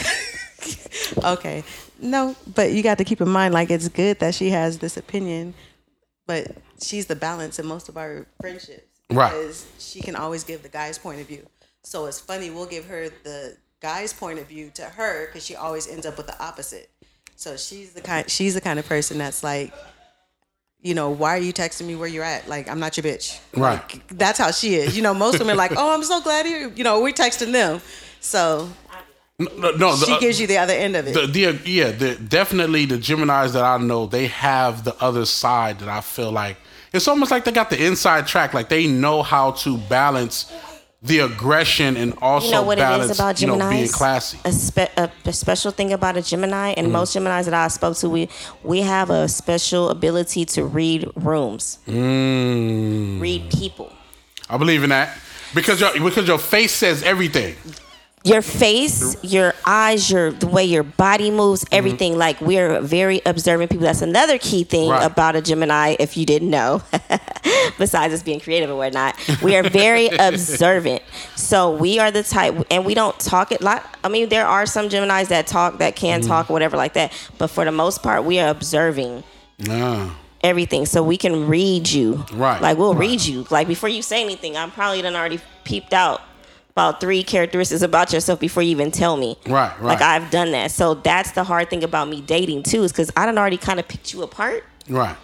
okay. 1.24 1.64
No, 2.00 2.36
but 2.54 2.72
you 2.74 2.84
got 2.84 2.98
to 2.98 3.04
keep 3.06 3.22
in 3.22 3.30
mind, 3.30 3.54
like, 3.54 3.72
it's 3.72 3.88
good 3.88 4.20
that 4.20 4.36
she 4.36 4.50
has 4.50 4.80
this 4.80 4.98
opinion, 4.98 5.54
but 6.28 6.48
she's 6.82 7.06
the 7.06 7.16
balance 7.16 7.58
in 7.60 7.66
most 7.66 7.88
of 7.90 7.96
our 7.98 8.26
friendships. 8.42 8.84
Right. 9.10 9.32
Because 9.32 9.66
she 9.80 10.02
can 10.02 10.16
always 10.16 10.44
give 10.44 10.62
the 10.64 10.70
guy's 10.70 10.98
point 10.98 11.22
of 11.22 11.28
view. 11.28 11.46
So 11.84 12.06
it's 12.08 12.20
funny, 12.20 12.50
we'll 12.50 12.66
give 12.66 12.86
her 12.88 13.08
the 13.24 13.56
guy's 13.82 14.12
point 14.12 14.40
of 14.40 14.48
view 14.48 14.72
to 14.76 14.84
her 14.84 15.28
because 15.28 15.46
she 15.46 15.56
always 15.56 15.88
ends 15.88 16.06
up 16.06 16.18
with 16.18 16.28
the 16.28 16.42
opposite. 16.44 16.90
So 17.36 17.58
she's 17.58 17.94
the 17.94 18.02
kind 18.02 18.30
she's 18.30 18.54
the 18.54 18.62
kind 18.62 18.80
of 18.80 18.86
person 18.88 19.18
that's 19.18 19.44
like, 19.44 19.74
you 20.84 20.94
know, 20.94 21.10
why 21.10 21.36
are 21.36 21.42
you 21.42 21.54
texting 21.54 21.88
me 21.88 21.96
where 21.96 22.08
you're 22.10 22.26
at? 22.26 22.48
Like, 22.48 22.70
I'm 22.70 22.80
not 22.80 22.98
your 22.98 23.06
bitch. 23.06 23.40
Right. 23.56 23.82
Like, 23.82 24.08
that's 24.10 24.38
how 24.38 24.52
she 24.52 24.76
is. 24.76 24.96
You 24.96 25.02
know, 25.02 25.14
most 25.14 25.40
women 25.40 25.56
are 25.56 25.58
like, 25.58 25.72
oh, 25.76 25.94
I'm 25.94 26.04
so 26.04 26.22
glad 26.22 26.46
you, 26.46 26.74
you 26.76 26.84
know, 26.84 27.02
we're 27.02 27.14
texting 27.14 27.54
them. 27.54 27.82
So 28.20 28.70
No, 29.40 29.50
no, 29.58 29.72
no, 29.72 29.96
the, 29.96 30.06
she 30.06 30.20
gives 30.20 30.40
you 30.40 30.46
the 30.46 30.58
other 30.58 30.74
end 30.74 30.96
of 30.96 31.08
it. 31.08 31.14
the, 31.14 31.26
the 31.26 31.70
yeah, 31.70 31.92
the, 31.92 32.16
definitely 32.16 32.86
the 32.86 32.98
Gemini's 32.98 33.54
that 33.54 33.64
I 33.64 33.78
know, 33.78 34.06
they 34.06 34.28
have 34.28 34.84
the 34.84 34.96
other 35.02 35.26
side 35.26 35.80
that 35.80 35.90
I 35.90 36.02
feel 36.02 36.32
like 36.32 36.58
it's 36.92 37.08
almost 37.08 37.32
like 37.32 37.44
they 37.46 37.52
got 37.52 37.70
the 37.70 37.84
inside 37.84 38.28
track. 38.28 38.54
Like 38.54 38.70
they 38.70 38.86
know 38.86 39.24
how 39.24 39.52
to 39.52 39.78
balance 39.78 40.52
the 41.06 41.20
aggression 41.20 41.98
and 41.98 42.14
also 42.22 42.46
You 42.48 42.52
know 42.54 42.64
what 42.64 42.78
balance, 42.78 43.10
it 43.10 43.12
is 43.12 43.20
about 43.20 43.42
you 43.42 43.48
know, 43.48 43.54
Gemini? 43.58 43.76
being 43.78 43.90
classy. 43.90 44.40
A, 44.46 44.52
spe- 44.54 44.98
a, 44.98 45.12
a 45.26 45.34
special 45.34 45.72
thing 45.72 45.92
about 45.92 46.16
a 46.18 46.22
Gemini, 46.22 46.70
and 46.78 46.86
Mm-hmm. 46.88 46.94
most 46.94 47.16
Geminis 47.16 47.46
that 47.46 47.54
I 47.54 47.68
spoke 47.68 47.98
to, 47.98 48.10
we 48.10 48.30
we 48.64 48.80
have 48.82 49.10
a 49.10 49.28
special 49.28 49.90
ability 49.90 50.46
to 50.56 50.64
read 50.66 51.10
rooms, 51.16 51.80
Mm, 51.88 53.20
read 53.20 53.50
people. 53.52 53.92
I 54.50 54.58
believe 54.58 54.84
in 54.84 54.90
that 54.92 55.18
because 55.54 55.80
your 55.82 55.92
because 56.00 56.28
your 56.28 56.38
face 56.40 56.72
says 56.72 57.04
everything. 57.04 57.56
Your 58.26 58.42
face, 58.42 59.18
your 59.22 59.54
eyes, 59.66 60.10
your 60.10 60.32
the 60.32 60.48
way 60.48 60.64
your 60.64 60.84
body 60.84 61.30
moves, 61.30 61.66
mm-hmm. 61.66 61.76
everything. 61.76 62.18
Like 62.18 62.40
we're 62.40 62.80
very 62.80 63.22
observant 63.26 63.70
people. 63.70 63.86
That's 63.86 64.02
another 64.02 64.38
key 64.38 64.64
thing 64.64 64.90
Right. 64.90 65.04
about 65.06 65.36
a 65.36 65.42
Gemini. 65.42 65.98
If 66.00 66.16
you 66.16 66.26
didn't 66.26 66.50
know, 66.50 66.82
besides 67.78 68.14
us 68.14 68.24
being 68.24 68.40
creative 68.40 68.70
and 68.70 68.78
whatnot, 68.80 69.18
we 69.42 69.58
are 69.58 69.64
very 69.64 70.08
observant. 70.20 71.02
So 71.36 71.76
we 71.76 72.00
are 72.00 72.12
the 72.12 72.24
type, 72.24 72.56
and 72.72 72.86
we 72.86 72.94
don't 72.94 73.20
talk 73.20 73.52
a 73.52 73.62
lot. 73.62 73.84
I 74.06 74.08
mean, 74.08 74.30
there 74.30 74.48
are 74.48 74.66
some 74.66 74.88
Geminis 74.88 75.28
that 75.28 75.46
talk, 75.46 75.80
that 75.80 75.98
can 75.98 76.22
mm-hmm. 76.22 76.30
talk, 76.30 76.50
whatever 76.50 76.78
like 76.78 76.94
that. 76.94 77.12
But 77.38 77.48
for 77.48 77.66
the 77.66 77.72
most 77.74 78.04
part, 78.04 78.24
we 78.24 78.40
are 78.40 78.50
observing 78.50 79.24
Nah. 79.60 80.12
everything 80.42 80.86
so 80.86 81.04
we 81.04 81.18
can 81.18 81.48
read 81.48 81.90
you. 81.90 82.26
Right, 82.34 82.62
Like 82.62 82.78
we'll 82.78 82.94
right. 82.94 83.02
read 83.02 83.22
you. 83.26 83.46
Like 83.50 83.68
before 83.68 83.90
you 83.90 84.02
say 84.02 84.22
anything, 84.22 84.56
I'm 84.56 84.72
probably 84.72 85.02
done 85.02 85.16
already 85.16 85.40
peeped 85.66 85.94
out 85.94 86.22
about 86.76 87.00
three 87.00 87.22
characteristics 87.24 87.84
about 87.84 88.12
yourself 88.12 88.40
before 88.40 88.64
you 88.64 88.72
even 88.72 88.90
tell 88.90 89.16
me. 89.16 89.38
Right, 89.46 89.72
right. 89.80 89.82
Like 89.82 90.02
I've 90.02 90.32
done 90.32 90.52
that. 90.54 90.72
So 90.72 90.96
that's 90.96 91.32
the 91.34 91.44
hard 91.44 91.70
thing 91.70 91.84
about 91.84 92.08
me 92.10 92.20
dating 92.22 92.64
too, 92.64 92.84
is 92.84 92.92
because 92.92 93.12
I 93.16 93.26
done 93.28 93.38
already 93.38 93.58
kind 93.58 93.80
of 93.80 93.88
picked 93.88 94.12
you 94.14 94.24
apart. 94.24 94.64
Right. 94.90 95.16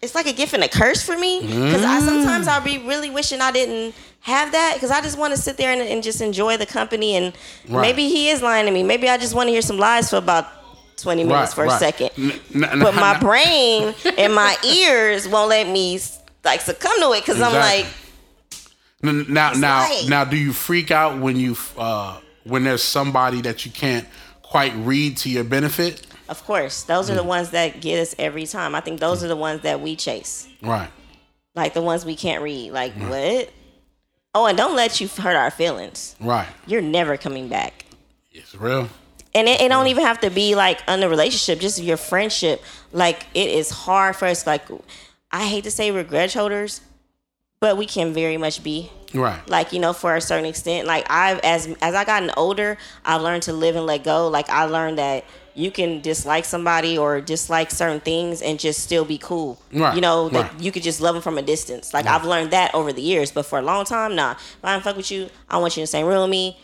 It's 0.00 0.14
like 0.14 0.26
a 0.26 0.32
gift 0.32 0.54
and 0.54 0.62
a 0.62 0.68
curse 0.68 1.02
for 1.02 1.18
me. 1.18 1.40
Because 1.40 1.84
I 1.84 2.00
mm. 2.00 2.04
sometimes 2.04 2.46
I'll 2.46 2.62
be 2.62 2.78
really 2.78 3.10
wishing 3.10 3.40
I 3.40 3.50
didn't 3.50 3.92
have 4.20 4.52
that. 4.52 4.74
Because 4.74 4.92
I 4.92 5.00
just 5.00 5.18
want 5.18 5.34
to 5.34 5.40
sit 5.40 5.56
there 5.56 5.72
and, 5.72 5.82
and 5.82 6.00
just 6.04 6.20
enjoy 6.20 6.56
the 6.56 6.66
company. 6.66 7.16
And 7.16 7.34
Right. 7.68 7.82
maybe 7.82 8.08
he 8.08 8.28
is 8.28 8.40
lying 8.40 8.66
to 8.66 8.70
me. 8.72 8.84
Maybe 8.84 9.08
I 9.08 9.18
just 9.18 9.34
want 9.34 9.48
to 9.48 9.50
hear 9.50 9.62
some 9.62 9.78
lies 9.78 10.10
for 10.10 10.16
about 10.16 10.46
20 10.98 11.24
minutes 11.24 11.56
Right, 11.58 11.68
for 11.68 11.74
a 11.74 11.78
second. 11.78 12.10
N- 12.16 12.32
n- 12.54 12.78
but 12.78 12.94
n- 12.94 13.00
my 13.00 13.18
brain 13.18 13.92
and 14.16 14.32
my 14.32 14.56
ears 14.64 15.26
won't 15.26 15.48
let 15.48 15.66
me 15.68 15.98
like 16.44 16.60
succumb 16.60 17.00
to 17.00 17.12
it 17.14 17.22
because 17.26 17.40
I'm 17.40 17.52
like, 17.52 17.86
Now, 19.02 19.52
now, 19.52 19.80
right. 19.82 20.06
now, 20.08 20.24
do 20.24 20.36
you 20.36 20.52
freak 20.52 20.90
out 20.90 21.20
when 21.20 21.36
you 21.36 21.56
uh, 21.76 22.20
when 22.44 22.64
there's 22.64 22.82
somebody 22.82 23.40
that 23.42 23.64
you 23.64 23.70
can't 23.70 24.06
quite 24.42 24.74
read 24.76 25.16
to 25.18 25.30
your 25.30 25.44
benefit? 25.44 26.06
of 26.28 26.44
course, 26.44 26.82
those 26.82 27.10
are 27.10 27.14
the 27.14 27.22
ones 27.22 27.50
that 27.50 27.80
get 27.80 28.00
us 28.00 28.14
every 28.18 28.46
time. 28.46 28.74
I 28.74 28.80
think 28.80 29.00
those 29.00 29.24
are 29.24 29.28
the 29.28 29.36
ones 29.36 29.62
that 29.62 29.80
we 29.80 29.96
chase. 29.96 30.46
Right. 30.62 30.90
Like 31.54 31.74
the 31.74 31.82
ones 31.82 32.04
we 32.04 32.16
can't 32.16 32.42
read. 32.42 32.72
Like, 32.72 32.92
what? 32.94 33.50
Oh, 34.34 34.46
and 34.46 34.56
don't 34.56 34.76
let 34.76 35.00
you 35.00 35.08
hurt 35.08 35.36
our 35.36 35.50
feelings. 35.50 36.16
Right. 36.20 36.46
You're 36.66 36.82
never 36.82 37.16
coming 37.16 37.48
back. 37.48 37.86
It's 38.30 38.54
real. 38.54 38.88
And 39.34 39.48
it, 39.48 39.60
it 39.60 39.68
don't 39.68 39.86
even 39.86 40.04
have 40.04 40.20
to 40.20 40.30
be 40.30 40.54
like 40.54 40.80
on 40.86 41.00
the 41.00 41.08
relationship, 41.08 41.60
just 41.60 41.82
your 41.82 41.96
friendship. 41.96 42.62
Like 42.92 43.26
it 43.34 43.48
is 43.48 43.70
hard 43.70 44.14
for 44.16 44.26
us. 44.26 44.46
Like 44.46 44.66
I 45.32 45.46
hate 45.46 45.64
to 45.64 45.70
say 45.70 45.90
we're 45.90 46.28
holders, 46.28 46.82
but 47.60 47.76
we 47.76 47.86
can 47.86 48.12
very 48.12 48.36
much 48.36 48.62
be. 48.62 48.90
Right. 49.14 49.40
Like 49.48 49.72
you 49.72 49.78
know, 49.80 49.92
for 49.92 50.14
a 50.16 50.20
certain 50.20 50.44
extent. 50.44 50.86
Like 50.86 51.06
I've 51.10 51.38
as 51.40 51.66
as 51.80 51.94
I 51.94 52.04
gotten 52.04 52.30
older, 52.36 52.76
I've 53.04 53.22
learned 53.22 53.44
to 53.44 53.52
live 53.52 53.74
and 53.76 53.86
let 53.86 54.04
go. 54.04 54.28
Like 54.28 54.48
I 54.50 54.64
learned 54.64 54.98
that 54.98 55.24
you 55.54 55.70
can 55.72 56.00
dislike 56.00 56.44
somebody 56.44 56.96
or 56.96 57.20
dislike 57.20 57.70
certain 57.72 57.98
things 58.00 58.42
and 58.42 58.60
just 58.60 58.80
still 58.80 59.04
be 59.04 59.18
cool. 59.18 59.58
Right, 59.72 59.94
You 59.94 60.00
know, 60.00 60.28
that 60.28 60.52
right. 60.52 60.60
you 60.62 60.70
could 60.70 60.84
just 60.84 61.00
love 61.00 61.14
them 61.14 61.22
from 61.22 61.36
a 61.36 61.42
distance. 61.42 61.92
Like 61.92 62.06
I've 62.06 62.24
learned 62.24 62.50
that 62.52 62.72
over 62.74 62.92
the 62.92 63.02
years, 63.02 63.32
but 63.32 63.44
for 63.44 63.58
a 63.58 63.62
long 63.62 63.84
time, 63.84 64.14
nah. 64.14 64.32
If 64.32 64.58
I 64.62 64.72
don't 64.74 64.84
fuck 64.84 64.96
with 64.96 65.10
you, 65.10 65.28
I 65.48 65.56
want 65.58 65.76
you 65.76 65.80
in 65.80 65.84
the 65.84 65.88
same 65.88 66.06
room 66.06 66.20
with 66.20 66.30
me. 66.30 66.58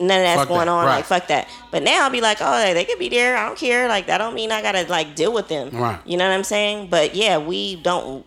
None 0.00 0.18
of 0.20 0.24
that's 0.24 0.40
Fuck 0.40 0.48
going 0.48 0.66
that, 0.66 0.68
on. 0.68 0.84
right. 0.86 0.96
Like 0.96 1.04
fuck 1.06 1.26
that. 1.28 1.48
But 1.72 1.82
now 1.84 2.04
I'll 2.04 2.10
be 2.10 2.20
like, 2.20 2.38
oh, 2.40 2.60
they- 2.60 2.74
they 2.74 2.84
could 2.84 2.98
be 2.98 3.08
there. 3.08 3.36
I 3.36 3.46
don't 3.46 3.58
care. 3.58 3.88
Like 3.88 4.06
that 4.08 4.18
don't 4.18 4.34
mean 4.34 4.52
I 4.52 4.62
gotta 4.62 4.82
like 4.90 5.14
deal 5.16 5.32
with 5.32 5.48
them. 5.48 5.70
Right. 5.70 5.98
You 6.04 6.16
know 6.18 6.28
what 6.28 6.34
I'm 6.34 6.44
saying? 6.44 6.88
But 6.88 7.14
yeah, 7.14 7.38
we 7.38 7.76
don't. 7.76 8.26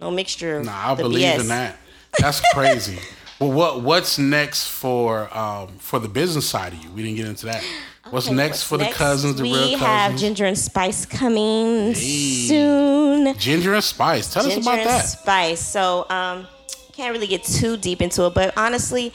No 0.00 0.10
mixture. 0.10 0.58
of 0.58 0.64
Nah, 0.66 0.92
I 0.92 0.94
believe 0.94 1.24
BS. 1.24 1.40
in 1.40 1.48
that. 1.48 1.76
That's 2.18 2.40
crazy. 2.52 2.98
well, 3.40 3.52
what 3.52 3.82
what's 3.82 4.18
next 4.18 4.68
for 4.68 5.28
um, 5.36 5.68
for 5.78 5.98
the 5.98 6.08
business 6.08 6.48
side 6.48 6.72
of 6.72 6.82
you? 6.84 6.90
We 6.90 7.02
didn't 7.02 7.16
get 7.16 7.26
into 7.26 7.46
that. 7.46 7.62
What's 8.10 8.26
Okay, 8.28 8.36
next 8.36 8.50
what's 8.50 8.62
for 8.64 8.78
the 8.78 8.86
cousins, 8.96 9.36
the 9.36 9.42
we 9.42 9.52
real 9.52 9.76
have 9.78 10.12
cousins? 10.12 10.20
Ginger 10.22 10.46
and 10.46 10.56
Spice 10.56 11.04
coming 11.04 11.94
soon. 11.94 13.36
Ginger 13.36 13.74
and 13.74 13.84
Spice. 13.84 14.32
Tell 14.32 14.46
us 14.46 14.56
about 14.56 14.76
that. 14.76 14.84
Ginger. 15.02 15.06
Spice. 15.08 15.60
So, 15.60 16.06
um, 16.08 16.46
can't 16.92 17.12
really 17.12 17.26
get 17.26 17.44
too 17.44 17.76
deep 17.76 18.00
into 18.00 18.24
it, 18.26 18.32
but 18.34 18.56
honestly, 18.56 19.12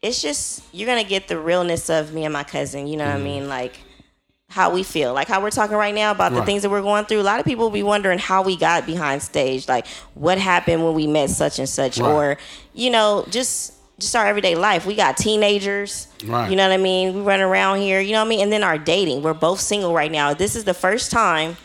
it's 0.00 0.22
just 0.22 0.62
you're 0.72 0.86
gonna 0.88 1.04
get 1.04 1.28
the 1.28 1.38
realness 1.38 1.90
of 1.90 2.12
me 2.14 2.24
and 2.24 2.32
my 2.32 2.42
cousin. 2.42 2.86
You 2.86 2.96
know 2.96 3.04
Mm-hmm. 3.04 3.12
what 3.12 3.20
I 3.20 3.24
mean? 3.24 3.48
Like 3.48 3.78
how 4.52 4.70
we 4.70 4.82
feel, 4.82 5.14
like 5.14 5.28
how 5.28 5.40
we're 5.42 5.50
talking 5.50 5.76
right 5.76 5.94
now 5.94 6.10
about 6.10 6.32
the 6.32 6.44
things 6.44 6.62
that 6.62 6.70
we're 6.70 6.82
going 6.82 7.04
through. 7.06 7.20
A 7.20 7.22
lot 7.22 7.40
of 7.40 7.46
people 7.46 7.64
will 7.64 7.70
be 7.72 7.82
wondering 7.82 8.18
how 8.18 8.42
we 8.42 8.56
got 8.56 8.84
behind 8.86 9.22
stage, 9.22 9.66
like 9.68 9.86
what 10.14 10.38
happened 10.38 10.84
when 10.84 10.94
we 10.94 11.06
met 11.06 11.30
such 11.30 11.58
and 11.58 11.68
such, 11.68 11.98
Right. 11.98 12.10
or 12.10 12.36
you 12.74 12.90
know, 12.90 13.24
just 13.30 13.74
just 13.98 14.14
our 14.16 14.26
everyday 14.26 14.54
life. 14.54 14.84
We 14.84 14.94
got 14.94 15.16
teenagers. 15.16 16.08
Right. 16.24 16.50
You 16.50 16.56
know 16.56 16.66
what 16.68 16.74
I 16.74 16.76
mean? 16.76 17.14
We 17.14 17.20
run 17.20 17.40
around 17.40 17.80
here. 17.80 18.00
You 18.00 18.12
know 18.12 18.18
what 18.20 18.26
I 18.26 18.28
mean? 18.30 18.40
And 18.40 18.52
then 18.52 18.62
our 18.64 18.76
dating. 18.78 19.22
We're 19.22 19.32
both 19.34 19.60
single 19.60 19.94
right 19.94 20.10
now. 20.10 20.34
This 20.34 20.54
is 20.56 20.64
the 20.64 20.74
first 20.74 21.10
time 21.10 21.56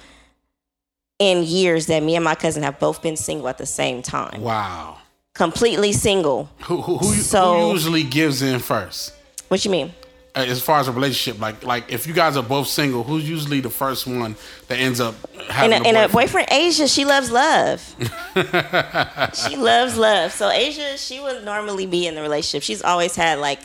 in 1.19 1.43
years 1.43 1.87
that 1.87 2.03
me 2.03 2.15
and 2.15 2.23
my 2.23 2.35
cousin 2.35 2.63
have 2.63 2.79
both 2.79 3.01
been 3.01 3.17
single 3.17 3.47
at 3.47 3.57
the 3.57 3.65
same 3.65 4.01
time. 4.03 4.41
Wow. 4.41 4.97
Completely 5.33 5.91
single. 5.93 6.49
Who 6.65 6.81
who, 6.81 6.97
who, 6.99 7.13
So- 7.15 7.59
who 7.69 7.71
usually 7.73 8.03
gives 8.03 8.41
in 8.41 8.59
first? 8.59 9.13
What 9.47 9.63
you 9.65 9.71
mean? 9.71 9.93
Uh, 10.37 10.41
As 10.41 10.61
far 10.61 10.79
as 10.79 10.87
a 10.87 10.91
relationship, 10.91 11.41
like 11.41 11.63
like 11.63 11.91
if 11.91 12.05
you 12.05 12.13
guys 12.13 12.37
are 12.37 12.43
both 12.43 12.67
single, 12.67 13.03
who's 13.03 13.27
usually 13.27 13.59
the 13.59 13.71
first 13.71 14.05
one 14.05 14.35
that 14.67 14.77
ends 14.77 14.99
up 14.99 15.15
having 15.49 15.73
And 15.73 15.83
a, 15.83 15.87
a, 15.87 15.89
and 15.89 15.97
a 15.97 16.07
boyfriend? 16.13 16.47
boyfriend, 16.47 16.47
Asia, 16.51 16.87
she 16.87 17.05
loves 17.05 17.31
love. 17.31 17.81
she 19.33 19.55
loves 19.57 19.97
love. 19.97 20.31
So 20.31 20.49
Asia, 20.49 20.97
she 20.97 21.19
would 21.19 21.43
normally 21.43 21.85
be 21.87 22.05
in 22.07 22.15
the 22.15 22.21
relationship. 22.21 22.63
She's 22.63 22.83
always 22.83 23.15
had 23.15 23.39
like, 23.39 23.59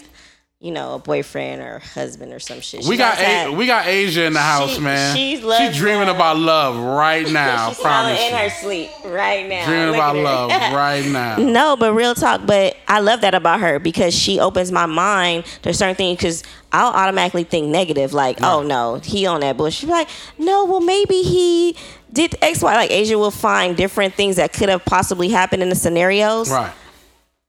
you 0.62 0.70
know, 0.70 0.94
a 0.94 0.98
boyfriend 1.00 1.60
or 1.60 1.80
husband 1.80 2.32
or 2.32 2.38
some 2.38 2.60
shit. 2.60 2.82
We 2.84 2.90
She's 2.90 2.98
got 2.98 3.18
a, 3.18 3.50
we 3.50 3.66
got 3.66 3.88
Asia 3.88 4.22
in 4.26 4.32
the 4.32 4.38
house, 4.40 4.74
She- 4.76 4.80
man. 4.80 5.16
she 5.16 5.38
loves 5.40 5.76
dreaming 5.76 6.06
love. 6.06 6.14
about 6.14 6.38
love 6.38 6.76
right 6.78 7.28
now. 7.32 7.70
She's 7.70 7.78
smiling 7.78 8.14
promise 8.16 8.20
in 8.20 8.30
you. 8.30 8.36
her 8.38 8.50
sleep 8.50 8.90
right 9.12 9.48
now. 9.48 9.64
dreaming 9.66 9.86
Look 9.88 9.96
about 9.96 10.14
love 10.16 10.50
right 10.72 11.04
now. 11.04 11.36
No, 11.38 11.76
but 11.76 11.92
real 11.94 12.14
talk. 12.14 12.46
But 12.46 12.76
I 12.86 13.00
love 13.00 13.22
that 13.22 13.34
about 13.34 13.58
her 13.58 13.80
because 13.80 14.14
she 14.14 14.38
opens 14.38 14.70
my 14.70 14.86
mind 14.86 15.46
to 15.62 15.74
certain 15.74 15.96
things. 15.96 16.18
Because 16.18 16.44
I'll 16.70 16.92
automatically 16.92 17.42
think 17.42 17.66
negative, 17.66 18.12
like, 18.12 18.40
oh 18.40 18.62
no, 18.62 19.00
he 19.02 19.26
on 19.26 19.40
that 19.40 19.56
bullshit. 19.56 19.80
She's 19.80 19.90
like, 19.90 20.08
no, 20.38 20.64
well 20.64 20.80
maybe 20.80 21.22
he 21.22 21.74
did 22.12 22.36
X, 22.40 22.62
Y. 22.62 22.72
Like 22.72 22.92
Asia 22.92 23.18
will 23.18 23.32
find 23.32 23.76
different 23.76 24.14
things 24.14 24.36
that 24.36 24.52
could 24.52 24.68
have 24.68 24.84
possibly 24.84 25.28
happened 25.28 25.64
in 25.64 25.70
the 25.70 25.74
scenarios 25.74 26.48
Right. 26.52 26.72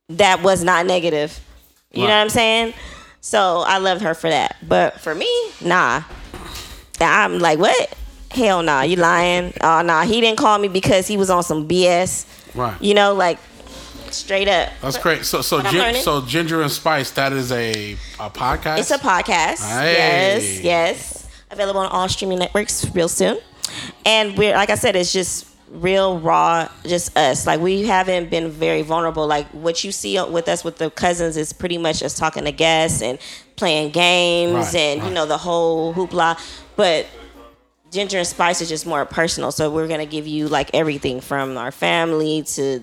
that 0.09 0.41
was 0.41 0.63
not 0.63 0.87
negative. 0.87 1.39
You 1.91 2.01
know 2.01 2.07
what 2.07 2.13
I'm 2.21 2.29
saying? 2.29 2.73
So 3.23 3.63
I 3.65 3.77
loved 3.77 4.01
her 4.01 4.13
for 4.13 4.29
that. 4.29 4.57
But 4.67 4.99
for 4.99 5.15
me, 5.15 5.29
nah. 5.61 6.03
I'm 6.99 7.39
like, 7.39 7.57
what? 7.57 7.97
Hell 8.29 8.61
nah, 8.63 8.81
you 8.81 8.97
lying. 8.97 9.53
Oh 9.61 9.81
nah, 9.81 10.03
he 10.03 10.19
didn't 10.19 10.37
call 10.37 10.59
me 10.59 10.67
because 10.67 11.07
he 11.07 11.15
was 11.15 11.29
on 11.29 11.41
some 11.41 11.67
BS. 11.67 12.25
Right. 12.53 12.79
You 12.81 12.93
know, 12.93 13.13
like 13.13 13.39
straight 14.11 14.49
up. 14.49 14.73
That's 14.81 14.97
great. 14.97 15.23
So 15.23 15.41
so 15.41 15.61
Gin- 15.61 15.95
so 15.95 16.21
Ginger 16.25 16.61
and 16.61 16.71
Spice, 16.71 17.11
that 17.11 17.31
is 17.31 17.51
a 17.53 17.93
a 18.19 18.29
podcast. 18.29 18.79
It's 18.79 18.91
a 18.91 18.97
podcast. 18.97 19.61
Hey. 19.61 19.93
Yes, 19.93 20.61
yes. 20.61 21.29
Available 21.49 21.79
on 21.79 21.87
all 21.87 22.09
streaming 22.09 22.39
networks 22.39 22.85
real 22.93 23.07
soon. 23.07 23.39
And 24.05 24.37
we're 24.37 24.53
like 24.53 24.69
I 24.69 24.75
said, 24.75 24.97
it's 24.97 25.13
just 25.13 25.45
real 25.73 26.19
raw, 26.19 26.69
just 26.83 27.17
us. 27.17 27.47
Like 27.47 27.59
we 27.59 27.83
haven't 27.83 28.29
been 28.29 28.49
very 28.49 28.81
vulnerable. 28.81 29.27
Like 29.27 29.47
what 29.47 29.83
you 29.83 29.91
see 29.91 30.21
with 30.21 30.47
us 30.47 30.63
with 30.63 30.77
the 30.77 30.89
cousins 30.89 31.35
is 31.35 31.51
pretty 31.51 31.77
much 31.77 32.03
us 32.03 32.17
talking 32.17 32.45
to 32.45 32.51
guests 32.51 33.01
and 33.01 33.19
playing 33.55 33.91
games 33.91 34.53
Right, 34.53 34.75
and 34.75 35.03
you 35.03 35.11
know 35.11 35.25
the 35.25 35.37
whole 35.37 35.93
hoopla. 35.93 36.39
But 36.75 37.07
Ginger 37.91 38.19
and 38.19 38.27
Spice 38.27 38.61
is 38.61 38.69
just 38.69 38.85
more 38.85 39.05
personal. 39.05 39.51
So 39.51 39.69
we're 39.71 39.87
gonna 39.87 40.05
give 40.05 40.27
you 40.27 40.47
like 40.47 40.69
everything 40.73 41.21
from 41.21 41.57
our 41.57 41.71
family 41.71 42.43
to 42.43 42.81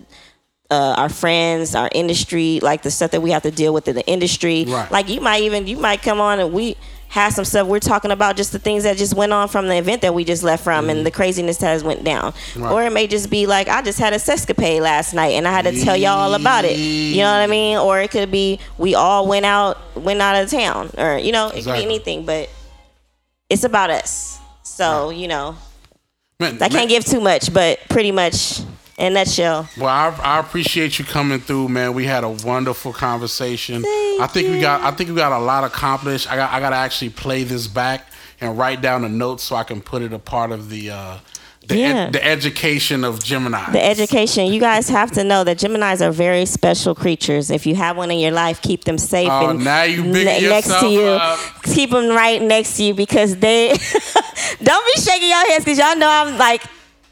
uh, 0.71 0.95
our 0.97 1.09
friends, 1.09 1.75
our 1.75 1.89
industry, 1.93 2.61
like 2.63 2.83
the 2.83 2.91
stuff 2.91 3.11
that 3.11 3.21
we 3.21 3.31
have 3.31 3.43
to 3.43 3.51
deal 3.51 3.75
with 3.75 3.89
in 3.89 3.97
the 3.97 4.07
industry. 4.07 4.65
Right. 4.69 4.91
Like 4.91 5.09
you 5.09 5.21
might 5.21 5.43
even 5.43 5.67
you 5.67 5.77
might 5.77 6.03
come 6.03 6.21
on 6.21 6.41
and 6.41 6.53
we 6.53 6.77
have 7.11 7.33
some 7.35 7.45
stuff 7.45 7.67
we're 7.67 7.81
talking 7.81 8.11
about 8.13 8.37
just 8.37 8.53
the 8.53 8.59
things 8.59 8.85
that 8.85 8.97
just 8.97 9.15
went 9.15 9.33
on 9.33 9.49
from 9.49 9.67
the 9.69 9.77
event 9.77 10.01
that 10.03 10.15
we 10.15 10.25
just 10.25 10.43
left 10.43 10.63
from 10.65 10.89
and 10.89 11.05
the 11.05 11.11
craziness 11.11 11.57
that 11.59 11.67
has 11.69 11.83
went 11.85 12.05
down. 12.05 12.33
Mm-hmm. 12.33 12.63
Right. 12.63 12.73
Or 12.73 12.83
it 12.85 12.93
may 12.93 13.07
just 13.09 13.29
be 13.31 13.47
like 13.47 13.69
I 13.69 13.83
just 13.83 13.99
had 13.99 14.13
a 14.13 14.17
sexcapade 14.17 14.81
last 14.81 15.13
night 15.13 15.31
and 15.35 15.47
I 15.47 15.51
had 15.51 15.65
to 15.73 15.81
tell 15.85 15.97
y'all 15.97 16.19
all 16.19 16.35
about 16.35 16.65
it. 16.65 16.79
You 16.79 17.19
know 17.19 17.33
what 17.33 17.41
I 17.43 17.47
mean? 17.49 17.79
Or 17.79 18.01
it 18.01 18.11
could 18.11 18.31
be 18.31 18.61
we 18.79 18.95
all 18.95 19.27
went 19.27 19.45
out 19.45 19.77
went 19.97 20.21
out 20.23 20.43
of 20.43 20.51
town 20.51 20.91
or 20.97 21.19
you 21.19 21.33
know, 21.33 21.49
it 21.49 21.57
Exactly. 21.59 21.83
could 21.83 21.89
be 21.89 21.95
anything, 21.95 22.25
but 22.25 22.49
it's 23.49 23.65
about 23.65 23.91
us. 23.91 24.39
So, 24.63 25.11
you 25.11 25.27
know, 25.29 25.57
Man, 26.39 26.55
I 26.55 26.59
man- 26.59 26.71
can't 26.71 26.89
give 26.89 27.05
too 27.05 27.21
much, 27.21 27.53
but 27.53 27.81
pretty 27.91 28.13
much 28.13 28.61
in 29.01 29.07
a 29.07 29.11
nutshell. 29.25 29.69
Well, 29.79 29.89
I, 29.89 30.09
I 30.23 30.39
appreciate 30.41 30.99
you 30.99 31.05
coming 31.05 31.41
through, 31.41 31.69
man. 31.69 31.95
We 31.95 32.05
had 32.05 32.23
a 32.25 32.29
wonderful 32.29 32.93
conversation. 32.93 33.83
Thank 33.83 34.21
I 34.21 34.27
think 34.27 34.49
we 34.51 34.61
got 34.61 34.83
I 34.83 34.91
think 34.91 35.11
we 35.11 35.17
got 35.17 35.33
a 35.33 35.39
lot 35.43 35.65
accomplished. 35.65 36.31
I 36.31 36.37
got 36.37 36.53
I 36.53 36.61
got 36.61 36.71
to 36.71 36.77
actually 36.77 37.11
play 37.11 37.43
this 37.45 37.67
back 37.67 38.07
and 38.41 38.57
write 38.59 38.81
down 38.81 39.03
the 39.03 39.09
notes 39.09 39.43
so 39.45 39.57
I 39.57 39.65
can 39.65 39.81
put 39.81 40.03
it 40.03 40.13
a 40.13 40.19
part 40.19 40.51
of 40.53 40.69
the 40.71 40.91
uh, 40.91 41.19
the, 41.67 41.75
ed- 41.75 41.79
Yeah. 41.79 42.11
the 42.11 42.25
education 42.25 43.05
of 43.05 43.23
Gemini. 43.23 43.71
The 43.71 43.85
education, 43.85 44.47
you 44.47 44.61
guys 44.61 44.89
have 44.89 45.11
to 45.13 45.23
know 45.25 45.45
that 45.45 45.59
Geminis 45.59 46.01
are 46.05 46.11
very 46.11 46.45
special 46.47 46.95
creatures. 46.95 47.51
If 47.51 47.67
you 47.67 47.75
have 47.77 47.97
one 47.99 48.11
in 48.11 48.19
your 48.19 48.33
life, 48.33 48.61
keep 48.63 48.85
them 48.85 48.99
safe 48.99 49.29
Oh, 49.31 49.51
and 49.51 49.63
now 49.65 49.83
you 49.85 50.03
bigging 50.03 50.49
next 50.49 50.69
to 50.81 50.87
you. 50.89 51.03
up. 51.03 51.39
Keep 51.65 51.91
them 51.91 52.09
right 52.09 52.41
next 52.43 52.77
to 52.79 52.83
you 52.85 52.95
because 52.95 53.37
they 53.37 53.69
don't 54.63 54.87
be 54.95 55.01
shaking 55.03 55.29
your 55.29 55.47
heads 55.49 55.65
because 55.65 55.79
y'all 55.79 55.97
know 55.97 56.09
I'm 56.11 56.37
like 56.39 56.63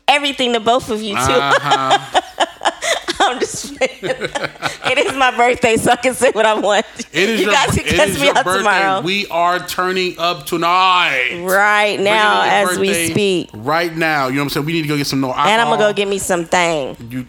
everything 0.09 0.52
to 0.55 0.60
both 0.60 0.90
of 0.90 1.02
you 1.02 1.14
too. 1.14 1.20
Uh-huh. 1.20 2.20
I'm 3.20 3.40
just 3.40 3.76
it 3.80 4.98
is 4.98 5.14
my 5.14 5.36
birthday, 5.36 5.76
so 5.76 5.90
I 5.90 5.97
can 5.97 6.14
say 6.14 6.30
what 6.30 6.47
I 6.47 6.55
want. 6.59 6.86
It 7.12 7.28
is 7.28 7.40
you 7.40 7.47
your, 7.47 7.55
guys 7.55 7.74
can 7.74 7.85
cuss 7.85 8.20
me 8.20 8.28
out 8.28 8.44
birthday. 8.44 8.59
tomorrow. 8.59 9.01
We 9.02 9.26
are 9.26 9.59
turning 9.59 10.18
up 10.18 10.47
tonight. 10.47 11.44
right 11.44 12.01
now, 12.01 12.40
Bring 12.40 12.51
it 12.51 12.55
on 12.55 12.60
your 12.60 12.70
as 12.72 12.78
we 12.78 13.10
speak. 13.10 13.51
Right 13.52 13.94
now. 13.94 14.28
You 14.28 14.35
know 14.35 14.40
what 14.40 14.44
I'm 14.44 14.51
saying? 14.51 14.66
We 14.66 14.72
need 14.72 14.82
to 14.82 14.89
go 14.89 14.97
get 14.97 15.06
some 15.06 15.20
no 15.20 15.28
alcohol. 15.28 15.48
And 15.48 15.60
I'm 15.60 15.68
gonna 15.68 15.82
go 15.82 15.93
get 15.93 16.09
me 16.09 16.18
some 16.18 16.44
thing. 16.44 16.97
You, 17.10 17.26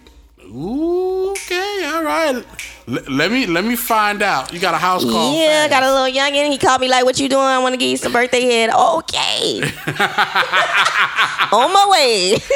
okay, 0.52 1.86
all 1.94 2.04
right. 2.04 2.44
L- 2.88 3.04
let 3.10 3.32
me 3.32 3.46
let 3.46 3.64
me 3.66 3.76
find 3.76 4.22
out. 4.22 4.52
You 4.54 4.60
got 4.60 4.74
a 4.74 4.78
house 4.78 5.04
call. 5.04 5.36
Yeah, 5.36 5.68
fast. 5.68 5.70
got 5.72 5.84
a 5.84 5.94
little 5.94 6.12
youngin. 6.22 6.50
He 6.52 6.58
called 6.58 6.82
me 6.82 6.88
like, 6.90 7.06
"What 7.06 7.20
you 7.20 7.30
doing? 7.30 7.44
I 7.44 7.60
want 7.60 7.74
to 7.74 7.78
give 7.78 7.90
you 7.90 7.98
some 7.98 8.12
birthday 8.12 8.42
head." 8.42 8.70
Okay, 8.74 9.62
on 11.52 11.74
my 11.74 11.88
way. 11.90 12.38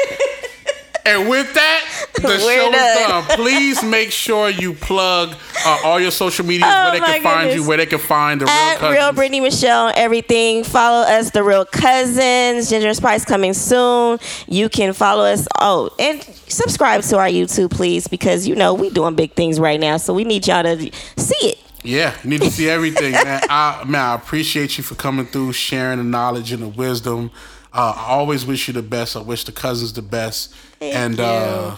And 1.06 1.28
with 1.28 1.52
that, 1.52 2.06
the 2.14 2.22
We're 2.22 2.38
show 2.38 2.68
is 2.68 2.72
done. 2.72 3.26
done. 3.26 3.36
Please 3.36 3.82
make 3.82 4.10
sure 4.10 4.48
you 4.48 4.72
plug 4.72 5.34
uh, 5.66 5.80
all 5.84 6.00
your 6.00 6.10
social 6.10 6.46
medias 6.46 6.70
Oh, 6.72 6.84
where 6.84 6.92
they 6.92 7.00
can 7.06 7.22
find 7.22 7.40
goodness. 7.48 7.54
you, 7.56 7.68
where 7.68 7.76
they 7.76 7.86
can 7.86 7.98
find 7.98 8.40
the 8.40 8.46
real 8.46 8.54
cousins. 8.78 8.90
Real 8.90 9.12
Britney 9.12 9.42
Michelle 9.42 9.92
everything. 9.96 10.64
Follow 10.64 11.02
us, 11.06 11.30
The 11.30 11.42
Real 11.42 11.66
Cousins. 11.66 12.70
Ginger 12.70 12.88
and 12.88 12.96
Spice 12.96 13.24
coming 13.24 13.52
soon. 13.52 14.18
You 14.46 14.68
can 14.70 14.94
follow 14.94 15.24
us. 15.24 15.46
Oh, 15.60 15.90
and 15.98 16.22
subscribe 16.22 17.02
to 17.02 17.18
our 17.18 17.28
YouTube, 17.28 17.70
please, 17.70 18.08
because 18.08 18.48
you 18.48 18.54
know 18.54 18.72
we 18.72 18.88
doing 18.88 19.14
big 19.14 19.32
things 19.34 19.60
right 19.60 19.78
now, 19.78 19.98
so 19.98 20.14
we 20.14 20.24
need 20.24 20.46
y'all 20.46 20.62
to 20.62 20.78
see 21.18 21.48
it. 21.48 21.58
Yeah, 21.82 22.14
you 22.24 22.30
need 22.30 22.40
to 22.40 22.50
see 22.50 22.70
everything, 22.70 23.12
man. 23.12 23.42
I 23.50 23.84
man, 23.86 24.00
I 24.00 24.14
appreciate 24.14 24.78
you 24.78 24.84
for 24.84 24.94
coming 24.94 25.26
through, 25.26 25.52
sharing 25.52 25.98
the 25.98 26.04
knowledge 26.04 26.50
and 26.50 26.62
the 26.62 26.68
wisdom. 26.68 27.30
Uh, 27.74 27.92
I 27.94 28.06
always 28.12 28.46
wish 28.46 28.68
you 28.68 28.72
the 28.74 28.82
best. 28.82 29.16
I 29.16 29.20
wish 29.20 29.44
the 29.44 29.52
cousins 29.52 29.92
the 29.92 30.00
best. 30.00 30.54
Thank 30.92 30.96
and 30.96 31.18
you. 31.18 31.24
uh 31.24 31.76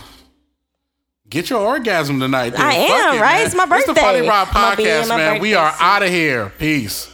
get 1.29 1.51
your 1.51 1.61
orgasm 1.61 2.21
tonight. 2.21 2.51
dude. 2.51 2.61
I 2.61 2.87
Fuck 2.87 2.91
am, 2.91 3.15
it, 3.17 3.21
right? 3.21 3.33
man. 3.39 3.47
It's 3.47 3.55
my 3.55 3.67
birthday. 3.67 3.79
It's 3.79 3.87
the 3.89 3.95
birthday. 3.95 4.19
Poly 4.21 4.29
Rob 4.29 4.49
I'ma 4.53 4.77
be 4.77 4.85
in 4.85 4.89
podcast, 5.05 5.09
man. 5.09 5.41
We 5.41 5.55
are 5.55 5.75
out 5.79 6.03
of 6.03 6.09
here. 6.09 6.53
Peace. 6.59 7.11